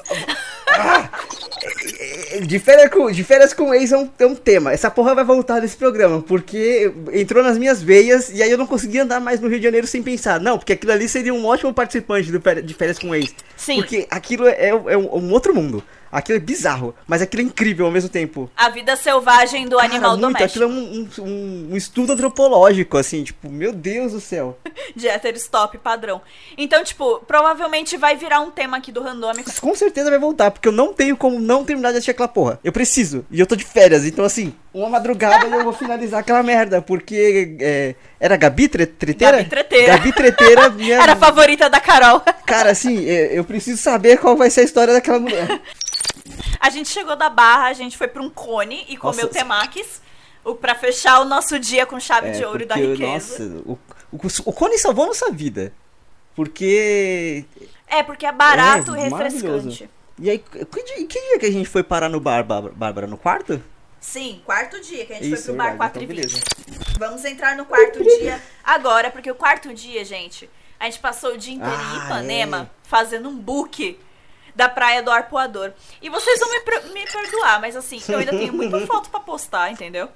De 2.48 2.58
férias 2.58 2.90
com, 2.90 3.08
de 3.12 3.22
férias 3.22 3.54
com 3.54 3.72
ex 3.72 3.92
é 3.92 3.96
um, 3.96 4.10
é 4.18 4.26
um 4.26 4.34
tema. 4.34 4.72
Essa 4.72 4.90
porra 4.90 5.14
vai 5.14 5.22
voltar 5.22 5.60
nesse 5.60 5.76
programa, 5.76 6.20
porque 6.20 6.92
entrou 7.12 7.44
nas 7.44 7.56
minhas 7.58 7.80
veias 7.80 8.28
e 8.30 8.42
aí 8.42 8.50
eu 8.50 8.58
não 8.58 8.66
conseguia 8.66 9.04
andar 9.04 9.20
mais 9.20 9.38
no 9.38 9.46
Rio 9.46 9.58
de 9.58 9.64
Janeiro 9.64 9.86
sem 9.86 10.02
pensar. 10.02 10.40
Não, 10.40 10.58
porque 10.58 10.72
aquilo 10.72 10.90
ali 10.90 11.08
seria 11.08 11.32
um 11.32 11.46
ótimo 11.46 11.72
participante 11.72 12.32
do 12.32 12.40
de 12.40 12.74
férias 12.74 12.98
com 12.98 13.14
ex. 13.14 13.32
Sim. 13.56 13.76
Porque 13.76 14.08
aquilo 14.10 14.48
é, 14.48 14.70
é 14.70 14.96
um, 14.96 15.16
um 15.16 15.32
outro 15.32 15.54
mundo. 15.54 15.80
Aquilo 16.16 16.38
é 16.38 16.40
bizarro, 16.40 16.94
mas 17.06 17.20
aquilo 17.20 17.42
é 17.42 17.44
incrível 17.44 17.84
ao 17.86 17.92
mesmo 17.92 18.08
tempo. 18.08 18.50
A 18.56 18.70
vida 18.70 18.96
selvagem 18.96 19.66
do 19.68 19.76
Cara, 19.76 19.88
animal 19.90 20.10
muito, 20.12 20.20
doméstico. 20.22 20.64
Aquilo 20.64 20.64
é 20.64 20.66
um, 20.66 21.08
um- 21.18 21.68
um- 21.72 21.76
estudo 21.76 22.12
antropológico, 22.14 22.96
assim, 22.96 23.22
tipo, 23.24 23.50
meu 23.50 23.72
Deus 23.72 24.12
do 24.12 24.20
céu. 24.20 24.58
De 24.96 25.06
heterostop 25.06 25.76
padrão. 25.78 26.22
Então, 26.56 26.82
tipo, 26.82 27.18
provavelmente 27.26 27.96
vai 27.98 28.16
virar 28.16 28.40
um 28.40 28.50
tema 28.50 28.78
aqui 28.78 28.90
do 28.90 29.02
Randômico. 29.02 29.50
Com 29.60 29.74
certeza 29.74 30.08
vai 30.08 30.18
voltar, 30.18 30.50
porque 30.50 30.68
eu 30.68 30.72
não 30.72 30.94
tenho 30.94 31.14
como 31.16 31.38
não 31.38 31.62
ter 31.64 31.74
terminar 31.74 31.90
de 31.90 31.96
assistir 31.98 32.12
aquela 32.12 32.28
porra. 32.28 32.58
Eu 32.62 32.72
preciso. 32.72 33.24
E 33.30 33.40
eu 33.40 33.46
tô 33.46 33.56
de 33.56 33.64
férias, 33.64 34.04
então 34.06 34.24
assim, 34.24 34.54
uma 34.72 34.88
madrugada 34.88 35.46
eu 35.46 35.64
vou 35.64 35.72
finalizar 35.72 36.20
aquela 36.20 36.42
merda, 36.42 36.80
porque 36.80 37.56
é, 37.60 37.94
era 38.20 38.36
Gabi 38.36 38.68
tre 38.68 38.86
Treteira? 38.86 39.38
Gabi 39.38 39.48
Treteira. 39.50 39.86
Gabi 39.96 40.12
Treteira, 40.12 40.68
minha... 40.70 41.02
Era 41.02 41.12
a 41.12 41.16
favorita 41.16 41.68
da 41.68 41.80
Carol. 41.80 42.20
Cara, 42.46 42.70
assim, 42.70 43.04
é, 43.08 43.36
eu 43.38 43.44
preciso 43.44 43.80
saber 43.82 44.18
qual 44.18 44.36
vai 44.36 44.50
ser 44.50 44.60
a 44.60 44.64
história 44.64 44.94
daquela 44.94 45.18
mulher. 45.18 45.48
A 46.64 46.70
gente 46.70 46.88
chegou 46.88 47.14
da 47.14 47.28
barra, 47.28 47.66
a 47.66 47.72
gente 47.74 47.94
foi 47.96 48.08
pra 48.08 48.22
um 48.22 48.30
cone 48.30 48.86
e 48.88 48.96
comeu 48.96 49.26
Nossa. 49.26 49.38
temakis. 49.38 50.00
O, 50.42 50.54
pra 50.54 50.74
fechar 50.74 51.20
o 51.20 51.24
nosso 51.26 51.58
dia 51.58 51.84
com 51.84 52.00
chave 52.00 52.28
É, 52.28 52.30
de 52.32 52.44
ouro 52.44 52.64
da 52.66 52.74
riqueza. 52.74 53.06
Nossa, 53.06 53.62
o, 53.66 53.78
o, 54.12 54.18
o 54.46 54.52
Cone 54.52 54.78
salvou 54.78 55.06
nossa 55.06 55.30
vida. 55.30 55.72
Porque. 56.34 57.44
É, 57.86 58.02
porque 58.02 58.26
é 58.26 58.32
barato 58.32 58.94
É, 58.94 59.06
e 59.06 59.10
maravilhoso. 59.10 59.68
refrescante. 59.68 59.90
E 60.18 60.30
aí, 60.30 60.38
que 60.38 60.82
dia, 60.84 61.06
que 61.06 61.20
dia 61.20 61.38
que 61.38 61.46
a 61.46 61.50
gente 61.52 61.68
foi 61.68 61.82
parar 61.82 62.08
no 62.08 62.20
bar, 62.20 62.42
Bárbara? 62.44 63.06
No 63.06 63.16
quarto? 63.18 63.62
Sim, 64.00 64.40
quarto 64.44 64.80
dia 64.80 65.06
que 65.06 65.12
a 65.12 65.16
gente 65.16 65.32
Isso, 65.32 65.44
foi 65.46 65.54
pro 65.54 65.56
bar 65.56 65.70
verdade, 65.70 65.92
4 65.92 66.00
e 66.00 66.04
então 66.04 66.16
20. 66.16 66.26
beleza. 66.26 66.44
Vamos 66.98 67.24
entrar 67.24 67.56
no 67.56 67.64
quarto 67.64 68.02
dia 68.02 68.40
agora, 68.62 69.10
porque 69.10 69.30
o 69.30 69.34
quarto 69.34 69.72
dia, 69.72 70.04
gente, 70.04 70.48
a 70.78 70.84
gente 70.84 70.98
passou 70.98 71.34
o 71.34 71.38
dia 71.38 71.54
inteiro 71.54 71.74
em 71.74 72.00
Ah, 72.00 72.04
Ipanema 72.04 72.70
é. 72.70 72.88
fazendo 72.88 73.28
um 73.30 73.36
book 73.36 73.98
da 74.54 74.68
praia 74.68 75.02
do 75.02 75.10
Arpoador. 75.10 75.72
E 76.00 76.08
vocês 76.08 76.38
vão 76.40 76.50
me, 76.50 76.58
me 76.94 77.06
perdoar, 77.10 77.60
mas 77.60 77.74
assim, 77.76 78.00
eu 78.08 78.18
ainda 78.18 78.30
tenho 78.32 78.52
muita 78.52 78.80
foto 78.86 79.10
pra 79.10 79.20
postar, 79.20 79.70
entendeu? 79.70 80.08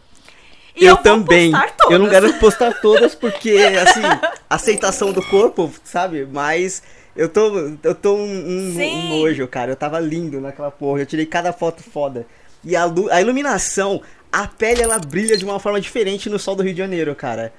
E 0.77 0.85
eu 0.87 0.95
vou 0.95 1.03
também. 1.03 1.51
Eu 1.91 1.99
não 1.99 2.07
garanto 2.09 2.39
postar 2.39 2.73
todas 2.81 3.15
porque, 3.15 3.51
assim, 3.83 4.01
aceitação 4.49 5.13
do 5.13 5.23
corpo, 5.25 5.73
sabe? 5.83 6.25
Mas 6.31 6.83
eu 7.17 7.29
tô, 7.29 7.77
eu 7.83 7.95
tô 7.97 8.15
um, 8.15 8.23
um- 8.25 8.77
um 8.95 9.09
nojo, 9.21 9.49
cara. 9.49 9.73
Eu 9.73 9.77
tava 9.77 9.99
lindo 9.99 10.41
naquela 10.41 10.71
porra. 10.71 11.01
Eu 11.01 11.07
tirei 11.07 11.27
cada 11.27 11.53
foto 11.53 11.83
foda. 11.83 12.25
E 12.63 12.77
a, 12.77 12.85
a 13.11 13.21
iluminação, 13.21 14.01
a 14.31 14.47
pele 14.47 14.83
ela 14.83 15.01
brilha 15.01 15.37
de 15.37 15.45
uma 15.45 15.59
forma 15.59 15.81
diferente 15.81 16.31
no 16.31 16.39
sol 16.39 16.55
do 16.55 16.63
Rio 16.63 16.73
de 16.73 16.79
Janeiro, 16.79 17.13
cara. 17.15 17.53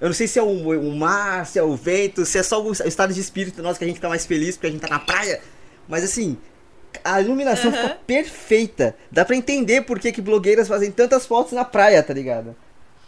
Eu 0.00 0.08
não 0.08 0.14
sei 0.14 0.26
se 0.26 0.40
é 0.40 0.42
o, 0.42 0.46
o 0.70 0.96
mar, 0.96 1.46
se 1.46 1.58
é 1.58 1.62
o 1.62 1.76
vento, 1.76 2.24
se 2.26 2.38
é 2.38 2.42
só 2.42 2.60
o, 2.60 2.70
o 2.70 2.72
estado 2.72 3.14
de 3.14 3.20
espírito 3.20 3.62
nosso 3.62 3.78
que 3.78 3.84
a 3.84 3.88
gente 3.88 4.00
tá 4.00 4.08
mais 4.08 4.26
feliz 4.26 4.56
porque 4.56 4.66
a 4.66 4.70
gente 4.70 4.80
tá 4.80 4.88
na 4.88 4.98
praia. 4.98 5.40
Mas 5.88 6.04
assim, 6.04 6.38
a 7.02 7.20
iluminação 7.20 7.72
fica 7.72 7.98
perfeita. 8.06 8.96
Dá 9.10 9.24
pra 9.24 9.36
entender 9.36 9.82
por 9.82 9.98
que, 9.98 10.12
que 10.12 10.20
blogueiras 10.20 10.68
fazem 10.68 10.90
tantas 10.90 11.26
fotos 11.26 11.52
na 11.52 11.64
praia, 11.64 12.02
tá 12.02 12.12
ligado? 12.12 12.56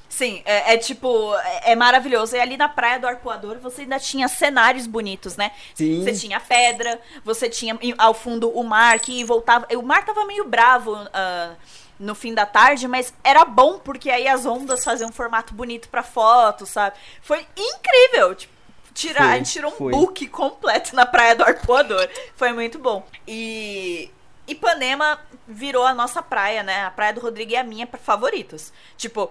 Sim, 0.09 0.41
é, 0.45 0.75
é 0.75 0.79
tipo, 0.79 1.35
é, 1.35 1.73
é 1.73 1.77
maravilhoso. 1.77 2.37
E 2.37 2.41
ali 2.41 2.57
na 2.57 2.69
praia 2.69 2.99
do 2.99 3.07
Arpoador 3.07 3.59
você 3.59 3.83
ainda 3.83 3.99
tinha 3.99 4.29
cenários 4.29 4.87
bonitos, 4.87 5.37
né? 5.37 5.51
Sim. 5.75 6.03
Você 6.03 6.15
tinha 6.15 6.41
pedra, 6.41 7.01
você 7.25 7.49
tinha 7.49 7.79
ao 7.99 8.15
fundo 8.15 8.49
o 8.49 8.63
mar 8.65 8.99
que 9.01 9.23
voltava. 9.25 9.67
O 9.77 9.83
mar 9.83 10.05
tava 10.05 10.25
meio 10.25 10.47
bravo 10.47 10.95
ah, 11.13 11.55
no 11.99 12.15
fim 12.15 12.33
da 12.33 12.47
tarde, 12.47 12.87
mas 12.87 13.13
era 13.23 13.45
bom 13.45 13.79
porque 13.79 14.11
aí 14.11 14.29
as 14.29 14.47
ondas 14.47 14.85
faziam 14.85 15.11
um 15.11 15.13
formato 15.13 15.53
bonito 15.55 15.89
pra 15.89 16.03
foto, 16.03 16.65
sabe? 16.67 16.97
Foi 17.21 17.47
incrível. 17.57 18.35
Tipo, 18.35 18.56
tirar, 18.97 19.23
Foi, 19.25 19.33
a 19.33 19.37
gente 19.37 19.53
tirou 19.53 19.71
um 19.73 19.77
foi. 19.77 19.93
book 19.93 20.27
completo 20.29 20.97
na 20.97 21.07
praia 21.07 21.37
do 21.37 21.45
Arpoador. 21.45 22.09
Foi 22.35 22.53
muito 22.53 22.79
bom. 22.79 23.07
E 23.29 24.11
Ipanema 24.49 25.19
virou 25.47 25.85
a 25.85 25.95
nossa 25.95 26.23
praia, 26.23 26.63
né? 26.63 26.85
A 26.85 26.91
praia 26.91 27.13
do 27.13 27.21
Rodrigo 27.21 27.55
é 27.55 27.59
a 27.59 27.65
minha 27.65 27.87
favoritos. 28.03 28.73
Tipo, 28.97 29.31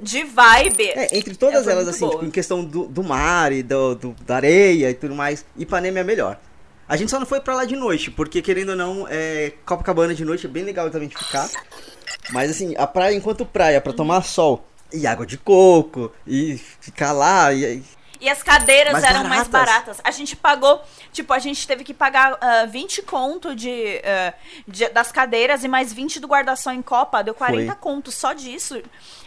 de 0.00 0.22
vibe. 0.24 0.90
É, 0.90 1.16
entre 1.16 1.34
todas 1.36 1.64
foi 1.64 1.72
elas, 1.72 1.88
assim, 1.88 2.08
tipo, 2.08 2.24
em 2.24 2.30
questão 2.30 2.64
do, 2.64 2.86
do 2.86 3.02
mar 3.02 3.50
e 3.52 3.62
do, 3.62 3.94
do- 3.94 4.16
da 4.26 4.36
areia 4.36 4.90
e 4.90 4.94
tudo 4.94 5.14
mais, 5.14 5.44
Ipanema 5.56 5.98
é 5.98 6.02
a 6.02 6.04
melhor. 6.04 6.38
A 6.88 6.96
gente 6.96 7.10
só 7.10 7.18
não 7.18 7.26
foi 7.26 7.40
pra 7.40 7.54
lá 7.54 7.64
de 7.64 7.74
noite, 7.74 8.10
porque 8.12 8.40
querendo 8.40 8.70
ou 8.70 8.76
não, 8.76 9.06
é, 9.10 9.52
Copacabana 9.64 10.14
de 10.14 10.24
noite 10.24 10.46
é 10.46 10.48
bem 10.48 10.62
legal 10.62 10.88
também 10.90 11.08
de 11.08 11.16
ficar. 11.16 11.48
Mas 12.30 12.50
assim, 12.50 12.74
a 12.76 12.86
praia 12.86 13.14
enquanto 13.14 13.44
praia, 13.46 13.80
pra 13.80 13.92
tomar 13.92 14.22
sol 14.22 14.64
e 14.92 15.04
água 15.06 15.26
de 15.26 15.36
coco 15.36 16.12
e 16.26 16.56
ficar 16.80 17.10
lá 17.12 17.52
e, 17.52 17.82
E 18.26 18.28
as 18.28 18.42
cadeiras 18.42 18.92
Mais 18.94 19.04
eram 19.04 19.22
mais 19.28 19.46
baratas. 19.46 19.74
baratas. 19.76 20.00
A 20.02 20.10
gente 20.10 20.34
pagou, 20.34 20.82
tipo, 21.12 21.32
a 21.32 21.38
gente 21.38 21.64
teve 21.64 21.84
que 21.84 21.94
pagar 21.94 22.36
ah, 22.40 22.64
20 22.66 23.02
conto 23.02 23.54
de, 23.54 24.02
ah, 24.04 24.34
de- 24.66 24.88
das 24.88 25.12
cadeiras 25.12 25.62
e 25.62 25.68
mais 25.68 25.92
20 25.92 26.18
do 26.18 26.26
guarda-sol 26.26 26.72
em 26.72 26.82
Copa. 26.82 27.22
Deu 27.22 27.34
40 27.34 27.72
Foi. 27.72 27.80
conto 27.80 28.10
só 28.10 28.32
disso. 28.32 28.82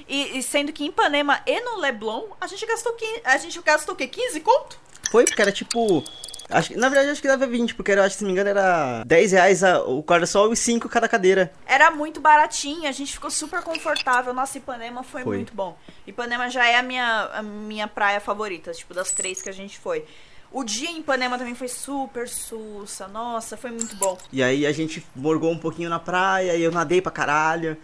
E, 0.06 0.38
e 0.40 0.44
sendo 0.44 0.74
que 0.74 0.84
em 0.84 0.88
Ipanema 0.88 1.40
e 1.46 1.62
no 1.62 1.78
Leblon, 1.78 2.24
a 2.42 2.48
gente 2.48 2.66
gastou, 2.66 2.92
15, 2.92 3.22
a 3.24 3.38
gente 3.38 3.62
gastou 3.62 3.94
o 3.96 3.98
quê? 3.98 4.06
15 4.06 4.42
conto? 4.42 4.78
Foi, 5.10 5.24
porque 5.24 5.42
era 5.42 5.52
tipo. 5.54 6.04
Acho, 6.50 6.78
na 6.78 6.90
verdade, 6.90 7.12
acho 7.12 7.22
que 7.22 7.28
dava 7.28 7.46
20, 7.46 7.76
porque 7.76 7.92
era, 7.92 8.04
acho 8.04 8.16
que 8.16 8.20
se 8.20 8.24
não 8.24 8.30
me 8.30 8.34
engano 8.34 8.50
era 8.50 9.04
10 9.06 9.32
reais 9.32 9.64
a- 9.64 9.84
o 9.84 10.00
guarda-sol 10.02 10.52
e 10.52 10.56
5 10.58 10.90
cada 10.90 11.08
cadeira. 11.08 11.52
Era 11.68 11.92
muito 11.92 12.20
baratinho, 12.20 12.88
a 12.90 12.92
gente 12.92 13.14
ficou 13.14 13.30
super 13.30 13.62
confortável. 13.62 14.34
Nossa, 14.34 14.58
Ipanema 14.58 15.04
foi, 15.04 15.24
Foi. 15.24 15.36
muito 15.38 15.54
bom. 15.54 15.78
Ipanema 16.08 16.50
já 16.50 16.66
é 16.66 16.78
a 16.78 16.84
minha, 16.84 17.30
a 17.34 17.44
minha 17.44 17.88
praia 17.88 18.20
favorita, 18.20 18.72
tipo, 18.72 18.94
das 18.94 19.12
três 19.12 19.42
que 19.42 19.50
a 19.50 19.54
gente 19.54 19.78
foi. 19.78 20.04
O 20.52 20.64
dia 20.64 20.90
em 20.90 20.98
Ipanema 21.00 21.38
também 21.38 21.54
foi 21.54 21.68
super 21.68 22.28
sussa. 22.28 23.08
Nossa, 23.08 23.56
foi 23.56 23.70
muito 23.70 23.96
bom. 23.98 24.18
E 24.32 24.42
aí 24.42 24.66
a 24.66 24.72
gente 24.72 25.06
morgou 25.16 25.52
um 25.52 25.60
pouquinho 25.60 25.90
na 25.90 26.00
praia 26.00 26.56
e 26.56 26.64
eu 26.64 26.72
nadei 26.72 27.00
pra 27.02 27.12
caralho. 27.12 27.78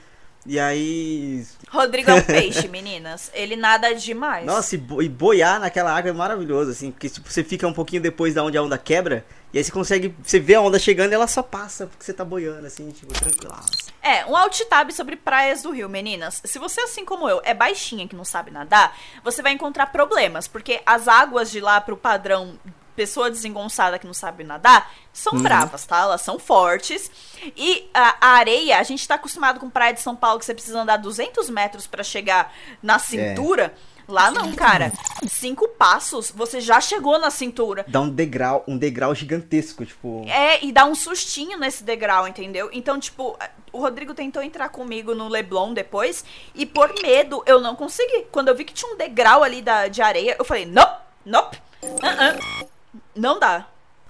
E 0.45 0.59
aí. 0.59 1.45
Rodrigo 1.69 2.11
é 2.11 2.13
um 2.13 2.21
peixe, 2.23 2.67
meninas. 2.67 3.31
Ele 3.33 3.55
nada 3.55 3.93
demais. 3.95 4.45
Nossa, 4.45 4.75
e, 4.75 4.77
bo- 4.77 5.03
boiar 5.09 5.59
naquela 5.59 5.91
água 5.95 6.09
é 6.09 6.13
maravilhoso, 6.13 6.71
assim, 6.71 6.91
porque 6.91 7.09
tipo, 7.09 7.29
você 7.31 7.43
fica 7.43 7.67
um 7.67 7.73
pouquinho 7.73 8.01
depois 8.01 8.33
da 8.33 8.43
onde 8.43 8.57
a 8.57 8.61
onda 8.61 8.77
quebra, 8.77 9.25
e 9.51 9.57
aí 9.57 9.63
você 9.63 9.71
consegue. 9.71 10.15
Você 10.21 10.39
vê 10.39 10.55
a 10.55 10.61
onda 10.61 10.77
chegando 10.77 11.11
e 11.11 11.15
ela 11.15 11.27
só 11.27 11.41
passa, 11.41 11.87
porque 11.87 12.03
você 12.03 12.13
tá 12.13 12.23
boiando, 12.23 12.67
assim, 12.67 12.89
tipo, 12.91 13.11
tranquilaço. 13.13 13.85
É, 14.03 14.23
um 14.27 14.37
alt 14.37 14.59
tab 14.69 14.91
sobre 14.91 15.15
praias 15.15 15.63
do 15.63 15.71
Rio, 15.71 15.89
meninas. 15.89 16.41
Se 16.45 16.59
você, 16.59 16.81
assim 16.81 17.03
como 17.03 17.27
eu, 17.27 17.41
é 17.43 17.55
baixinha 17.55 18.07
que 18.07 18.15
não 18.15 18.23
sabe 18.25 18.51
nadar, 18.51 18.95
você 19.23 19.41
vai 19.41 19.51
encontrar 19.51 19.87
problemas, 19.87 20.47
porque 20.47 20.79
as 20.85 21.07
águas 21.07 21.49
de 21.49 21.59
lá 21.59 21.81
pro 21.81 21.97
padrão 21.97 22.59
pessoa 22.95 23.29
desengonçada 23.29 23.99
que 23.99 24.07
não 24.07 24.13
sabe 24.13 24.43
nadar 24.43 24.91
são 25.11 25.37
bravas, 25.39 25.85
tá? 25.85 26.01
Elas 26.01 26.21
são 26.21 26.37
fortes. 26.39 27.09
E 27.55 27.89
a, 27.93 28.15
a 28.19 28.27
areia, 28.37 28.79
a 28.79 28.83
gente 28.83 29.07
tá 29.07 29.15
acostumado 29.15 29.59
com 29.59 29.69
praia 29.69 29.93
de 29.93 30.01
São 30.01 30.15
Paulo 30.15 30.39
que 30.39 30.45
você 30.45 30.53
precisa 30.53 30.81
andar 30.81 30.97
200 30.97 31.49
metros 31.49 31.87
pra 31.87 32.03
chegar 32.03 32.53
na 32.81 32.99
cintura. 32.99 33.73
Lá 34.07 34.29
não, 34.29 34.53
cara. 34.53 34.91
Cinco 35.27 35.67
passos, 35.67 36.31
você 36.31 36.61
já 36.61 36.79
chegou 36.79 37.17
na 37.17 37.31
cintura. 37.31 37.83
Dá 37.87 38.01
um 38.01 38.09
degrau, 38.09 38.63
um 38.67 38.77
degrau 38.77 39.15
gigantesco, 39.15 39.85
tipo. 39.85 40.23
É, 40.27 40.63
e 40.63 40.71
dá 40.71 40.85
um 40.85 40.93
sustinho 40.93 41.57
nesse 41.57 41.83
degrau, 41.83 42.27
entendeu? 42.27 42.69
Então, 42.71 42.99
tipo, 42.99 43.37
o 43.71 43.79
Rodrigo 43.79 44.13
tentou 44.13 44.43
entrar 44.43 44.69
comigo 44.69 45.15
no 45.15 45.27
Leblon 45.27 45.73
depois, 45.73 46.23
e 46.53 46.65
por 46.65 46.93
medo 47.01 47.43
eu 47.45 47.59
não 47.59 47.75
consegui. 47.75 48.27
Quando 48.31 48.49
eu 48.49 48.55
vi 48.55 48.63
que 48.63 48.73
tinha 48.73 48.93
um 48.93 48.97
degrau 48.97 49.43
ali 49.43 49.61
da, 49.61 49.87
de 49.87 50.01
areia, 50.01 50.35
eu 50.37 50.45
falei, 50.45 50.65
nope, 50.65 51.01
nope, 51.25 51.57
uh-uh, 51.81 52.67
não 53.15 53.39
dá. 53.39 53.67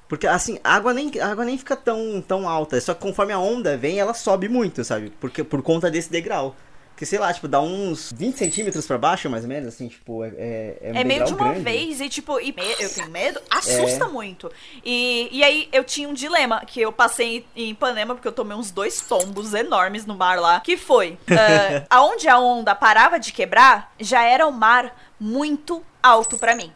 Porque 0.08 0.28
assim, 0.28 0.60
a 0.64 0.76
água 0.76 0.93
nem, 0.93 1.12
a 1.20 1.28
água 1.32 1.43
nem 1.45 1.58
fica 1.58 1.76
tão, 1.76 2.24
tão 2.28 2.47
alta. 2.47 2.80
Só 2.80 2.93
que 2.93 3.01
conforme 3.01 3.34
a 3.34 3.39
onda 3.39 3.76
vem, 3.76 3.99
ela 3.99 4.14
sobe 4.14 4.47
muito, 4.47 4.84
sabe? 4.84 5.12
Porque, 5.20 5.43
por 5.43 5.62
conta 5.64 5.89
desse 5.89 6.12
degrau. 6.12 6.56
Porque, 6.91 7.06
sei 7.06 7.20
lá, 7.20 7.34
tipo, 7.34 7.45
dá 7.45 7.60
uns 7.60 8.14
20 8.16 8.38
centímetros 8.38 8.88
pra 8.88 8.97
baixo, 8.97 9.30
mais 9.30 9.43
ou 9.43 9.49
menos, 9.49 9.68
assim, 9.68 9.89
tipo, 9.89 10.24
é, 10.24 10.30
é, 10.30 10.78
é 10.82 10.91
um 10.93 10.95
É 10.95 11.03
meio 11.03 11.26
de 11.26 11.34
uma 11.34 11.49
grande. 11.49 11.60
vez 11.60 11.99
e, 11.99 12.08
tipo, 12.08 12.39
e 12.39 12.53
me- 12.53 12.76
eu 12.80 12.89
tenho 12.89 13.10
medo, 13.12 13.41
assusta 13.49 14.08
muito. 14.08 14.49
E, 14.82 15.28
e 15.30 15.43
aí 15.43 15.68
eu 15.74 15.84
tinha 15.84 16.08
um 16.08 16.14
dilema, 16.14 16.62
que 16.66 16.80
eu 16.80 16.93
passei 16.93 17.45
em 17.53 17.72
Ipanema, 17.72 18.16
porque 18.16 18.28
eu 18.28 18.32
tomei 18.32 18.56
uns 18.56 18.72
dois 18.72 19.01
tombos 19.01 19.53
enormes 19.53 20.06
no 20.06 20.16
mar 20.16 20.39
lá, 20.39 20.62
que 20.62 20.78
foi, 20.78 21.18
ah, 21.32 21.84
aonde 21.89 22.30
a 22.30 22.39
onda 22.39 22.74
parava 22.74 23.20
de 23.20 23.34
quebrar, 23.34 23.91
já 23.99 24.24
era 24.24 24.47
o 24.47 24.51
mar 24.53 24.95
muito 25.20 25.84
alto 26.01 26.38
pra 26.38 26.56
mim. 26.56 26.72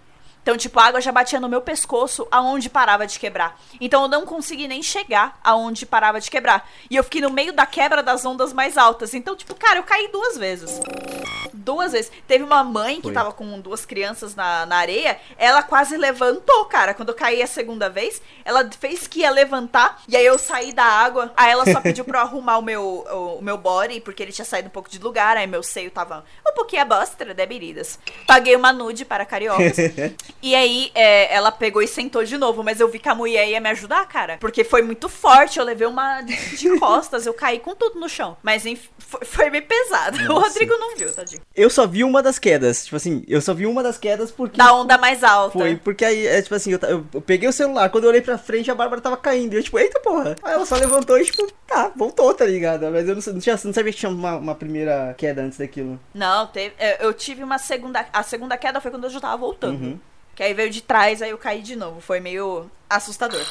Então, 0.49 0.57
tipo, 0.57 0.79
a 0.79 0.85
água 0.85 0.99
já 0.99 1.11
batia 1.11 1.39
no 1.39 1.47
meu 1.47 1.61
pescoço 1.61 2.27
aonde 2.31 2.71
parava 2.71 3.05
de 3.05 3.19
quebrar. 3.19 3.61
Então 3.79 4.01
eu 4.01 4.07
não 4.07 4.25
consegui 4.25 4.67
nem 4.67 4.81
chegar 4.81 5.39
aonde 5.43 5.85
parava 5.85 6.19
de 6.19 6.31
quebrar. 6.31 6.67
E 6.89 6.95
eu 6.95 7.03
fiquei 7.03 7.21
no 7.21 7.29
meio 7.29 7.53
da 7.53 7.67
quebra 7.67 8.01
das 8.01 8.25
ondas 8.25 8.51
mais 8.51 8.75
altas. 8.75 9.13
Então, 9.13 9.35
tipo, 9.35 9.53
cara, 9.53 9.77
eu 9.77 9.83
caí 9.83 10.07
duas 10.11 10.39
vezes. 10.39 10.81
Duas 11.53 11.91
vezes. 11.91 12.11
Teve 12.27 12.43
uma 12.43 12.63
mãe 12.63 12.95
que 12.95 13.03
Foi. 13.03 13.13
tava 13.13 13.31
com 13.31 13.59
duas 13.59 13.85
crianças 13.85 14.33
na, 14.33 14.65
na 14.65 14.77
areia, 14.77 15.19
ela 15.37 15.61
quase 15.61 15.95
levantou, 15.97 16.65
cara. 16.65 16.95
Quando 16.95 17.09
eu 17.09 17.15
caí 17.15 17.43
a 17.43 17.47
segunda 17.47 17.87
vez, 17.87 18.19
ela 18.43 18.67
fez 18.79 19.05
que 19.05 19.19
ia 19.19 19.29
levantar, 19.29 20.01
e 20.07 20.17
aí 20.17 20.25
eu 20.25 20.39
saí 20.39 20.73
da 20.73 20.83
água. 20.83 21.31
Aí 21.37 21.51
ela 21.51 21.71
só 21.71 21.79
pediu 21.79 22.03
pra 22.05 22.21
eu 22.21 22.23
arrumar 22.25 22.57
o 22.57 22.63
meu, 22.63 22.83
o, 22.83 23.37
o 23.37 23.41
meu 23.43 23.57
body, 23.57 24.01
porque 24.01 24.23
ele 24.23 24.31
tinha 24.31 24.45
saído 24.45 24.67
um 24.67 24.71
pouco 24.71 24.89
de 24.89 24.97
lugar, 24.97 25.37
aí 25.37 25.45
meu 25.45 25.61
seio 25.61 25.91
tava 25.91 26.25
um 26.47 26.55
pouquinho 26.55 26.81
a 26.81 26.85
bosta 26.85 27.23
de 27.23 27.33
bebidas. 27.35 27.99
Paguei 28.25 28.55
uma 28.55 28.73
nude 28.73 29.05
para 29.05 29.25
cariocas. 29.25 29.77
e 30.41 30.55
aí, 30.55 30.91
é, 30.95 31.33
ela 31.33 31.51
pegou 31.51 31.81
e 31.81 31.87
sentou 31.87 32.23
de 32.23 32.37
novo, 32.37 32.63
mas 32.63 32.79
eu 32.79 32.87
vi 32.87 32.99
que 32.99 33.09
a 33.09 33.15
mulher 33.15 33.47
ia 33.47 33.59
me 33.59 33.69
ajudar, 33.69 34.05
cara. 34.07 34.37
Porque 34.39 34.63
foi 34.63 34.81
muito 34.81 35.09
forte, 35.09 35.59
eu 35.59 35.65
levei 35.65 35.87
uma 35.87 36.21
de, 36.21 36.35
costas, 36.79 37.25
eu 37.25 37.33
caí 37.33 37.59
com 37.59 37.75
tudo 37.75 37.99
no 37.99 38.07
chão. 38.09 38.37
Mas 38.43 38.65
enfim, 38.65 38.89
foi, 38.97 39.25
foi 39.25 39.49
meio 39.49 39.65
pesado. 39.65 40.17
O 40.17 40.23
Nossa. 40.23 40.47
Rodrigo 40.47 40.77
não 40.77 40.95
viu, 40.95 41.13
tadinho. 41.13 41.41
Eu 41.55 41.69
só 41.69 41.85
vi 41.87 42.03
uma 42.03 42.21
das 42.23 42.39
quedas. 42.39 42.83
Tipo 42.85 42.95
assim, 42.95 43.23
eu 43.27 43.41
só 43.41 43.53
vi 43.53 43.65
uma 43.65 43.83
das 43.83 43.97
quedas 43.97 44.31
porque. 44.31 44.57
Da 44.57 44.73
onda 44.73 44.97
mais 44.97 45.23
alta. 45.23 45.57
Foi, 45.57 45.75
porque 45.75 46.05
aí, 46.05 46.25
é 46.27 46.41
tipo 46.41 46.55
assim, 46.55 46.71
eu, 46.73 46.79
eu- 46.83 47.05
eu 47.13 47.21
peguei 47.21 47.47
o 47.49 47.53
celular, 47.53 47.89
quando 47.89 48.05
eu 48.05 48.09
olhei 48.09 48.21
pra 48.21 48.37
frente, 48.37 48.69
a 48.71 48.75
Bárbara 48.75 49.01
tava 49.01 49.17
caindo. 49.17 49.53
E 49.53 49.57
eu, 49.57 49.63
tipo, 49.63 49.77
eita 49.79 49.99
porra. 49.99 50.35
Aí 50.43 50.53
ela 50.53 50.65
só 50.65 50.75
levantou 50.75 51.17
e, 51.17 51.25
tipo, 51.25 51.51
tá, 51.67 51.91
voltou, 51.95 52.33
tá 52.33 52.45
ligado? 52.45 52.89
Mas 52.91 53.07
eu 53.07 53.15
não, 53.15 53.21
não, 53.33 53.39
tinha, 53.39 53.59
não 53.63 53.73
sabia 53.73 53.91
que 53.91 53.97
tinha 53.99 54.09
uma, 54.09 54.35
uma 54.37 54.55
primeira 54.55 55.13
queda 55.17 55.41
antes 55.41 55.57
daquilo. 55.57 55.99
Não, 56.13 56.47
teve, 56.47 56.73
é, 56.79 57.03
eu 57.05 57.13
tive 57.13 57.43
uma 57.43 57.57
segunda. 57.57 58.05
A 58.13 58.23
segunda 58.23 58.57
queda 58.57 58.79
foi 58.79 58.91
quando 58.91 59.03
eu 59.05 59.09
já 59.09 59.19
tava 59.19 59.37
voltando. 59.37 59.81
Uhum. 59.81 59.99
Que 60.39 60.43
aí 60.43 60.53
veio 60.53 60.69
de 60.69 60.79
trás, 60.79 61.21
aí 61.21 61.31
eu 61.31 61.37
caí 61.37 61.61
de 61.61 61.75
novo. 61.75 61.99
Foi 61.99 62.21
meio 62.21 62.71
assustador. 62.89 63.45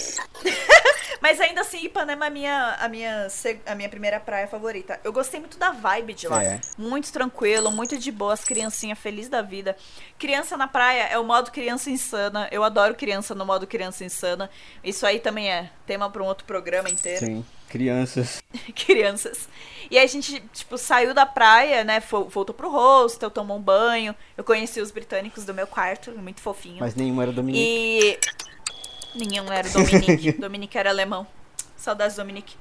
Mas 1.21 1.41
ainda 1.41 1.61
assim, 1.61 1.85
Ipanema 1.85 2.27
é 2.27 2.29
a 2.29 2.31
minha, 2.31 2.77
a, 2.81 2.89
minha, 2.89 3.29
a 3.67 3.75
minha 3.75 3.89
primeira 3.89 4.21
praia 4.21 4.47
favorita. 4.47 5.01
Eu 5.03 5.13
gostei 5.13 5.41
muito 5.41 5.59
da 5.59 5.71
vibe 5.71 6.15
de 6.15 6.29
lá. 6.29 6.43
É. 6.43 6.61
Muito 6.77 7.13
tranquilo, 7.13 7.71
muito 7.71 7.97
de 7.99 8.11
boas, 8.11 8.45
criancinha 8.45 8.97
feliz 8.97 9.29
da 9.29 9.43
vida. 9.43 9.77
Criança 10.19 10.57
na 10.57 10.69
praia 10.69 11.05
é 11.05 11.19
o 11.19 11.25
modo 11.25 11.51
criança 11.51 11.91
insana. 11.91 12.49
Eu 12.51 12.65
adoro 12.65 12.95
criança 12.95 13.35
no 13.35 13.45
modo 13.45 13.67
criança 13.67 14.05
insana. 14.05 14.51
Isso 14.83 15.07
aí 15.07 15.21
também 15.21 15.51
é 15.51 15.71
tema 15.87 16.11
pra 16.11 16.23
um 16.23 16.27
outro 16.27 16.45
programa 16.45 16.89
inteiro 16.91 17.25
Sim. 17.25 17.45
Crianças. 17.69 18.43
crianças. 18.75 19.49
E 19.91 19.99
a 19.99 20.07
gente, 20.07 20.41
tipo, 20.53 20.77
saiu 20.79 21.15
da 21.15 21.27
praia, 21.27 21.85
né? 21.85 22.01
Voltou 22.01 22.55
pro 22.55 22.71
hostel, 22.71 23.31
tomou 23.31 23.59
um 23.59 23.61
banho. 23.61 24.15
Eu 24.37 24.45
conheci 24.45 24.81
os 24.81 24.91
britânicos 24.91 25.45
do 25.45 25.55
meu 25.55 25.67
quarto, 25.67 26.11
muito 26.13 26.41
fofinho. 26.41 26.79
Mas 26.81 26.95
nenhum 26.95 27.21
era 27.21 27.33
Dominique. 27.33 28.19
E. 28.19 28.19
Nenhum 29.15 29.51
era 29.53 29.67
o 29.69 29.73
Dominique. 29.73 30.33
Dominique 30.39 30.77
era 30.79 30.91
alemão. 30.91 31.27
Saudades, 31.77 32.17
Dominique. 32.17 32.55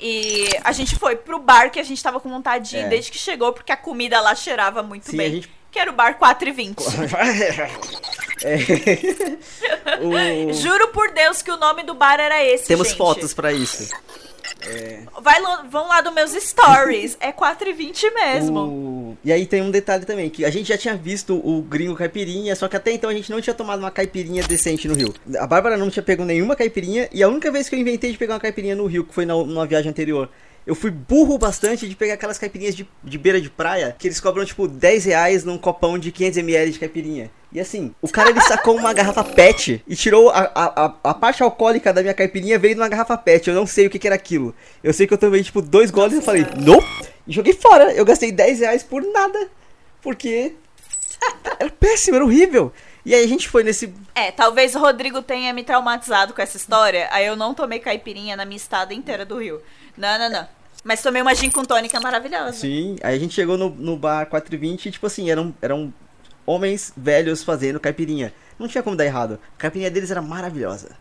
E 0.00 0.48
a 0.64 0.72
gente 0.72 0.96
foi 0.96 1.14
pro 1.16 1.38
bar 1.38 1.70
que 1.70 1.78
a 1.78 1.82
gente 1.84 2.02
tava 2.02 2.18
com 2.20 2.28
vontade 2.28 2.70
de 2.70 2.76
ir 2.76 2.80
É. 2.80 2.88
desde 2.88 3.10
que 3.12 3.18
chegou, 3.18 3.52
porque 3.52 3.70
a 3.72 3.76
comida 3.76 4.20
lá 4.20 4.34
cheirava 4.34 4.82
muito 4.82 5.10
Sim, 5.10 5.16
bem. 5.16 5.30
gente- 5.36 5.50
Que 5.70 5.78
era 5.78 5.90
o 5.90 5.94
bar 5.94 6.18
4 6.18 6.48
e 6.48 6.52
20. 6.52 6.78
É. 8.44 8.54
O- 10.48 10.52
Juro 10.52 10.88
por 10.88 11.10
Deus 11.12 11.40
que 11.42 11.50
o 11.50 11.56
nome 11.56 11.82
do 11.82 11.94
bar 11.94 12.18
era 12.20 12.42
esse, 12.44 12.66
Temos 12.66 12.88
gente. 12.88 12.98
fotos 12.98 13.32
pra 13.32 13.52
isso. 13.52 13.88
Vai 15.22 15.40
lá- 15.40 15.62
vão 15.70 15.88
lá 15.88 16.00
dos 16.00 16.12
meus 16.14 16.32
stories. 16.32 17.16
É 17.20 17.32
4 17.32 17.68
e 17.68 17.72
20 17.72 18.10
mesmo. 18.14 18.60
O- 18.60 19.16
E 19.24 19.32
aí 19.32 19.46
tem 19.46 19.62
um 19.62 19.70
detalhe 19.70 20.04
também, 20.04 20.28
que 20.28 20.44
a 20.44 20.50
gente 20.50 20.68
já 20.68 20.76
tinha 20.76 20.96
visto 20.96 21.34
o 21.36 21.62
gringo 21.62 21.94
caipirinha, 21.94 22.54
só 22.56 22.66
que 22.68 22.76
até 22.76 22.92
então 22.92 23.08
a 23.08 23.14
gente 23.14 23.30
não 23.30 23.40
tinha 23.40 23.54
tomado 23.54 23.78
uma 23.78 23.90
caipirinha 23.90 24.42
decente 24.42 24.88
no 24.88 24.94
Rio. 24.94 25.14
A 25.38 25.46
Bárbara 25.46 25.76
não 25.76 25.88
tinha 25.90 26.02
pego 26.02 26.24
nenhuma 26.24 26.56
caipirinha, 26.56 27.08
e 27.12 27.22
a 27.22 27.28
única 27.28 27.50
vez 27.50 27.68
que 27.68 27.74
eu 27.74 27.78
inventei 27.78 28.10
de 28.12 28.18
pegar 28.18 28.34
uma 28.34 28.40
caipirinha 28.40 28.74
no 28.76 28.86
Rio, 28.86 29.04
que 29.04 29.14
foi 29.14 29.24
na, 29.24 29.34
numa 29.34 29.66
viagem 29.66 29.90
anterior, 29.90 30.28
eu 30.66 30.74
fui 30.74 30.90
burro 30.90 31.36
bastante 31.36 31.88
de 31.88 31.94
pegar 31.94 32.14
aquelas 32.14 32.38
caipirinhas 32.38 32.74
de, 32.74 32.88
de 33.02 33.18
beira 33.18 33.40
de 33.40 33.50
praia, 33.50 33.94
que 33.98 34.08
eles 34.08 34.20
cobram 34.20 34.44
tipo 34.44 34.66
10 34.66 35.04
reais 35.04 35.44
num 35.44 35.58
copão 35.58 35.98
de 35.98 36.10
500ml 36.10 36.70
de 36.70 36.78
caipirinha. 36.78 37.30
E 37.52 37.60
assim, 37.60 37.94
o 38.02 38.08
cara 38.08 38.30
ele 38.30 38.40
sacou 38.40 38.76
uma 38.76 38.92
garrafa 38.92 39.22
pet 39.22 39.82
e 39.86 39.94
tirou 39.94 40.28
a, 40.30 40.50
a, 40.54 40.94
a, 41.10 41.14
parte 41.14 41.42
alcoólica 41.42 41.92
da 41.92 42.02
minha 42.02 42.14
caipirinha 42.14 42.58
veio 42.58 42.74
numa 42.74 42.88
garrafa 42.88 43.16
pet. 43.16 43.48
Eu 43.48 43.54
não 43.54 43.66
sei 43.66 43.86
o 43.86 43.90
que, 43.90 43.98
que 43.98 44.08
era 44.08 44.16
aquilo. 44.16 44.52
Eu 44.82 44.92
sei 44.92 45.06
que 45.06 45.14
eu 45.14 45.18
tomei 45.18 45.42
tipo 45.42 45.62
dois 45.62 45.90
goles 45.90 46.18
e 46.18 46.22
falei, 46.22 46.44
não! 46.56 46.80
E 47.26 47.32
joguei 47.32 47.52
fora. 47.52 47.92
Eu 47.92 48.04
gastei 48.04 48.32
10 48.32 48.58
reais 48.58 48.82
por 48.82 49.02
nada. 49.02 49.48
Porque 50.02 50.52
era 51.60 51.70
péssimo, 51.70 52.16
era 52.16 52.24
horrível. 52.24 52.72
E 53.04 53.14
aí 53.14 53.22
a 53.22 53.28
gente 53.28 53.48
foi 53.48 53.62
nesse. 53.62 53.94
É, 54.14 54.32
talvez 54.32 54.74
o 54.74 54.78
Rodrigo 54.78 55.22
tenha 55.22 55.52
me 55.52 55.62
traumatizado 55.62 56.32
com 56.32 56.42
essa 56.42 56.56
história. 56.56 57.06
Aí 57.12 57.26
eu 57.26 57.36
não 57.36 57.54
tomei 57.54 57.78
caipirinha 57.78 58.34
na 58.34 58.44
minha 58.44 58.56
estada 58.56 58.94
inteira 58.94 59.24
do 59.24 59.38
Rio. 59.38 59.62
Não, 59.96 60.18
não, 60.18 60.30
não. 60.30 60.48
Mas 60.82 61.00
tomei 61.02 61.22
uma 61.22 61.34
gin 61.34 61.50
com 61.50 61.64
tônica 61.64 61.98
maravilhosa. 62.00 62.52
Sim, 62.52 62.96
aí 63.02 63.16
a 63.16 63.18
gente 63.18 63.34
chegou 63.34 63.56
no, 63.56 63.70
no 63.70 63.96
bar 63.96 64.26
420 64.26 64.86
e, 64.86 64.90
tipo 64.90 65.06
assim, 65.06 65.30
eram, 65.30 65.54
eram 65.62 65.92
homens 66.44 66.92
velhos 66.96 67.42
fazendo 67.42 67.80
caipirinha. 67.80 68.34
Não 68.58 68.68
tinha 68.68 68.82
como 68.82 68.94
dar 68.94 69.04
errado. 69.06 69.40
A 69.56 69.60
caipirinha 69.60 69.90
deles 69.90 70.10
era 70.10 70.20
maravilhosa. 70.20 70.96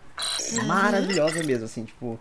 Maravilhosa 0.65 1.43
mesmo, 1.43 1.65
assim, 1.65 1.85
tipo. 1.85 2.19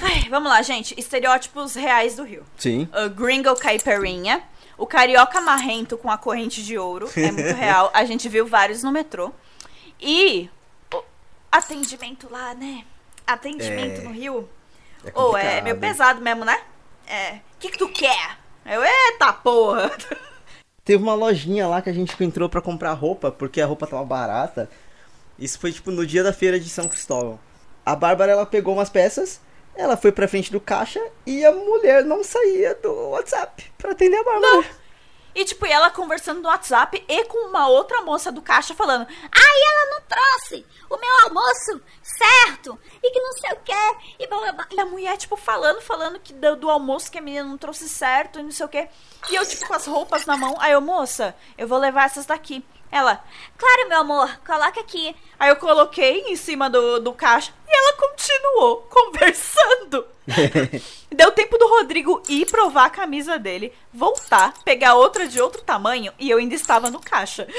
Ai, 0.00 0.28
vamos 0.30 0.48
lá, 0.50 0.62
gente. 0.62 0.94
Estereótipos 0.98 1.74
reais 1.74 2.16
do 2.16 2.22
Rio. 2.24 2.44
Sim. 2.56 2.88
O 3.04 3.10
gringo 3.10 3.54
caipirinha. 3.56 4.42
O 4.76 4.86
carioca 4.86 5.40
marrento 5.40 5.98
com 5.98 6.10
a 6.10 6.16
corrente 6.16 6.62
de 6.62 6.78
ouro. 6.78 7.10
É 7.16 7.32
muito 7.32 7.52
real. 7.56 7.90
A 7.92 8.04
gente 8.04 8.28
viu 8.28 8.46
vários 8.46 8.82
no 8.82 8.92
metrô. 8.92 9.32
E 10.00 10.48
o 10.94 11.02
atendimento 11.50 12.28
lá, 12.30 12.54
né? 12.54 12.84
Atendimento 13.26 14.00
É. 14.00 14.04
no 14.04 14.12
Rio. 14.12 14.48
É 15.04 15.12
Ou 15.14 15.36
é 15.36 15.40
complicado. 15.42 15.64
meio 15.64 15.78
pesado 15.78 16.20
mesmo, 16.20 16.44
né? 16.44 16.60
É. 17.06 17.32
O 17.34 17.40
que, 17.58 17.70
que 17.70 17.78
tu 17.78 17.88
quer? 17.88 18.38
Eu, 18.66 18.82
eita 18.84 19.32
porra! 19.32 19.90
Teve 20.84 21.02
uma 21.02 21.14
lojinha 21.14 21.66
lá 21.66 21.82
que 21.82 21.90
a 21.90 21.92
gente 21.92 22.22
entrou 22.24 22.48
pra 22.48 22.62
comprar 22.62 22.92
roupa, 22.92 23.30
porque 23.30 23.60
a 23.60 23.66
roupa 23.66 23.86
tava 23.86 24.04
barata. 24.04 24.70
Isso 25.38 25.58
foi 25.58 25.70
tipo 25.72 25.90
no 25.90 26.06
dia 26.06 26.22
da 26.22 26.32
feira 26.32 26.58
de 26.58 26.68
São 26.68 26.88
Cristóvão. 26.88 27.38
A 27.84 27.94
Bárbara 27.94 28.32
ela 28.32 28.46
pegou 28.46 28.74
umas 28.74 28.90
peças, 28.90 29.40
ela 29.74 29.96
foi 29.96 30.10
pra 30.12 30.28
frente 30.28 30.50
do 30.50 30.60
caixa 30.60 31.00
e 31.26 31.44
a 31.44 31.52
mulher 31.52 32.04
não 32.04 32.24
saía 32.24 32.74
do 32.74 32.92
WhatsApp 33.10 33.70
pra 33.78 33.92
atender 33.92 34.16
a 34.16 34.24
Bárbara. 34.24 34.66
E, 35.38 35.44
tipo, 35.44 35.64
e 35.64 35.70
ela 35.70 35.88
conversando 35.88 36.40
no 36.42 36.48
WhatsApp 36.48 37.04
e 37.06 37.24
com 37.26 37.46
uma 37.46 37.68
outra 37.68 38.02
moça 38.02 38.32
do 38.32 38.42
caixa 38.42 38.74
falando: 38.74 39.06
Ai, 39.06 39.62
ela 39.70 39.90
não 39.92 40.00
trouxe 40.00 40.66
o 40.90 40.96
meu 40.96 41.10
almoço 41.26 41.80
certo 42.02 42.76
e 43.00 43.08
que 43.08 43.20
não 43.20 43.32
sei 43.34 43.52
o 43.52 43.60
que. 43.60 43.72
E 44.18 44.26
blá. 44.26 44.66
E 44.68 44.80
a 44.80 44.84
mulher, 44.84 45.16
tipo, 45.16 45.36
falando, 45.36 45.80
falando 45.80 46.18
que 46.18 46.32
do, 46.32 46.56
do 46.56 46.68
almoço 46.68 47.08
que 47.08 47.18
a 47.18 47.20
menina 47.20 47.44
não 47.44 47.56
trouxe 47.56 47.88
certo 47.88 48.40
e 48.40 48.42
não 48.42 48.50
sei 48.50 48.66
o 48.66 48.68
quê. 48.68 48.88
E 49.30 49.36
eu, 49.36 49.46
tipo, 49.46 49.64
com 49.64 49.74
as 49.74 49.86
roupas 49.86 50.26
na 50.26 50.36
mão. 50.36 50.56
Aí 50.58 50.72
eu, 50.72 50.80
moça, 50.80 51.36
eu 51.56 51.68
vou 51.68 51.78
levar 51.78 52.06
essas 52.06 52.26
daqui. 52.26 52.64
Ela, 52.90 53.22
Claro, 53.56 53.88
meu 53.88 53.98
amor, 54.00 54.40
coloca 54.46 54.80
aqui. 54.80 55.14
aí 55.38 55.48
eu 55.50 55.56
coloquei 55.56 56.20
em 56.28 56.36
cima 56.36 56.70
do, 56.70 57.00
do 57.00 57.12
caixa 57.12 57.52
e 57.68 57.76
ela 57.76 57.92
continuou 57.96 58.76
conversando. 58.90 60.04
Deu 61.14 61.30
tempo 61.32 61.56
do 61.58 61.66
Rodrigo 61.68 62.22
ir 62.28 62.46
provar 62.46 62.86
a 62.86 62.90
camisa 62.90 63.38
dele, 63.38 63.72
voltar, 63.92 64.54
pegar 64.64 64.94
outra 64.94 65.26
de 65.26 65.40
outro 65.40 65.62
tamanho 65.62 66.12
e 66.18 66.30
eu 66.30 66.38
ainda 66.38 66.54
estava 66.54 66.90
no 66.90 67.00
caixa. 67.00 67.46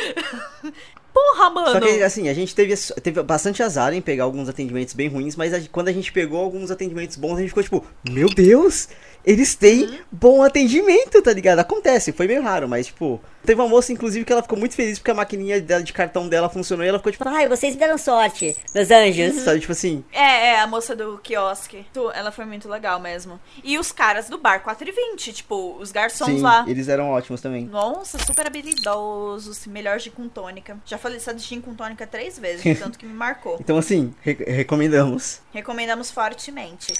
Porra, 1.11 1.49
mano. 1.49 1.71
Só 1.71 1.79
que 1.79 2.03
assim, 2.03 2.29
a 2.29 2.33
gente 2.33 2.53
teve, 2.53 2.75
teve 3.01 3.21
bastante 3.23 3.63
azar 3.63 3.93
em 3.93 4.01
pegar 4.01 4.23
alguns 4.25 4.47
atendimentos 4.47 4.93
bem 4.93 5.07
ruins, 5.09 5.35
mas 5.35 5.53
a- 5.53 5.61
quando 5.71 5.87
a 5.87 5.91
gente 5.91 6.11
pegou 6.11 6.39
alguns 6.39 6.69
atendimentos 6.69 7.17
bons, 7.17 7.37
a 7.37 7.39
gente 7.41 7.49
ficou 7.49 7.63
tipo, 7.63 7.85
meu 8.07 8.29
Deus, 8.29 8.87
eles 9.25 9.55
têm 9.55 9.99
bom 10.11 10.43
atendimento, 10.43 11.19
tá 11.21 11.33
ligado? 11.33 11.59
Acontece, 11.59 12.11
foi 12.11 12.27
meio 12.27 12.43
raro, 12.43 12.69
mas 12.69 12.85
tipo, 12.87 13.19
teve 13.45 13.59
uma 13.59 13.67
moça 13.67 13.91
inclusive 13.91 14.25
que 14.25 14.31
ela 14.31 14.41
ficou 14.41 14.57
muito 14.57 14.75
feliz 14.75 14.99
porque 14.99 15.11
a 15.11 15.15
maquininha 15.15 15.59
dela 15.61 15.83
de 15.83 15.93
cartão 15.93 16.27
dela 16.27 16.49
funcionou 16.49 16.85
e 16.85 16.89
ela 16.89 16.97
ficou 16.99 17.11
tipo, 17.11 17.27
Ai, 17.27 17.47
vocês 17.47 17.73
me 17.73 17.79
deram 17.79 17.97
sorte, 17.97 18.55
meus 18.73 18.91
anjos. 18.91 19.35
sabe, 19.41 19.59
tipo 19.59 19.71
assim, 19.71 20.03
É, 20.11 20.47
é, 20.49 20.59
a 20.59 20.67
moça 20.67 20.95
do 20.95 21.19
quiosque. 21.23 21.85
Ela 22.13 22.31
foi 22.31 22.45
muito 22.45 22.67
legal 22.69 22.99
mesmo. 22.99 23.39
E 23.63 23.77
os 23.77 23.91
caras 23.91 24.29
do 24.29 24.37
bar 24.37 24.61
4 24.61 24.87
e 24.87 24.91
20, 24.91 25.33
tipo, 25.33 25.77
os 25.79 25.91
garçons 25.91 26.27
sim, 26.29 26.41
lá. 26.41 26.65
eles 26.67 26.87
eram 26.87 27.09
ótimos 27.11 27.41
também. 27.41 27.65
Nossa, 27.65 28.17
super 28.19 28.47
habilidosos, 28.47 29.65
melhor 29.67 29.99
gin 29.99 30.11
com 30.11 30.27
tônica. 30.27 30.77
Já 30.85 30.97
falei 30.97 31.17
essa 31.17 31.33
de 31.33 31.41
gin 31.43 31.61
com 31.61 31.73
tônica 31.73 32.05
três 32.07 32.37
vezes, 32.39 32.63
tanto 32.79 32.97
que 32.97 33.05
me 33.05 33.13
marcou. 33.13 33.57
Então 33.59 33.77
assim, 33.77 34.13
re- 34.21 34.43
recomendamos. 34.47 35.39
Recomendamos 35.53 36.11
fortemente. 36.11 36.93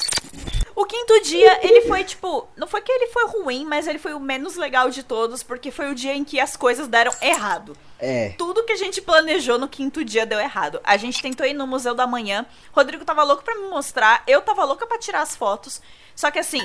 O 0.76 0.86
quinto 0.86 1.22
dia, 1.24 1.60
ele 1.62 1.82
foi 1.82 2.04
tipo. 2.04 2.48
Não 2.56 2.68
foi 2.68 2.82
que 2.82 2.92
ele 2.92 3.08
foi 3.08 3.28
ruim, 3.28 3.66
mas 3.66 3.86
ele 3.88 4.00
foi 4.00 4.14
o 4.14 4.20
menos 4.20 4.56
legal 4.56 4.90
de 4.90 5.04
todos, 5.04 5.44
porque 5.44 5.72
foi 5.72 5.92
o 5.92 5.96
dia 5.96 6.16
em 6.16 6.24
que 6.30 6.40
as 6.40 6.56
coisas 6.56 6.88
deram 6.88 7.12
errado. 7.20 7.76
É. 7.98 8.36
Tudo 8.38 8.64
que 8.64 8.72
a 8.72 8.78
gente 8.78 9.02
planejou 9.02 9.58
no 9.58 9.68
quinto 9.68 10.06
dia 10.06 10.28
deu 10.28 10.40
errado. 10.40 10.80
A 10.84 10.96
gente 10.96 11.20
tentou 11.24 11.44
ir 11.44 11.54
no 11.54 11.66
Museu 11.66 11.96
da 11.96 12.06
Manhã. 12.06 12.46
Rodrigo 12.72 13.04
tava 13.04 13.24
louco 13.24 13.44
pra 13.44 13.56
me 13.56 13.68
mostrar. 13.68 14.22
Eu 14.28 14.40
tava 14.44 14.64
louca 14.64 14.86
pra 14.86 15.00
tirar 15.00 15.24
as 15.24 15.36
fotos. 15.36 15.82
Só 16.16 16.30
que 16.30 16.38
assim, 16.38 16.62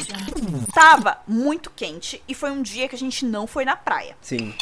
tava 0.74 1.18
muito 1.26 1.70
quente 1.70 2.22
e 2.28 2.34
foi 2.34 2.50
um 2.50 2.60
dia 2.60 2.88
que 2.88 2.94
a 2.94 2.98
gente 2.98 3.24
não 3.24 3.46
foi 3.46 3.64
na 3.64 3.74
praia. 3.74 4.14
Sim. 4.20 4.54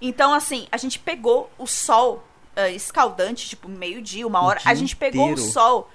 Então, 0.00 0.34
assim, 0.34 0.66
a 0.72 0.76
gente 0.76 0.98
pegou 0.98 1.48
o 1.56 1.66
sol 1.66 2.24
ah, 2.56 2.68
escaldante, 2.68 3.48
tipo, 3.48 3.68
meio-dia, 3.68 4.26
uma 4.26 4.42
hora. 4.42 4.60
A 4.64 4.74
gente 4.74 4.96
pegou 4.96 5.32
o 5.32 5.38
sol 5.38 5.88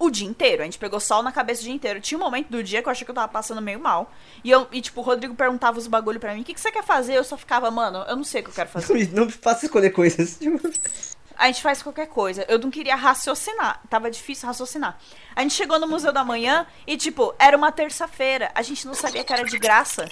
o 0.00 0.10
dia 0.10 0.26
inteiro. 0.26 0.62
A 0.62 0.64
gente 0.64 0.78
pegou 0.78 0.98
sol 0.98 1.22
na 1.22 1.30
cabeça 1.30 1.60
o 1.60 1.64
dia 1.64 1.74
inteiro. 1.74 2.00
Tinha 2.00 2.18
um 2.18 2.22
momento 2.22 2.48
do 2.48 2.62
dia 2.64 2.82
que 2.82 2.88
eu 2.88 2.90
achei 2.90 3.04
que 3.04 3.10
eu 3.10 3.14
tava 3.14 3.28
passando 3.28 3.60
meio 3.60 3.78
mal. 3.78 4.10
E, 4.42 4.50
eu, 4.50 4.66
e 4.72 4.80
tipo, 4.80 5.00
o 5.00 5.04
Rodrigo 5.04 5.34
perguntava 5.34 5.78
os 5.78 5.86
bagulho 5.86 6.18
pra 6.18 6.34
mim: 6.34 6.40
o 6.40 6.44
que, 6.44 6.54
que 6.54 6.60
você 6.60 6.72
quer 6.72 6.82
fazer? 6.82 7.14
Eu 7.14 7.22
só 7.22 7.36
ficava, 7.36 7.70
mano, 7.70 7.98
eu 8.08 8.16
não 8.16 8.24
sei 8.24 8.40
o 8.40 8.44
que 8.44 8.50
eu 8.50 8.54
quero 8.54 8.70
fazer. 8.70 8.90
Não 9.12 9.26
me 9.26 9.32
faça 9.32 9.66
escolher 9.66 9.90
coisas. 9.90 10.38
a 11.40 11.46
gente 11.46 11.62
faz 11.62 11.82
qualquer 11.82 12.06
coisa. 12.06 12.44
Eu 12.48 12.58
não 12.58 12.70
queria 12.70 12.94
raciocinar, 12.94 13.80
tava 13.88 14.10
difícil 14.10 14.46
raciocinar. 14.46 14.98
A 15.34 15.40
gente 15.40 15.54
chegou 15.54 15.78
no 15.78 15.88
Museu 15.88 16.12
da 16.12 16.22
Manhã 16.22 16.66
e, 16.86 16.98
tipo, 16.98 17.34
era 17.38 17.56
uma 17.56 17.72
terça-feira. 17.72 18.52
A 18.54 18.60
gente 18.60 18.86
não 18.86 18.92
sabia 18.92 19.24
que 19.24 19.32
era 19.32 19.42
de 19.42 19.58
graça. 19.58 20.06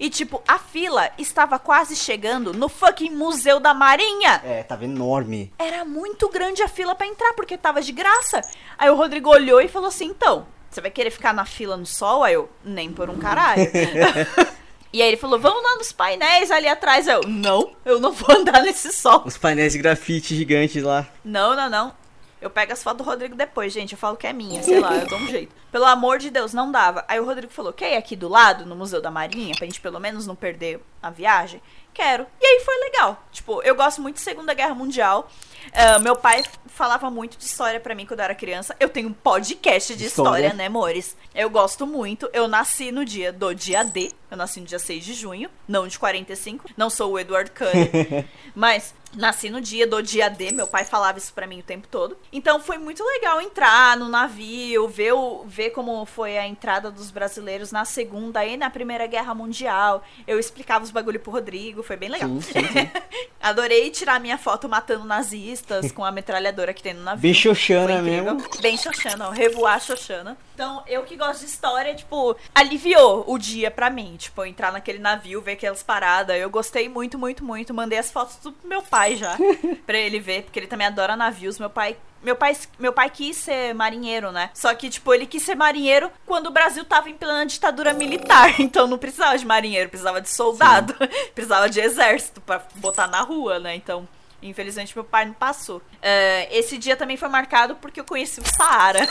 E, 0.00 0.10
tipo, 0.10 0.42
a 0.46 0.58
fila 0.58 1.08
estava 1.16 1.56
quase 1.56 1.94
chegando 1.94 2.52
no 2.52 2.68
fucking 2.68 3.10
Museu 3.10 3.60
da 3.60 3.72
Marinha. 3.72 4.42
É, 4.44 4.64
tava 4.64 4.84
enorme. 4.84 5.52
Era 5.56 5.84
muito 5.84 6.28
grande 6.28 6.64
a 6.64 6.68
fila 6.68 6.96
pra 6.96 7.06
entrar, 7.06 7.32
porque 7.34 7.56
tava 7.56 7.80
de 7.80 7.92
graça. 7.92 8.40
Aí 8.76 8.90
o 8.90 8.96
Rodrigo 8.96 9.30
olhou 9.30 9.60
e 9.60 9.68
falou 9.68 9.88
assim: 9.88 10.06
então, 10.06 10.48
você 10.68 10.80
vai 10.80 10.90
querer 10.90 11.10
ficar 11.10 11.32
na 11.32 11.44
fila 11.44 11.76
no 11.76 11.86
sol? 11.86 12.24
Aí 12.24 12.34
eu, 12.34 12.50
nem 12.64 12.92
por 12.92 13.08
um 13.08 13.18
caralho. 13.18 13.62
e 14.92 15.00
aí 15.00 15.08
ele 15.08 15.16
falou: 15.16 15.38
vamos 15.38 15.62
lá 15.62 15.76
nos 15.76 15.92
painéis 15.92 16.50
ali 16.50 16.68
atrás. 16.68 17.06
Eu, 17.08 17.22
não, 17.26 17.72
eu 17.84 17.98
não 17.98 18.12
vou 18.12 18.36
andar 18.36 18.62
nesse 18.62 18.92
sol. 18.92 19.22
Os 19.24 19.38
painéis 19.38 19.72
de 19.72 19.78
grafite 19.78 20.36
gigantes 20.36 20.82
lá. 20.82 21.06
Não, 21.24 21.56
não, 21.56 21.70
não. 21.70 22.01
Eu 22.42 22.50
pego 22.50 22.72
as 22.72 22.82
fotos 22.82 23.04
do 23.06 23.08
Rodrigo 23.08 23.36
depois, 23.36 23.72
gente. 23.72 23.92
Eu 23.92 23.98
falo 23.98 24.16
que 24.16 24.26
é 24.26 24.32
minha, 24.32 24.62
sei 24.62 24.80
lá, 24.80 24.94
eu 24.96 25.06
dou 25.06 25.18
um 25.18 25.28
jeito. 25.28 25.54
Pelo 25.70 25.84
amor 25.84 26.18
de 26.18 26.28
Deus, 26.28 26.52
não 26.52 26.70
dava. 26.70 27.04
Aí 27.06 27.20
o 27.20 27.24
Rodrigo 27.24 27.52
falou: 27.52 27.72
quer 27.72 27.94
ir 27.94 27.96
aqui 27.96 28.16
do 28.16 28.28
lado, 28.28 28.66
no 28.66 28.74
Museu 28.74 29.00
da 29.00 29.10
Marinha, 29.10 29.54
pra 29.56 29.64
gente 29.66 29.80
pelo 29.80 30.00
menos 30.00 30.26
não 30.26 30.34
perder 30.34 30.80
a 31.00 31.08
viagem? 31.08 31.62
Quero. 31.94 32.26
E 32.40 32.44
aí 32.44 32.60
foi 32.64 32.78
legal. 32.80 33.22
Tipo, 33.30 33.62
eu 33.62 33.74
gosto 33.74 34.00
muito 34.02 34.16
de 34.16 34.22
Segunda 34.22 34.54
Guerra 34.54 34.74
Mundial. 34.74 35.30
Ah, 35.72 35.98
meu 35.98 36.16
pai 36.16 36.42
falava 36.66 37.10
muito 37.10 37.36
de 37.38 37.44
história 37.44 37.78
pra 37.78 37.94
mim 37.94 38.06
quando 38.06 38.20
eu 38.20 38.24
era 38.24 38.34
criança. 38.34 38.74
Eu 38.80 38.88
tenho 38.88 39.08
um 39.08 39.12
podcast 39.12 39.94
de 39.94 40.06
história, 40.06 40.46
História. 40.46 40.54
né, 40.54 40.66
amores? 40.66 41.16
Eu 41.34 41.48
gosto 41.50 41.86
muito. 41.86 42.28
Eu 42.32 42.48
nasci 42.48 42.90
no 42.90 43.04
dia 43.04 43.32
do 43.32 43.54
dia 43.54 43.84
D. 43.84 44.10
Eu 44.30 44.36
nasci 44.36 44.60
no 44.60 44.66
dia 44.66 44.78
6 44.78 45.04
de 45.04 45.14
junho, 45.14 45.50
não 45.68 45.86
de 45.86 45.98
45. 45.98 46.70
Não 46.76 46.88
sou 46.90 47.12
o 47.12 47.18
Edward 47.18 47.50
Cullen. 47.50 48.26
mas 48.56 48.94
nasci 49.16 49.50
no 49.50 49.60
dia 49.60 49.86
do 49.86 50.02
dia 50.02 50.28
D. 50.28 50.52
Meu 50.52 50.66
pai 50.66 50.84
falava 50.84 51.18
isso 51.18 51.32
pra 51.32 51.46
mim 51.46 51.60
o 51.60 51.62
tempo 51.62 51.86
todo. 51.88 52.16
Então 52.32 52.60
foi 52.60 52.78
muito 52.78 53.04
legal 53.04 53.40
entrar 53.40 53.96
no 53.96 54.08
navio, 54.08 54.88
ver, 54.88 55.12
o, 55.12 55.44
ver 55.46 55.70
como 55.70 56.04
foi 56.06 56.38
a 56.38 56.46
entrada 56.46 56.90
dos 56.90 57.10
brasileiros 57.10 57.72
na 57.72 57.84
Segunda 57.84 58.44
e 58.44 58.56
na 58.56 58.70
Primeira 58.70 59.06
Guerra 59.06 59.34
Mundial. 59.34 60.02
Eu 60.26 60.38
explicava 60.38 60.84
os 60.84 60.90
bagulho 60.90 61.20
pro 61.20 61.32
Rodrigo, 61.32 61.82
foi 61.82 61.96
bem 61.96 62.08
legal. 62.08 62.28
Sim, 62.28 62.40
sim, 62.40 62.60
sim. 62.60 62.90
Adorei 63.40 63.90
tirar 63.90 64.20
minha 64.20 64.38
foto 64.38 64.68
matando 64.68 65.04
nazistas 65.04 65.90
com 65.90 66.04
a 66.04 66.12
metralhadora 66.12 66.72
que 66.72 66.82
tem 66.82 66.94
no 66.94 67.02
navio. 67.02 67.22
Bem 67.22 67.34
Xoxana 67.34 68.00
mesmo. 68.00 68.42
Bem 68.60 68.76
Xoxana, 68.76 69.28
ó, 69.28 69.30
revoar 69.30 69.80
Xoxana. 69.80 70.36
Então, 70.54 70.82
eu 70.86 71.02
que 71.02 71.16
gosto 71.16 71.40
de 71.40 71.46
história, 71.46 71.94
tipo, 71.94 72.36
aliviou 72.54 73.24
o 73.26 73.38
dia 73.38 73.70
pra 73.70 73.90
mim. 73.90 74.16
Tipo, 74.16 74.44
entrar 74.44 74.70
naquele 74.70 74.98
navio, 74.98 75.40
ver 75.40 75.52
aquelas 75.52 75.82
paradas. 75.82 76.36
Eu 76.36 76.48
gostei 76.50 76.88
muito, 76.88 77.18
muito, 77.18 77.42
muito. 77.42 77.74
Mandei 77.74 77.98
as 77.98 78.12
fotos 78.12 78.36
do 78.36 78.54
meu 78.62 78.82
pai 78.82 79.01
já, 79.16 79.36
pra 79.86 79.98
ele 79.98 80.18
ver, 80.20 80.42
porque 80.42 80.58
ele 80.58 80.66
também 80.66 80.86
adora 80.86 81.16
navios. 81.16 81.58
Meu 81.58 81.70
pai. 81.70 81.96
Meu 82.22 82.36
pai, 82.36 82.56
meu 82.78 82.92
pai 82.92 83.10
quis 83.10 83.36
ser 83.36 83.74
marinheiro, 83.74 84.30
né? 84.30 84.50
Só 84.54 84.72
que, 84.76 84.88
tipo, 84.88 85.12
ele 85.12 85.26
quis 85.26 85.42
ser 85.42 85.56
marinheiro 85.56 86.08
quando 86.24 86.46
o 86.46 86.50
Brasil 86.52 86.84
tava 86.84 87.10
em 87.10 87.14
plena 87.14 87.44
ditadura 87.44 87.92
militar. 87.92 88.54
Então 88.60 88.86
não 88.86 88.96
precisava 88.96 89.36
de 89.36 89.44
marinheiro, 89.44 89.88
precisava 89.88 90.20
de 90.20 90.30
soldado. 90.30 90.94
precisava 91.34 91.68
de 91.68 91.80
exército 91.80 92.40
pra 92.40 92.62
botar 92.76 93.08
na 93.08 93.20
rua, 93.22 93.58
né? 93.58 93.74
Então. 93.74 94.06
Infelizmente, 94.40 94.96
meu 94.96 95.04
pai 95.04 95.24
não 95.24 95.34
passou. 95.34 95.80
É, 96.00 96.48
esse 96.50 96.76
dia 96.76 96.96
também 96.96 97.16
foi 97.16 97.28
marcado 97.28 97.76
porque 97.76 98.00
eu 98.00 98.04
conheci 98.04 98.40
o 98.40 98.44
Saara. 98.56 99.06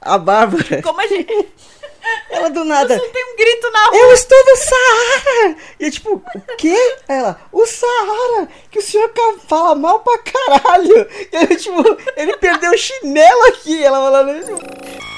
a 0.00 0.18
Bárbara, 0.18 0.82
Como 0.82 1.00
a 1.00 1.06
gente. 1.06 1.52
Ela 2.30 2.50
do 2.50 2.64
nada. 2.64 2.96
Não 2.96 3.08
tem 3.10 3.24
um 3.32 3.36
grito 3.36 3.70
na 3.70 3.84
rua. 3.86 3.96
Eu 3.98 4.12
estou 4.12 4.38
no 4.44 4.56
Saara! 4.56 5.56
E 5.80 5.84
eu, 5.84 5.90
tipo, 5.90 6.14
o 6.14 6.56
quê? 6.56 6.96
Ela, 7.08 7.40
o 7.52 7.66
Saara! 7.66 8.48
Que 8.70 8.78
o 8.78 8.82
senhor 8.82 9.10
fala 9.48 9.74
mal 9.74 10.00
pra 10.00 10.18
caralho! 10.18 11.08
E 11.32 11.36
eu, 11.52 11.56
tipo, 11.56 11.82
ele 12.16 12.36
perdeu 12.36 12.72
o 12.72 12.78
chinelo 12.78 13.44
aqui! 13.48 13.82
Ela 13.82 13.98
falando, 13.98 14.44
tipo, 14.44 14.58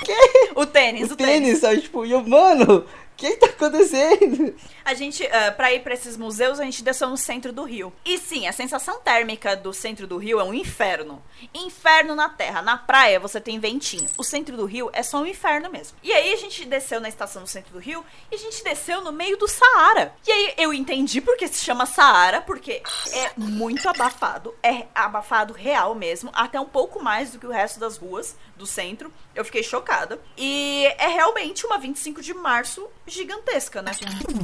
que? 0.05 0.51
O 0.55 0.67
tênis, 0.67 1.11
o, 1.11 1.15
O 1.15 1.17
tênis. 1.17 1.33
tênis, 1.33 1.59
sabe? 1.61 1.81
Tipo, 1.81 2.05
e 2.05 2.13
eu, 2.13 2.23
mano, 2.23 2.87
o 3.15 3.17
que 3.17 3.37
tá 3.37 3.47
acontecendo? 3.47 4.55
A 4.85 4.93
gente, 4.93 5.25
ah, 5.29 5.53
pra 5.53 5.73
ir 5.73 5.83
pra 5.83 5.95
esses 5.95 6.17
museus, 6.17 6.59
a 6.59 6.65
gente 6.65 6.83
desceu 6.83 7.09
no 7.09 7.17
centro 7.17 7.53
do 7.53 7.63
Rio. 7.63 7.93
E 8.05 8.19
sim, 8.19 8.49
a 8.49 8.53
sensação 8.53 9.01
térmica 9.01 9.57
do 9.57 9.73
centro 9.73 10.07
do 10.07 10.19
Rio 10.19 10.41
é 10.41 10.45
um 10.45 10.53
inferno. 10.53 11.23
Inferno 11.55 12.15
na 12.15 12.29
terra. 12.29 12.61
Na 12.61 12.77
praia 12.77 13.21
você 13.21 13.41
tem 13.41 13.61
ventinho. 13.61 14.07
O 14.19 14.25
centro 14.25 14.57
do 14.57 14.67
Rio 14.67 14.91
é 14.93 15.03
só 15.03 15.19
um 15.19 15.27
inferno 15.27 15.71
mesmo. 15.71 15.97
E 16.03 16.13
aí 16.13 16.33
a 16.33 16.37
gente 16.37 16.65
desceu 16.65 17.01
na 17.01 17.09
estação 17.09 17.43
do 17.43 17.49
centro 17.49 17.73
do 17.73 17.79
Rio 17.79 18.05
e 18.31 18.35
a 18.35 18.39
gente 18.39 18.65
desceu 18.65 19.01
no 19.01 19.13
meio 19.13 19.37
do 19.37 19.47
Saara. 19.47 20.13
E 20.27 20.33
aí 20.33 20.55
eu 20.59 20.75
entendi 20.75 21.21
porque 21.21 21.47
se 21.47 21.65
chama 21.65 21.87
Saara, 21.87 22.41
porque 22.41 22.83
é 23.13 23.31
muito 23.37 23.89
abafado. 23.89 24.55
É 24.61 24.87
abafado 24.93 25.55
real 25.55 25.95
mesmo. 25.95 26.31
Até 26.35 26.61
um 26.61 26.67
pouco 26.67 27.03
mais 27.03 27.31
do 27.31 27.39
que 27.39 27.47
o 27.47 27.53
resto 27.53 27.79
das 27.79 27.97
ruas 27.97 28.37
do 28.57 28.67
centro. 28.67 29.13
Eu 29.35 29.45
fiquei 29.45 29.63
chocada. 29.63 30.21
E 30.37 30.87
é 30.99 31.09
realmente 31.09 31.67
uma 31.67 31.79
25 31.79 32.23
de 32.23 32.33
março 32.35 32.89
gigantesca, 33.07 33.83
né? 33.83 33.93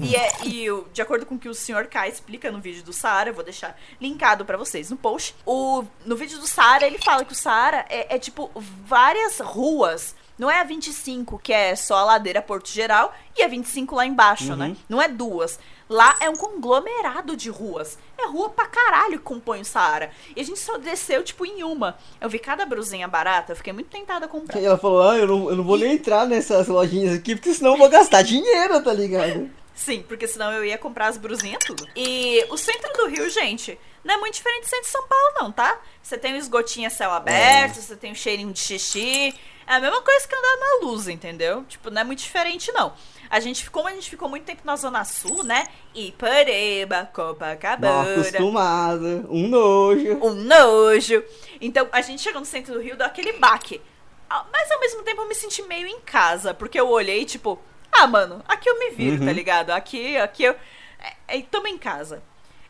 E, 0.03 0.17
é, 0.17 0.31
e 0.45 0.67
de 0.93 1.03
acordo 1.03 1.25
com 1.27 1.35
o 1.35 1.39
que 1.39 1.49
o 1.49 1.55
Sr. 1.55 1.87
K 1.89 2.09
explica 2.09 2.51
no 2.51 2.61
vídeo 2.61 2.83
do 2.83 2.93
Saara, 2.93 3.31
eu 3.31 3.35
vou 3.35 3.45
deixar 3.45 3.79
linkado 4.01 4.45
pra 4.45 4.57
vocês 4.57 4.91
no 4.91 4.97
post. 4.97 5.35
O, 5.47 5.85
no 6.05 6.17
vídeo 6.17 6.39
do 6.39 6.47
Saara, 6.47 6.87
ele 6.87 6.99
fala 6.99 7.25
que 7.25 7.33
o 7.33 7.37
Saara 7.37 7.85
é, 7.89 8.17
é 8.17 8.19
tipo 8.19 8.51
várias 8.55 9.39
ruas. 9.41 10.15
Não 10.39 10.51
é 10.51 10.59
a 10.59 10.65
25, 10.65 11.39
que 11.39 11.53
é 11.53 11.77
só 11.77 11.97
a 11.99 12.05
ladeira 12.05 12.41
Porto 12.41 12.71
Geral, 12.71 13.15
e 13.37 13.43
a 13.43 13.49
25 13.49 13.95
lá 13.95 14.07
embaixo, 14.07 14.57
né? 14.57 14.75
Não 14.89 15.01
é 15.01 15.07
duas. 15.07 15.59
Lá 15.91 16.17
é 16.21 16.31
um 16.31 16.37
conglomerado 16.37 17.37
de 17.37 17.51
ruas. 17.51 17.99
É 18.17 18.25
rua 18.25 18.49
pra 18.49 18.65
caralho 18.67 19.19
que 19.19 19.25
compõe 19.25 19.63
o 19.63 19.65
Saara. 19.65 20.13
E 20.37 20.41
a 20.41 20.45
gente 20.45 20.61
só 20.61 20.79
desceu, 20.79 21.25
tipo, 21.25 21.45
em 21.45 21.65
uma. 21.65 21.99
Eu 22.21 22.29
vi 22.29 22.39
cada 22.39 22.65
brusinha 22.65 23.09
barata, 23.09 23.51
eu 23.51 23.57
fiquei 23.57 23.73
muito 23.73 23.91
tentada 23.91 24.27
a 24.27 24.29
comprar. 24.29 24.57
Aí 24.57 24.65
ela 24.65 24.79
falou, 24.79 25.03
ah, 25.03 25.19
eu 25.19 25.27
não, 25.27 25.51
eu 25.51 25.57
não 25.57 25.65
vou 25.65 25.77
nem 25.77 25.95
entrar 25.95 26.27
nessas 26.27 26.69
lojinhas 26.69 27.17
aqui, 27.17 27.35
porque 27.35 27.53
senão 27.53 27.73
eu 27.73 27.79
vou 27.79 27.89
gastar 27.89 28.23
dinheiro, 28.23 28.81
tá 28.85 28.93
ligado? 28.93 29.51
Sim, 29.75 30.05
porque 30.07 30.29
senão 30.29 30.53
eu 30.53 30.65
ia 30.65 30.79
comprar 30.79 31.09
as 31.09 31.17
brusinhas 31.17 31.65
tudo. 31.65 31.85
E 31.97 32.47
o 32.51 32.57
centro 32.57 32.93
do 32.93 33.07
Rio, 33.07 33.29
gente, 33.29 33.77
não 34.05 34.15
é 34.15 34.17
muito 34.19 34.35
diferente 34.35 34.67
do 34.67 34.69
centro 34.69 34.85
de 34.85 34.93
São 34.93 35.09
Paulo, 35.09 35.35
não, 35.41 35.51
tá? 35.51 35.81
Você 36.01 36.17
tem 36.17 36.35
o 36.35 36.37
esgotinho 36.37 36.87
a 36.87 36.91
céu 36.91 37.11
aberto, 37.11 37.81
você 37.81 37.97
tem 37.97 38.13
o 38.13 38.15
cheirinho 38.15 38.53
de 38.53 38.61
xixi. 38.61 39.35
É 39.67 39.75
a 39.75 39.81
mesma 39.81 40.03
coisa 40.03 40.27
que 40.27 40.35
andar 40.35 40.57
na 40.57 40.87
luz, 40.87 41.09
entendeu? 41.09 41.65
Tipo, 41.65 41.91
não 41.91 42.03
é 42.03 42.05
muito 42.05 42.19
diferente, 42.19 42.71
não. 42.73 42.93
A 43.31 43.39
gente, 43.39 43.71
como 43.71 43.87
a 43.87 43.93
gente 43.93 44.11
ficou 44.11 44.29
muito 44.29 44.45
tempo 44.45 44.63
na 44.65 44.75
Zona 44.75 45.05
Sul, 45.05 45.45
né? 45.45 45.69
Ipareba, 45.95 46.97
Mal 46.97 47.07
Copacabana, 47.07 48.15
acostumada, 48.15 49.25
um 49.31 49.47
nojo. 49.47 50.19
um 50.21 50.35
nojo. 50.35 51.23
Então, 51.61 51.89
a 51.93 52.01
gente 52.01 52.23
chegou 52.23 52.41
no 52.41 52.47
centro 52.47 52.75
do 52.75 52.81
Rio, 52.81 52.97
deu 52.97 53.07
aquele 53.07 53.35
baque. 53.35 53.81
Ah, 54.29 54.45
Mas 54.53 54.71
ao 54.73 54.81
mesmo 54.81 55.03
tempo 55.05 55.23
eu 55.23 55.29
me 55.29 55.35
senti 55.35 55.63
meio 55.63 55.87
em 55.87 56.01
casa, 56.01 56.53
porque 56.53 56.79
eu 56.79 56.89
olhei, 56.89 57.25
tipo, 57.25 57.57
ah, 57.93 58.07
mano, 58.07 58.43
aqui 58.49 58.69
eu 58.69 58.79
me 58.79 58.91
viro, 58.91 59.25
tá 59.25 59.33
ligado? 59.33 59.71
Aqui, 59.71 60.17
aqui 60.17 60.45
eu. 60.45 60.57
É, 60.99 61.39
é, 61.39 61.43
tamo 61.43 61.69
em 61.69 61.79
casa. 61.79 62.23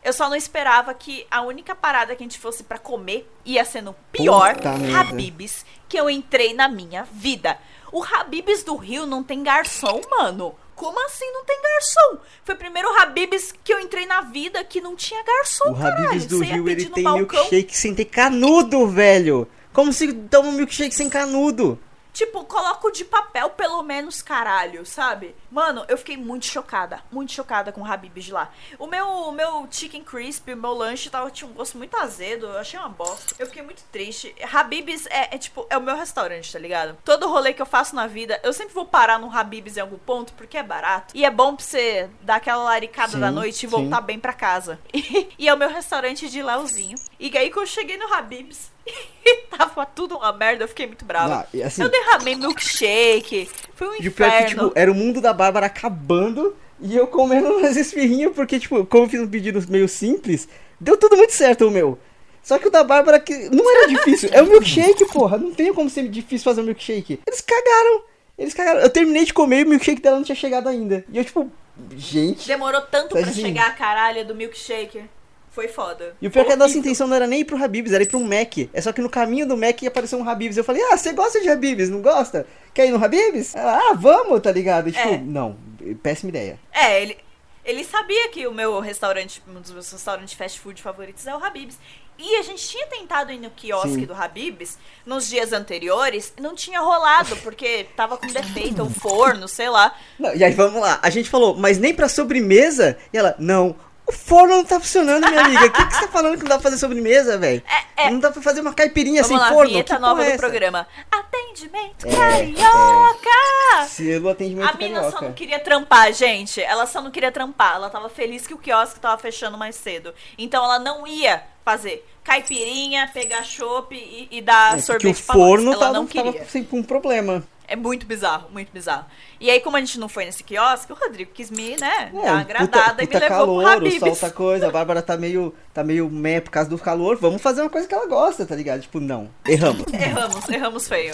Eu 0.03 0.13
só 0.13 0.27
não 0.27 0.35
esperava 0.35 0.93
que 0.93 1.27
a 1.29 1.41
única 1.41 1.75
parada 1.75 2.15
que 2.15 2.23
a 2.23 2.25
gente 2.25 2.39
fosse 2.39 2.63
pra 2.63 2.79
comer 2.79 3.31
ia 3.45 3.63
ser 3.63 3.81
no 3.81 3.93
pior 4.11 4.55
Puta. 4.55 4.71
Habibs 4.99 5.63
que 5.87 5.97
eu 5.97 6.09
entrei 6.09 6.53
na 6.53 6.67
minha 6.67 7.03
vida. 7.03 7.59
O 7.91 8.03
Habibs 8.03 8.63
do 8.63 8.75
Rio 8.75 9.05
não 9.05 9.21
tem 9.23 9.43
garçom, 9.43 10.01
mano. 10.09 10.55
Como 10.75 10.99
assim 11.05 11.29
não 11.31 11.43
tem 11.45 11.61
garçom? 11.61 12.17
Foi 12.43 12.55
o 12.55 12.57
primeiro 12.57 12.87
Habibs 13.01 13.53
que 13.63 13.73
eu 13.73 13.79
entrei 13.79 14.05
na 14.05 14.21
vida 14.21 14.63
que 14.63 14.81
não 14.81 14.95
tinha 14.95 15.23
garçom, 15.23 15.71
O 15.71 15.75
Habib's 15.75 16.01
caralho. 16.01 16.27
do 16.27 16.37
Você 16.39 16.45
ia 16.45 16.53
Rio, 16.55 16.69
ele 16.69 16.85
no 16.85 16.91
tem 16.91 17.03
balcão. 17.03 17.39
milkshake 17.41 17.77
sem 17.77 17.93
ter 17.93 18.05
canudo, 18.05 18.87
velho. 18.87 19.47
Como 19.73 19.93
se 19.93 20.11
toma 20.11 20.49
um 20.49 20.53
milkshake 20.53 20.95
sem 20.95 21.09
canudo? 21.09 21.77
Tipo, 22.13 22.43
coloco 22.43 22.91
de 22.91 23.05
papel 23.05 23.49
pelo 23.51 23.81
menos, 23.83 24.21
caralho, 24.21 24.85
sabe? 24.85 25.35
Mano, 25.49 25.85
eu 25.87 25.97
fiquei 25.97 26.17
muito 26.17 26.45
chocada, 26.45 27.01
muito 27.11 27.31
chocada 27.31 27.71
com 27.71 27.81
o 27.81 27.85
Habib's 27.85 28.25
de 28.25 28.33
lá. 28.33 28.51
O 28.77 28.87
meu, 28.87 29.07
o 29.07 29.31
meu 29.31 29.67
chicken 29.71 30.03
crisp, 30.03 30.51
o 30.51 30.57
meu 30.57 30.73
lanche 30.73 31.09
tava, 31.09 31.31
tinha 31.31 31.49
um 31.49 31.53
gosto 31.53 31.77
muito 31.77 31.95
azedo, 31.97 32.47
eu 32.47 32.57
achei 32.57 32.79
uma 32.79 32.89
bosta. 32.89 33.35
Eu 33.39 33.47
fiquei 33.47 33.61
muito 33.61 33.83
triste. 33.91 34.35
Habib's 34.51 35.05
é, 35.07 35.35
é, 35.35 35.37
tipo, 35.37 35.65
é 35.69 35.77
o 35.77 35.81
meu 35.81 35.95
restaurante, 35.95 36.51
tá 36.51 36.59
ligado? 36.59 36.97
Todo 37.03 37.29
rolê 37.29 37.53
que 37.53 37.61
eu 37.61 37.65
faço 37.65 37.95
na 37.95 38.07
vida, 38.07 38.39
eu 38.43 38.53
sempre 38.53 38.73
vou 38.73 38.85
parar 38.85 39.17
no 39.17 39.35
Habib's 39.35 39.77
em 39.77 39.81
algum 39.81 39.97
ponto, 39.97 40.33
porque 40.33 40.57
é 40.57 40.63
barato. 40.63 41.15
E 41.15 41.23
é 41.23 41.31
bom 41.31 41.55
pra 41.55 41.65
você 41.65 42.09
dar 42.21 42.35
aquela 42.35 42.63
laricada 42.63 43.13
Sim, 43.13 43.19
da 43.19 43.31
noite 43.31 43.55
e 43.55 43.59
sim. 43.59 43.67
voltar 43.67 44.01
bem 44.01 44.19
pra 44.19 44.33
casa. 44.33 44.79
E, 44.93 45.29
e 45.39 45.47
é 45.47 45.53
o 45.53 45.57
meu 45.57 45.69
restaurante 45.69 46.29
de 46.29 46.43
Léozinho. 46.43 46.95
E 47.19 47.35
aí, 47.37 47.49
quando 47.49 47.63
eu 47.63 47.67
cheguei 47.67 47.97
no 47.97 48.13
Habib's, 48.13 48.71
tava 49.57 49.85
tudo 49.85 50.17
uma 50.17 50.31
merda, 50.33 50.63
eu 50.63 50.67
fiquei 50.67 50.87
muito 50.87 51.05
brava. 51.05 51.35
Não, 51.35 51.45
e 51.53 51.63
assim- 51.63 51.83
Eu 51.83 51.89
derramei 51.89 52.35
milkshake. 52.35 53.49
Foi 53.75 53.87
um 53.89 54.01
E 54.01 54.07
o 54.07 54.11
pior 54.11 54.27
é 54.27 54.31
que, 54.31 54.43
inferno. 54.53 54.67
tipo, 54.69 54.79
era 54.79 54.91
o 54.91 54.95
mundo 54.95 55.21
da 55.21 55.33
Bárbara 55.33 55.65
acabando 55.67 56.55
e 56.79 56.95
eu 56.95 57.07
comendo 57.07 57.49
umas 57.57 57.75
esfirrinhas, 57.77 58.33
porque, 58.33 58.59
tipo, 58.59 58.85
como 58.85 59.05
eu 59.05 59.09
fiz 59.09 59.19
um 59.21 59.27
pedido 59.27 59.63
meio 59.69 59.87
simples, 59.87 60.47
deu 60.79 60.97
tudo 60.97 61.15
muito 61.17 61.33
certo 61.33 61.67
o 61.67 61.71
meu. 61.71 61.97
Só 62.43 62.57
que 62.57 62.67
o 62.67 62.71
da 62.71 62.83
Bárbara, 62.83 63.19
que 63.19 63.49
não 63.49 63.69
era 63.77 63.87
difícil, 63.87 64.29
é 64.33 64.41
o 64.41 64.47
milkshake, 64.47 65.05
porra. 65.13 65.37
Não 65.37 65.53
tem 65.53 65.71
como 65.71 65.87
ser 65.89 66.07
difícil 66.07 66.43
fazer 66.43 66.61
um 66.61 66.65
milkshake. 66.65 67.19
Eles 67.27 67.39
cagaram. 67.41 68.01
Eles 68.35 68.53
cagaram. 68.55 68.79
Eu 68.79 68.89
terminei 68.89 69.25
de 69.25 69.31
comer 69.33 69.59
e 69.59 69.63
o 69.63 69.67
milkshake 69.69 70.01
dela 70.01 70.15
não 70.15 70.23
tinha 70.23 70.35
chegado 70.35 70.67
ainda. 70.67 71.05
E 71.11 71.19
eu, 71.19 71.23
tipo, 71.23 71.51
gente. 71.95 72.47
Demorou 72.47 72.81
tanto 72.81 73.09
Tá 73.13 73.21
pra 73.21 73.29
assim. 73.29 73.41
chegar 73.43 73.67
a 73.67 73.71
caralha 73.73 74.25
do 74.25 74.33
milkshake. 74.33 75.03
Foi 75.51 75.67
foda. 75.67 76.15
E 76.21 76.27
o 76.27 76.31
pior 76.31 76.43
é 76.43 76.45
que 76.45 76.53
a 76.53 76.55
nossa 76.55 76.77
intenção 76.77 77.05
não 77.07 77.15
era 77.15 77.27
nem 77.27 77.41
ir 77.41 77.45
pro 77.45 77.61
Habibs, 77.61 77.91
era 77.91 78.01
ir 78.03 78.07
pro 78.07 78.19
Mac. 78.21 78.57
É 78.73 78.81
só 78.81 78.93
que 78.93 79.01
no 79.01 79.09
caminho 79.09 79.45
do 79.45 79.57
Mac 79.57 79.83
apareceu 79.85 80.17
um 80.17 80.27
Habibs. 80.27 80.55
Eu 80.55 80.63
falei, 80.63 80.81
ah, 80.83 80.95
você 80.97 81.11
gosta 81.11 81.41
de 81.41 81.49
Habibs, 81.49 81.89
não 81.89 82.01
gosta? 82.01 82.47
Quer 82.73 82.87
ir 82.87 82.91
no 82.91 83.03
Habibs? 83.03 83.53
Ela, 83.53 83.77
ah, 83.77 83.93
vamos, 83.93 84.39
tá 84.39 84.49
ligado? 84.49 84.87
E, 84.87 84.93
tipo, 84.93 85.09
É. 85.09 85.17
não, 85.17 85.57
péssima 86.01 86.29
ideia. 86.29 86.57
É, 86.71 87.01
ele, 87.01 87.17
ele 87.65 87.83
sabia 87.83 88.29
que 88.29 88.47
o 88.47 88.53
meu 88.53 88.79
restaurante, 88.79 89.43
um 89.45 89.59
dos 89.59 89.71
meus 89.71 89.91
restaurantes 89.91 90.33
fast 90.35 90.57
food 90.57 90.81
favoritos 90.81 91.27
é 91.27 91.35
o 91.35 91.43
Habib's. 91.43 91.77
E 92.17 92.35
a 92.37 92.43
gente 92.43 92.65
tinha 92.69 92.85
tentado 92.87 93.31
ir 93.31 93.39
no 93.39 93.49
quiosque 93.49 93.89
Sim. 93.95 94.05
do 94.05 94.13
Habib's 94.13 94.77
nos 95.05 95.27
dias 95.27 95.51
anteriores, 95.51 96.31
não 96.39 96.53
tinha 96.55 96.79
rolado, 96.79 97.35
porque 97.37 97.87
tava 97.95 98.15
com 98.15 98.27
defeito, 98.27 98.83
o 98.83 98.89
forno, 98.89 99.47
sei 99.47 99.69
lá. 99.69 99.93
Não, 100.19 100.33
e 100.35 100.43
aí 100.43 100.53
vamos 100.53 100.79
lá, 100.79 100.99
a 101.01 101.09
gente 101.09 101.29
falou, 101.29 101.55
mas 101.57 101.79
nem 101.79 101.93
pra 101.95 102.07
sobremesa? 102.07 102.95
E 103.11 103.17
ela, 103.17 103.35
não, 103.39 103.75
o 104.07 104.11
forno 104.11 104.57
não 104.57 104.65
tá 104.65 104.79
funcionando, 104.79 105.27
minha 105.29 105.41
amiga. 105.45 105.65
O 105.67 105.71
que, 105.71 105.85
que 105.85 105.93
você 105.93 106.01
tá 106.01 106.07
falando 106.09 106.33
que 106.37 106.43
não 106.43 106.49
dá 106.49 106.55
pra 106.55 106.63
fazer 106.63 106.77
sobremesa, 106.77 107.37
velho? 107.37 107.63
É, 107.97 108.03
é. 108.07 108.11
Não 108.11 108.19
dá 108.19 108.31
pra 108.31 108.41
fazer 108.41 108.61
uma 108.61 108.73
caipirinha 108.73 109.21
Vamos 109.21 109.27
sem 109.27 109.37
lá, 109.37 109.53
forno? 109.53 109.69
vinheta 109.71 109.95
Que 109.95 110.01
nova 110.01 110.21
é 110.21 110.25
do 110.25 110.29
essa? 110.31 110.37
programa. 110.39 110.87
Atendimento 111.11 112.07
É, 112.07 112.15
carioca! 112.15 113.87
Selo 113.87 114.29
atendimento 114.29 114.69
A 114.69 114.73
mina 114.77 114.99
só 114.99 115.05
não 115.05 115.11
carioca. 115.13 115.33
queria 115.33 115.59
trampar, 115.59 116.11
gente. 116.13 116.61
Ela 116.61 116.85
só 116.85 117.01
não 117.01 117.11
queria 117.11 117.31
trampar. 117.31 117.75
Ela 117.75 117.89
tava 117.89 118.09
feliz 118.09 118.45
que 118.47 118.53
o 118.53 118.57
quiosque 118.57 118.99
tava 118.99 119.17
fechando 119.21 119.57
mais 119.57 119.75
cedo. 119.75 120.13
Então 120.37 120.63
ela 120.63 120.79
não 120.79 121.05
ia 121.07 121.43
fazer 121.63 122.05
caipirinha, 122.23 123.09
pegar 123.13 123.43
chopp 123.43 123.95
e, 123.95 124.27
e 124.31 124.41
dar 124.41 124.77
É, 124.77 124.81
sorvete 124.81 125.21
o 125.21 125.25
pra 125.25 125.35
nós. 125.35 125.43
forno 125.47 125.71
Ela 125.73 125.79
tava, 125.79 125.93
não 125.93 126.07
tava 126.07 126.33
sempre 126.45 126.77
um 126.77 126.83
problema. 126.83 127.43
É 127.67 127.75
muito 127.75 128.05
bizarro, 128.05 128.49
muito 128.51 128.71
bizarro. 128.71 129.05
E 129.41 129.49
aí, 129.49 129.59
como 129.59 129.75
a 129.75 129.79
gente 129.79 129.99
não 129.99 130.07
foi 130.07 130.23
nesse 130.23 130.43
quiosque, 130.43 130.93
o 130.93 130.95
Rodrigo 130.95 131.31
quis 131.33 131.49
me, 131.49 131.75
né, 131.75 132.11
É, 132.13 132.21
dar 132.25 132.39
agradada 132.41 133.03
e 133.03 133.07
me 133.07 133.13
levou 133.13 133.27
calor, 133.27 133.63
pro 133.63 133.71
o 133.73 133.75
Habib's. 133.87 133.99
sol 133.99 134.15
tá 134.15 134.29
coisa, 134.29 134.67
a 134.67 134.71
Bárbara 134.71 135.01
tá 135.01 135.17
meio, 135.17 135.53
tá 135.73 135.83
meio 135.83 136.07
meh 136.11 136.39
por 136.39 136.51
causa 136.51 136.69
do 136.69 136.77
calor, 136.77 137.17
vamos 137.17 137.41
fazer 137.41 137.61
uma 137.61 137.69
coisa 137.69 137.87
que 137.87 137.93
ela 137.95 138.05
gosta, 138.05 138.45
tá 138.45 138.55
ligado? 138.55 138.81
Tipo, 138.81 138.99
não, 138.99 139.31
erramos. 139.45 139.85
Erramos, 139.91 140.47
erramos 140.47 140.87
feio. 140.87 141.13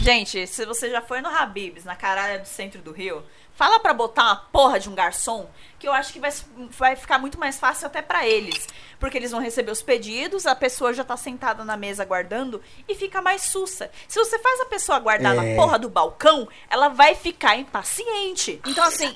Gente, 0.00 0.44
se 0.48 0.66
você 0.66 0.90
já 0.90 1.00
foi 1.00 1.20
no 1.20 1.28
Habib's, 1.28 1.84
na 1.84 1.94
caralha 1.94 2.40
do 2.40 2.46
centro 2.48 2.82
do 2.82 2.90
Rio, 2.90 3.22
fala 3.54 3.78
pra 3.78 3.94
botar 3.94 4.24
uma 4.24 4.36
porra 4.36 4.80
de 4.80 4.88
um 4.88 4.94
garçom, 4.94 5.48
que 5.78 5.86
eu 5.86 5.92
acho 5.92 6.12
que 6.12 6.18
vai, 6.18 6.32
vai 6.70 6.96
ficar 6.96 7.18
muito 7.18 7.38
mais 7.38 7.58
fácil 7.60 7.86
até 7.86 8.02
pra 8.02 8.26
eles. 8.26 8.66
Porque 8.98 9.18
eles 9.18 9.32
vão 9.32 9.40
receber 9.40 9.70
os 9.72 9.82
pedidos, 9.82 10.46
a 10.46 10.54
pessoa 10.54 10.94
já 10.94 11.02
tá 11.04 11.16
sentada 11.16 11.64
na 11.64 11.76
mesa 11.76 12.02
aguardando 12.04 12.60
e 12.88 12.94
fica 12.94 13.20
mais 13.20 13.42
sussa. 13.42 13.90
Se 14.06 14.16
você 14.18 14.38
faz 14.38 14.60
a 14.60 14.66
pessoa 14.66 14.96
aguardar 14.96 15.32
É. 15.34 15.36
na 15.36 15.56
porra 15.60 15.76
do 15.78 15.88
balcão, 15.88 16.48
ela 16.70 16.88
vai 16.88 17.14
ficar 17.16 17.51
impaciente. 17.56 18.60
Então, 18.66 18.84
assim, 18.84 19.14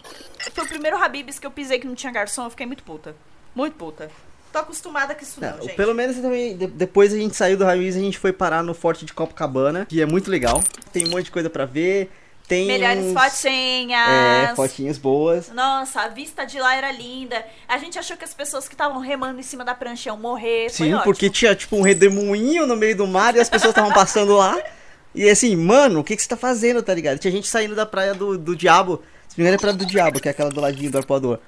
foi 0.55 0.65
o 0.65 0.69
primeiro 0.69 0.97
Habib's 1.03 1.39
que 1.39 1.47
eu 1.47 1.51
pisei 1.51 1.79
que 1.79 1.87
não 1.87 1.95
tinha 1.95 2.13
garçom, 2.13 2.45
eu 2.45 2.51
fiquei 2.51 2.67
muito 2.67 2.83
puta. 2.83 3.15
Muito 3.55 3.75
puta. 3.77 4.11
Tô 4.53 4.59
acostumada 4.61 5.15
com 5.15 5.23
isso 5.23 5.41
não, 5.41 5.57
Não, 5.59 5.67
pelo 5.69 5.95
menos 5.95 6.17
também, 6.17 6.57
de- 6.57 6.67
depois 6.67 7.13
a 7.13 7.17
gente 7.17 7.37
saiu 7.37 7.57
do 7.59 7.65
e 7.65 7.89
a 7.89 7.93
gente 7.93 8.19
foi 8.19 8.33
parar 8.33 8.63
no 8.63 8.73
Forte 8.73 9.05
de 9.05 9.13
Copacabana, 9.13 9.85
que 9.87 10.01
é 10.01 10.07
muito 10.07 10.31
legal. 10.31 10.63
Tem 10.93 11.07
um 11.07 11.11
monte 11.11 11.25
de 11.25 11.31
coisa 11.31 11.51
pra 11.51 11.67
ver, 11.67 12.11
tem 12.49 12.67
Melhores 12.67 13.05
uns- 13.05 13.13
fotinhas. 13.13 14.09
É, 14.09 14.53
fotinhas 14.55 14.97
boas. 14.99 15.49
Nossa, 15.53 16.03
a 16.03 16.09
vista 16.09 16.47
de 16.47 16.59
lá 16.61 16.75
era 16.77 16.91
linda. 16.93 17.45
A 17.69 17.77
gente 17.77 17.99
achou 17.99 18.17
que 18.17 18.25
as 18.25 18.33
pessoas 18.33 18.67
que 18.69 18.75
estavam 18.75 19.01
remando 19.01 19.41
em 19.41 19.43
cima 19.43 19.65
da 19.65 19.75
prancha 19.75 20.09
iam 20.09 20.17
morrer. 20.17 20.71
Sim, 20.71 20.97
porque 21.05 21.29
tinha 21.29 21.55
tipo 21.55 21.77
um 21.77 21.83
redemoinho 21.83 22.67
no 22.67 22.77
meio 22.77 22.97
do 22.97 23.07
mar 23.07 23.35
e 23.37 23.41
as 23.41 23.51
pessoas 23.51 23.71
estavam 23.73 23.93
passando 23.93 24.37
lá. 24.37 24.57
E 25.17 25.29
assim, 25.31 25.57
mano, 25.57 26.01
o 26.01 26.05
que, 26.05 26.15
que 26.15 26.23
você 26.23 26.29
tá 26.29 26.37
fazendo, 26.37 26.83
tá 26.83 26.93
ligado? 26.95 27.19
Tinha 27.19 27.33
gente 27.33 27.49
saindo 27.49 27.75
da 27.75 27.87
praia 27.87 28.13
do, 28.15 28.37
do 28.39 28.55
Diabo. 28.55 29.03
Se 29.29 29.39
não 29.39 29.43
me 29.45 29.49
engano 29.49 29.57
é 29.57 29.59
praia 29.59 29.77
do 29.77 29.87
Diabo, 29.87 30.21
que 30.21 30.29
é 30.29 30.31
aquela 30.31 30.51
do 30.51 30.61
ladinho 30.61 30.91
do 30.91 30.99
arpoador. 30.99 31.39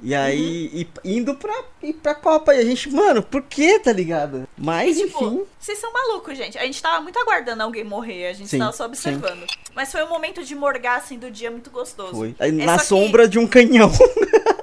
E 0.00 0.14
aí, 0.14 0.70
e- 0.72 0.88
indo 1.04 1.34
pra, 1.34 1.52
ir 1.82 1.94
pra 1.94 2.14
Copa. 2.14 2.54
E 2.54 2.60
a 2.60 2.64
gente, 2.64 2.88
mano, 2.90 3.20
por 3.20 3.42
que, 3.42 3.80
tá 3.80 3.92
ligado? 3.92 4.48
Mas, 4.56 4.96
Tipo, 4.96 5.24
enfim. 5.24 5.42
vocês 5.58 5.78
são 5.78 5.92
malucos, 5.92 6.38
gente. 6.38 6.56
A 6.56 6.64
gente 6.64 6.80
tava 6.80 7.00
muito 7.02 7.18
aguardando 7.18 7.64
alguém 7.64 7.82
morrer, 7.82 8.28
a 8.28 8.32
gente 8.32 8.48
Sim, 8.48 8.58
tava 8.58 8.72
só 8.72 8.86
observando. 8.86 9.44
Mas 9.74 9.90
foi 9.90 10.04
um 10.04 10.08
momento 10.08 10.44
de 10.44 10.54
morgar, 10.54 10.98
assim, 10.98 11.18
do 11.18 11.28
dia 11.32 11.50
muito 11.50 11.68
gostoso. 11.70 12.12
Foi. 12.14 12.32
É 12.38 12.48
na 12.52 12.74
só 12.74 12.82
que 12.82 12.86
sombra 12.86 13.26
de 13.28 13.40
um 13.40 13.46
canhão. 13.48 13.90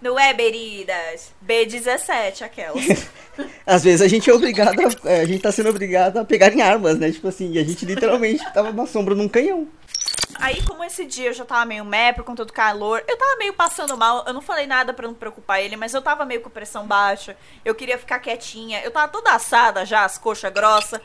Não 0.00 0.18
é, 0.18 0.32
Beridas? 0.32 1.32
B17, 1.46 2.42
aquelas. 2.42 2.84
Às 3.66 3.84
vezes 3.84 4.00
a 4.00 4.08
gente 4.08 4.28
é 4.30 4.34
obrigado, 4.34 4.80
a, 4.80 5.08
é, 5.08 5.20
a 5.20 5.24
gente 5.24 5.42
tá 5.42 5.52
sendo 5.52 5.68
obrigado 5.68 6.18
a 6.18 6.24
pegar 6.24 6.52
em 6.52 6.62
armas, 6.62 6.98
né? 6.98 7.10
Tipo 7.12 7.28
assim, 7.28 7.52
e 7.52 7.58
a 7.58 7.64
gente 7.64 7.84
literalmente 7.84 8.44
tava 8.52 8.72
na 8.72 8.86
sombra 8.86 9.14
de 9.14 9.20
um 9.20 9.28
canhão. 9.28 9.68
Aí, 10.36 10.62
como 10.62 10.82
esse 10.82 11.04
dia 11.04 11.28
eu 11.28 11.34
já 11.34 11.44
tava 11.44 11.66
meio 11.66 11.84
meh 11.84 12.14
por 12.14 12.24
conta 12.24 12.46
do 12.46 12.52
calor, 12.52 13.04
eu 13.06 13.16
tava 13.16 13.36
meio 13.36 13.52
passando 13.52 13.96
mal. 13.96 14.24
Eu 14.26 14.32
não 14.32 14.40
falei 14.40 14.66
nada 14.66 14.94
pra 14.94 15.06
não 15.06 15.14
preocupar 15.14 15.62
ele, 15.62 15.76
mas 15.76 15.92
eu 15.92 16.00
tava 16.00 16.24
meio 16.24 16.40
com 16.40 16.48
pressão 16.48 16.86
baixa. 16.86 17.36
Eu 17.62 17.74
queria 17.74 17.98
ficar 17.98 18.20
quietinha. 18.20 18.80
Eu 18.82 18.90
tava 18.90 19.12
toda 19.12 19.34
assada 19.34 19.84
já, 19.84 20.04
as 20.04 20.16
coxas 20.16 20.50
grossas. 20.50 21.00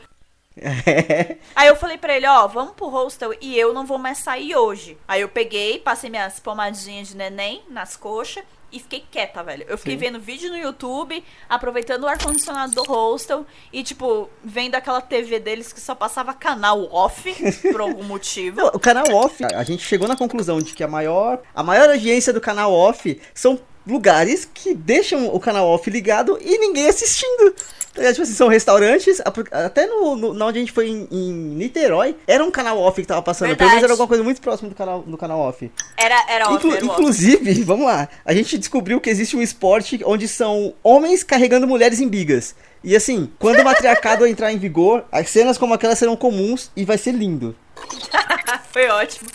Aí 1.54 1.68
eu 1.68 1.76
falei 1.76 1.98
pra 1.98 2.16
ele, 2.16 2.26
ó, 2.26 2.46
vamos 2.46 2.74
pro 2.74 2.88
hostel 2.88 3.34
e 3.42 3.58
eu 3.58 3.74
não 3.74 3.84
vou 3.84 3.98
mais 3.98 4.18
sair 4.18 4.56
hoje. 4.56 4.96
Aí 5.06 5.20
eu 5.20 5.28
peguei, 5.28 5.78
passei 5.78 6.08
minhas 6.08 6.40
pomadinhas 6.40 7.08
de 7.08 7.16
neném 7.16 7.62
nas 7.68 7.94
coxas 7.94 8.42
e 8.70 8.80
fiquei 8.80 9.04
quieta, 9.10 9.42
velho. 9.42 9.64
Eu 9.68 9.78
fiquei 9.78 9.94
Sim. 9.94 10.00
vendo 10.00 10.20
vídeo 10.20 10.50
no 10.50 10.56
YouTube, 10.56 11.22
aproveitando 11.48 12.04
o 12.04 12.06
ar-condicionado 12.06 12.74
do 12.74 12.82
hostel 12.82 13.46
e, 13.72 13.82
tipo, 13.82 14.28
vendo 14.42 14.74
aquela 14.74 15.00
TV 15.00 15.38
deles 15.38 15.72
que 15.72 15.80
só 15.80 15.94
passava 15.94 16.34
canal 16.34 16.92
off, 16.92 17.34
por 17.70 17.80
algum 17.80 18.02
motivo. 18.02 18.60
Não, 18.60 18.68
o 18.68 18.78
canal 18.78 19.06
off, 19.12 19.42
a 19.44 19.62
gente 19.62 19.84
chegou 19.84 20.08
na 20.08 20.16
conclusão 20.16 20.58
de 20.58 20.74
que 20.74 20.82
a 20.82 20.88
maior, 20.88 21.40
a 21.54 21.62
maior 21.62 21.88
audiência 21.88 22.32
do 22.32 22.40
canal 22.40 22.72
off 22.72 23.20
são 23.32 23.60
lugares 23.86 24.48
que 24.52 24.74
deixam 24.74 25.26
o 25.34 25.38
canal 25.38 25.66
off 25.68 25.88
ligado 25.88 26.38
e 26.40 26.58
ninguém 26.58 26.88
assistindo. 26.88 27.52
Tá 27.94 28.02
ligado? 28.02 28.14
Tipo 28.14 28.22
assim, 28.24 28.34
são 28.34 28.48
restaurantes, 28.48 29.22
até 29.50 29.86
no, 29.86 30.16
no, 30.16 30.34
na 30.34 30.46
onde 30.46 30.58
a 30.58 30.60
gente 30.60 30.72
foi 30.72 30.88
em, 30.88 31.08
em 31.10 31.32
Niterói, 31.32 32.14
era 32.26 32.44
um 32.44 32.50
canal 32.50 32.78
off 32.78 33.00
que 33.00 33.06
tava 33.08 33.22
passando. 33.22 33.48
Pelo 33.48 33.58
menos 33.58 33.70
Verdade. 33.70 33.84
era 33.84 33.92
alguma 33.94 34.08
coisa 34.08 34.22
muito 34.22 34.40
próxima 34.40 34.68
do 34.68 34.74
canal, 34.74 35.00
do 35.02 35.16
canal 35.16 35.40
off. 35.40 35.70
Era, 35.96 36.24
era 36.28 36.46
off, 36.46 36.56
Inclu- 36.56 36.74
era 36.76 36.84
off. 36.84 36.92
inclusive, 36.92 37.52
vamos 37.64 37.86
lá, 37.86 38.06
a 38.24 38.34
gente 38.34 38.58
descobriu 38.58 39.00
que 39.00 39.08
existe 39.08 39.34
um 39.34 39.40
esporte 39.40 40.00
onde 40.04 40.28
são 40.28 40.74
homens 40.82 41.22
carregando 41.22 41.66
mulheres 41.66 41.98
em 42.00 42.08
bigas. 42.08 42.54
E 42.84 42.94
assim, 42.94 43.30
quando 43.38 43.60
o 43.60 43.64
matriarcado 43.64 44.26
entrar 44.28 44.52
em 44.52 44.58
vigor, 44.58 45.04
as 45.10 45.30
cenas 45.30 45.56
como 45.56 45.72
aquelas 45.72 45.98
serão 45.98 46.16
comuns 46.16 46.70
e 46.76 46.84
vai 46.84 46.98
ser 46.98 47.12
lindo. 47.12 47.56
Foi 48.72 48.88
ótimo. 48.88 49.28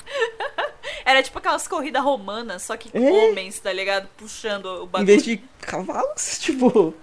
Era 1.06 1.22
tipo 1.24 1.38
aquelas 1.40 1.68
corridas 1.68 2.02
romanas, 2.04 2.64
só 2.64 2.76
que 2.78 2.90
com 2.92 2.98
É. 2.98 3.12
homens, 3.30 3.60
tá 3.60 3.72
ligado? 3.72 4.08
Puxando 4.18 4.66
o 4.66 4.84
Em 4.84 4.88
bagulho. 4.88 5.06
vez 5.08 5.24
de 5.24 5.38
cavalos, 5.62 6.38
tipo. 6.42 6.94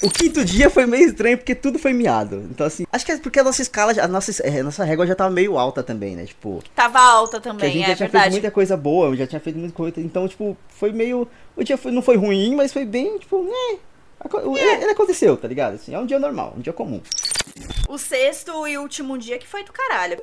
O 0.00 0.10
quinto 0.10 0.44
dia 0.44 0.70
foi 0.70 0.86
meio 0.86 1.06
estranho 1.08 1.36
porque 1.36 1.54
tudo 1.56 1.76
foi 1.78 1.92
miado. 1.92 2.36
Então, 2.50 2.64
assim, 2.66 2.86
acho 2.92 3.04
que 3.04 3.10
é 3.12 3.18
porque 3.18 3.40
a 3.40 3.44
nossa 3.44 3.60
escala, 3.60 3.92
a 4.00 4.06
nossa, 4.06 4.30
é, 4.46 4.60
a 4.60 4.62
nossa 4.62 4.84
régua 4.84 5.04
já 5.06 5.14
tava 5.14 5.30
meio 5.30 5.58
alta 5.58 5.82
também, 5.82 6.14
né? 6.14 6.24
Tipo, 6.24 6.62
Tava 6.74 7.00
alta 7.00 7.40
que 7.40 7.48
a 7.48 7.52
também, 7.52 7.72
gente 7.72 7.84
é 7.84 7.88
já 7.88 7.96
tinha 7.96 7.96
feito 7.96 8.12
verdade. 8.12 8.32
muita 8.34 8.50
coisa 8.52 8.76
boa, 8.76 9.16
já 9.16 9.26
tinha 9.26 9.40
feito 9.40 9.58
muita 9.58 9.74
coisa. 9.74 10.00
Então, 10.00 10.28
tipo, 10.28 10.56
foi 10.68 10.92
meio. 10.92 11.26
O 11.56 11.64
dia 11.64 11.76
foi, 11.76 11.90
não 11.90 12.00
foi 12.02 12.16
ruim, 12.16 12.54
mas 12.54 12.72
foi 12.72 12.84
bem, 12.84 13.18
tipo, 13.18 13.42
né? 13.42 13.78
Ele, 14.34 14.82
ele 14.82 14.90
aconteceu, 14.92 15.36
tá 15.36 15.48
ligado? 15.48 15.74
Assim, 15.74 15.94
é 15.94 15.98
um 15.98 16.06
dia 16.06 16.18
normal, 16.18 16.54
um 16.56 16.60
dia 16.60 16.72
comum. 16.72 17.00
O 17.88 17.98
sexto 17.98 18.66
e 18.68 18.78
último 18.78 19.18
dia 19.18 19.38
que 19.38 19.46
foi 19.46 19.64
do 19.64 19.72
caralho. 19.72 20.18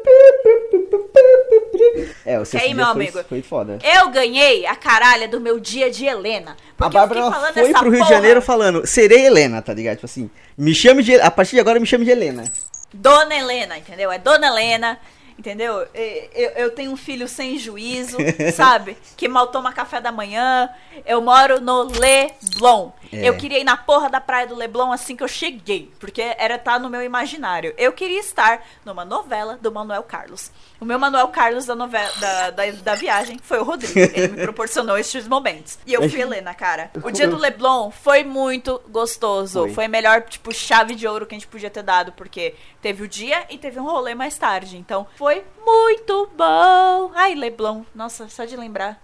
É, 2.26 2.40
o 2.40 2.46
sexto 2.46 2.64
aí, 2.64 2.74
dia 2.74 2.76
meu 2.76 2.86
foi, 2.86 2.94
amigo? 2.94 3.24
foi 3.28 3.42
foda. 3.42 3.80
Eu 3.84 4.10
ganhei 4.10 4.66
a 4.66 4.76
caralha 4.76 5.28
do 5.28 5.40
meu 5.40 5.60
dia 5.60 5.90
de 5.92 6.06
Helena. 6.06 6.56
A 6.80 6.90
Bárbara 6.90 7.32
foi 7.54 7.74
pro 7.74 7.90
Rio 7.90 8.04
de. 8.04 8.10
Janeiro 8.10 8.42
falando, 8.42 8.86
serei 8.86 9.26
Helena, 9.26 9.62
tá 9.62 9.74
ligado? 9.74 9.96
Tipo 9.96 10.06
assim, 10.06 10.30
me 10.58 10.74
chame 10.74 11.04
de. 11.04 11.16
A 11.20 11.30
partir 11.32 11.56
de 11.56 11.60
agora 11.60 11.80
me 11.80 11.86
chame 11.86 12.06
de 12.06 12.12
Helena. 12.12 12.46
Dona 12.94 13.36
Helena, 13.36 13.78
entendeu? 13.78 14.12
É 14.12 14.18
Dona 14.18 14.48
Helena, 14.48 14.98
entendeu? 15.38 15.86
E- 15.94 16.30
Eu, 16.34 16.50
eu 16.52 16.72
tenho 16.72 16.92
um 16.92 16.98
filho 16.98 17.28
sem 17.28 17.58
juízo, 17.60 18.18
sabe? 18.56 18.96
Que 19.18 19.28
mal 19.28 19.48
toma 19.48 19.74
café 19.74 20.00
da 20.00 20.12
manhã. 20.12 20.70
Eu 21.06 21.22
moro 21.22 21.60
no 21.60 21.84
Leblon. 21.84 22.92
É. 23.12 23.28
Eu 23.28 23.38
queria 23.38 23.60
ir 23.60 23.64
na 23.64 23.78
porra 23.78 24.10
da 24.10 24.22
praia 24.22 24.48
do 24.48 24.56
Leblon 24.56 24.92
assim 24.92 25.16
que 25.16 25.24
eu 25.24 25.28
cheguei, 25.28 25.92
porque 26.00 26.22
era 26.38 26.56
estar 26.56 26.80
no 26.80 26.90
meu 26.90 27.02
imaginário. 27.02 27.74
Eu 27.78 27.94
queria 27.94 28.20
estar 28.20 28.66
numa 28.84 29.06
novela 29.06 29.58
do 29.62 29.72
Manuel 29.72 30.04
Carlos. 30.04 30.52
O 30.80 30.86
meu 30.86 31.00
Manuel 31.00 31.28
Carlos 31.30 31.66
da, 31.66 31.76
novela, 31.76 32.12
da, 32.20 32.50
da, 32.52 32.72
da 32.72 32.96
viagem 32.96 33.40
foi 33.42 33.60
o 33.60 33.64
Rodrigo. 33.64 33.98
Ele 33.98 34.28
me 34.30 34.42
proporcionou 34.44 34.98
estes 34.98 35.28
momentos. 35.28 35.80
E 35.86 35.94
eu 35.94 36.10
fui 36.10 36.22
Helena, 36.22 36.54
cara. 36.54 36.92
O 37.04 37.12
dia 37.12 37.28
do 37.28 37.38
Leblon 37.38 37.92
foi 37.92 38.24
muito 38.24 38.82
gostoso. 38.90 39.62
Foi. 39.62 39.74
Foi 39.74 39.86
a 39.86 39.90
melhor, 39.90 40.22
tipo, 40.24 40.54
chave 40.54 40.96
de 40.96 41.08
ouro 41.08 41.26
que 41.26 41.36
a 41.36 41.38
gente 41.38 41.48
podia 41.48 41.70
ter 41.70 41.84
dado, 41.84 42.12
porque 42.12 42.56
teve 42.82 43.04
o 43.04 43.08
dia 43.08 43.46
e 43.50 43.58
teve 43.58 43.80
um 43.80 43.86
rolê 43.86 44.14
mais 44.16 44.38
tarde. 44.38 44.78
Então, 44.78 45.08
foi 45.16 45.44
muito 45.66 46.30
bom. 46.36 47.12
Ai, 47.16 47.36
Leblon. 47.36 47.84
Nossa, 47.94 48.28
só 48.28 48.46
de 48.46 48.56
lembrar. 48.56 49.02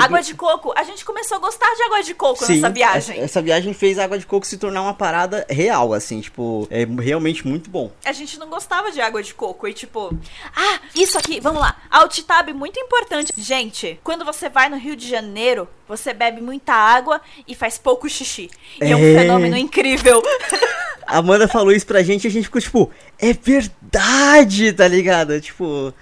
Água 0.00 0.20
de 0.22 0.34
coco. 0.34 0.72
A 0.76 0.82
gente 0.82 1.04
começou 1.04 1.36
a 1.36 1.40
gostar 1.40 1.72
de 1.74 1.82
água 1.82 2.02
de 2.02 2.14
coco 2.14 2.44
Sim, 2.44 2.54
nessa 2.56 2.70
viagem. 2.70 3.20
Essa, 3.20 3.40
viagem 3.42 3.72
fez 3.72 3.98
a 3.98 4.04
água 4.04 4.18
de 4.18 4.26
coco 4.26 4.46
se 4.46 4.58
tornar 4.58 4.82
uma 4.82 4.94
parada 4.94 5.46
real, 5.48 5.92
assim, 5.94 6.20
tipo, 6.20 6.66
é 6.70 6.84
realmente 7.00 7.46
muito 7.46 7.70
bom. 7.70 7.90
A 8.04 8.12
gente 8.12 8.38
não 8.38 8.48
gostava 8.48 8.90
de 8.90 9.00
água 9.00 9.22
de 9.22 9.32
coco. 9.34 9.68
E 9.68 9.72
tipo, 9.72 10.16
ah, 10.54 10.80
isso 10.94 11.16
aqui, 11.18 11.40
vamos 11.40 11.60
lá. 11.60 11.76
Alt-tab 11.90 12.52
muito 12.52 12.78
importante. 12.80 13.32
Gente, 13.36 14.00
quando 14.02 14.24
você 14.24 14.48
vai 14.48 14.68
no 14.68 14.76
Rio 14.76 14.96
de 14.96 15.08
Janeiro, 15.08 15.68
você 15.86 16.12
bebe 16.12 16.40
muita 16.40 16.72
água 16.72 17.20
e 17.46 17.54
faz 17.54 17.78
pouco 17.78 18.08
xixi. 18.08 18.50
E 18.80 18.90
é, 18.90 18.96
um 18.96 19.04
É. 19.04 19.20
fenômeno 19.20 19.56
incrível. 19.56 20.22
A 21.06 21.18
Amanda 21.18 21.46
falou 21.46 21.70
isso 21.70 21.86
pra 21.86 22.02
gente 22.02 22.24
e 22.24 22.26
a 22.26 22.30
gente 22.30 22.44
ficou 22.46 22.60
tipo, 22.60 22.90
é 23.16 23.32
verdade, 23.32 24.72
tá 24.72 24.88
ligado? 24.88 25.40
Tipo, 25.40 25.94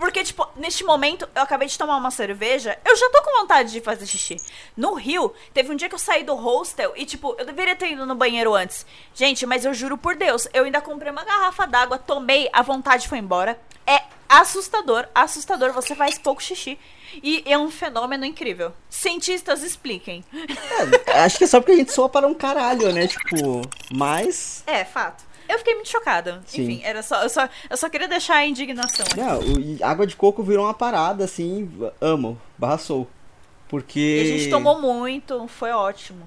Porque, 0.00 0.24
tipo, 0.24 0.48
neste 0.56 0.82
momento, 0.82 1.28
eu 1.34 1.42
acabei 1.42 1.68
de 1.68 1.76
tomar 1.76 1.98
uma 1.98 2.10
cerveja, 2.10 2.78
eu 2.86 2.96
já 2.96 3.10
tô 3.10 3.22
com 3.22 3.42
vontade 3.42 3.70
de 3.70 3.82
fazer 3.82 4.06
xixi. 4.06 4.36
No 4.74 4.94
Rio, 4.94 5.34
teve 5.52 5.70
um 5.70 5.76
dia 5.76 5.90
que 5.90 5.94
eu 5.94 5.98
saí 5.98 6.24
do 6.24 6.34
hostel 6.34 6.94
e, 6.96 7.04
tipo, 7.04 7.36
eu 7.38 7.44
deveria 7.44 7.76
ter 7.76 7.92
ido 7.92 8.06
no 8.06 8.14
banheiro 8.14 8.54
antes. 8.54 8.86
Gente, 9.14 9.44
mas 9.44 9.66
eu 9.66 9.74
juro 9.74 9.98
por 9.98 10.16
Deus, 10.16 10.48
eu 10.54 10.64
ainda 10.64 10.80
comprei 10.80 11.12
uma 11.12 11.22
garrafa 11.22 11.66
d'água, 11.66 11.98
tomei, 11.98 12.48
a 12.50 12.62
vontade 12.62 13.08
foi 13.08 13.18
embora. 13.18 13.60
É 13.86 14.00
assustador, 14.26 15.06
assustador, 15.14 15.70
você 15.74 15.94
faz 15.94 16.18
pouco 16.18 16.42
xixi. 16.42 16.78
E 17.22 17.42
é 17.44 17.58
um 17.58 17.70
fenômeno 17.70 18.24
incrível. 18.24 18.72
Cientistas 18.88 19.62
expliquem. 19.62 20.24
é, 21.08 21.20
acho 21.24 21.36
que 21.36 21.44
é 21.44 21.46
só 21.46 21.60
porque 21.60 21.72
a 21.72 21.76
gente 21.76 21.92
soa 21.92 22.08
para 22.08 22.26
um 22.26 22.32
caralho, 22.32 22.90
né? 22.90 23.06
Tipo, 23.06 23.60
mas. 23.90 24.62
É, 24.66 24.82
fato. 24.82 25.28
Eu 25.50 25.58
fiquei 25.58 25.74
muito 25.74 25.88
chocada. 25.90 26.40
Sim. 26.46 26.62
Enfim, 26.62 26.80
era 26.84 27.02
só 27.02 27.22
eu, 27.22 27.28
só. 27.28 27.48
eu 27.68 27.76
só 27.76 27.88
queria 27.88 28.08
deixar 28.08 28.36
a 28.36 28.46
indignação 28.46 29.04
aqui. 29.06 29.18
Não, 29.20 29.40
o- 29.40 29.84
água 29.84 30.06
de 30.06 30.14
coco 30.16 30.42
virou 30.42 30.64
uma 30.64 30.74
parada, 30.74 31.24
assim, 31.24 31.70
amo, 32.00 32.38
barra. 32.56 32.78
Porque. 33.68 34.00
E 34.00 34.20
a 34.22 34.38
gente 34.38 34.50
tomou 34.50 34.80
muito, 34.80 35.46
foi 35.48 35.70
ótimo. 35.70 36.20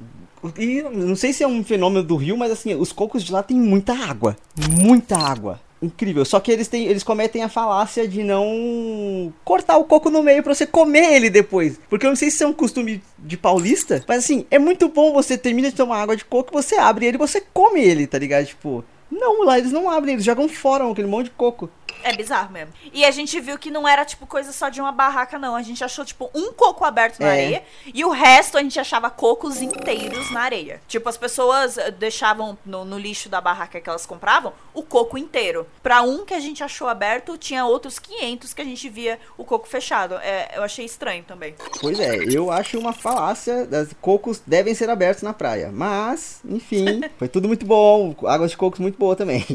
E 0.57 0.81
não 0.81 1.15
sei 1.15 1.31
se 1.33 1.43
é 1.43 1.47
um 1.47 1.63
fenômeno 1.63 2.03
do 2.03 2.15
Rio, 2.15 2.37
mas 2.37 2.51
assim, 2.51 2.73
os 2.75 2.91
cocos 2.91 3.23
de 3.23 3.31
lá 3.31 3.41
tem 3.41 3.57
muita 3.57 3.93
água. 3.93 4.35
Muita 4.69 5.17
água. 5.17 5.59
Incrível. 5.81 6.23
Só 6.23 6.39
que 6.39 6.49
eles 6.51 6.69
têm, 6.69 6.85
eles 6.85 7.03
cometem 7.03 7.43
a 7.43 7.49
falácia 7.49 8.07
de 8.07 8.23
não 8.23 9.33
cortar 9.43 9.75
o 9.77 9.83
coco 9.83 10.09
no 10.09 10.23
meio 10.23 10.41
pra 10.41 10.53
você 10.55 10.65
comer 10.65 11.13
ele 11.15 11.29
depois. 11.29 11.77
Porque 11.89 12.05
eu 12.05 12.09
não 12.09 12.15
sei 12.15 12.29
se 12.31 12.41
é 12.43 12.47
um 12.47 12.53
costume 12.53 13.03
de 13.19 13.35
paulista, 13.35 14.01
mas 14.07 14.19
assim, 14.19 14.45
é 14.49 14.57
muito 14.57 14.87
bom 14.87 15.11
você 15.11 15.37
termina 15.37 15.69
de 15.69 15.75
tomar 15.75 16.01
água 16.01 16.15
de 16.15 16.23
coco, 16.23 16.53
você 16.53 16.75
abre 16.75 17.05
ele 17.05 17.17
e 17.17 17.19
você 17.19 17.41
come 17.53 17.81
ele, 17.81 18.07
tá 18.07 18.17
ligado? 18.17 18.45
Tipo, 18.45 18.83
não, 19.13 19.45
lá 19.45 19.57
eles 19.57 19.71
não 19.71 19.89
abrem, 19.89 20.13
eles 20.13 20.25
jogam 20.25 20.49
fora 20.49 20.89
aquele 20.89 21.07
monte 21.07 21.25
de 21.25 21.31
coco. 21.31 21.69
É 22.03 22.13
bizarro 22.15 22.51
mesmo. 22.51 22.73
E 22.91 23.05
a 23.05 23.11
gente 23.11 23.39
viu 23.39 23.57
que 23.57 23.71
não 23.71 23.87
era, 23.87 24.03
tipo, 24.03 24.27
coisa 24.27 24.51
só 24.51 24.69
de 24.69 24.81
uma 24.81 24.91
barraca, 24.91 25.39
não. 25.39 25.55
A 25.55 25.61
gente 25.61 25.83
achou, 25.83 26.03
tipo, 26.03 26.29
um 26.35 26.51
coco 26.51 26.83
aberto 26.83 27.19
na 27.19 27.27
É. 27.27 27.31
areia 27.31 27.63
e 27.93 28.03
o 28.03 28.09
resto 28.09 28.57
a 28.57 28.61
gente 28.61 28.79
achava 28.79 29.09
cocos 29.09 29.61
inteiros 29.61 30.29
na 30.31 30.41
areia. 30.41 30.81
Tipo, 30.87 31.07
as 31.09 31.17
pessoas 31.17 31.77
eh, 31.77 31.91
deixavam 31.91 32.57
no, 32.65 32.83
no 32.83 32.97
lixo 32.99 33.29
da 33.29 33.39
barraca 33.39 33.79
que 33.79 33.89
elas 33.89 34.05
compravam 34.05 34.51
o 34.73 34.83
coco 34.83 35.17
inteiro. 35.17 35.65
Pra 35.81 36.01
um 36.01 36.25
que 36.25 36.33
a 36.33 36.39
gente 36.39 36.63
achou 36.63 36.87
aberto, 36.87 37.37
tinha 37.37 37.65
outros 37.65 37.97
500 37.99 38.53
que 38.53 38.61
a 38.61 38.65
gente 38.65 38.89
via 38.89 39.19
o 39.37 39.43
coco 39.45 39.67
fechado. 39.67 40.15
É, 40.15 40.51
eu 40.55 40.63
achei 40.63 40.83
estranho 40.85 41.23
também. 41.23 41.55
Pois 41.79 41.99
é, 41.99 42.17
eu 42.29 42.51
acho 42.51 42.77
uma 42.77 42.91
falácia. 42.93 43.65
Das 43.65 43.89
cocos 44.01 44.41
devem 44.45 44.75
ser 44.75 44.89
abertos 44.89 45.23
na 45.23 45.33
praia. 45.33 45.71
Mas, 45.73 46.41
enfim, 46.43 47.01
foi 47.17 47.27
tudo 47.29 47.47
muito 47.47 47.65
bom. 47.65 48.13
Águas 48.27 48.51
de 48.51 48.57
cocos 48.57 48.79
muito 48.79 48.97
boa 48.97 49.15
também. 49.15 49.45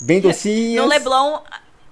Bem 0.00 0.20
docinhas. 0.20 0.82
No 0.84 0.88
Leblon, 0.88 1.40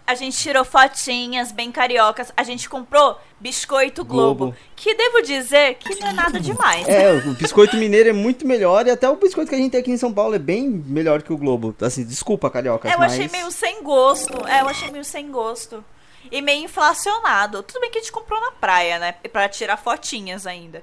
a 0.07 0.15
gente 0.15 0.39
tirou 0.39 0.65
fotinhas 0.65 1.51
bem 1.51 1.73
cariocas. 1.73 2.33
A 2.37 2.43
gente 2.43 2.69
comprou 2.69 3.19
biscoito 3.41 4.05
Globo, 4.05 4.47
Globo. 4.47 4.57
que 4.77 4.95
devo 4.95 5.21
dizer 5.23 5.75
que 5.75 5.95
não 5.97 6.09
é 6.09 6.13
nada 6.13 6.39
demais. 6.39 6.87
É, 6.89 7.13
o 7.13 7.33
biscoito 7.35 7.77
mineiro 7.77 8.11
é 8.11 8.13
muito 8.13 8.47
melhor 8.47 8.87
e 8.87 8.91
até 8.91 9.09
o 9.09 9.17
biscoito 9.17 9.49
que 9.49 9.55
a 9.55 9.59
gente 9.59 9.73
tem 9.73 9.81
aqui 9.81 9.91
em 9.91 9.97
São 9.97 10.13
Paulo 10.13 10.35
é 10.35 10.39
bem 10.39 10.69
melhor 10.69 11.23
que 11.23 11.33
o 11.33 11.37
Globo. 11.37 11.75
Assim, 11.81 12.05
desculpa, 12.05 12.49
carioca. 12.49 12.89
É, 12.89 12.95
eu 12.95 12.99
mas... 12.99 13.13
achei 13.13 13.29
meio 13.29 13.51
sem 13.51 13.83
gosto. 13.83 14.47
É, 14.47 14.61
eu 14.61 14.69
achei 14.69 14.91
meio 14.91 15.05
sem 15.05 15.31
gosto. 15.31 15.85
E 16.31 16.41
meio 16.41 16.65
inflacionado. 16.65 17.63
Tudo 17.63 17.81
bem 17.81 17.91
que 17.91 17.99
a 17.99 18.01
gente 18.01 18.13
comprou 18.13 18.41
na 18.41 18.53
praia, 18.53 18.99
né? 18.99 19.13
Pra 19.33 19.49
tirar 19.49 19.77
fotinhas 19.77 20.47
ainda. 20.47 20.83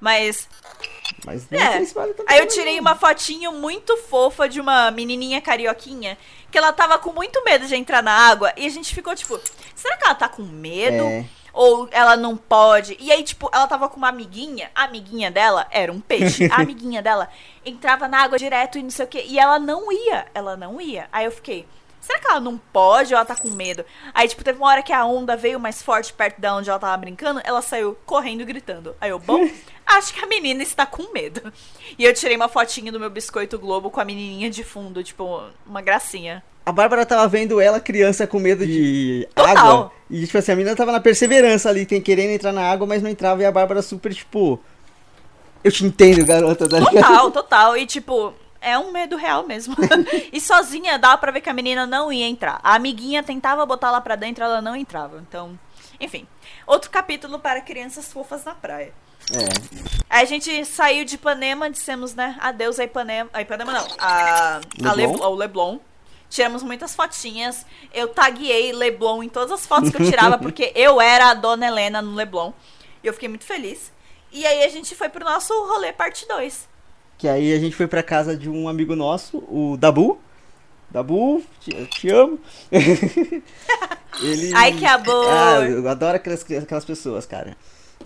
Mas, 0.00 0.48
Mas 1.24 1.50
é. 1.52 1.84
se 1.84 1.92
vale 1.92 2.14
Aí 2.26 2.38
eu 2.38 2.46
tirei 2.46 2.74
não. 2.74 2.82
uma 2.82 2.94
fotinho 2.94 3.52
muito 3.52 3.96
fofa 3.96 4.48
de 4.48 4.60
uma 4.60 4.90
menininha 4.90 5.40
carioquinha. 5.40 6.16
Que 6.50 6.56
ela 6.56 6.72
tava 6.72 6.98
com 6.98 7.12
muito 7.12 7.42
medo 7.44 7.66
de 7.66 7.74
entrar 7.74 8.02
na 8.02 8.12
água. 8.12 8.52
E 8.56 8.66
a 8.66 8.70
gente 8.70 8.94
ficou 8.94 9.14
tipo, 9.14 9.38
será 9.74 9.96
que 9.96 10.04
ela 10.04 10.14
tá 10.14 10.28
com 10.28 10.42
medo? 10.42 11.04
É. 11.04 11.26
Ou 11.52 11.88
ela 11.90 12.16
não 12.16 12.36
pode? 12.36 12.96
E 13.00 13.10
aí, 13.10 13.22
tipo, 13.22 13.50
ela 13.52 13.66
tava 13.66 13.88
com 13.88 13.96
uma 13.96 14.08
amiguinha. 14.08 14.70
A 14.74 14.84
amiguinha 14.84 15.30
dela 15.30 15.66
era 15.70 15.92
um 15.92 16.00
peixe. 16.00 16.48
A 16.52 16.56
amiguinha 16.62 17.02
dela 17.02 17.28
entrava 17.66 18.06
na 18.06 18.22
água 18.22 18.38
direto 18.38 18.78
e 18.78 18.82
não 18.82 18.90
sei 18.90 19.04
o 19.04 19.08
quê. 19.08 19.24
E 19.26 19.38
ela 19.38 19.58
não 19.58 19.90
ia. 19.92 20.26
Ela 20.32 20.56
não 20.56 20.80
ia. 20.80 21.08
Aí 21.12 21.24
eu 21.24 21.32
fiquei. 21.32 21.66
Será 22.00 22.18
que 22.20 22.28
ela 22.28 22.40
não 22.40 22.56
pode 22.56 23.12
ou 23.12 23.18
ela 23.18 23.26
tá 23.26 23.36
com 23.36 23.50
medo? 23.50 23.84
Aí, 24.14 24.26
tipo, 24.28 24.42
teve 24.42 24.58
uma 24.58 24.68
hora 24.68 24.82
que 24.82 24.92
a 24.92 25.04
onda 25.04 25.36
veio 25.36 25.60
mais 25.60 25.82
forte 25.82 26.12
perto 26.12 26.40
da 26.40 26.54
onde 26.54 26.70
ela 26.70 26.78
tava 26.78 26.96
brincando, 26.96 27.40
ela 27.44 27.60
saiu 27.60 27.98
correndo 28.06 28.40
e 28.40 28.44
gritando. 28.44 28.96
Aí 29.00 29.10
eu, 29.10 29.18
bom, 29.18 29.46
acho 29.96 30.12
que 30.14 30.24
a 30.24 30.26
menina 30.26 30.62
está 30.62 30.84
com 30.84 31.12
medo. 31.12 31.52
E 31.98 32.04
eu 32.04 32.12
tirei 32.14 32.36
uma 32.36 32.48
fotinha 32.48 32.92
do 32.92 33.00
meu 33.00 33.10
biscoito 33.10 33.58
Globo 33.58 33.90
com 33.90 34.00
a 34.00 34.04
menininha 34.04 34.50
de 34.50 34.62
fundo, 34.62 35.02
tipo, 35.02 35.42
uma 35.66 35.80
gracinha. 35.80 36.42
A 36.64 36.72
Bárbara 36.72 37.06
tava 37.06 37.26
vendo 37.26 37.60
ela 37.60 37.80
criança 37.80 38.26
com 38.26 38.38
medo 38.38 38.66
de 38.66 39.26
Total. 39.34 39.56
água. 39.56 39.92
E, 40.10 40.26
tipo 40.26 40.36
assim, 40.36 40.52
a 40.52 40.56
menina 40.56 40.76
tava 40.76 40.92
na 40.92 41.00
perseverança 41.00 41.68
ali, 41.70 41.86
tem 41.86 42.00
querendo 42.00 42.30
entrar 42.30 42.52
na 42.52 42.62
água, 42.62 42.86
mas 42.86 43.02
não 43.02 43.08
entrava. 43.08 43.42
E 43.42 43.46
a 43.46 43.52
Bárbara 43.52 43.80
super, 43.80 44.14
tipo... 44.14 44.60
Eu 45.64 45.72
te 45.72 45.84
entendo, 45.84 46.24
garota. 46.24 46.68
Tá? 46.68 46.78
Total, 46.78 47.30
total. 47.30 47.76
E, 47.76 47.86
tipo, 47.86 48.34
é 48.60 48.78
um 48.78 48.92
medo 48.92 49.16
real 49.16 49.46
mesmo. 49.46 49.74
e 50.32 50.40
sozinha 50.40 50.98
dava 50.98 51.18
pra 51.18 51.32
ver 51.32 51.40
que 51.40 51.48
a 51.48 51.54
menina 51.54 51.86
não 51.86 52.12
ia 52.12 52.28
entrar. 52.28 52.60
A 52.62 52.74
amiguinha 52.74 53.22
tentava 53.22 53.64
botar 53.64 53.90
lá 53.90 54.00
pra 54.00 54.14
dentro, 54.16 54.44
ela 54.44 54.60
não 54.60 54.76
entrava. 54.76 55.24
Então, 55.26 55.58
enfim. 55.98 56.26
Outro 56.66 56.90
capítulo 56.90 57.38
para 57.38 57.60
crianças 57.60 58.12
fofas 58.12 58.44
na 58.44 58.54
praia. 58.54 58.92
É. 59.32 59.98
Aí 60.08 60.22
a 60.22 60.24
gente 60.24 60.64
saiu 60.64 61.04
de 61.04 61.16
Ipanema, 61.16 61.70
dissemos, 61.70 62.14
né, 62.14 62.36
adeus 62.40 62.78
a 62.78 62.84
Ipanema. 62.84 63.28
A 63.32 63.42
Ipanema 63.42 63.72
não, 63.72 63.86
a, 63.98 64.56
a 64.56 64.60
Leblon. 64.92 64.94
Leblon. 64.94 65.22
ao 65.22 65.34
Leblon. 65.34 65.78
Tiramos 66.30 66.62
muitas 66.62 66.94
fotinhas. 66.94 67.64
Eu 67.92 68.08
taguei 68.08 68.72
Leblon 68.72 69.22
em 69.22 69.28
todas 69.28 69.50
as 69.52 69.66
fotos 69.66 69.90
que 69.90 70.00
eu 70.00 70.06
tirava, 70.06 70.36
porque 70.38 70.72
eu 70.74 71.00
era 71.00 71.30
a 71.30 71.34
dona 71.34 71.66
Helena 71.66 72.02
no 72.02 72.14
Leblon. 72.14 72.52
E 73.02 73.06
eu 73.06 73.14
fiquei 73.14 73.28
muito 73.28 73.44
feliz. 73.44 73.92
E 74.30 74.46
aí 74.46 74.62
a 74.62 74.68
gente 74.68 74.94
foi 74.94 75.08
pro 75.08 75.24
nosso 75.24 75.52
rolê 75.66 75.92
parte 75.92 76.26
2. 76.28 76.68
Que 77.16 77.28
aí 77.28 77.52
a 77.52 77.58
gente 77.58 77.74
foi 77.74 77.86
pra 77.86 78.02
casa 78.02 78.36
de 78.36 78.48
um 78.48 78.68
amigo 78.68 78.94
nosso, 78.94 79.38
o 79.48 79.76
Dabu. 79.78 80.18
Dabu, 80.90 81.42
te, 81.60 81.86
te 81.86 82.10
amo. 82.10 82.38
Ele... 84.22 84.52
Ai, 84.54 84.72
que 84.72 84.84
amor. 84.86 85.26
Ah, 85.30 85.60
eu 85.60 85.88
adoro 85.88 86.16
aquelas, 86.16 86.42
aquelas 86.42 86.84
pessoas, 86.84 87.26
cara. 87.26 87.56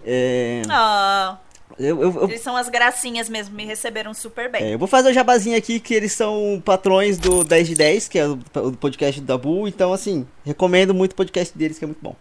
É, 0.04 0.62
Ah, 0.68 1.38
eu, 1.78 2.00
eu, 2.02 2.12
eu- 2.14 2.24
eles 2.28 2.40
são 2.42 2.56
as 2.56 2.68
gracinhas 2.68 3.28
mesmo, 3.28 3.54
me 3.54 3.64
receberam 3.64 4.12
super 4.12 4.50
bem. 4.50 4.62
é, 4.62 4.74
eu 4.74 4.78
vou 4.78 4.88
fazer 4.88 5.10
o 5.10 5.12
jabazinho 5.12 5.56
aqui, 5.56 5.80
que 5.80 5.94
eles 5.94 6.12
são 6.12 6.60
patrões 6.64 7.18
do 7.18 7.42
10 7.44 7.68
de 7.68 7.74
10, 7.74 8.08
que 8.08 8.18
é 8.18 8.26
o, 8.28 8.38
o 8.56 8.72
podcast 8.72 9.20
do 9.20 9.26
Dabu. 9.26 9.66
Então, 9.68 9.92
assim, 9.92 10.26
recomendo 10.44 10.92
muito 10.92 11.12
o 11.12 11.16
podcast 11.16 11.56
deles, 11.56 11.78
que 11.78 11.84
é 11.84 11.86
muito 11.86 12.00
bom. 12.02 12.14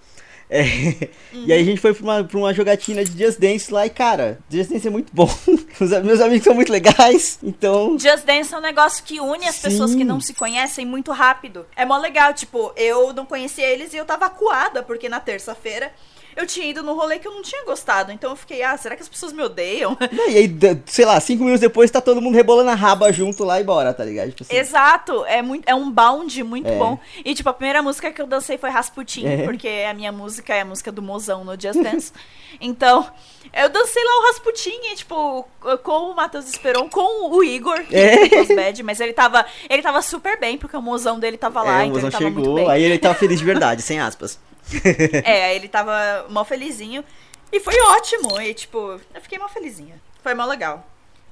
É, 0.49 0.64
E 1.34 1.52
aí 1.53 1.62
a 1.62 1.64
gente 1.64 1.80
foi 1.80 1.94
pra 1.94 2.03
uma, 2.03 2.24
pra 2.26 2.38
uma 2.38 2.53
jogatina 2.53 3.03
de 3.06 3.18
Just 3.26 3.40
Dance 3.40 3.72
lá 3.74 3.86
e, 3.86 3.90
cara, 3.90 4.38
Just 4.49 4.70
Dance 4.70 4.86
é 4.88 4.91
muito 4.91 5.10
bom. 5.14 5.30
Os 5.80 5.90
meus 6.03 6.20
amigos 6.20 6.44
são 6.44 6.53
muito 6.53 6.72
legais, 6.72 7.40
então... 7.41 7.98
Just 7.98 8.26
Dance 8.26 8.53
é 8.53 8.58
um 8.58 8.62
negócio 8.62 9.03
que 9.03 9.20
une 9.22 9.48
as 9.48 9.60
pessoas 9.60 9.91
Sim. 9.91 9.99
que 9.99 10.03
não 10.03 10.20
se 10.20 10.34
conhecem 10.34 10.86
muito 10.86 11.12
rápido. 11.14 11.66
É 11.76 11.86
mó 11.86 11.98
legal, 11.98 12.34
tipo, 12.34 12.72
eu 12.76 13.14
não 13.14 13.26
conhecia 13.26 13.66
eles 13.66 13.94
e 13.94 13.98
eu 13.98 14.06
tava 14.06 14.26
acuada, 14.26 14.84
porque 14.84 15.08
na 15.08 15.20
terça-feira 15.22 15.91
eu 16.36 16.45
tinha 16.48 16.66
ido 16.68 16.82
no 16.84 16.94
rolê 16.94 17.20
que 17.20 17.28
eu 17.28 17.34
não 17.34 17.41
tinha 17.41 17.64
gostado. 17.66 18.12
Então 18.12 18.30
eu 18.32 18.36
fiquei, 18.36 18.62
ah, 18.64 18.76
será 18.78 18.95
que 18.95 19.02
as 19.02 19.10
pessoas 19.10 19.34
me 19.34 19.41
odeiam? 19.44 19.98
E 20.32 20.38
aí, 20.38 20.58
sei 20.86 21.03
lá, 21.06 21.20
cinco 21.20 21.44
minutos 21.44 21.60
depois 21.62 21.90
tá 21.91 21.99
todo 21.99 22.22
mundo 22.22 22.36
rebolando 22.36 22.70
a 22.70 22.76
raba 22.76 23.12
junto 23.12 23.44
lá 23.44 23.60
e 23.60 23.64
bora, 23.64 23.94
tá 23.94 24.03
ligado? 24.06 24.30
Tipo 24.30 24.44
assim, 24.44 24.56
Exato, 24.56 25.26
é, 25.26 25.41
muito, 25.41 25.68
é 25.68 25.76
um 25.76 25.90
bound 25.91 26.44
muito 26.44 26.70
É. 26.70 26.78
bom. 26.78 26.98
E, 27.26 27.34
tipo, 27.36 27.49
a 27.49 27.53
primeira 27.53 27.82
música 27.82 28.12
que 28.12 28.22
eu 28.22 28.28
dancei 28.28 28.58
foi 28.58 28.70
Rasputin, 28.70 29.26
É. 29.28 29.44
porque 29.44 29.68
a 29.90 29.94
minha 29.94 30.12
música 30.12 30.53
é 30.53 30.62
a 30.62 30.66
música 30.66 30.91
do 30.91 31.02
mozão 31.02 31.44
no 31.44 31.52
Just 31.60 31.80
Dance. 31.84 32.12
então, 32.60 33.06
eu 33.53 33.68
dancei 33.70 34.03
lá 34.03 34.20
o 34.20 34.22
Rasputin, 34.28 34.80
e, 34.91 34.95
tipo, 34.95 35.45
com 35.84 36.12
o 36.12 36.16
Matheus 36.16 36.48
Esperon, 36.48 36.88
com 36.90 37.30
o 37.36 37.44
Igor, 37.44 37.84
que 37.84 37.95
É. 37.95 38.56
bad, 38.56 38.84
mas 38.84 38.99
ele 39.02 39.14
tava, 39.14 39.45
ele 39.70 39.82
tava 39.82 40.02
super 40.02 40.40
bem, 40.40 40.58
porque 40.58 40.78
o 40.78 40.82
mozão 40.82 41.20
dele 41.20 41.38
tava 41.38 41.62
lá, 41.64 41.82
é, 41.82 41.84
o 41.84 41.86
então 41.88 41.95
ele 41.98 42.06
mozão 42.06 42.12
tava 42.12 42.24
muito 42.32 42.40
chegou, 42.45 42.56
bem. 42.56 42.70
aí 42.70 42.84
ele 42.84 42.98
tava 42.99 43.16
feliz 43.16 43.40
de 43.40 43.45
verdade, 43.45 43.82
sem 43.82 43.99
aspas. 43.99 44.40
É, 45.23 45.45
aí 45.45 45.56
ele 45.56 45.68
tava 45.68 46.26
mó 46.30 46.43
felizinho. 46.43 47.03
E 47.52 47.60
foi 47.60 47.80
ótimo. 47.81 48.39
E, 48.41 48.53
tipo, 48.53 48.99
eu 49.14 49.22
fiquei 49.22 49.38
mó 49.38 49.48
felizinha. 49.48 49.95
Foi 50.23 50.34
mó 50.34 50.45
legal. 50.45 50.88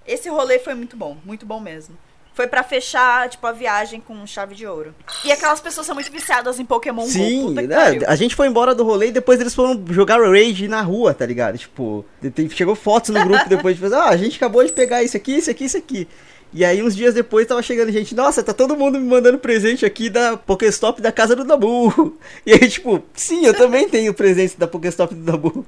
Esse 0.06 0.30
rolê 0.30 0.60
foi 0.60 0.74
muito 0.74 0.98
bom, 0.98 1.18
muito 1.24 1.45
bom 1.45 1.60
mesmo. 1.60 1.95
Foi 2.34 2.48
pra 2.48 2.64
fechar, 2.64 3.28
tipo, 3.28 3.45
a 3.45 3.52
viagem 3.52 3.99
com 3.99 4.26
chave 4.26 4.56
de 4.56 4.66
ouro. 4.66 4.95
E 5.26 5.32
aquelas 5.32 5.60
pessoas 5.60 5.86
são 5.86 5.94
muito 5.94 6.11
viciadas 6.11 6.57
em 6.57 6.66
Pokémon 6.66 7.03
Go. 7.03 7.10
Sim, 7.10 7.53
que 7.53 7.68
né, 7.68 7.76
pariu. 7.76 8.02
a 8.07 8.16
gente 8.16 8.34
foi 8.34 8.48
embora 8.48 8.74
do 8.74 8.84
rolê 8.84 9.07
e 9.07 9.11
depois 9.11 9.41
eles 9.41 9.53
foram 9.53 9.84
jogar 9.90 10.22
Rage 10.22 10.68
na 10.68 10.82
rua, 10.82 11.14
tá 11.14 11.26
ligado? 11.26 11.57
Tipo, 11.57 12.06
chegou 12.52 12.76
fotos 12.76 13.10
no 13.10 13.22
grupo 13.26 13.49
depois 13.49 13.78
de 13.78 13.94
ah, 13.94 14.06
a 14.06 14.16
gente 14.16 14.38
acabou 14.38 14.64
de 14.64 14.72
pegar 14.72 15.03
isso 15.03 15.18
aqui, 15.18 15.36
isso 15.36 15.52
aqui, 15.52 15.66
isso 15.66 15.78
aqui. 15.78 16.07
E 16.52 16.66
aí 16.66 16.82
uns 16.82 16.96
dias 16.96 17.14
depois 17.14 17.46
tava 17.46 17.62
chegando 17.62 17.92
gente, 17.92 18.16
nossa, 18.16 18.42
tá 18.42 18.54
todo 18.54 18.76
mundo 18.76 19.00
me 19.00 19.06
mandando 19.06 19.38
presente 19.38 19.86
aqui 19.86 20.10
da 20.10 20.36
Pokéstop 20.36 21.02
da 21.02 21.12
casa 21.12 21.36
do 21.36 21.44
Dabu. 21.44 22.18
E 22.46 22.54
aí, 22.54 22.68
tipo, 22.70 23.04
sim, 23.14 23.46
eu 23.46 23.54
também 23.54 23.88
tenho 23.88 24.14
presente 24.14 24.58
da 24.58 24.68
Pokéstop 24.68 25.14
do 25.14 25.24
Dabu. 25.24 25.66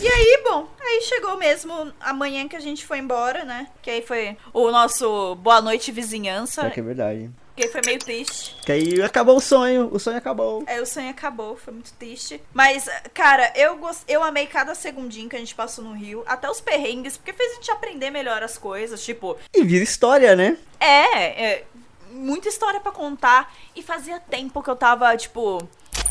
E 0.00 0.08
aí, 0.08 0.42
bom, 0.42 0.66
aí 0.80 1.02
chegou 1.02 1.36
mesmo 1.36 1.92
amanhã 2.00 2.48
que 2.48 2.56
a 2.56 2.60
gente 2.60 2.86
foi 2.86 2.98
embora, 2.98 3.44
né? 3.44 3.68
Que 3.82 3.90
aí 3.90 4.02
foi 4.02 4.34
o 4.50 4.70
nosso 4.70 5.34
boa 5.36 5.60
noite 5.60 5.92
vizinhança. 5.92 6.62
Pior 6.62 6.72
que 6.72 6.80
é 6.80 6.82
verdade. 6.82 7.30
Que 7.56 7.64
aí 7.64 7.68
foi 7.70 7.80
meio 7.86 7.98
triste. 8.00 8.56
Que 8.64 8.72
aí 8.72 9.02
acabou 9.02 9.36
o 9.36 9.40
sonho, 9.40 9.88
o 9.92 9.98
sonho 10.00 10.16
acabou. 10.18 10.64
Aí 10.66 10.80
o 10.80 10.86
sonho 10.86 11.08
acabou, 11.08 11.56
foi 11.56 11.72
muito 11.72 11.92
triste. 11.92 12.40
Mas, 12.52 12.88
cara, 13.12 13.52
eu, 13.54 13.76
gost... 13.76 14.02
eu 14.08 14.22
amei 14.24 14.46
cada 14.46 14.74
segundinho 14.74 15.28
que 15.28 15.36
a 15.36 15.38
gente 15.38 15.54
passou 15.54 15.84
no 15.84 15.92
Rio. 15.92 16.24
Até 16.26 16.50
os 16.50 16.60
perrengues, 16.60 17.16
porque 17.16 17.32
fez 17.32 17.52
a 17.52 17.54
gente 17.54 17.70
aprender 17.70 18.10
melhor 18.10 18.42
as 18.42 18.58
coisas. 18.58 19.04
Tipo, 19.04 19.36
E 19.54 19.62
vira 19.62 19.84
história, 19.84 20.34
né? 20.34 20.56
é, 20.80 21.44
é 21.44 21.64
muita 22.10 22.48
história 22.48 22.80
pra 22.80 22.90
contar. 22.90 23.54
E 23.76 23.82
fazia 23.82 24.18
tempo 24.18 24.62
que 24.62 24.70
eu 24.70 24.76
tava, 24.76 25.16
tipo. 25.16 25.58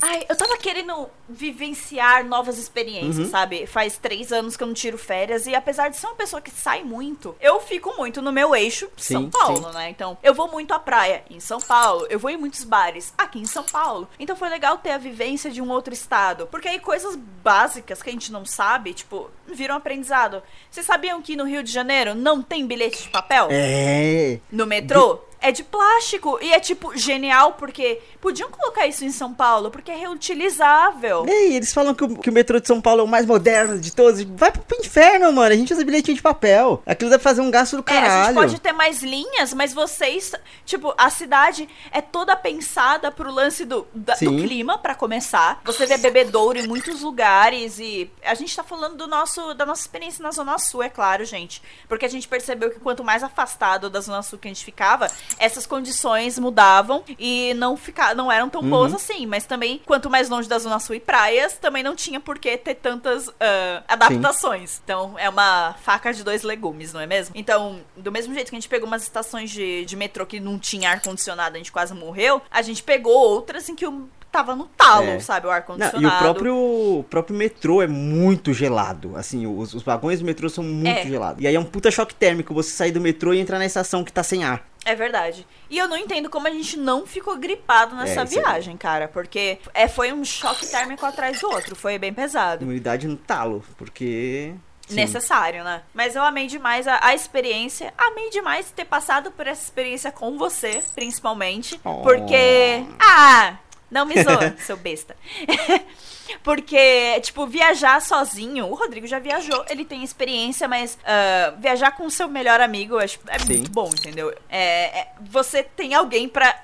Ai, 0.02 0.26
eu 0.28 0.36
tava 0.36 0.58
querendo 0.58 1.10
vivenciar 1.30 2.26
novas 2.26 2.58
experiências, 2.58 3.30
sabe? 3.30 3.66
Faz 3.66 3.98
três 3.98 4.32
anos 4.32 4.58
que 4.58 4.64
eu 4.64 4.68
não 4.68 4.74
tiro 4.74 4.98
férias. 4.98 5.48
E 5.48 5.56
apesar 5.56 5.90
de 5.90 5.98
ser 5.98 6.08
uma 6.08 6.16
pessoa 6.16 6.42
que 6.42 6.52
sai 6.52 6.84
muito, 6.84 7.36
eu 7.40 7.60
fico 7.60 7.94
muito 7.98 8.22
no 8.22 8.32
meu 8.32 8.56
eixo, 8.56 8.90
São 8.98 9.24
Sim, 9.24 9.30
Paulo, 9.30 9.70
sim. 9.72 9.78
né? 9.78 9.90
Então, 9.90 10.18
eu 10.22 10.34
vou 10.34 10.50
muito 10.50 10.74
à 10.74 10.80
praia 10.80 11.24
em 11.30 11.40
São 11.40 11.60
Paulo. 11.60 12.06
Eu 12.10 12.20
vou 12.20 12.30
em 12.30 12.38
muitos 12.38 12.64
bares 12.64 13.14
aqui 13.18 13.40
em 13.40 13.46
São 13.46 13.64
Paulo. 13.64 14.08
Então 14.20 14.36
foi 14.36 14.50
legal 14.50 14.78
ter 14.78 14.92
a 14.92 14.98
vivência 14.98 15.50
de 15.50 15.62
um 15.62 15.70
outro 15.70 15.94
estado. 15.94 16.48
Porque 16.48 16.68
aí 16.68 16.80
coisas 16.80 17.16
básicas 17.16 18.02
que 18.02 18.10
a 18.10 18.14
gente 18.14 18.32
não 18.32 18.46
sabe, 18.46 18.94
tipo, 18.94 19.30
viram 19.48 19.76
aprendizado. 19.76 20.42
Vocês 20.70 20.86
sabiam 20.86 21.22
que 21.22 21.36
no 21.36 21.46
Rio 21.46 21.64
de 21.64 21.72
Janeiro 21.72 22.16
não 22.16 22.42
tem 22.42 22.66
bilhete 22.66 23.04
de 23.04 23.10
papel? 23.10 23.48
É. 23.52 24.40
no 24.52 24.66
metrô 24.66 25.20
é 25.44 25.52
de 25.52 25.64
plástico. 25.64 26.40
E 26.42 26.52
é, 26.54 26.60
tipo, 26.60 26.98
genial, 26.98 27.54
porque 27.54 28.02
podiam 28.20 28.50
colocar 28.50 28.88
isso 28.88 29.04
em 29.06 29.12
São 29.12 29.34
Paulo, 29.34 29.70
porque 29.70 29.92
é 29.92 29.96
reutilizável. 29.96 31.26
E 31.28 31.32
aí, 31.32 31.56
eles 31.56 31.74
falam 31.74 31.94
que 31.94 32.04
o, 32.04 32.18
que 32.18 32.30
o 32.30 32.34
metrô 32.34 32.60
de 32.60 32.68
São 32.68 32.82
Paulo 32.82 33.02
é 33.02 33.04
o 33.04 33.08
mais 33.08 33.26
moderno 33.26 33.80
de 33.80 33.92
todos. 33.94 34.22
Vai 34.24 34.52
pro 34.52 34.64
inferno, 34.80 35.32
mano. 35.32 35.54
A 35.54 35.58
gente 35.58 35.74
usa 35.74 35.84
bilhetinho 35.84 36.16
de 36.16 36.22
papel. 36.22 36.82
Aquilo 36.86 37.10
deve 37.12 37.24
fazer 37.24 37.42
um 37.42 37.52
gasto 37.52 37.78
do 37.78 37.84
É, 37.88 37.92
a 37.98 38.00
gente 38.00 38.10
caralho. 38.10 38.36
pode 38.36 38.60
ter 38.62 38.72
mais 38.72 39.02
linhas, 39.04 39.54
mas 39.54 39.74
vocês, 39.74 40.32
tipo, 40.66 40.94
a 40.98 41.10
cidade 41.10 41.68
é 41.92 42.02
toda 42.02 42.36
pensada 42.36 43.12
pro 43.12 43.32
lance 43.32 43.66
do, 43.66 43.86
da- 43.94 44.16
do 44.16 44.20
clima, 44.38 44.78
pra 44.78 44.96
começar. 44.96 45.60
Você 45.66 45.86
vê 45.86 45.98
bebedouro 45.98 46.58
em 46.58 46.68
muitos 46.68 47.02
lugares 47.02 47.80
e 47.80 48.10
a 48.24 48.34
gente 48.34 48.56
tá 48.56 48.64
falando 48.64 48.96
do 48.98 49.08
nosso, 49.08 49.54
da 49.54 49.66
nossa 49.66 49.82
experiência 49.82 50.24
na 50.24 50.32
Zona 50.32 50.58
Sul, 50.58 50.82
é 50.84 50.90
claro, 50.90 51.26
gente. 51.26 51.62
Porque 51.88 52.06
a 52.06 52.10
gente 52.10 52.28
percebeu 52.28 52.70
que 52.72 52.80
quanto 52.80 53.04
mais 53.04 53.24
afastado 53.24 53.90
da 53.90 54.00
Zona 54.00 54.22
Sul 54.22 54.40
que 54.40 54.48
a 54.48 54.52
gente 54.52 54.64
ficava, 54.64 55.10
essas 55.40 55.66
condições 55.66 56.38
mudavam 56.40 57.04
e 57.20 57.54
não, 57.56 57.76
fica, 57.78 58.14
não 58.14 58.32
eram 58.32 58.50
tão 58.50 58.62
Uhum. 58.62 58.70
boas 58.70 58.94
assim. 58.94 59.26
Mas 59.26 59.46
também, 59.46 59.82
quanto 59.86 60.10
mais 60.10 60.30
longe 60.30 60.48
da 60.48 60.58
Zona 60.60 60.80
Sul 60.80 60.96
e 60.96 61.00
praias, 61.00 61.54
também 61.54 61.84
não 61.84 61.96
tinha 61.96 62.20
por 62.20 62.38
que 62.40 62.58
ter 62.58 62.76
tantas 62.76 63.30
ah, 63.40 63.84
adaptações. 63.88 64.82
Então, 64.84 65.16
é 65.18 65.30
uma 65.30 65.76
faca 65.82 66.14
de 66.14 66.24
dois 66.24 66.44
legumes, 66.44 66.94
não 66.94 67.02
é 67.02 67.06
mesmo? 67.08 67.34
Então, 67.36 67.80
do 67.96 68.12
mesmo 68.12 68.34
jeito 68.34 68.50
que 68.50 68.56
a 68.56 68.60
gente 68.60 68.70
pegou 68.70 68.88
umas 68.88 69.04
estações 69.04 69.50
de, 69.50 69.86
de 69.86 69.96
metrô 69.96 70.26
que 70.26 70.40
não 70.40 70.58
tinha 70.60 70.90
ar-condicionado, 70.92 71.56
a 71.56 71.58
gente 71.58 71.72
quase 71.72 71.94
morreu, 71.94 72.42
a 72.52 72.62
gente 72.62 72.84
pegou 72.84 73.14
outras 73.14 73.68
em 73.70 73.76
que 73.76 73.86
o 73.86 74.08
tava 74.32 74.56
no 74.56 74.66
talo, 74.66 75.06
É. 75.06 75.20
sabe? 75.20 75.46
O 75.46 75.52
ar-condicionado. 75.52 76.02
e 76.02 76.08
o 76.08 76.18
próprio, 76.18 76.56
o 76.56 77.06
próprio 77.08 77.38
metrô 77.38 77.84
é 77.84 77.88
muito 77.88 78.52
gelado. 78.52 79.16
Assim, 79.16 79.46
os, 79.46 79.76
os 79.76 79.84
vagões 79.84 80.22
do 80.22 80.26
metrô 80.26 80.50
são 80.50 80.64
muito 80.64 80.88
É. 80.88 81.04
gelados. 81.08 81.44
E 81.44 81.46
aí 81.46 81.54
é 81.54 81.60
um 81.60 81.64
puta 81.64 81.92
choque 81.92 82.16
térmico 82.16 82.52
você 82.52 82.72
sair 82.72 82.92
do 82.92 83.00
metrô 83.00 83.32
e 83.32 83.40
entrar 83.40 83.60
na 83.60 83.66
estação 83.68 84.04
que 84.04 84.12
tá 84.12 84.24
sem 84.24 84.44
ar. 84.44 84.66
É 84.86 84.96
verdade. 84.96 85.48
E 85.70 85.78
eu 85.78 85.88
não 85.88 85.98
entendo 85.98 86.30
como 86.30 86.48
a 86.48 86.52
gente 86.52 86.78
não 86.78 87.06
ficou 87.06 87.38
gripado 87.38 87.96
nessa 87.96 88.22
É, 88.22 88.24
aí. 88.24 88.28
viagem, 88.30 88.76
cara. 88.78 89.08
Porque 89.08 89.58
é, 89.74 89.88
foi 89.88 90.12
um 90.12 90.26
choque 90.26 90.68
térmico 90.68 91.06
atrás 91.06 91.40
do 91.40 91.48
outro. 91.48 91.76
Foi 91.76 91.98
bem 91.98 92.14
pesado. 92.14 92.64
Imunidade 92.64 93.08
no 93.08 93.16
talo, 93.16 93.64
porque. 93.78 94.54
sim. 94.88 94.96
necessário, 94.96 95.64
né? 95.64 95.82
Mas 95.94 96.16
eu 96.16 96.22
amei 96.24 96.48
demais 96.48 96.88
a, 96.88 97.00
a 97.02 97.14
experiência. 97.16 97.94
Amei 97.98 98.30
demais 98.30 98.72
ter 98.72 98.86
passado 98.86 99.32
por 99.32 99.48
essa 99.48 99.64
experiência 99.64 100.12
com 100.12 100.38
você, 100.38 100.82
principalmente. 100.94 101.80
Oh. 101.84 102.02
Porque. 102.02 102.84
Ah! 103.00 103.56
Não 103.92 104.06
me 104.06 104.16
zoa, 104.22 104.56
seu 104.66 104.76
besta. 104.78 105.16
Porque, 106.44 107.20
tipo, 107.22 107.46
viajar 107.46 108.02
sozinho, 108.02 108.68
o 108.68 108.74
Rodrigo 108.76 109.06
já 109.06 109.20
viajou, 109.20 109.64
ele 109.70 109.86
tem 109.86 110.04
experiência, 110.04 110.68
mas 110.68 110.98
ah, 111.06 111.54
viajar 111.60 111.92
com 111.92 112.06
o 112.06 112.12
seu 112.12 112.28
melhor 112.28 112.60
amigo 112.62 113.00
é, 113.00 113.06
é 113.06 113.40
Sim. 113.40 113.48
muito 113.50 113.72
bom, 113.72 113.88
entendeu? 113.90 114.34
É, 114.50 115.00
é- 115.00 115.08
você 115.22 115.64
tem 115.64 115.94
alguém 115.94 116.28
pra 116.28 116.64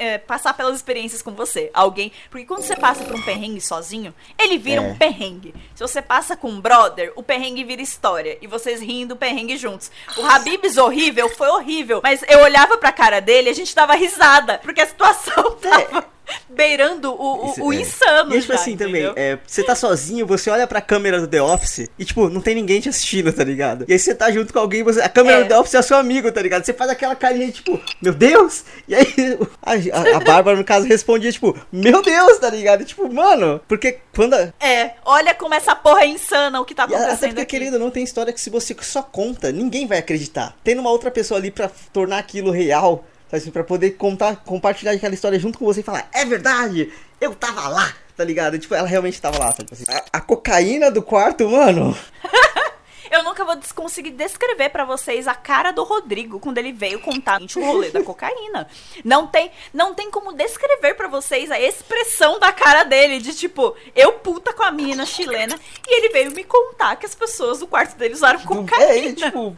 é, 0.00 0.18
passar 0.18 0.52
pelas 0.54 0.74
experiências 0.74 1.22
com 1.22 1.30
você. 1.32 1.70
Alguém. 1.72 2.10
Porque 2.28 2.44
quando 2.44 2.62
você 2.62 2.74
passa 2.74 3.04
por 3.04 3.14
um 3.14 3.22
perrengue 3.22 3.60
sozinho, 3.60 4.12
ele 4.36 4.58
vira 4.58 4.82
É. 4.82 4.84
um 4.84 4.96
perrengue. 4.96 5.54
Se 5.76 5.80
você 5.80 6.02
passa 6.02 6.36
com 6.36 6.48
um 6.48 6.60
brother, 6.60 7.12
o 7.14 7.22
perrengue 7.22 7.62
vira 7.62 7.80
história. 7.80 8.36
E 8.42 8.48
vocês 8.48 8.80
riem 8.80 9.06
do 9.06 9.14
perrengue 9.14 9.56
juntos. 9.56 9.92
O 10.16 10.26
Habibs 10.26 10.76
horrível 10.76 11.28
foi 11.28 11.46
horrível. 11.46 12.00
Mas 12.02 12.24
eu 12.26 12.40
olhava 12.40 12.76
pra 12.78 12.90
cara 12.90 13.20
dele 13.20 13.48
e 13.48 13.52
a 13.52 13.54
gente 13.54 13.72
dava 13.76 13.94
risada. 13.94 14.58
Porque 14.58 14.80
a 14.80 14.86
situação 14.88 15.52
tava 15.62 16.02
beirando 16.48 17.12
o, 17.12 17.46
o, 17.46 17.50
Isso, 17.50 17.64
o 17.64 17.72
é. 17.72 17.76
insano. 17.76 18.34
E 18.34 18.40
tipo 18.40 18.52
já, 18.52 18.58
assim 18.58 18.76
também, 18.76 19.12
é, 19.16 19.38
você 19.46 19.62
tá 19.62 19.74
sozinho, 19.74 20.26
você 20.26 20.50
olha 20.50 20.66
pra 20.66 20.80
câmera 20.80 21.20
do 21.20 21.26
The 21.26 21.42
Office 21.42 21.88
e, 21.98 22.04
tipo, 22.04 22.28
não 22.28 22.40
tem 22.40 22.54
ninguém 22.54 22.80
te 22.80 22.88
assistindo, 22.88 23.32
tá 23.32 23.44
ligado? 23.44 23.84
E 23.88 23.92
aí 23.92 23.98
você 23.98 24.14
tá 24.14 24.30
junto 24.30 24.52
com 24.52 24.58
alguém, 24.58 24.82
você, 24.82 25.00
a 25.00 25.08
câmera 25.08 25.38
É. 25.38 25.42
do 25.42 25.48
The 25.48 25.58
Office 25.58 25.74
é 25.74 25.82
seu 25.82 25.96
amigo, 25.96 26.30
tá 26.32 26.40
ligado? 26.40 26.64
Você 26.64 26.72
faz 26.72 26.90
aquela 26.90 27.14
carinha, 27.14 27.50
tipo, 27.50 27.80
meu 28.00 28.12
Deus! 28.14 28.64
E 28.88 28.94
aí 28.94 29.06
a, 29.62 30.16
a, 30.16 30.20
Bárbara, 30.20 30.56
no 30.56 30.64
caso, 30.64 30.86
respondia, 30.86 31.30
tipo, 31.32 31.56
meu 31.72 32.02
Deus, 32.02 32.38
tá 32.38 32.50
ligado? 32.50 32.82
E, 32.82 32.84
tipo, 32.84 33.12
mano, 33.12 33.60
porque 33.68 33.98
quando. 34.14 34.34
A, 34.34 34.52
É, 34.64 34.94
olha 35.04 35.34
como 35.34 35.54
essa 35.54 35.74
porra 35.74 36.02
é 36.02 36.06
insana 36.08 36.60
o 36.60 36.64
que 36.64 36.74
tá 36.74 36.86
e 36.88 36.94
a- 36.94 36.96
até 36.96 37.04
acontecendo 37.06 37.28
porque, 37.30 37.42
aqui. 37.42 37.50
querido, 37.58 37.78
não 37.78 37.90
tem 37.90 38.02
história 38.04 38.32
que 38.32 38.40
se 38.40 38.50
você 38.50 38.74
só 38.80 39.02
conta, 39.02 39.50
ninguém 39.52 39.86
vai 39.86 39.98
acreditar. 39.98 40.56
Tendo 40.64 40.80
uma 40.80 40.90
outra 40.90 41.10
pessoa 41.10 41.38
ali 41.38 41.50
pra 41.50 41.70
tornar 41.92 42.18
aquilo 42.18 42.50
real, 42.50 43.04
assim, 43.36 43.50
pra 43.50 43.64
poder 43.64 43.92
contar, 43.92 44.36
compartilhar 44.36 44.92
aquela 44.92 45.14
história 45.14 45.38
junto 45.38 45.58
com 45.58 45.64
você 45.64 45.80
e 45.80 45.84
falar, 45.84 46.08
é 46.12 46.24
verdade, 46.24 46.92
eu 47.20 47.34
tava 47.34 47.68
lá, 47.68 47.92
tá 48.16 48.24
ligado? 48.24 48.58
Tipo, 48.58 48.74
ela 48.74 48.88
realmente 48.88 49.20
tava 49.20 49.38
lá, 49.38 49.52
sabe? 49.52 49.68
Assim, 49.72 49.84
a, 49.88 50.18
a 50.18 50.20
cocaína 50.20 50.90
do 50.90 51.02
quarto, 51.02 51.48
mano. 51.48 51.96
Eu 53.10 53.22
nunca 53.22 53.44
vou 53.44 53.56
conseguir 53.76 54.10
descrever 54.10 54.70
pra 54.70 54.84
vocês 54.84 55.28
a 55.28 55.34
cara 55.36 55.70
do 55.70 55.84
Rodrigo 55.84 56.40
quando 56.40 56.58
ele 56.58 56.72
veio 56.72 56.98
contar 56.98 57.40
o 57.40 57.64
rolê 57.64 57.90
da 57.90 58.02
cocaína. 58.02 58.66
Não 59.04 59.26
tem, 59.28 59.52
não 59.72 59.94
tem 59.94 60.10
como 60.10 60.32
descrever 60.32 60.94
pra 60.94 61.06
vocês 61.06 61.48
a 61.48 61.60
expressão 61.60 62.40
da 62.40 62.50
cara 62.50 62.82
dele 62.82 63.20
de 63.20 63.32
tipo, 63.32 63.76
eu 63.94 64.14
puta 64.14 64.52
com 64.52 64.64
a 64.64 64.72
menina 64.72 65.06
chilena 65.06 65.56
e 65.86 65.96
ele 65.96 66.08
veio 66.12 66.32
me 66.32 66.42
contar 66.42 66.96
que 66.96 67.06
as 67.06 67.14
pessoas 67.14 67.60
do 67.60 67.68
quarto 67.68 67.96
dele 67.96 68.14
usaram 68.14 68.40
cocaína. 68.40 68.84
É, 68.84 68.98
ele, 68.98 69.12
tipo, 69.12 69.56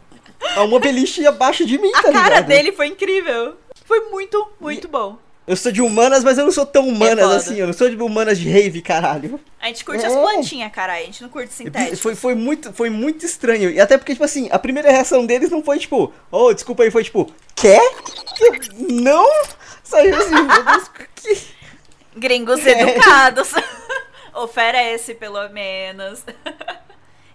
é 0.55 0.59
uma 0.59 0.79
beliche 0.79 1.25
abaixo 1.25 1.65
de 1.65 1.79
mim, 1.79 1.91
a 1.95 2.03
tá 2.03 2.11
cara 2.11 2.27
ligado? 2.29 2.45
dele 2.47 2.71
foi 2.71 2.87
incrível. 2.87 3.55
Foi 3.87 4.01
muito, 4.09 4.51
muito 4.59 4.87
bom. 4.87 5.17
Eu 5.47 5.55
sou 5.55 5.71
de 5.71 5.81
humanas, 5.81 6.25
mas 6.25 6.37
eu 6.37 6.43
não 6.43 6.51
sou 6.51 6.65
tão 6.65 6.85
humanas 6.89 7.23
foda. 7.23 7.37
assim, 7.37 7.55
eu 7.55 7.67
não 7.67 7.73
sou 7.73 7.89
de 7.89 7.95
humanas 7.95 8.37
de 8.37 8.49
rave, 8.49 8.81
caralho. 8.81 9.39
A 9.61 9.67
gente 9.67 9.85
curte 9.85 10.03
É. 10.03 10.07
as 10.07 10.13
plantinhas, 10.13 10.69
caralho. 10.73 11.03
A 11.03 11.05
gente 11.05 11.21
não 11.21 11.29
curte 11.29 11.53
sintético. 11.53 11.95
Foi, 11.95 12.15
foi, 12.15 12.35
muito, 12.35 12.73
foi 12.73 12.89
muito 12.89 13.25
estranho. 13.25 13.69
E 13.71 13.79
até 13.79 13.97
porque, 13.97 14.11
tipo 14.11 14.25
assim, 14.25 14.49
a 14.51 14.59
primeira 14.59 14.91
reação 14.91 15.25
deles 15.25 15.49
não 15.49 15.63
foi 15.63 15.79
tipo, 15.79 16.11
oh, 16.29 16.53
desculpa 16.53 16.83
aí, 16.83 16.91
foi 16.91 17.05
tipo, 17.05 17.31
quer? 17.55 17.81
Não? 18.89 19.25
Saiu 19.85 20.17
assim, 20.17 20.31
meu 20.31 20.63
Deus, 20.65 20.91
que... 21.15 21.37
Gringos 22.19 22.65
É. 22.67 22.81
educados. 22.81 23.51
Oferece, 24.35 25.13
pelo 25.15 25.47
menos. 25.49 26.23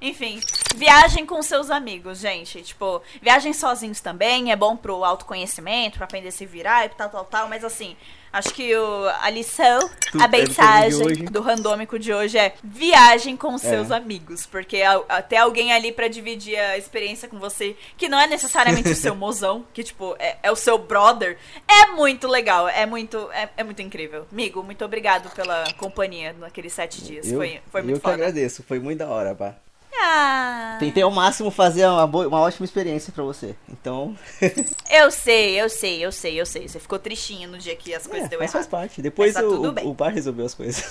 Enfim, 0.02 0.40
viagem 0.74 1.24
com 1.24 1.40
seus 1.42 1.70
amigos, 1.70 2.18
gente. 2.18 2.60
Tipo, 2.60 3.00
viagem 3.22 3.52
sozinhos 3.52 4.00
também 4.00 4.50
é 4.50 4.56
bom 4.56 4.76
pro 4.76 5.04
autoconhecimento, 5.04 5.96
pra 5.96 6.04
aprender 6.06 6.28
a 6.28 6.32
se 6.32 6.44
virar 6.44 6.84
e 6.86 6.88
tal, 6.88 7.08
tal, 7.08 7.24
tal. 7.24 7.48
Mas 7.48 7.62
assim, 7.62 7.96
acho 8.32 8.52
que 8.52 8.74
o, 8.76 9.08
a 9.20 9.30
lição, 9.30 9.78
Tu- 10.10 10.20
a 10.20 10.24
é 10.24 10.28
mensagem 10.28 11.24
do 11.26 11.40
randômico 11.40 12.00
de 12.00 12.12
hoje 12.12 12.36
é 12.36 12.54
viagem 12.64 13.36
com 13.36 13.56
seus 13.56 13.92
É. 13.92 13.94
amigos. 13.94 14.44
Porque 14.44 14.82
até 15.08 15.36
alguém 15.36 15.72
ali 15.72 15.92
pra 15.92 16.08
dividir 16.08 16.58
a 16.58 16.76
experiência 16.76 17.28
com 17.28 17.38
você, 17.38 17.76
que 17.96 18.08
não 18.08 18.18
é 18.18 18.26
necessariamente 18.26 18.88
o 18.90 18.96
seu 18.96 19.14
mozão, 19.16 19.64
que 19.72 19.84
tipo, 19.84 20.16
é, 20.18 20.36
é 20.42 20.50
o 20.50 20.56
seu 20.56 20.78
brother, 20.78 21.38
é 21.68 21.86
muito 21.92 22.26
legal. 22.26 22.66
É 22.68 22.84
muito, 22.86 23.30
é, 23.32 23.48
é 23.56 23.62
muito 23.62 23.80
incrível. 23.80 24.26
Amigo, 24.32 24.64
muito 24.64 24.84
obrigado 24.84 25.30
pela 25.30 25.62
companhia 25.74 26.32
naqueles 26.32 26.72
sete 26.72 27.04
dias. 27.04 27.28
Eu, 27.30 27.36
foi, 27.38 27.60
foi 27.70 27.80
eu 27.82 27.84
muito 27.84 27.96
que 27.98 28.02
foda. 28.02 28.14
agradeço, 28.14 28.64
foi 28.64 28.80
muito 28.80 28.98
da 28.98 29.08
hora, 29.08 29.32
pá. 29.32 29.54
Ah, 29.94 30.76
Tentei 30.80 31.02
ao 31.02 31.10
máximo 31.10 31.50
fazer 31.50 31.86
uma, 31.86 32.06
boa- 32.06 32.26
uma 32.26 32.40
ótima 32.40 32.64
experiência 32.64 33.12
pra 33.12 33.22
você. 33.22 33.54
Então, 33.68 34.16
eu 34.90 35.10
sei, 35.10 35.60
eu 35.60 35.68
sei, 35.68 36.04
eu 36.04 36.10
sei, 36.10 36.40
eu 36.40 36.46
sei. 36.46 36.66
Você 36.68 36.80
ficou 36.80 36.98
tristinho 36.98 37.48
no 37.48 37.58
dia 37.58 37.76
que 37.76 37.94
as 37.94 38.06
coisas 38.06 38.26
é, 38.26 38.28
deu 38.30 38.38
mas 38.40 38.50
faz 38.52 38.64
errado. 38.66 38.70
parte. 38.80 39.02
Depois 39.02 39.34
tá 39.34 39.42
o, 39.42 39.68
o- 39.68 39.72
bem. 39.72 39.86
o 39.86 39.92
bar 39.94 40.08
resolveu 40.12 40.46
as 40.46 40.54
coisas. 40.54 40.84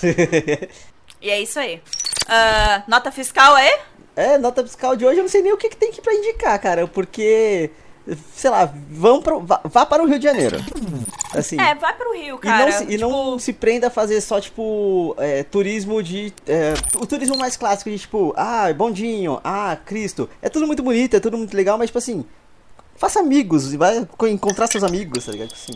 E 1.20 1.30
é 1.30 1.40
isso 1.40 1.58
aí. 1.58 1.82
Ah, 2.28 2.82
nota 2.88 3.10
fiscal 3.12 3.56
é? 3.56 3.80
é, 4.16 4.38
nota 4.38 4.62
fiscal 4.62 4.94
de 4.96 5.04
hoje 5.04 5.18
eu 5.18 5.22
não 5.22 5.30
sei 5.30 5.42
nem 5.42 5.52
o 5.52 5.56
que, 5.56 5.68
que 5.68 5.76
tem 5.76 5.90
aqui 5.90 6.00
pra 6.00 6.14
indicar, 6.14 6.58
cara. 6.60 6.86
Porque, 6.86 7.70
sei 8.34 8.50
lá, 8.50 8.72
vão 8.90 9.22
pro, 9.22 9.40
vá, 9.40 9.60
vá 9.64 9.86
para 9.86 10.02
o 10.02 10.06
Rio 10.06 10.18
de 10.18 10.24
Janeiro. 10.24 10.56
Assim. 11.34 11.58
É, 11.60 11.74
vai 11.74 11.94
pro 11.94 12.12
Rio, 12.14 12.36
E 12.36 12.38
cara. 12.40 12.64
não, 12.66 12.72
se, 12.72 12.84
e 12.94 12.98
não 12.98 13.08
Tipo, 13.10 13.40
se 13.40 13.52
prenda 13.52 13.86
a 13.86 13.90
fazer 13.90 14.20
só, 14.20 14.40
tipo, 14.40 15.14
é, 15.18 15.42
turismo 15.44 16.02
de. 16.02 16.32
é, 16.46 16.74
o 16.96 17.06
turismo 17.06 17.36
mais 17.36 17.56
clássico 17.56 17.90
de, 17.90 17.98
tipo, 17.98 18.34
ah, 18.36 18.72
bondinho, 18.72 19.40
ah, 19.42 19.76
Cristo. 19.84 20.28
É 20.42 20.48
tudo 20.48 20.66
muito 20.66 20.82
bonito, 20.82 21.14
é 21.16 21.20
tudo 21.20 21.38
muito 21.38 21.56
legal, 21.56 21.78
mas, 21.78 21.88
tipo 21.88 21.98
assim, 21.98 22.24
faça 22.96 23.20
amigos 23.20 23.72
e 23.72 23.76
vai 23.76 24.06
co- 24.16 24.26
encontrar 24.26 24.66
seus 24.66 24.84
amigos, 24.84 25.24
tá 25.24 25.32
ligado? 25.32 25.52
Assim. 25.52 25.72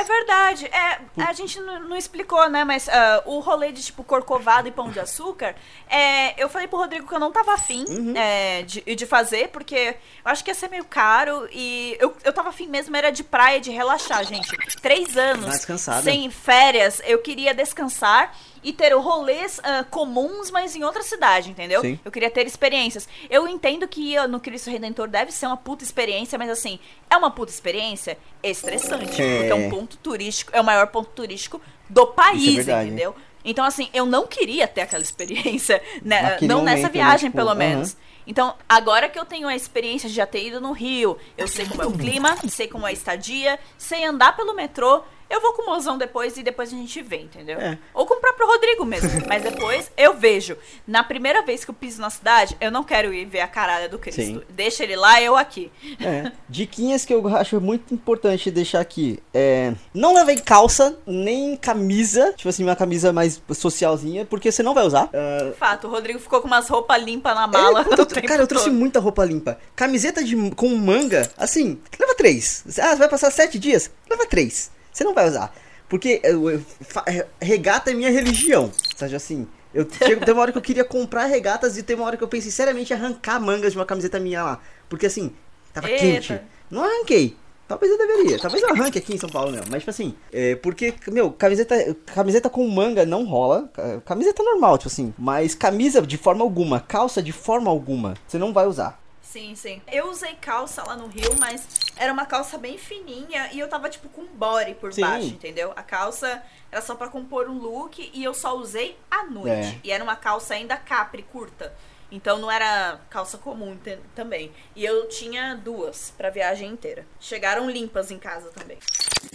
É 0.00 0.04
verdade. 0.04 0.66
É, 0.66 1.00
a 1.24 1.32
gente 1.32 1.60
não, 1.60 1.80
não 1.90 1.96
explicou, 1.96 2.48
né? 2.48 2.64
Mas 2.64 2.88
ah, 2.88 3.22
o 3.26 3.38
rolê 3.40 3.70
de, 3.70 3.82
tipo, 3.82 4.02
corcovado 4.02 4.66
e 4.66 4.70
pão 4.70 4.90
de 4.90 4.98
açúcar, 4.98 5.54
é, 5.88 6.42
eu 6.42 6.48
falei 6.48 6.66
pro 6.66 6.78
Rodrigo 6.78 7.06
que 7.06 7.14
eu 7.14 7.18
não 7.20 7.30
tava 7.30 7.52
afim 7.54 7.84
Uhum. 7.88 8.14
é, 8.16 8.62
de, 8.62 8.80
de 8.94 9.06
fazer, 9.06 9.48
porque 9.48 9.96
eu 10.24 10.30
acho 10.30 10.42
que 10.42 10.50
ia 10.50 10.54
ser 10.54 10.68
meio 10.68 10.84
caro 10.84 11.48
e 11.52 11.96
eu, 12.00 12.16
eu 12.24 12.32
tava 12.32 12.48
afim 12.48 12.66
mesmo, 12.66 12.96
era 12.96 13.10
de 13.10 13.22
praia, 13.22 13.60
de 13.60 13.70
relaxar, 13.70 14.24
gente. 14.24 14.48
Três 14.80 15.16
anos 15.16 15.50
descansada. 15.50 16.02
sem 16.02 16.30
férias, 16.30 17.00
eu 17.04 17.18
queria 17.18 17.52
descansar 17.54 18.34
e 18.62 18.72
ter 18.72 18.92
rolês 18.94 19.60
ah, 19.62 19.84
comuns, 19.84 20.50
mas 20.50 20.76
em 20.76 20.84
outra 20.84 21.02
cidade, 21.02 21.50
entendeu? 21.50 21.80
Sim. 21.80 21.98
Eu 22.04 22.10
queria 22.10 22.30
ter 22.30 22.46
experiências. 22.46 23.08
Eu 23.28 23.48
entendo 23.48 23.88
que 23.88 24.14
ir 24.14 24.28
no 24.28 24.40
Cristo 24.40 24.70
Redentor 24.70 25.08
deve 25.08 25.32
ser 25.32 25.46
uma 25.46 25.56
puta 25.56 25.84
experiência, 25.84 26.38
mas 26.38 26.50
assim, 26.50 26.78
é 27.08 27.16
uma 27.16 27.30
puta 27.30 27.52
experiência 27.52 28.18
estressante. 28.42 29.20
É. 29.20 29.38
Porque 29.38 29.50
é 29.50 29.54
um 29.54 29.70
ponto 29.70 29.96
turístico, 29.96 30.50
é 30.54 30.60
o 30.60 30.64
maior 30.64 30.86
ponto 30.88 31.10
turístico 31.10 31.60
do 31.88 32.06
país, 32.06 32.56
verdade. 32.56 32.88
entendeu? 32.88 33.14
Então, 33.44 33.64
assim, 33.64 33.88
eu 33.94 34.04
não 34.04 34.26
queria 34.26 34.68
ter 34.68 34.82
aquela 34.82 35.02
experiência, 35.02 35.82
né? 36.02 36.22
Naquele 36.22 36.48
não 36.52 36.62
nessa 36.62 36.76
momento, 36.76 36.94
né, 36.94 37.04
viagem, 37.04 37.30
tipo, 37.30 37.36
pelo 37.36 37.50
aham. 37.50 37.58
menos. 37.58 37.96
Então, 38.26 38.54
agora 38.68 39.08
que 39.08 39.18
eu 39.18 39.24
tenho 39.24 39.48
a 39.48 39.56
experiência 39.56 40.08
de 40.08 40.14
já 40.14 40.26
ter 40.26 40.46
ido 40.46 40.60
no 40.60 40.72
Rio, 40.72 41.16
eu 41.36 41.48
sei 41.48 41.66
como 41.66 41.82
é 41.82 41.86
o 41.86 41.92
clima, 41.92 42.36
sei 42.48 42.68
como 42.68 42.86
é 42.86 42.90
a 42.90 42.92
estadia, 42.92 43.58
sei 43.78 44.04
andar 44.04 44.36
pelo 44.36 44.54
metrô, 44.54 45.02
eu 45.30 45.40
vou 45.40 45.52
com 45.52 45.62
o 45.62 45.66
mozão 45.66 45.96
depois 45.96 46.36
e 46.36 46.42
depois 46.42 46.72
a 46.72 46.76
gente 46.76 47.00
vê, 47.00 47.18
entendeu? 47.18 47.58
É. 47.58 47.78
Ou 47.94 48.04
com 48.04 48.14
o 48.14 48.20
próprio 48.20 48.46
Rodrigo 48.46 48.84
mesmo. 48.84 49.08
Mas 49.28 49.42
depois 49.42 49.90
eu 49.96 50.14
vejo. 50.14 50.56
Na 50.86 51.04
primeira 51.04 51.42
vez 51.42 51.64
que 51.64 51.70
eu 51.70 51.74
piso 51.74 52.00
na 52.00 52.10
cidade, 52.10 52.56
eu 52.60 52.70
não 52.70 52.82
quero 52.82 53.14
ir 53.14 53.24
ver 53.26 53.40
a 53.40 53.46
caralha 53.48 53.88
do 53.88 53.98
Cristo. 53.98 54.20
Sim. 54.20 54.42
Deixa 54.50 54.82
ele 54.82 54.96
lá, 54.96 55.22
eu 55.22 55.36
aqui. 55.36 55.70
É. 56.00 56.32
Diquinhas 56.48 57.04
que 57.04 57.14
eu 57.14 57.26
acho 57.28 57.60
muito 57.60 57.94
importante 57.94 58.50
deixar 58.50 58.80
aqui. 58.80 59.22
É. 59.32 59.72
Não 59.94 60.14
levem 60.14 60.38
calça, 60.38 60.98
nem 61.06 61.56
camisa. 61.56 62.32
Tipo 62.36 62.48
assim, 62.48 62.64
uma 62.64 62.76
camisa 62.76 63.12
mais 63.12 63.40
socialzinha, 63.52 64.24
porque 64.24 64.50
você 64.50 64.62
não 64.62 64.74
vai 64.74 64.84
usar. 64.84 65.08
Ah, 65.14 65.52
Fato, 65.56 65.86
o 65.86 65.90
Rodrigo 65.90 66.18
ficou 66.18 66.40
com 66.40 66.48
umas 66.48 66.68
roupas 66.68 67.00
limpas 67.02 67.34
na 67.34 67.46
mala. 67.46 67.82
É, 67.82 67.84
puta, 67.84 68.02
o 68.02 68.06
tempo 68.06 68.26
cara, 68.26 68.42
eu 68.42 68.46
trouxe 68.46 68.66
todo. 68.66 68.74
muita 68.76 68.98
roupa 68.98 69.24
limpa. 69.24 69.58
Camiseta 69.76 70.24
de, 70.24 70.36
com 70.52 70.68
manga, 70.74 71.30
assim, 71.36 71.78
leva 71.98 72.14
três. 72.14 72.64
Ah, 72.80 72.90
você 72.90 72.96
vai 72.96 73.08
passar 73.08 73.30
sete 73.30 73.58
dias? 73.58 73.90
Leva 74.08 74.26
três. 74.26 74.70
Você 74.92 75.04
não 75.04 75.14
vai 75.14 75.28
usar. 75.28 75.54
Porque 75.88 76.20
eu- 76.22 76.50
eu- 76.50 76.60
fa- 76.80 77.04
é, 77.06 77.26
regata 77.40 77.90
é 77.90 77.94
minha 77.94 78.10
religião. 78.10 78.70
Sabe 78.96 79.14
assim? 79.16 79.46
Eu 79.74 79.86
chego, 79.90 80.24
tem 80.24 80.34
uma 80.34 80.42
hora 80.42 80.52
que 80.52 80.58
eu 80.58 80.62
queria 80.62 80.84
comprar 80.84 81.26
regatas 81.26 81.76
e 81.76 81.82
tem 81.82 81.94
uma 81.96 82.04
hora 82.06 82.16
que 82.16 82.24
eu 82.24 82.28
pensei 82.28 82.50
seriamente 82.50 82.92
em 82.92 82.96
arrancar 82.96 83.40
mangas 83.40 83.72
de 83.72 83.78
uma 83.78 83.86
camiseta 83.86 84.18
minha 84.18 84.42
lá. 84.42 84.60
Porque 84.88 85.06
assim, 85.06 85.32
tava 85.72 85.88
Eita. 85.88 86.00
quente. 86.00 86.40
Não 86.70 86.82
arranquei. 86.84 87.36
Talvez 87.68 87.92
eu 87.92 87.98
deveria. 87.98 88.36
Talvez 88.36 88.64
eu 88.64 88.70
arranque 88.70 88.98
aqui 88.98 89.14
em 89.14 89.18
São 89.18 89.28
Paulo 89.28 89.52
mesmo. 89.52 89.66
Mas, 89.70 89.80
tipo 89.82 89.90
assim, 89.90 90.14
é, 90.32 90.56
porque, 90.56 90.92
meu, 91.06 91.30
camiseta, 91.30 91.96
camiseta 92.12 92.50
com 92.50 92.66
manga 92.68 93.06
não 93.06 93.24
rola. 93.24 93.70
Ca- 93.72 94.00
Camiseta 94.04 94.42
normal, 94.42 94.76
tipo 94.76 94.88
assim. 94.88 95.14
Mas 95.16 95.54
camisa 95.54 96.02
de 96.02 96.16
forma 96.16 96.42
alguma, 96.42 96.80
calça 96.80 97.22
de 97.22 97.30
forma 97.30 97.70
alguma, 97.70 98.14
você 98.26 98.38
não 98.38 98.52
vai 98.52 98.66
usar. 98.66 99.00
Sim, 99.30 99.54
sim. 99.54 99.80
Eu 99.86 100.10
usei 100.10 100.34
calça 100.40 100.82
lá 100.82 100.96
no 100.96 101.06
Rio, 101.06 101.36
mas 101.38 101.62
era 101.96 102.12
uma 102.12 102.26
calça 102.26 102.58
bem 102.58 102.76
fininha 102.76 103.48
e 103.52 103.60
eu 103.60 103.68
tava, 103.68 103.88
tipo, 103.88 104.08
com 104.08 104.26
body 104.26 104.74
por 104.74 104.92
Sim. 104.92 105.02
baixo, 105.02 105.26
entendeu? 105.28 105.72
A 105.76 105.82
calça 105.84 106.42
era 106.72 106.82
só 106.82 106.96
pra 106.96 107.06
compor 107.08 107.48
um 107.48 107.56
look 107.58 108.10
e 108.12 108.24
eu 108.24 108.34
só 108.34 108.56
usei 108.56 108.98
à 109.08 109.24
noite. 109.24 109.50
É. 109.68 109.78
E 109.84 109.92
era 109.92 110.02
uma 110.02 110.16
calça 110.16 110.54
ainda 110.54 110.76
capri, 110.76 111.22
curta. 111.22 111.72
Então 112.10 112.38
não 112.38 112.50
era 112.50 112.98
calça 113.08 113.38
comum 113.38 113.78
também. 114.16 114.50
E 114.74 114.84
eu 114.84 115.06
tinha 115.08 115.54
duas 115.54 116.12
pra 116.18 116.28
viagem 116.28 116.68
inteira. 116.68 117.06
Chegaram 117.20 117.70
limpas 117.70 118.10
em 118.10 118.18
casa 118.18 118.48
também. 118.50 118.78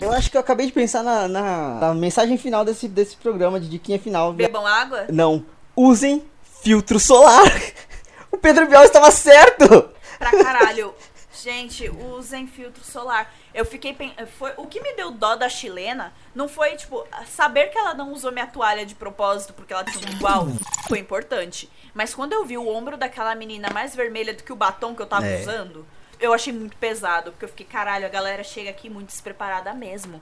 Eu 0.01 0.11
acho 0.11 0.29
que 0.29 0.35
eu 0.35 0.41
acabei 0.41 0.65
de 0.65 0.73
pensar 0.73 1.03
na, 1.03 1.25
na- 1.25 1.75
na 1.79 1.93
mensagem 1.93 2.37
final 2.37 2.65
desse, 2.65 2.89
desse 2.89 3.15
programa 3.15 3.61
de 3.61 3.69
diquinha 3.69 3.97
final. 3.97 4.33
Bebam 4.33 4.67
água? 4.67 5.05
Não. 5.09 5.45
Usem 5.73 6.25
filtro 6.61 6.99
solar. 6.99 7.45
O 8.35 8.37
Pedro 8.37 8.67
Bial 8.67 8.83
estava 8.83 9.09
certo. 9.11 9.89
Pra 10.19 10.29
caralho. 10.31 10.93
Gente, 11.41 11.89
usem 11.89 12.45
filtro 12.47 12.83
solar. 12.83 13.33
Eu 13.53 13.63
fiquei 13.65 13.93
pen- 13.93 14.13
foi 14.37 14.51
O 14.57 14.67
que 14.67 14.81
me 14.81 14.93
deu 14.93 15.09
dó 15.11 15.35
da 15.37 15.47
chilena 15.47 16.13
não 16.33 16.49
foi, 16.49 16.75
tipo, 16.75 17.05
saber 17.33 17.67
que 17.67 17.77
ela 17.77 17.93
não 17.93 18.11
usou 18.11 18.31
minha 18.33 18.45
toalha 18.47 18.85
de 18.85 18.93
propósito 18.93 19.53
porque 19.53 19.71
ela 19.71 19.85
tinha 19.85 20.05
um 20.09 20.13
igual. 20.15 20.47
Foi 20.89 20.99
importante. 20.99 21.69
Mas 21.93 22.13
quando 22.13 22.33
eu 22.33 22.43
vi 22.45 22.57
o 22.57 22.67
ombro 22.67 22.97
daquela 22.97 23.33
menina 23.35 23.69
mais 23.73 23.95
vermelha 23.95 24.33
do 24.33 24.43
que 24.43 24.51
o 24.51 24.55
batom 24.55 24.93
que 24.93 25.01
eu 25.01 25.05
tava 25.07 25.25
É. 25.27 25.39
usando, 25.39 25.85
eu 26.19 26.33
achei 26.33 26.51
muito 26.51 26.75
pesado. 26.75 27.31
Porque 27.31 27.45
eu 27.45 27.49
fiquei, 27.49 27.65
caralho, 27.65 28.05
a 28.05 28.09
galera 28.09 28.43
chega 28.43 28.69
aqui 28.69 28.89
muito 28.89 29.07
despreparada 29.07 29.73
mesmo. 29.73 30.21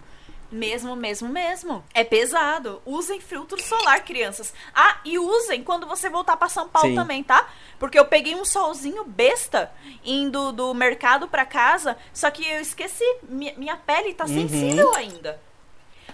Mesmo, 0.54 0.96
mesmo, 0.96 1.28
mesmo. 1.30 1.84
É 1.96 2.04
pesado. 2.04 2.80
Usem 2.86 3.20
filtro 3.20 3.60
solar, 3.60 4.04
crianças. 4.06 4.54
Ah, 4.74 5.00
e 5.04 5.18
usem 5.18 5.64
quando 5.64 5.88
você 5.88 6.10
voltar 6.10 6.38
pra 6.38 6.48
São 6.48 6.70
Paulo 6.70 6.90
Sim. 6.90 6.96
também, 6.96 7.24
tá? 7.24 7.50
Porque 7.80 7.98
eu 7.98 8.06
peguei 8.06 8.36
um 8.36 8.46
solzinho 8.46 9.04
besta 9.04 9.72
indo 10.06 10.52
do 10.52 10.72
mercado 10.76 11.28
pra 11.28 11.44
casa, 11.44 11.98
só 12.14 12.30
que 12.30 12.48
eu 12.48 12.62
esqueci. 12.62 13.04
Mi- 13.24 13.56
minha 13.58 13.76
pele 13.78 14.14
tá 14.14 14.28
sensível 14.28 14.94
ainda. 14.96 15.42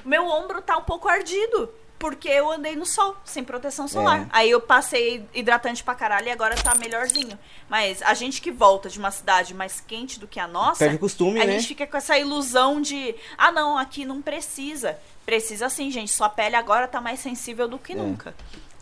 Meu 0.06 0.26
ombro 0.26 0.62
tá 0.62 0.78
um 0.78 0.84
pouco 0.84 1.10
ardido. 1.10 1.70
Porque 2.00 2.30
eu 2.30 2.50
andei 2.50 2.78
no 2.78 2.86
sol, 2.86 3.18
sem 3.26 3.44
proteção 3.44 3.86
solar. 3.88 4.22
É. 4.22 4.28
Aí 4.32 4.50
eu 4.50 4.62
passei 4.62 5.28
hidratante 5.34 5.84
pra 5.84 5.94
caralho 5.94 6.28
e 6.28 6.32
agora 6.32 6.56
tá 6.56 6.74
melhorzinho. 6.76 7.38
Mas 7.68 8.02
a 8.02 8.14
gente 8.14 8.42
que 8.42 8.52
volta 8.52 8.88
de 8.88 8.98
uma 8.98 9.12
cidade 9.12 9.54
mais 9.54 9.82
quente 9.82 10.18
do 10.18 10.26
que 10.26 10.40
a 10.40 10.48
nossa. 10.48 10.80
Perde 10.80 10.98
costume, 10.98 11.42
a 11.42 11.46
né? 11.46 11.52
gente 11.54 11.68
fica 11.68 11.86
com 11.86 11.98
essa 11.98 12.18
ilusão 12.18 12.82
de. 12.82 13.14
Ah, 13.38 13.52
não, 13.52 13.78
aqui 13.78 14.06
não 14.06 14.22
precisa. 14.22 14.98
Precisa 15.26 15.70
sim, 15.70 15.92
gente. 15.92 16.10
Sua 16.12 16.30
pele 16.30 16.56
agora 16.56 16.88
tá 16.88 17.02
mais 17.02 17.20
sensível 17.20 17.68
do 17.68 17.76
É. 17.76 17.80
que 17.80 17.94
nunca. 17.94 18.34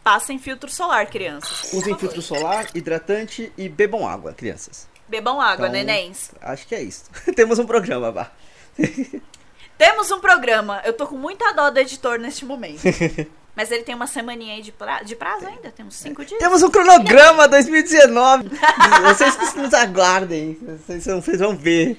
Passem 0.03 0.37
filtro 0.37 0.69
solar, 0.71 1.07
crianças. 1.07 1.73
Usem 1.73 1.97
filtro 1.97 2.21
solar, 2.21 2.67
hidratante 2.75 3.51
e 3.57 3.67
bebam 3.67 4.07
água, 4.07 4.31
crianças. 4.31 4.87
Bebam 5.07 5.41
água, 5.41 5.67
Então- 5.67 5.71
nenéns. 5.79 6.31
Acho 6.39 6.67
que 6.67 6.75
é 6.75 6.83
isso. 6.83 7.05
Temos 7.35 7.57
um 7.57 7.65
programa, 7.65 8.11
vá. 8.11 8.31
Temos 9.77 10.09
um 10.11 10.19
programa. 10.19 10.81
Eu 10.83 10.93
tô 10.93 11.07
com 11.07 11.17
muita 11.17 11.53
dó 11.53 11.69
do 11.69 11.79
editor 11.79 12.19
neste 12.19 12.45
momento. 12.45 12.81
Mas 13.55 13.71
ele 13.71 13.81
tem 13.81 13.95
uma 13.95 14.05
semaninha 14.05 14.53
aí 14.53 14.61
de, 14.61 14.71
pra... 14.71 15.01
de 15.01 15.15
prazo 15.15 15.47
ainda, 15.47 15.71
tem 15.71 15.83
uns 15.83 15.95
cinco 15.95 16.23
dias. 16.23 16.39
Temos 16.39 16.61
um 16.61 16.69
cronograma 16.69 17.47
2019. 17.47 18.51
Vocês 19.03 19.35
que 19.35 19.57
nos 19.57 19.73
aguardem. 19.73 20.59
Vocês 20.85 21.39
vão 21.39 21.55
ver. 21.55 21.97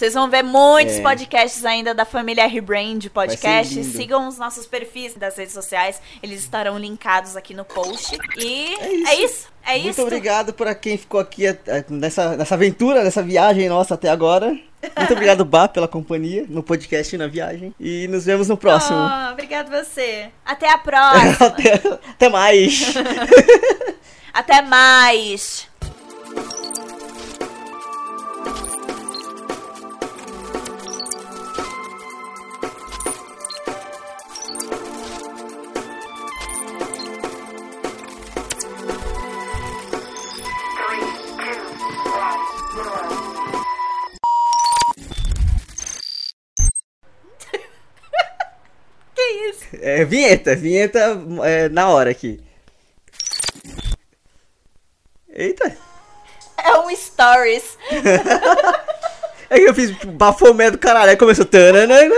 Vocês 0.00 0.14
vão 0.14 0.30
ver 0.30 0.42
muitos 0.42 0.94
É. 0.94 1.02
podcasts 1.02 1.62
ainda 1.62 1.92
da 1.92 2.06
família 2.06 2.46
Rebrand 2.46 3.00
Podcast. 3.12 3.84
Sigam 3.84 4.28
os 4.28 4.38
nossos 4.38 4.66
perfis 4.66 5.12
das 5.14 5.36
redes 5.36 5.52
sociais. 5.52 6.00
Eles 6.22 6.40
estarão 6.40 6.78
linkados 6.78 7.36
aqui 7.36 7.52
no 7.52 7.66
post. 7.66 8.16
E 8.38 8.76
É 8.80 8.92
isso. 8.94 9.04
é 9.06 9.16
isso. 9.16 9.48
É 9.62 9.78
Muito 9.82 10.00
obrigado 10.00 10.54
por 10.54 10.74
quem 10.76 10.96
ficou 10.96 11.20
aqui 11.20 11.46
eh, 11.46 11.84
nessa, 11.90 12.34
nessa 12.34 12.54
aventura, 12.54 13.04
nessa 13.04 13.22
viagem 13.22 13.68
nossa 13.68 13.92
até 13.92 14.08
agora. 14.08 14.58
Muito 14.96 15.12
obrigado, 15.12 15.44
Bá, 15.44 15.68
pela 15.68 15.86
companhia 15.86 16.46
no 16.48 16.62
podcast 16.62 17.14
e 17.14 17.18
na 17.18 17.26
viagem. 17.26 17.74
E 17.78 18.08
nos 18.08 18.24
vemos 18.24 18.48
no 18.48 18.56
próximo. 18.56 18.96
Oh, 18.98 19.32
obrigado 19.32 19.68
você. 19.68 20.30
Até 20.46 20.72
a 20.72 20.78
próxima. 20.78 21.32
até, 21.46 21.74
até 22.08 22.28
mais. 22.30 22.94
Até 24.32 24.62
mais. 24.62 25.69
É, 49.80 50.04
vinheta, 50.04 50.54
vinheta 50.54 51.18
é, 51.44 51.68
na 51.68 51.88
hora 51.88 52.10
aqui. 52.10 52.40
Eita. 55.28 55.76
É 56.62 56.78
um 56.78 56.94
stories. 56.94 57.78
É 59.52 59.58
que 59.58 59.68
eu 59.68 59.74
fiz 59.74 59.90
tipo, 59.90 60.12
bafomé 60.12 60.70
do 60.70 60.78
caralho. 60.78 61.10
Aí 61.10 61.16
começou. 61.16 61.44
tananana. 61.44 62.14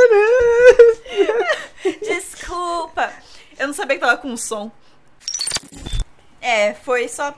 Desculpa. 2.03 3.11
Eu 3.59 3.69
não 3.69 3.75
sabia 3.75 3.97
que 3.97 4.05
tava 4.05 4.19
com 4.19 4.37
som. 4.37 4.71
É, 6.43 6.75
foi 6.75 7.09
só. 7.09 7.35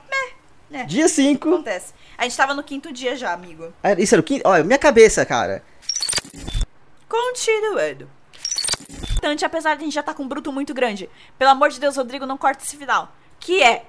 É, 0.69 0.83
Dia 0.83 1.07
5. 1.07 1.47
acontece. 1.47 1.93
A 2.17 2.23
gente 2.23 2.35
tava 2.35 2.53
no 2.53 2.61
quinto 2.61 2.91
dia 2.91 3.15
já, 3.15 3.31
amigo. 3.31 3.73
Isso 3.97 4.15
era 4.15 4.19
o 4.19 4.23
quinto. 4.23 4.45
Olha, 4.45 4.65
minha 4.65 4.77
cabeça, 4.77 5.25
cara. 5.25 5.63
Continuando. 7.07 8.09
Apesar 9.45 9.75
de 9.75 9.81
a 9.81 9.85
gente 9.85 9.93
já 9.93 10.03
tá 10.03 10.13
com 10.13 10.23
um 10.23 10.27
bruto 10.27 10.51
muito 10.51 10.73
grande. 10.73 11.09
Pelo 11.37 11.51
amor 11.51 11.69
de 11.69 11.79
Deus, 11.79 11.97
Rodrigo, 11.97 12.25
não 12.25 12.37
corta 12.37 12.63
esse 12.63 12.77
final. 12.77 13.13
Que 13.39 13.63
é 13.63 13.85